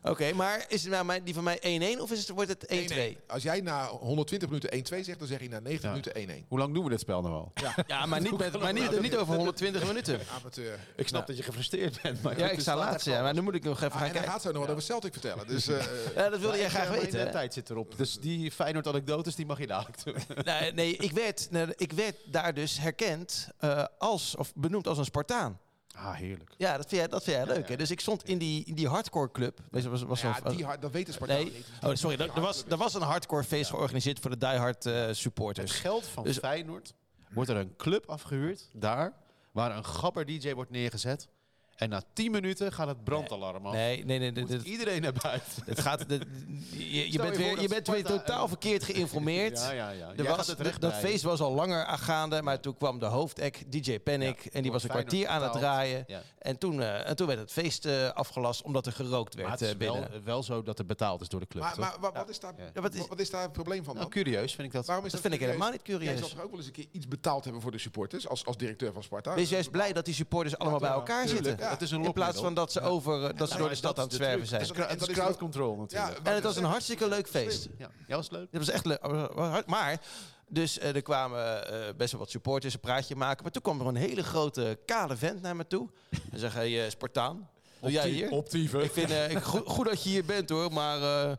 Oké, 0.03 0.33
maar 0.33 0.65
is 0.67 0.81
het 0.83 0.91
nou 0.91 1.05
mijn, 1.05 1.23
die 1.23 1.33
van 1.33 1.43
mij 1.43 1.59
1-1 1.97 2.01
of 2.01 2.11
is 2.11 2.19
het, 2.19 2.29
wordt 2.29 2.49
het 2.49 2.65
1-2? 2.69 3.17
1-1. 3.17 3.25
Als 3.27 3.43
jij 3.43 3.61
na 3.61 3.85
120 3.87 4.49
minuten 4.49 4.69
1-2 5.01 5.03
zegt, 5.03 5.19
dan 5.19 5.27
zeg 5.27 5.41
je 5.41 5.49
na 5.49 5.59
90 5.59 5.81
Ja. 5.83 5.89
minuten 5.89 6.43
1-1. 6.43 6.45
Hoe 6.47 6.59
lang 6.59 6.73
doen 6.73 6.83
we 6.83 6.89
dit 6.89 6.99
spel 6.99 7.21
nou 7.21 7.33
al? 7.33 7.51
Ja, 7.87 8.05
maar 8.05 8.21
niet, 8.21 8.37
met, 8.37 8.59
maar 8.59 8.73
niet, 8.73 9.01
niet 9.01 9.15
over 9.15 9.35
120 9.35 9.87
minuten. 9.87 10.19
Amateur. 10.39 10.79
Ik 10.95 11.07
snap 11.07 11.27
dat 11.27 11.37
je 11.37 11.43
gefrustreerd 11.43 12.01
bent. 12.01 12.21
Maar 12.21 12.37
Ja, 12.39 12.49
ik 12.49 12.59
sta 12.59 12.75
laatst, 12.77 13.05
ja, 13.05 13.21
maar 13.21 13.33
nu 13.33 13.41
moet 13.41 13.55
ik 13.55 13.63
nog 13.63 13.75
even 13.81 13.85
Ah, 13.87 13.91
gaan 13.91 13.99
en 14.01 14.05
hij 14.05 14.13
kijken. 14.15 14.31
gaat 14.31 14.41
zo 14.41 14.51
nog 14.51 14.61
wat 14.61 14.69
over 14.69 14.83
Celtic 14.83 15.11
vertellen. 15.13 15.47
Dus 15.47 15.67
eh, 15.77 15.83
Ja, 16.15 16.29
dat 16.29 16.39
wilde 16.39 16.57
jij 16.57 16.69
graag 16.69 16.89
weten. 16.89 17.19
hè? 17.19 17.31
tijd 17.31 17.53
zit 17.53 17.69
erop. 17.69 17.97
Dus 17.97 18.19
die 18.19 18.51
Feyenoord 18.51 18.87
anekdotes, 18.87 19.35
die 19.35 19.45
mag 19.45 19.59
je 19.59 19.67
dadelijk 19.67 20.03
doen. 20.03 20.15
Nee, 20.43 20.71
nee 20.73 20.95
ik, 20.95 21.11
werd, 21.11 21.47
nee, 21.51 21.65
ik 21.75 21.91
werd 21.91 22.15
daar 22.25 22.53
dus 22.53 22.79
herkend 22.79 23.30
eh, 23.57 23.85
als, 23.97 24.35
of 24.35 24.53
benoemd 24.55 24.87
als 24.87 24.97
een 24.97 25.05
Spartaan. 25.05 25.59
Ah, 25.95 26.13
heerlijk. 26.15 26.53
Ja, 26.57 26.77
dat 26.77 26.87
vind 26.87 27.01
jij, 27.01 27.07
dat 27.09 27.23
vind 27.23 27.35
jij 27.37 27.45
leuk. 27.55 27.69
Hè? 27.69 27.75
Dus 27.75 27.91
ik 27.91 27.99
stond 27.99 28.23
in 28.23 28.37
die, 28.37 28.63
in 28.65 28.75
die 28.75 28.87
hardcore 28.87 29.31
club. 29.31 29.59
Was, 29.71 29.85
was, 29.85 30.03
was 30.03 30.21
ja, 30.21 30.39
die 30.39 30.65
hard, 30.65 30.81
dat 30.81 30.91
weten 30.91 31.13
Spartaan 31.13 31.37
nee, 31.37 31.51
niet. 31.53 31.65
oh, 31.83 31.93
sorry. 31.95 32.19
Er, 32.19 32.31
er 32.35 32.41
was, 32.41 32.63
er 32.69 32.77
was 32.77 32.93
een 32.93 33.01
hardcore 33.01 33.43
feest 33.43 33.69
georganiseerd 33.69 34.19
voor 34.19 34.29
de 34.29 34.37
diehard 34.37 34.85
eh 34.85 34.93
Het 35.05 35.17
supporters. 35.17 35.71
geld 35.71 36.05
van 36.05 36.23
Dus- 36.23 36.37
Feyenoord 36.37 36.93
wordt 37.31 37.49
er 37.49 37.55
een 37.55 37.75
club 37.75 38.09
afgehuurd, 38.09 38.69
daar, 38.73 39.13
waar 39.51 39.75
een 39.77 39.85
gabber 39.85 40.25
DJ 40.25 40.53
wordt 40.53 40.71
neergezet. 40.71 41.27
En 41.75 41.89
na 41.89 42.01
10 42.13 42.31
minuten 42.31 42.71
gaat 42.73 42.87
het 42.87 43.03
brandalarm 43.03 43.65
af. 43.65 43.73
Nee, 43.73 44.05
nee, 44.05 44.19
nee. 44.19 44.31
dit- 44.31 44.43
Moet 44.43 44.51
dit- 44.51 44.63
iedereen 44.65 45.01
naar 45.01 45.13
buiten. 45.21 45.63
Het 45.65 45.79
gaat, 45.79 46.09
dit- 46.09 46.25
je, 47.11 47.17
bent 47.21 47.37
weer, 47.37 47.61
je 47.61 47.67
bent 47.67 47.87
weer 47.87 48.03
totaal 48.03 48.47
verkeerd 48.47 48.83
geïnformeerd. 48.83 49.59
Ja, 49.61 49.71
ja, 49.71 49.89
ja. 49.89 50.09
Er 50.09 50.23
Jij 50.23 50.35
was, 50.35 50.47
het 50.47 50.81
dat- 50.81 50.93
feest 50.93 51.23
was 51.23 51.39
al 51.39 51.53
langer 51.53 51.85
aangaande, 51.85 52.41
maar 52.41 52.59
toen 52.59 52.77
kwam 52.77 52.99
de 52.99 53.05
hoofdact, 53.05 53.71
DJ 53.71 53.99
Panic, 53.99 54.43
Ja, 54.43 54.49
en 54.51 54.61
die 54.61 54.71
was 54.71 54.83
een 54.83 54.89
kwartier 54.89 55.27
aan 55.27 55.43
het 55.43 55.51
draaien. 55.51 56.03
Ja. 56.07 56.21
En 56.39 56.57
toen, 56.57 56.81
eh, 56.81 57.09
en 57.09 57.15
toen 57.15 57.27
werd 57.27 57.39
het 57.39 57.51
feest 57.51 57.85
eh, 57.85 58.09
afgelast 58.09 58.61
omdat 58.61 58.85
er 58.85 58.91
gerookt 58.91 59.35
Maar 59.35 59.45
werd 59.45 59.59
het 59.59 59.67
is 59.69 59.73
eh, 59.73 59.79
binnen. 59.79 60.11
wel, 60.11 60.21
wel 60.23 60.43
zo 60.43 60.63
dat 60.63 60.79
er 60.79 60.85
betaald 60.85 61.21
is 61.21 61.27
door 61.29 61.39
de 61.39 61.47
club. 61.47 61.63
Maar, 61.63 61.79
maar 61.79 61.95
wa- 61.99 62.11
wat, 62.11 62.29
is 62.29 62.39
daar, 62.39 62.53
wat 62.73 62.93
is- 62.93 63.07
wat 63.07 63.19
is 63.19 63.29
daar 63.29 63.41
het 63.41 63.51
probleem 63.51 63.83
van 63.83 63.95
nou, 63.95 64.09
dan? 64.09 64.23
curieus 64.23 64.53
vind 64.55 64.67
ik 64.67 64.73
dat. 64.73 64.85
Waarom 64.85 65.05
is 65.05 65.11
Dat 65.11 65.21
dat, 65.21 65.31
vind 65.31 65.41
ik 65.43 65.47
helemaal 65.47 65.71
niet 65.71 65.81
Jij 65.83 65.95
curieus. 65.97 66.19
zal 66.19 66.29
toch 66.29 66.41
ook 66.43 66.49
wel 66.49 66.57
eens 66.57 66.67
een 66.67 66.73
keer 66.73 66.87
iets 66.91 67.07
betaald 67.07 67.43
hebben 67.43 67.61
voor 67.61 67.71
de 67.71 67.77
supporters, 67.77 68.27
als, 68.27 68.45
als 68.45 68.57
directeur 68.57 68.93
van 68.93 69.03
Sparta? 69.03 69.33
Wees 69.35 69.49
juist 69.49 69.71
blij 69.71 69.93
dat 69.93 70.05
die 70.05 70.13
supporters 70.13 70.57
allemaal 70.57 70.79
bij 70.79 70.89
elkaar 70.89 71.25
Tuurlijk, 71.25 71.60
zitten. 71.61 71.77
Het 71.77 71.81
is 71.81 71.91
een 71.91 72.03
In 72.05 72.13
plaats 72.13 72.39
van 72.39 72.53
dat 72.53 72.71
ze, 72.71 72.81
over, 72.81 73.23
eh, 73.29 73.37
dat 73.37 73.49
ze 73.51 73.57
door 73.57 73.69
de 73.69 73.75
stad 73.75 73.97
aan 73.97 74.03
het 74.03 74.13
zwerven 74.13 74.47
zijn. 74.47 74.61
Het 74.61 75.01
is, 75.09 75.15
crowd 75.15 75.37
control 75.37 75.75
natuurlijk. 75.75 76.17
Ja, 76.17 76.23
En 76.23 76.33
het 76.35 76.43
was 76.43 76.55
een 76.55 76.63
hartstikke 76.63 77.07
leuk 77.07 77.27
feest. 77.27 77.67
Ja, 77.77 77.89
ja 78.07 78.15
was 78.15 78.29
leuk. 78.29 78.47
Dat 78.51 78.65
was 78.65 78.69
echt 78.69 78.85
leuk. 78.85 79.65
Maar, 79.65 80.01
dus 80.47 80.79
eh, 80.79 80.95
er 80.95 81.01
kwamen 81.01 81.67
eh, 81.87 81.95
best 81.97 82.11
wel 82.11 82.21
wat 82.21 82.29
supporters 82.29 82.73
een 82.73 82.79
praatje 82.79 83.15
maken. 83.15 83.43
Maar 83.43 83.51
toen 83.51 83.61
kwam 83.61 83.79
er 83.79 83.85
een 83.87 83.95
hele 83.95 84.23
grote 84.23 84.79
kale 84.85 85.15
vent 85.17 85.41
naar 85.41 85.55
me 85.55 85.67
toe. 85.67 85.89
En 86.31 86.39
zei, 86.39 86.51
hey, 86.51 86.83
eh, 86.85 86.89
Spartaan, 86.89 87.49
doe 87.81 87.91
jij 87.91 88.09
hier? 88.09 88.29
Optieven. 88.31 88.83
Ik 88.83 88.91
vind 88.91 89.09
eh, 89.09 89.31
ik, 89.31 89.37
goed, 89.43 89.63
goed 89.65 89.85
dat 89.85 90.03
je 90.03 90.09
hier 90.09 90.25
bent 90.25 90.49
hoor, 90.49 90.71
maar 90.71 91.01
eh, 91.01 91.31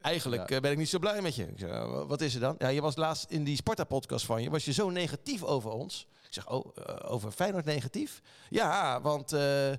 eigenlijk 0.00 0.48
Ja. 0.48 0.56
eh, 0.56 0.62
ben 0.62 0.70
ik 0.70 0.78
niet 0.78 0.88
zo 0.88 0.98
blij 0.98 1.22
met 1.22 1.34
je. 1.34 1.42
Ik 1.46 1.58
zeg, 1.58 1.70
"Eh, 1.70 2.02
wat 2.06 2.20
is 2.20 2.34
er 2.34 2.40
dan? 2.40 2.54
Ja, 2.58 2.68
je 2.68 2.80
was 2.80 2.96
laatst 2.96 3.30
in 3.30 3.44
die 3.44 3.56
Sparta-podcast 3.56 4.26
van 4.26 4.42
je, 4.42 4.50
was 4.50 4.64
je 4.64 4.72
zo 4.72 4.90
negatief 4.90 5.42
over 5.42 5.70
ons. 5.70 6.06
Ik 6.36 6.42
zeg, 6.42 6.52
oh, 6.54 6.76
eh, 6.76 7.12
over 7.12 7.30
Feyenoord 7.30 7.64
negatief? 7.64 8.22
Ja, 8.48 9.00
want 9.00 9.32
eh, 9.32 9.72
eh, 9.72 9.78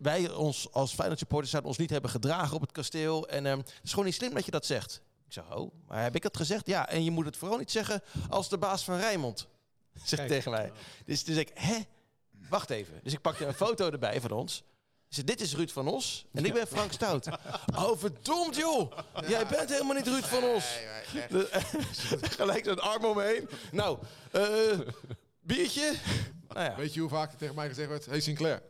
wij 0.00 0.30
ons 0.30 0.72
als 0.72 0.94
Feyenoord 0.94 1.18
supporters 1.18 1.50
zouden 1.50 1.70
ons 1.70 1.80
niet 1.80 1.90
hebben 1.90 2.10
gedragen 2.10 2.54
op 2.54 2.60
het 2.60 2.72
kasteel. 2.72 3.28
En 3.28 3.46
ehm, 3.46 3.58
het 3.58 3.80
is 3.82 3.90
gewoon 3.90 4.04
niet 4.04 4.14
slim 4.14 4.34
dat 4.34 4.44
je 4.44 4.50
dat 4.50 4.66
zegt. 4.66 5.00
Ik 5.26 5.32
zeg, 5.32 5.56
oh, 5.56 5.72
maar 5.86 6.02
heb 6.02 6.14
ik 6.14 6.22
dat 6.22 6.36
gezegd? 6.36 6.66
Ja, 6.66 6.88
en 6.88 7.04
je 7.04 7.10
moet 7.10 7.24
het 7.24 7.36
vooral 7.36 7.58
niet 7.58 7.70
zeggen 7.70 8.02
als 8.28 8.48
de 8.48 8.58
baas 8.58 8.84
van 8.84 8.98
Rijnmond. 8.98 9.46
Zegt 10.04 10.28
tegen 10.28 10.50
mij. 10.50 10.72
Dus, 11.04 11.24
dus 11.24 11.36
ik, 11.36 11.50
hè? 11.54 11.76
Wacht 12.48 12.70
even. 12.70 13.00
Dus 13.02 13.12
ik 13.12 13.20
pakte 13.20 13.46
een 13.46 13.54
foto 13.54 13.90
erbij 13.90 14.20
van 14.20 14.30
ons. 14.30 14.62
Zei, 15.08 15.26
dit 15.26 15.40
is 15.40 15.54
Ruud 15.54 15.70
van 15.70 15.88
Os 15.88 16.26
en 16.32 16.44
ik 16.44 16.52
ben 16.52 16.66
Frank 16.66 16.92
Stout. 16.92 17.28
Oh, 17.76 17.98
verdomd 17.98 18.56
joh. 18.56 18.92
Jij 19.26 19.46
bent 19.46 19.70
helemaal 19.70 19.94
niet 19.94 20.06
Ruud 20.06 20.24
van 20.24 20.44
Os. 20.44 20.64
Gelijk 22.38 22.64
zo'n 22.64 22.80
arm 22.80 23.04
omheen. 23.04 23.48
Nou, 23.72 23.98
eh 24.30 24.78
biertje? 25.56 25.94
Nou 26.48 26.60
ja, 26.70 26.76
Weet 26.76 26.94
je 26.94 27.00
hoe 27.00 27.08
vaak 27.08 27.32
er 27.32 27.38
tegen 27.38 27.54
mij 27.54 27.68
gezegd 27.68 27.88
werd? 27.88 28.06
Hey 28.06 28.20
Sinclair. 28.20 28.62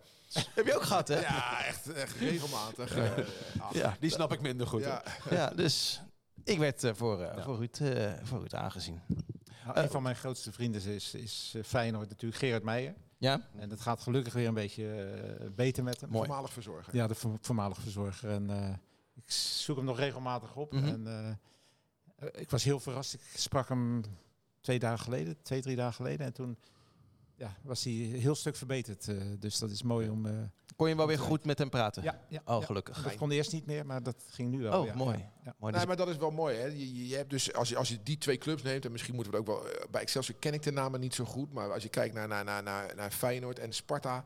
heb 0.54 0.66
je 0.66 0.74
ook 0.74 0.82
gehad 0.82 1.08
hè? 1.08 1.20
Ja, 1.20 1.64
echt, 1.64 1.92
echt 1.92 2.16
regelmatig. 2.16 2.96
eh, 2.96 3.12
Ja, 3.72 3.96
Die 4.00 4.10
snap 4.10 4.32
ik 4.32 4.40
minder 4.40 4.66
goed. 4.66 4.80
ja. 4.82 5.02
ja 5.30 5.48
dus 5.50 6.00
ik 6.44 6.58
werd 6.58 6.84
eh, 6.84 6.94
voor, 6.94 7.22
eh, 7.22 7.44
voor, 7.44 7.56
Ruud, 7.56 7.80
eh, 7.80 8.12
voor 8.22 8.38
Ruud 8.38 8.54
aangezien. 8.54 9.00
Nou, 9.64 9.78
een 9.80 9.90
van 9.90 10.02
mijn 10.02 10.16
grootste 10.16 10.52
vrienden 10.52 10.84
is, 10.84 11.14
is 11.14 11.54
Feyenoord 11.64 12.08
natuurlijk, 12.08 12.40
Gerard 12.40 12.62
Meijer. 12.62 12.94
Ja? 13.18 13.48
En 13.58 13.68
dat 13.68 13.80
gaat 13.80 14.00
gelukkig 14.02 14.32
weer 14.32 14.48
een 14.48 14.54
beetje 14.54 15.06
beter 15.54 15.84
met 15.84 16.00
hem. 16.00 16.10
Mooi. 16.10 16.26
Voormalig 16.26 16.52
verzorger. 16.52 16.96
Ja, 16.96 17.06
de 17.06 17.14
vo- 17.14 17.38
voormalig 17.40 17.78
verzorger. 17.80 18.30
En 18.30 18.50
eh, 18.50 18.68
ik 19.24 19.30
zoek 19.32 19.76
hem 19.76 19.84
nog 19.84 19.98
regelmatig 19.98 20.54
op. 20.56 20.72
Mhm. 20.72 20.86
En 20.86 21.40
ik 22.32 22.50
was 22.50 22.64
heel 22.64 22.80
verrast. 22.80 23.14
Ik 23.14 23.20
sprak 23.34 23.68
hem 23.68 24.02
twee 24.68 24.78
dagen 24.78 25.04
geleden, 25.04 25.36
twee, 25.42 25.60
drie 25.62 25.76
dagen 25.76 25.94
geleden. 25.94 26.26
En 26.26 26.32
toen 26.32 26.58
ja, 27.36 27.56
was 27.62 27.84
hij 27.84 27.92
een 27.92 28.12
heel 28.20 28.34
stuk 28.34 28.56
verbeterd. 28.56 29.08
eh, 29.08 29.16
dus 29.38 29.58
dat 29.58 29.70
is 29.70 29.82
mooi 29.82 30.08
om... 30.08 30.26
eh, 30.26 30.32
Kon 30.76 30.88
je 30.88 30.96
wel 30.96 31.06
weer 31.06 31.18
goed 31.18 31.44
met 31.44 31.58
hem 31.58 31.68
praten? 31.70 32.02
ja, 32.02 32.20
ja, 32.28 32.40
Oh, 32.44 32.60
ja. 32.60 32.66
gelukkig. 32.66 33.02
Dat 33.02 33.14
kon 33.16 33.30
eerst 33.30 33.52
niet 33.52 33.66
meer, 33.66 33.86
maar 33.86 34.02
dat 34.02 34.24
ging 34.30 34.50
nu 34.50 34.62
wel. 34.62 34.80
Oh, 34.80 34.86
ja. 34.86 34.94
mooi. 34.94 35.18
Ja, 35.18 35.30
ja. 35.44 35.54
mooi 35.58 35.72
Nee, 35.72 35.72
dus- 35.72 35.84
maar 35.86 35.96
dat 35.96 36.08
is 36.08 36.16
wel 36.16 36.30
mooi. 36.30 36.56
Hè? 36.56 36.64
Je, 36.66 36.94
je- 36.94 37.08
je 37.08 37.16
hebt 37.16 37.30
dus, 37.30 37.52
als, 37.52 37.68
je, 37.68 37.76
als 37.76 37.88
je 37.88 38.02
die 38.02 38.18
twee 38.18 38.38
clubs 38.38 38.62
neemt, 38.62 38.84
en 38.84 38.92
misschien 38.92 39.14
moeten 39.14 39.32
we 39.32 39.38
het 39.38 39.48
ook 39.48 39.54
wel... 39.62 39.72
eh, 39.72 39.88
bij 39.90 40.00
Excelsior 40.00 40.38
ken 40.38 40.52
ik 40.54 40.62
de 40.62 40.70
namen 40.72 41.00
niet 41.00 41.14
zo 41.14 41.24
goed, 41.24 41.52
maar 41.52 41.72
als 41.72 41.82
je 41.82 41.88
kijkt 41.88 42.14
naar, 42.14 42.28
naar, 42.28 42.44
naar, 42.44 42.62
naar, 42.62 42.94
naar 42.96 43.10
Feyenoord 43.10 43.58
en 43.58 43.72
Sparta... 43.72 44.24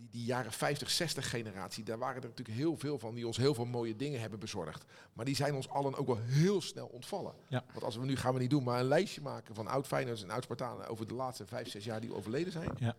Die, 0.00 0.08
die 0.10 0.24
jaren 0.24 0.52
50, 0.52 0.90
60 0.90 1.30
generatie, 1.30 1.84
daar 1.84 1.98
waren 1.98 2.22
er 2.22 2.28
natuurlijk 2.28 2.58
heel 2.58 2.76
veel 2.76 2.98
van 2.98 3.14
die 3.14 3.26
ons 3.26 3.36
heel 3.36 3.54
veel 3.54 3.64
mooie 3.64 3.96
dingen 3.96 4.20
hebben 4.20 4.38
bezorgd. 4.38 4.84
Maar 5.12 5.24
die 5.24 5.34
zijn 5.34 5.54
ons 5.54 5.68
allen 5.68 5.94
ook 5.96 6.06
wel 6.06 6.18
heel 6.20 6.60
snel 6.60 6.86
ontvallen. 6.86 7.34
Ja. 7.48 7.64
Want 7.72 7.84
als 7.84 7.96
we 7.96 8.04
nu 8.04 8.16
gaan 8.16 8.34
we 8.34 8.40
niet 8.40 8.50
doen, 8.50 8.62
maar 8.64 8.80
een 8.80 8.86
lijstje 8.86 9.20
maken 9.20 9.54
van 9.54 9.66
oud 9.66 9.86
Feyenoorders 9.86 10.22
en 10.28 10.30
oud 10.34 10.42
Spartanen 10.42 10.86
over 10.88 11.06
de 11.06 11.14
laatste 11.14 11.46
5, 11.46 11.68
6 11.70 11.84
jaar 11.84 12.00
die 12.00 12.14
overleden 12.14 12.52
zijn. 12.52 12.70
Ja. 12.78 12.96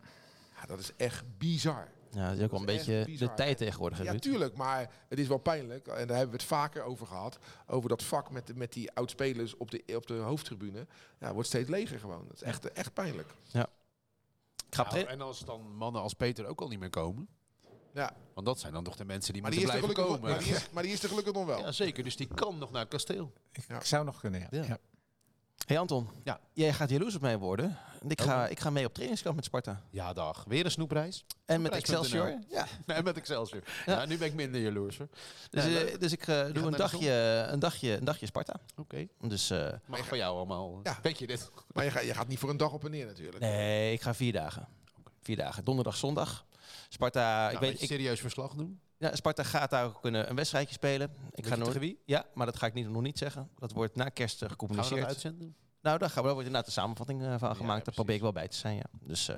Ja, 0.59 0.67
dat 0.67 0.79
is 0.79 0.91
echt 0.97 1.23
bizar. 1.37 1.87
ja, 2.11 2.27
dat 2.29 2.37
is 2.37 2.43
ook 2.43 2.51
wel 2.51 2.59
een 2.59 2.65
beetje 2.65 3.03
bizar. 3.05 3.27
de 3.29 3.33
tijd 3.33 3.57
tegenwoordig. 3.57 4.03
Ja, 4.03 4.11
Ruud? 4.11 4.21
tuurlijk, 4.21 4.55
maar 4.55 4.91
het 5.07 5.19
is 5.19 5.27
wel 5.27 5.37
pijnlijk. 5.37 5.87
En 5.87 6.07
daar 6.07 6.17
hebben 6.17 6.35
we 6.35 6.41
het 6.41 6.43
vaker 6.43 6.83
over 6.83 7.07
gehad. 7.07 7.37
Over 7.67 7.89
dat 7.89 8.03
vak 8.03 8.31
met, 8.31 8.47
de- 8.47 8.55
met 8.55 8.73
die 8.73 8.91
oudspelers 8.91 9.57
op 9.57 9.71
de, 9.71 9.83
op 9.95 10.07
de 10.07 10.13
hoofdtribune. 10.13 10.87
Ja, 11.19 11.33
wordt 11.33 11.47
steeds 11.47 11.69
leger 11.69 11.99
gewoon. 11.99 12.23
Dat 12.27 12.35
is 12.35 12.41
echt, 12.41 12.71
echt 12.71 12.93
pijnlijk. 12.93 13.29
Ik 13.53 13.65
ga 14.75 14.81
Nou, 14.81 14.89
trainen. 14.89 15.13
en 15.13 15.21
als 15.21 15.39
dan 15.39 15.75
mannen 15.75 16.01
als 16.01 16.13
Peter 16.13 16.45
ook 16.45 16.61
al 16.61 16.67
niet 16.67 16.79
meer 16.79 16.89
komen. 16.89 17.27
Ja, 17.93 18.15
Want 18.33 18.45
dat 18.45 18.59
zijn 18.59 18.73
dan 18.73 18.83
toch 18.83 18.95
de 18.95 19.05
mensen 19.05 19.33
die 19.33 19.41
maar, 19.41 19.51
moeten 19.51 19.69
blijven 19.69 19.89
gelukkig, 19.89 20.15
komen. 20.15 20.29
maar, 20.29 20.43
die 20.43 20.53
is, 20.55 20.69
maar 20.71 20.83
die 20.83 20.91
is 20.91 21.03
er 21.03 21.09
gelukkig 21.09 21.33
nog 21.33 21.45
wel. 21.45 21.59
Ja, 21.59 21.71
zeker. 21.71 22.03
Dus 22.03 22.15
die 22.15 22.27
kan 22.27 22.57
nog 22.57 22.71
naar 22.71 22.81
het 22.81 22.89
kasteel. 22.89 23.31
Ja. 23.67 23.75
Ik 23.75 23.85
zou 23.85 24.05
nog 24.05 24.19
kunnen, 24.19 24.39
ja. 24.39 24.63
Ja. 24.63 24.77
Hey 25.71 25.79
Anton, 25.79 26.07
Ja. 26.23 26.39
jij 26.53 26.73
gaat 26.73 26.89
jaloers 26.89 27.15
op 27.15 27.21
mij 27.21 27.37
worden. 27.37 27.77
En 28.01 28.09
Ik 28.09 28.21
ga, 28.21 28.47
ik 28.47 28.59
ga 28.59 28.69
mee 28.69 28.85
op 28.85 28.93
trainingskamp 28.93 29.35
met 29.35 29.45
Sparta. 29.45 29.81
Ja, 29.89 30.13
dag. 30.13 30.43
Weer 30.47 30.65
een 30.65 30.71
snoepreis. 30.71 31.25
En 31.45 31.61
met. 31.61 31.71
Excelsior. 31.71 32.39
Ja. 32.49 32.65
Nee, 32.85 33.03
met 33.03 33.17
Excelsior. 33.17 33.63
Ja. 33.85 33.99
Ja. 33.99 34.05
nu 34.05 34.17
ben 34.17 34.27
ik 34.27 34.33
minder 34.33 34.61
jaloers. 34.61 34.97
hoor. 34.97 35.07
Dus, 35.49 35.65
Ja, 35.65 35.79
eh, 35.79 35.99
dus 35.99 36.11
ik 36.11 36.27
eh, 36.27 36.53
doe 36.53 36.65
een 36.65 36.71
dagje, 36.71 37.11
een, 37.49 37.59
dagje, 37.59 37.97
een 37.97 38.03
dagje 38.03 38.25
Sparta. 38.25 38.55
Oké. 38.77 39.07
Dus 39.21 39.49
eh, 39.49 39.69
Mag 39.85 40.07
van 40.07 40.17
jou 40.17 40.35
allemaal. 40.35 40.79
Ja. 40.83 40.99
Weet 41.01 41.19
je 41.19 41.27
dit? 41.27 41.51
Maar 41.73 41.83
je 41.83 41.91
gaat, 41.91 42.03
je 42.03 42.13
gaat 42.13 42.27
niet 42.27 42.39
voor 42.39 42.49
een 42.49 42.57
dag 42.57 42.73
op 42.73 42.85
en 42.85 42.91
neer 42.91 43.05
natuurlijk. 43.05 43.39
nee, 43.39 43.93
ik 43.93 44.01
ga 44.01 44.13
vier 44.13 44.33
dagen. 44.33 44.67
Vier 45.21 45.35
dagen. 45.35 45.63
Donderdag, 45.63 45.95
zondag. 45.95 46.45
Sparta, 46.89 47.41
Nou, 47.41 47.53
ik 47.53 47.59
weet 47.59 47.81
ik, 47.81 47.87
serieus 47.87 48.19
verslag 48.19 48.53
doen? 48.53 48.79
ja, 48.97 49.15
Sparta 49.15 49.43
gaat 49.43 49.69
daar 49.69 49.85
ook 49.85 50.05
een, 50.05 50.29
een 50.29 50.35
wedstrijdje 50.35 50.73
spelen. 50.73 51.11
Ik 51.31 51.45
ga 51.47 51.55
tegen 51.55 51.79
wie? 51.79 51.99
Ja, 52.05 52.25
maar 52.33 52.45
dat 52.45 52.55
ga 52.57 52.65
ik 52.65 52.73
niet, 52.73 52.89
nog 52.89 53.01
niet 53.01 53.17
zeggen. 53.17 53.49
Dat 53.59 53.71
wordt 53.71 53.95
na 53.95 54.09
kerst 54.09 54.33
eh, 54.33 54.39
Gaan 54.39 54.47
we 54.47 54.53
gecommuniceerd. 54.53 54.99
dat 54.99 55.09
uitzenden? 55.09 55.55
Nou, 55.81 55.97
daar, 55.97 56.09
gaan 56.09 56.17
we, 56.21 56.23
daar 56.23 56.33
wordt 56.33 56.47
inderdaad 56.47 56.65
de 56.65 56.71
samenvatting 56.71 57.21
eh, 57.21 57.35
van 57.37 57.49
ja, 57.49 57.53
gemaakt. 57.55 57.85
daar 57.85 57.93
probeer 57.93 58.15
ik 58.15 58.21
wel 58.21 58.31
bij 58.31 58.47
te 58.47 58.57
zijn, 58.57 58.75
ja. 58.75 58.85
Dus, 58.91 59.27
eh, 59.29 59.35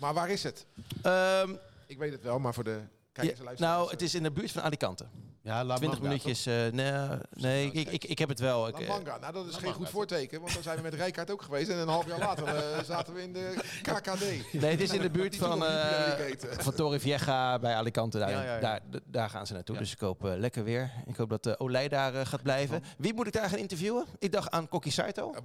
Maar 0.00 0.14
waar 0.14 0.30
is 0.30 0.42
het? 0.42 0.66
ehm, 1.02 1.54
Ik 1.86 1.98
weet 1.98 2.12
het 2.12 2.22
wel, 2.22 2.38
maar 2.38 2.54
voor 2.54 2.64
de 2.64 2.80
kijkers 3.12 3.38
en 3.38 3.44
luisteraars. 3.44 3.76
nou, 3.78 3.90
het 3.90 4.02
is 4.02 4.14
in 4.14 4.22
de 4.22 4.30
buurt 4.30 4.52
van 4.52 4.62
Alicante. 4.62 5.06
Ja, 5.48 5.64
La 5.64 5.76
20 5.76 5.88
Manga, 6.00 6.02
minuutjes. 6.02 6.46
eh, 6.46 6.54
nee, 6.72 6.92
nee 7.30 7.70
ik, 7.72 7.88
ik, 7.88 8.04
ik 8.04 8.18
heb 8.18 8.28
het 8.28 8.40
wel. 8.40 8.70
La 8.70 8.78
eh, 8.78 8.88
Manga, 8.88 9.18
nou 9.18 9.32
dat 9.32 9.46
is 9.46 9.52
La 9.52 9.58
geen 9.58 9.68
Manga. 9.68 9.78
goed 9.84 9.88
voorteken, 9.88 10.40
want 10.40 10.54
dan 10.54 10.62
zijn 10.62 10.76
we 10.76 10.82
met 10.82 10.94
Rijkaard 10.94 11.30
ook 11.30 11.42
geweest 11.42 11.68
en 11.68 11.78
een 11.78 11.88
half 11.88 12.06
jaar 12.06 12.18
later 12.18 12.46
eh, 12.46 12.82
zaten 12.94 13.14
we 13.14 13.22
in 13.22 13.32
de 13.32 13.54
KKD. 13.82 14.20
nee, 14.52 14.70
het 14.70 14.80
is 14.80 14.92
in 14.92 15.00
de 15.00 15.10
buurt 15.10 15.36
van, 15.36 15.64
eh 15.64 16.36
van 16.58 16.74
Torrevieja 16.74 17.58
bij 17.58 17.74
Alicante. 17.74 18.18
Daar, 18.18 18.30
Ja, 18.30 18.42
ja, 18.42 18.54
ja. 18.54 18.60
Daar, 18.60 18.80
daar 19.04 19.30
gaan 19.30 19.46
ze 19.46 19.52
naartoe. 19.52 19.74
Ja. 19.74 19.80
Dus 19.80 19.92
ik 19.92 20.00
hoop 20.00 20.24
eh, 20.24 20.32
lekker 20.36 20.64
weer. 20.64 20.90
Ik 21.06 21.16
hoop 21.16 21.28
dat 21.28 21.46
uh, 21.46 21.52
Olij 21.58 21.88
daar 21.88 22.14
eh, 22.14 22.26
gaat 22.26 22.42
blijven. 22.42 22.82
Wie 22.98 23.14
moet 23.14 23.26
ik 23.26 23.32
daar 23.32 23.48
gaan 23.48 23.58
interviewen? 23.58 24.04
Ik 24.18 24.32
dacht 24.32 24.50
aan 24.50 24.68
Kokkie 24.68 24.92
Saito. 24.92 25.32
Eh, 25.32 25.40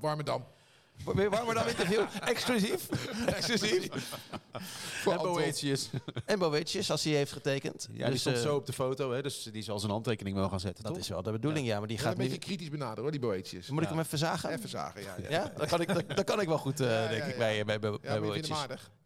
Weer 1.13 1.29
warmer 1.29 1.55
dan 1.55 1.67
interview. 1.67 2.01
Exclusief. 2.25 2.89
Exclusief. 3.25 3.87
Voor 5.03 5.13
En. 5.13 5.17
Boetius. 5.21 5.89
En 6.25 6.39
Boetjes, 6.39 6.91
als 6.91 7.03
hij 7.03 7.13
heeft 7.13 7.31
getekend. 7.31 7.87
Ja, 7.91 8.03
die 8.03 8.11
Dus, 8.11 8.19
stond 8.19 8.35
eh, 8.35 8.41
zo 8.41 8.55
op 8.55 8.65
de 8.65 8.73
foto, 8.73 9.11
hè, 9.11 9.21
dus 9.21 9.43
die 9.43 9.61
zal 9.63 9.79
zijn 9.79 9.91
handtekening 9.91 10.35
wel 10.35 10.49
gaan 10.49 10.59
zetten, 10.59 10.83
Dat 10.83 10.93
toch? 10.93 11.01
is 11.01 11.07
wel 11.09 11.23
de 11.23 11.31
bedoeling, 11.31 11.67
ja. 11.67 11.79
Maar 11.79 11.87
die 11.87 11.97
Ja, 11.97 12.03
gaat 12.03 12.11
een 12.11 12.17
nu... 12.17 12.23
beetje 12.23 12.39
kritisch 12.39 12.69
benaderen 12.69 13.01
hoor, 13.01 13.11
die 13.11 13.19
boetjes. 13.19 13.69
Moet 13.69 13.83
ik 13.83 13.89
hem 13.89 13.99
even 13.99 14.17
zagen? 14.17 14.49
Even 14.49 14.69
zagen, 14.69 15.01
ja. 15.01 15.15
ja. 15.21 15.29
Ja, 15.29 15.51
dat 15.57 15.67
kan 15.67 15.81
ik, 15.81 15.93
dat, 15.93 16.03
dat 16.15 16.23
kan 16.25 16.39
ik 16.41 16.47
wel 16.47 16.57
goed, 16.57 16.79
eh, 16.79 16.87
Ja, 16.87 17.07
denk 17.07 17.21
ja, 17.21 17.25
ik, 17.27 17.31
ja. 17.33 17.37
bij, 17.37 17.65
bij, 17.65 17.79
bij, 17.79 17.91
Ja, 17.91 17.97
bij 18.01 18.13
je 18.13 18.21
Boetjes. 18.21 18.57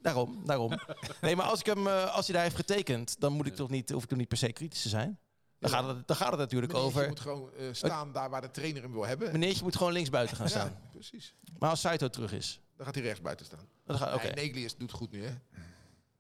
Daarom, 0.01 0.41
daarom. 0.45 0.71
Nee, 1.21 1.35
maar 1.35 1.45
als, 1.45 1.59
ik 1.59 1.65
hem, 1.65 1.87
eh, 1.87 2.15
als 2.15 2.25
hij 2.25 2.33
daar 2.35 2.43
heeft 2.43 2.55
getekend, 2.55 3.15
dan 3.19 3.33
moet 3.33 3.45
ik 3.47 3.55
toch 3.55 3.69
niet, 3.69 3.89
hoef 3.89 4.03
ik 4.03 4.09
toch 4.09 4.17
niet 4.17 4.27
per 4.27 4.37
se 4.37 4.51
kritisch 4.53 4.81
te 4.81 4.89
zijn. 4.89 5.19
Dan 5.59 5.69
gaat 5.69 5.87
het, 5.87 6.07
dan 6.07 6.15
gaat 6.15 6.29
het 6.29 6.39
natuurlijk 6.39 6.71
Meneertje 6.73 6.97
over... 6.99 7.07
moet 7.09 7.19
gewoon 7.19 7.49
eh, 7.57 7.65
staan 7.71 8.11
daar 8.11 8.29
waar 8.29 8.41
de 8.41 8.51
trainer 8.51 8.81
hem 8.81 8.91
wil 8.91 9.05
hebben. 9.05 9.31
Meneertje 9.31 9.63
moet 9.63 9.75
gewoon 9.75 9.93
linksbuiten 9.93 10.37
gaan 10.37 10.49
staan. 10.49 10.77
Precies. 10.97 11.33
Maar 11.59 11.69
als 11.69 11.79
Saito 11.79 12.07
terug 12.07 12.33
is... 12.33 12.59
Dan 12.75 12.85
gaat 12.85 12.95
hij 12.95 13.03
rechts 13.03 13.21
buiten 13.21 13.45
staan. 13.45 13.67
Dan 13.85 13.97
gaat. 13.97 14.23
Nee, 14.23 14.31
Neglius 14.31 14.77
doet 14.77 14.89
het 14.89 14.99
goed 14.99 15.11
nu, 15.11 15.23
hè. 15.23 15.31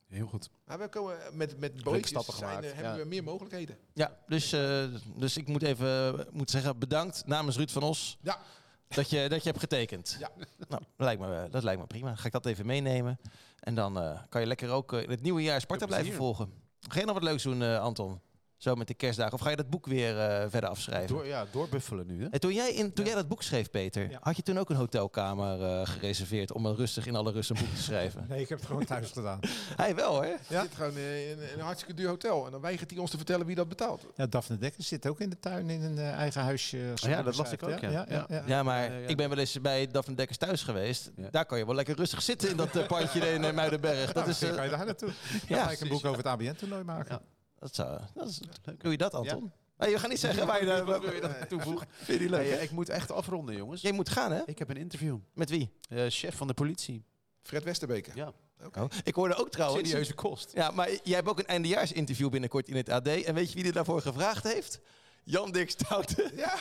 Heel 0.07 0.27
goed. 0.27 0.49
Maar 0.65 0.79
we 0.79 0.87
komen 0.87 1.17
met, 1.33 1.59
met 1.59 1.83
bootjes 1.83 2.07
stappen 2.07 2.33
zijn, 2.33 2.63
eh, 2.63 2.73
hebben 2.73 2.91
ja. 2.93 2.97
we 2.97 3.05
meer 3.05 3.23
mogelijkheden. 3.23 3.77
Ja, 3.93 4.17
dus, 4.27 4.51
eh, 4.51 4.85
dus 5.15 5.37
ik 5.37 5.47
moet 5.47 5.63
even 5.63 6.27
moet 6.31 6.51
zeggen, 6.51 6.79
bedankt 6.79 7.25
namens 7.25 7.57
Ruud 7.57 7.69
van 7.69 7.83
Os 7.83 8.17
Ja, 8.21 8.41
dat 8.87 9.09
je, 9.09 9.29
dat 9.29 9.43
je 9.43 9.49
hebt 9.49 9.59
getekend. 9.59 10.15
Ja. 10.19 10.31
Nou, 10.67 10.81
dat 10.95 11.05
lijkt, 11.05 11.21
me, 11.21 11.47
dat 11.51 11.63
lijkt 11.63 11.81
me 11.81 11.87
prima. 11.87 12.15
Ga 12.15 12.25
ik 12.25 12.31
dat 12.31 12.45
even 12.45 12.65
meenemen. 12.65 13.19
En 13.59 13.75
dan 13.75 13.99
eh, 13.99 14.19
kan 14.29 14.41
je 14.41 14.47
lekker 14.47 14.69
ook 14.69 14.93
eh, 14.93 15.03
in 15.03 15.09
het 15.09 15.21
nieuwe 15.21 15.41
jaar 15.41 15.61
Sparta 15.61 15.85
blijven 15.85 16.13
volgen. 16.13 16.53
Ga 16.79 16.99
je 16.99 17.05
nog 17.05 17.13
wat 17.13 17.23
leuks 17.23 17.43
doen, 17.43 17.61
eh, 17.61 17.79
Anton? 17.79 18.21
Zo 18.57 18.75
met 18.75 18.87
de 18.87 18.93
kerstdagen. 18.93 19.33
Of 19.33 19.39
ga 19.41 19.49
je 19.49 19.55
dat 19.55 19.69
boek 19.69 19.85
weer 19.85 20.19
eh, 20.19 20.45
verder 20.49 20.69
afschrijven? 20.69 21.15
Door, 21.15 21.25
ja, 21.27 21.45
doorbuffelen 21.51 22.07
nu, 22.07 22.23
hè? 22.23 22.27
En 22.29 22.39
toen 22.39 22.53
jij, 22.53 22.73
in, 22.73 22.93
toen 22.93 23.05
jij 23.05 23.15
dat 23.15 23.27
boek 23.27 23.43
schreef, 23.43 23.69
Peter, 23.69 24.09
Ja. 24.09 24.17
had 24.21 24.35
je 24.35 24.41
toen 24.41 24.57
ook 24.57 24.69
een 24.69 24.75
hotelkamer 24.75 25.63
eh, 25.63 25.87
gereserveerd 25.87 26.51
om 26.51 26.65
een 26.65 26.75
rustig 26.75 27.05
in 27.05 27.15
alle 27.15 27.31
rust 27.31 27.49
een 27.49 27.55
boek 27.59 27.75
te 27.75 27.81
schrijven? 27.81 28.25
Nee, 28.29 28.41
ik 28.41 28.49
heb 28.49 28.57
het 28.57 28.67
gewoon 28.67 28.85
thuis 28.85 29.11
gedaan. 29.11 29.39
Hij 29.75 29.95
wel, 29.95 30.21
hè? 30.21 30.27
hij 30.47 30.61
zit 30.61 30.75
gewoon 30.75 30.97
in, 30.97 31.39
in 31.39 31.59
een 31.59 31.59
hartstikke 31.59 31.93
duur 31.93 32.07
hotel. 32.07 32.45
En 32.45 32.51
dan 32.51 32.61
weigert 32.61 32.89
hij 32.91 32.99
ons 32.99 33.09
te 33.11 33.17
vertellen 33.17 33.45
wie 33.45 33.55
dat 33.55 33.69
betaalt. 33.69 34.05
Ja, 34.15 34.25
Daphne 34.27 34.57
Dekker 34.57 34.83
zit 34.83 35.07
ook 35.07 35.19
in 35.19 35.29
de 35.29 35.39
tuin 35.39 35.69
in 35.69 35.81
een 35.81 35.97
eh, 35.97 36.11
eigen 36.11 36.41
huisje. 36.41 36.77
Oh 37.03 37.09
ja, 37.09 37.21
dat 37.23 37.35
las 37.37 37.51
ik 37.51 37.63
ook, 37.63 37.79
ja. 37.79 37.89
ja, 37.89 38.05
ja, 38.09 38.25
ja. 38.29 38.43
Ja, 38.45 38.63
maar 38.63 38.83
Ja, 38.83 38.91
ja, 38.93 38.97
ja. 38.99 39.07
ik 39.07 39.17
ben 39.17 39.29
wel 39.29 39.37
eens 39.37 39.61
bij 39.61 39.87
Daphne 39.87 40.15
Dekkers 40.15 40.37
thuis 40.37 40.63
geweest. 40.63 41.11
Ja. 41.15 41.27
Daar 41.31 41.45
kan 41.45 41.57
je 41.57 41.65
wel 41.65 41.75
lekker 41.75 41.95
rustig 41.95 42.21
zitten 42.21 42.49
in 42.49 42.57
dat 42.57 42.87
pandje 42.87 43.33
in 43.33 43.55
Muidenberg. 43.55 44.11
Dat 44.13 44.21
is, 44.23 44.27
Misschien 44.27 44.49
eh, 44.49 44.55
kan 44.55 44.63
je 44.65 44.71
daar 44.71 44.85
naartoe. 44.85 45.09
ja, 45.47 45.55
Ja, 45.57 45.63
ga 45.63 45.71
ik 45.71 45.79
een 45.79 45.87
boek 45.87 46.05
over 46.05 46.17
het 46.17 46.25
ABN-toernooi 46.27 46.83
maken. 46.83 47.21
Ja. 47.59 47.65
dat 47.65 47.75
zou, 47.75 47.99
dat 48.13 48.27
is, 48.27 48.39
doe 48.77 48.91
je 48.91 48.97
dat, 48.97 49.13
Anton? 49.13 49.51
Nee, 49.77 49.89
je 49.89 49.99
gaat 49.99 50.09
niet 50.09 50.19
zeggen 50.19 50.47
waar 50.47 50.59
je, 50.59 50.65
daar- 50.65 51.15
je 51.15 51.21
dat 51.21 51.49
toevoegen? 51.49 51.87
Vind 52.03 52.19
je 52.21 52.29
leuk? 52.29 52.47
Hey, 52.47 52.57
eh, 52.57 52.63
ik 52.63 52.71
moet 52.71 52.89
echt 52.89 53.11
afronden, 53.11 53.55
jongens. 53.55 53.81
Jij 53.81 53.91
moet 53.91 54.09
gaan, 54.09 54.31
hè? 54.31 54.41
Ik 54.45 54.59
heb 54.59 54.69
een 54.69 54.77
interview. 54.77 55.17
Met 55.33 55.49
wie? 55.49 55.71
Eh, 55.89 56.05
chef 56.07 56.35
van 56.35 56.47
de 56.47 56.53
politie. 56.53 57.05
Fred 57.41 57.63
Westerbeker. 57.63 58.15
Ja. 58.15 58.33
Oh. 58.77 58.83
Ik 59.03 59.15
hoorde 59.15 59.35
ook 59.35 59.49
trouwens... 59.49 59.89
Serieuze 59.89 60.13
kost. 60.13 60.51
Ja, 60.53 60.71
maar 60.71 60.89
jij 61.03 61.15
hebt 61.15 61.27
ook 61.27 61.39
een 61.39 61.45
eindejaarsinterview 61.47 62.29
binnenkort 62.29 62.67
in 62.67 62.75
het 62.75 62.89
AD. 62.89 63.07
En 63.07 63.33
weet 63.33 63.49
je 63.49 63.55
wie 63.55 63.65
er 63.65 63.73
daarvoor 63.73 64.01
gevraagd 64.01 64.43
heeft? 64.43 64.79
Jan 65.23 65.51
Dirk 65.51 65.69
Stouten. 65.69 66.31
Ja. 66.35 66.59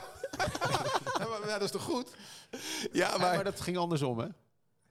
Ja, 1.18 1.26
maar, 1.28 1.40
ja, 1.46 1.52
dat 1.52 1.62
is 1.62 1.70
toch 1.70 1.82
goed? 1.82 2.08
Ja, 2.92 3.08
Maar, 3.08 3.18
maar... 3.34 3.44
dat 3.44 3.60
ging 3.60 3.76
andersom, 3.76 4.18
hè? 4.18 4.26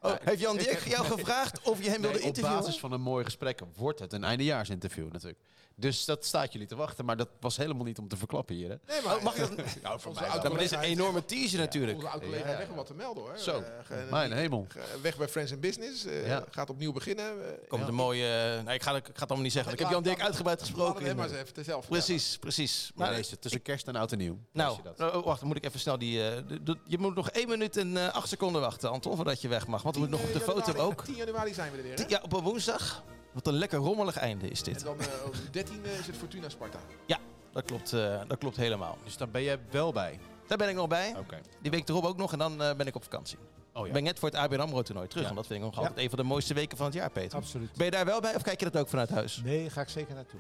Oh, 0.05 0.13
heeft 0.23 0.39
Jan 0.39 0.57
Dirk 0.57 0.87
jou 0.87 1.05
gevraagd 1.05 1.61
of 1.61 1.83
je 1.83 1.89
hem 1.89 2.01
wilde 2.01 2.17
Nee, 2.17 2.21
op 2.21 2.27
interviewen? 2.35 2.61
basis 2.63 2.79
van 2.79 2.91
een 2.91 3.01
mooi 3.01 3.23
gesprek 3.25 3.59
wordt 3.75 3.99
het 3.99 4.13
een 4.13 4.23
eindejaarsinterview 4.23 5.11
natuurlijk. 5.11 5.39
Dus 5.77 6.05
dat 6.05 6.25
staat 6.25 6.51
jullie 6.53 6.67
te 6.67 6.75
wachten, 6.75 7.05
maar 7.05 7.17
dat 7.17 7.29
was 7.39 7.57
helemaal 7.57 7.83
niet 7.85 7.97
om 7.97 8.07
te 8.07 8.17
verklappen 8.17 8.55
hier. 8.55 8.69
Hè? 8.69 8.75
Nee, 8.87 9.01
maar 9.01 9.15
Oh, 9.15 9.23
mag 9.23 9.35
ik 9.35 9.55
dat... 9.57 9.65
Nou, 9.83 9.99
voor 9.99 10.13
mij 10.13 10.49
dit 10.49 10.61
is 10.61 10.71
een 10.71 10.79
enorme 10.79 11.25
teaser 11.25 11.59
natuurlijk. 11.59 11.97
Onze 11.97 12.09
oud-collega 12.09 12.49
Ja, 12.49 12.57
echt 12.57 12.67
wel 12.67 12.75
wat 12.75 12.85
te 12.85 12.93
melden 12.93 13.23
hoor. 13.23 13.37
Zo, 13.37 13.63
Eh, 13.89 14.09
mijn 14.11 14.31
hemel. 14.31 14.67
weg 15.01 15.17
bij 15.17 15.27
Friends 15.27 15.51
in 15.51 15.59
Business. 15.59 16.05
eh, 16.05 16.27
Ja. 16.27 16.43
Gaat 16.51 16.69
opnieuw 16.69 16.91
beginnen. 16.91 17.25
Eh, 17.25 17.67
Komt 17.67 17.81
ja. 17.81 17.87
een 17.87 17.93
mooie... 17.93 18.61
Nee, 18.65 18.75
ik 18.75 18.81
ga, 18.83 18.95
ik 18.95 19.05
ga 19.05 19.11
het 19.11 19.19
allemaal 19.19 19.41
niet 19.43 19.51
zeggen. 19.51 19.73
Ik 19.73 19.79
heb 19.79 19.89
Jan 19.89 20.03
Dirk 20.03 20.21
uitgebreid 20.21 20.59
gesproken. 20.59 21.05
hem 21.05 21.15
maar 21.15 21.29
eens 21.29 21.37
even 21.49 21.65
zelf. 21.65 21.87
Precies, 21.87 22.37
precies. 22.37 22.91
Maar 22.95 23.21
tussen 23.39 23.61
kerst 23.61 23.87
en 23.87 23.95
oud 23.95 24.11
en 24.11 24.17
nieuw. 24.17 24.37
nou, 24.51 24.77
dat? 24.95 25.13
oh, 25.13 25.25
wacht, 25.25 25.39
dan 25.39 25.47
moet 25.47 25.57
ik 25.57 25.65
even 25.65 25.79
snel 25.79 25.97
die... 25.97 26.29
eh, 26.29 26.37
je 26.85 26.97
moet 26.97 27.15
nog 27.15 27.29
1 27.29 27.49
minuut 27.49 27.77
en 27.77 27.97
eh 27.97 28.13
8 28.13 28.27
seconden 28.29 28.61
wachten, 28.61 28.89
Anton, 28.91 29.15
voordat 29.15 29.41
je 29.41 29.47
weg 29.47 29.67
mag. 29.67 29.83
We 30.01 30.07
nog 30.07 30.19
op 30.19 30.25
de 30.25 30.31
10 30.33 30.41
foto 30.41 30.59
januari- 30.65 30.79
ook. 30.91 31.03
10 31.05 31.15
januari 31.15 31.53
zijn 31.53 31.71
we 31.71 31.77
er 31.77 31.83
weer. 31.83 31.95
hè? 31.97 32.03
Ja, 32.07 32.19
op 32.23 32.33
een 32.33 32.43
woensdag. 32.43 33.03
Wat 33.31 33.47
een 33.47 33.53
lekker 33.53 33.77
rommelig 33.79 34.17
einde 34.17 34.47
is 34.47 34.61
En 34.61 34.73
dit. 34.73 34.83
dan 34.83 34.99
eh, 34.99 35.05
op 35.25 35.33
de 35.33 35.49
13 35.51 35.85
is 35.99 36.07
het 36.07 36.15
Fortuna 36.17 36.49
Sparta. 36.49 36.79
Ja, 37.05 37.17
dat 37.51 37.63
klopt, 37.65 37.93
eh, 37.93 38.21
dat 38.27 38.37
klopt 38.37 38.55
helemaal. 38.57 38.97
Dus 39.03 39.17
daar 39.17 39.29
ben 39.29 39.41
je 39.41 39.59
wel 39.71 39.91
bij. 39.91 40.19
Daar 40.47 40.57
ben 40.57 40.69
ik 40.69 40.75
nog 40.75 40.87
bij. 40.87 41.15
Oké. 41.17 41.39
Die 41.61 41.71
week 41.71 41.89
erop 41.89 42.05
ook 42.05 42.17
nog 42.17 42.31
en 42.31 42.37
dan 42.39 42.61
eh, 42.63 42.75
ben 42.75 42.87
ik 42.87 42.95
op 42.95 43.03
vakantie. 43.03 43.37
Oh 43.73 43.87
Ik 43.87 43.93
ben 43.93 44.03
net 44.03 44.19
voor 44.19 44.29
het 44.29 44.37
ABN 44.37 44.59
AMRO 44.59 44.81
toernooi 44.81 45.07
terug. 45.07 45.23
Ja. 45.23 45.29
En 45.29 45.35
dat 45.35 45.47
vind 45.47 45.59
ik 45.59 45.65
nog 45.65 45.77
altijd 45.77 45.97
een 45.97 46.09
van 46.09 46.17
de 46.17 46.23
mooiste 46.23 46.53
weken 46.53 46.77
van 46.77 46.85
het 46.85 46.95
jaar, 46.95 47.09
Peter. 47.09 47.37
Absoluut. 47.37 47.73
Ben 47.75 47.85
je 47.85 47.91
daar 47.91 48.05
wel 48.05 48.21
bij 48.21 48.35
of 48.35 48.41
kijk 48.41 48.59
je 48.59 48.69
dat 48.69 48.81
ook 48.81 48.87
vanuit 48.89 49.09
huis? 49.09 49.41
Nee, 49.43 49.69
ga 49.69 49.81
ik 49.81 49.89
zeker 49.89 50.15
naartoe. 50.15 50.39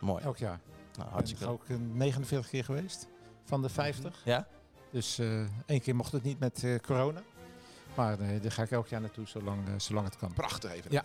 Mooi. 0.00 0.24
Elk 0.24 0.36
jaar. 0.36 0.60
Nou, 0.96 1.06
Ik 1.08 1.12
hartstikke 1.14 1.44
ben 1.44 1.52
leuk. 1.52 1.62
ook 1.62 1.68
eh, 1.68 1.76
49 1.96 2.50
keer 2.50 2.64
geweest. 2.64 3.06
Van 3.44 3.62
de 3.62 3.68
50. 3.68 4.20
Ja? 4.24 4.46
Dus 4.90 5.18
eh 5.18 5.44
één 5.66 5.80
keer 5.80 5.96
mocht 5.96 6.12
het 6.12 6.22
niet 6.22 6.38
met 6.38 6.64
eh, 6.64 6.78
corona. 6.78 7.22
Maar 7.94 8.20
eh, 8.20 8.42
daar 8.42 8.52
ga 8.52 8.62
ik 8.62 8.70
elk 8.70 8.88
jaar 8.88 9.00
naartoe, 9.00 9.26
zolang, 9.26 9.68
eh, 9.68 9.72
zolang 9.76 10.06
het 10.06 10.16
kan. 10.16 10.32
Prachtig 10.32 10.72
even. 10.72 10.90
Ja. 10.90 11.04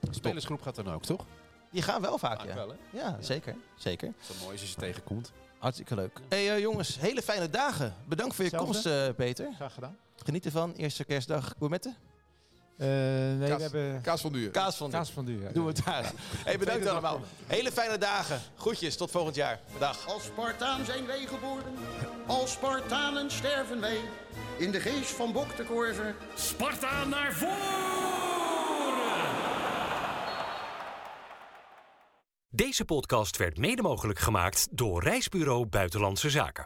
De 0.00 0.14
spelersgroep 0.14 0.62
gaat 0.62 0.74
dan 0.74 0.88
ook, 0.92 1.02
toch? 1.04 1.26
Die 1.70 1.82
gaan 1.82 2.00
wel 2.00 2.18
vaak, 2.18 2.44
ja. 2.46 2.54
wel, 2.54 2.68
hè? 2.68 2.74
Ja, 2.98 3.16
zeker. 3.20 3.56
Zeker. 3.76 4.12
Zo 4.20 4.34
mooi 4.42 4.54
is 4.54 4.60
als 4.60 4.70
je 4.70 4.76
tegenkomt. 4.76 5.32
Hartstikke 5.58 5.94
leuk. 5.94 6.18
hey, 6.28 6.50
eh, 6.54 6.58
jongens, 6.58 6.98
hele 7.00 7.22
fijne 7.22 7.50
dagen. 7.50 7.94
Bedankt 8.08 8.34
voor 8.34 8.44
je 8.44 8.56
komst, 8.56 8.86
eh, 8.86 9.08
Peter. 9.16 9.52
Graag 9.54 9.74
gedaan. 9.74 9.96
Geniet 10.24 10.44
ervan. 10.44 10.72
Eerste 10.72 11.04
kerstdag 11.04 11.52
gourmetten. 11.58 11.96
Eh, 12.76 12.86
nee, 12.88 13.48
Kaas- 13.48 13.56
we 13.56 13.62
hebben 13.62 14.00
Kaas 14.00 14.20
van 14.20 14.32
duur. 14.32 14.50
Kaas 14.50 14.76
van 14.76 14.90
kaas 14.90 15.10
van 15.10 15.24
duur. 15.24 15.42
ja. 15.42 15.50
Doen 15.52 15.64
we 15.66 15.72
het 15.72 15.84
daar. 15.84 16.12
Hey, 16.44 16.58
bedankt 16.58 16.86
allemaal. 16.86 17.20
Hele 17.46 17.72
fijne 17.72 17.98
dagen. 17.98 18.40
Groetjes, 18.56 18.96
tot 18.96 19.10
volgend 19.10 19.34
jaar. 19.34 19.60
Dag. 19.78 20.06
Als 20.08 20.24
Spartaan 20.24 20.84
zijn 20.84 21.06
wij 21.06 21.26
geboren, 21.26 21.72
als 22.26 22.52
Spartanen 22.52 23.30
sterven 23.30 23.80
wij. 23.80 24.00
In 24.60 24.70
de 24.70 24.80
geest 24.80 25.10
van 25.10 25.32
Bok 25.32 25.56
de 25.56 25.64
Korver 25.64 26.14
Sparta 26.34 27.04
naar 27.04 27.32
voren! 27.32 27.90
Deze 32.50 32.84
podcast 32.84 33.36
werd 33.36 33.58
mede 33.58 33.82
mogelijk 33.82 34.18
gemaakt 34.18 34.68
door 34.70 35.02
Reisbureau 35.02 35.66
Buitenlandse 35.66 36.30
Zaken. 36.30 36.58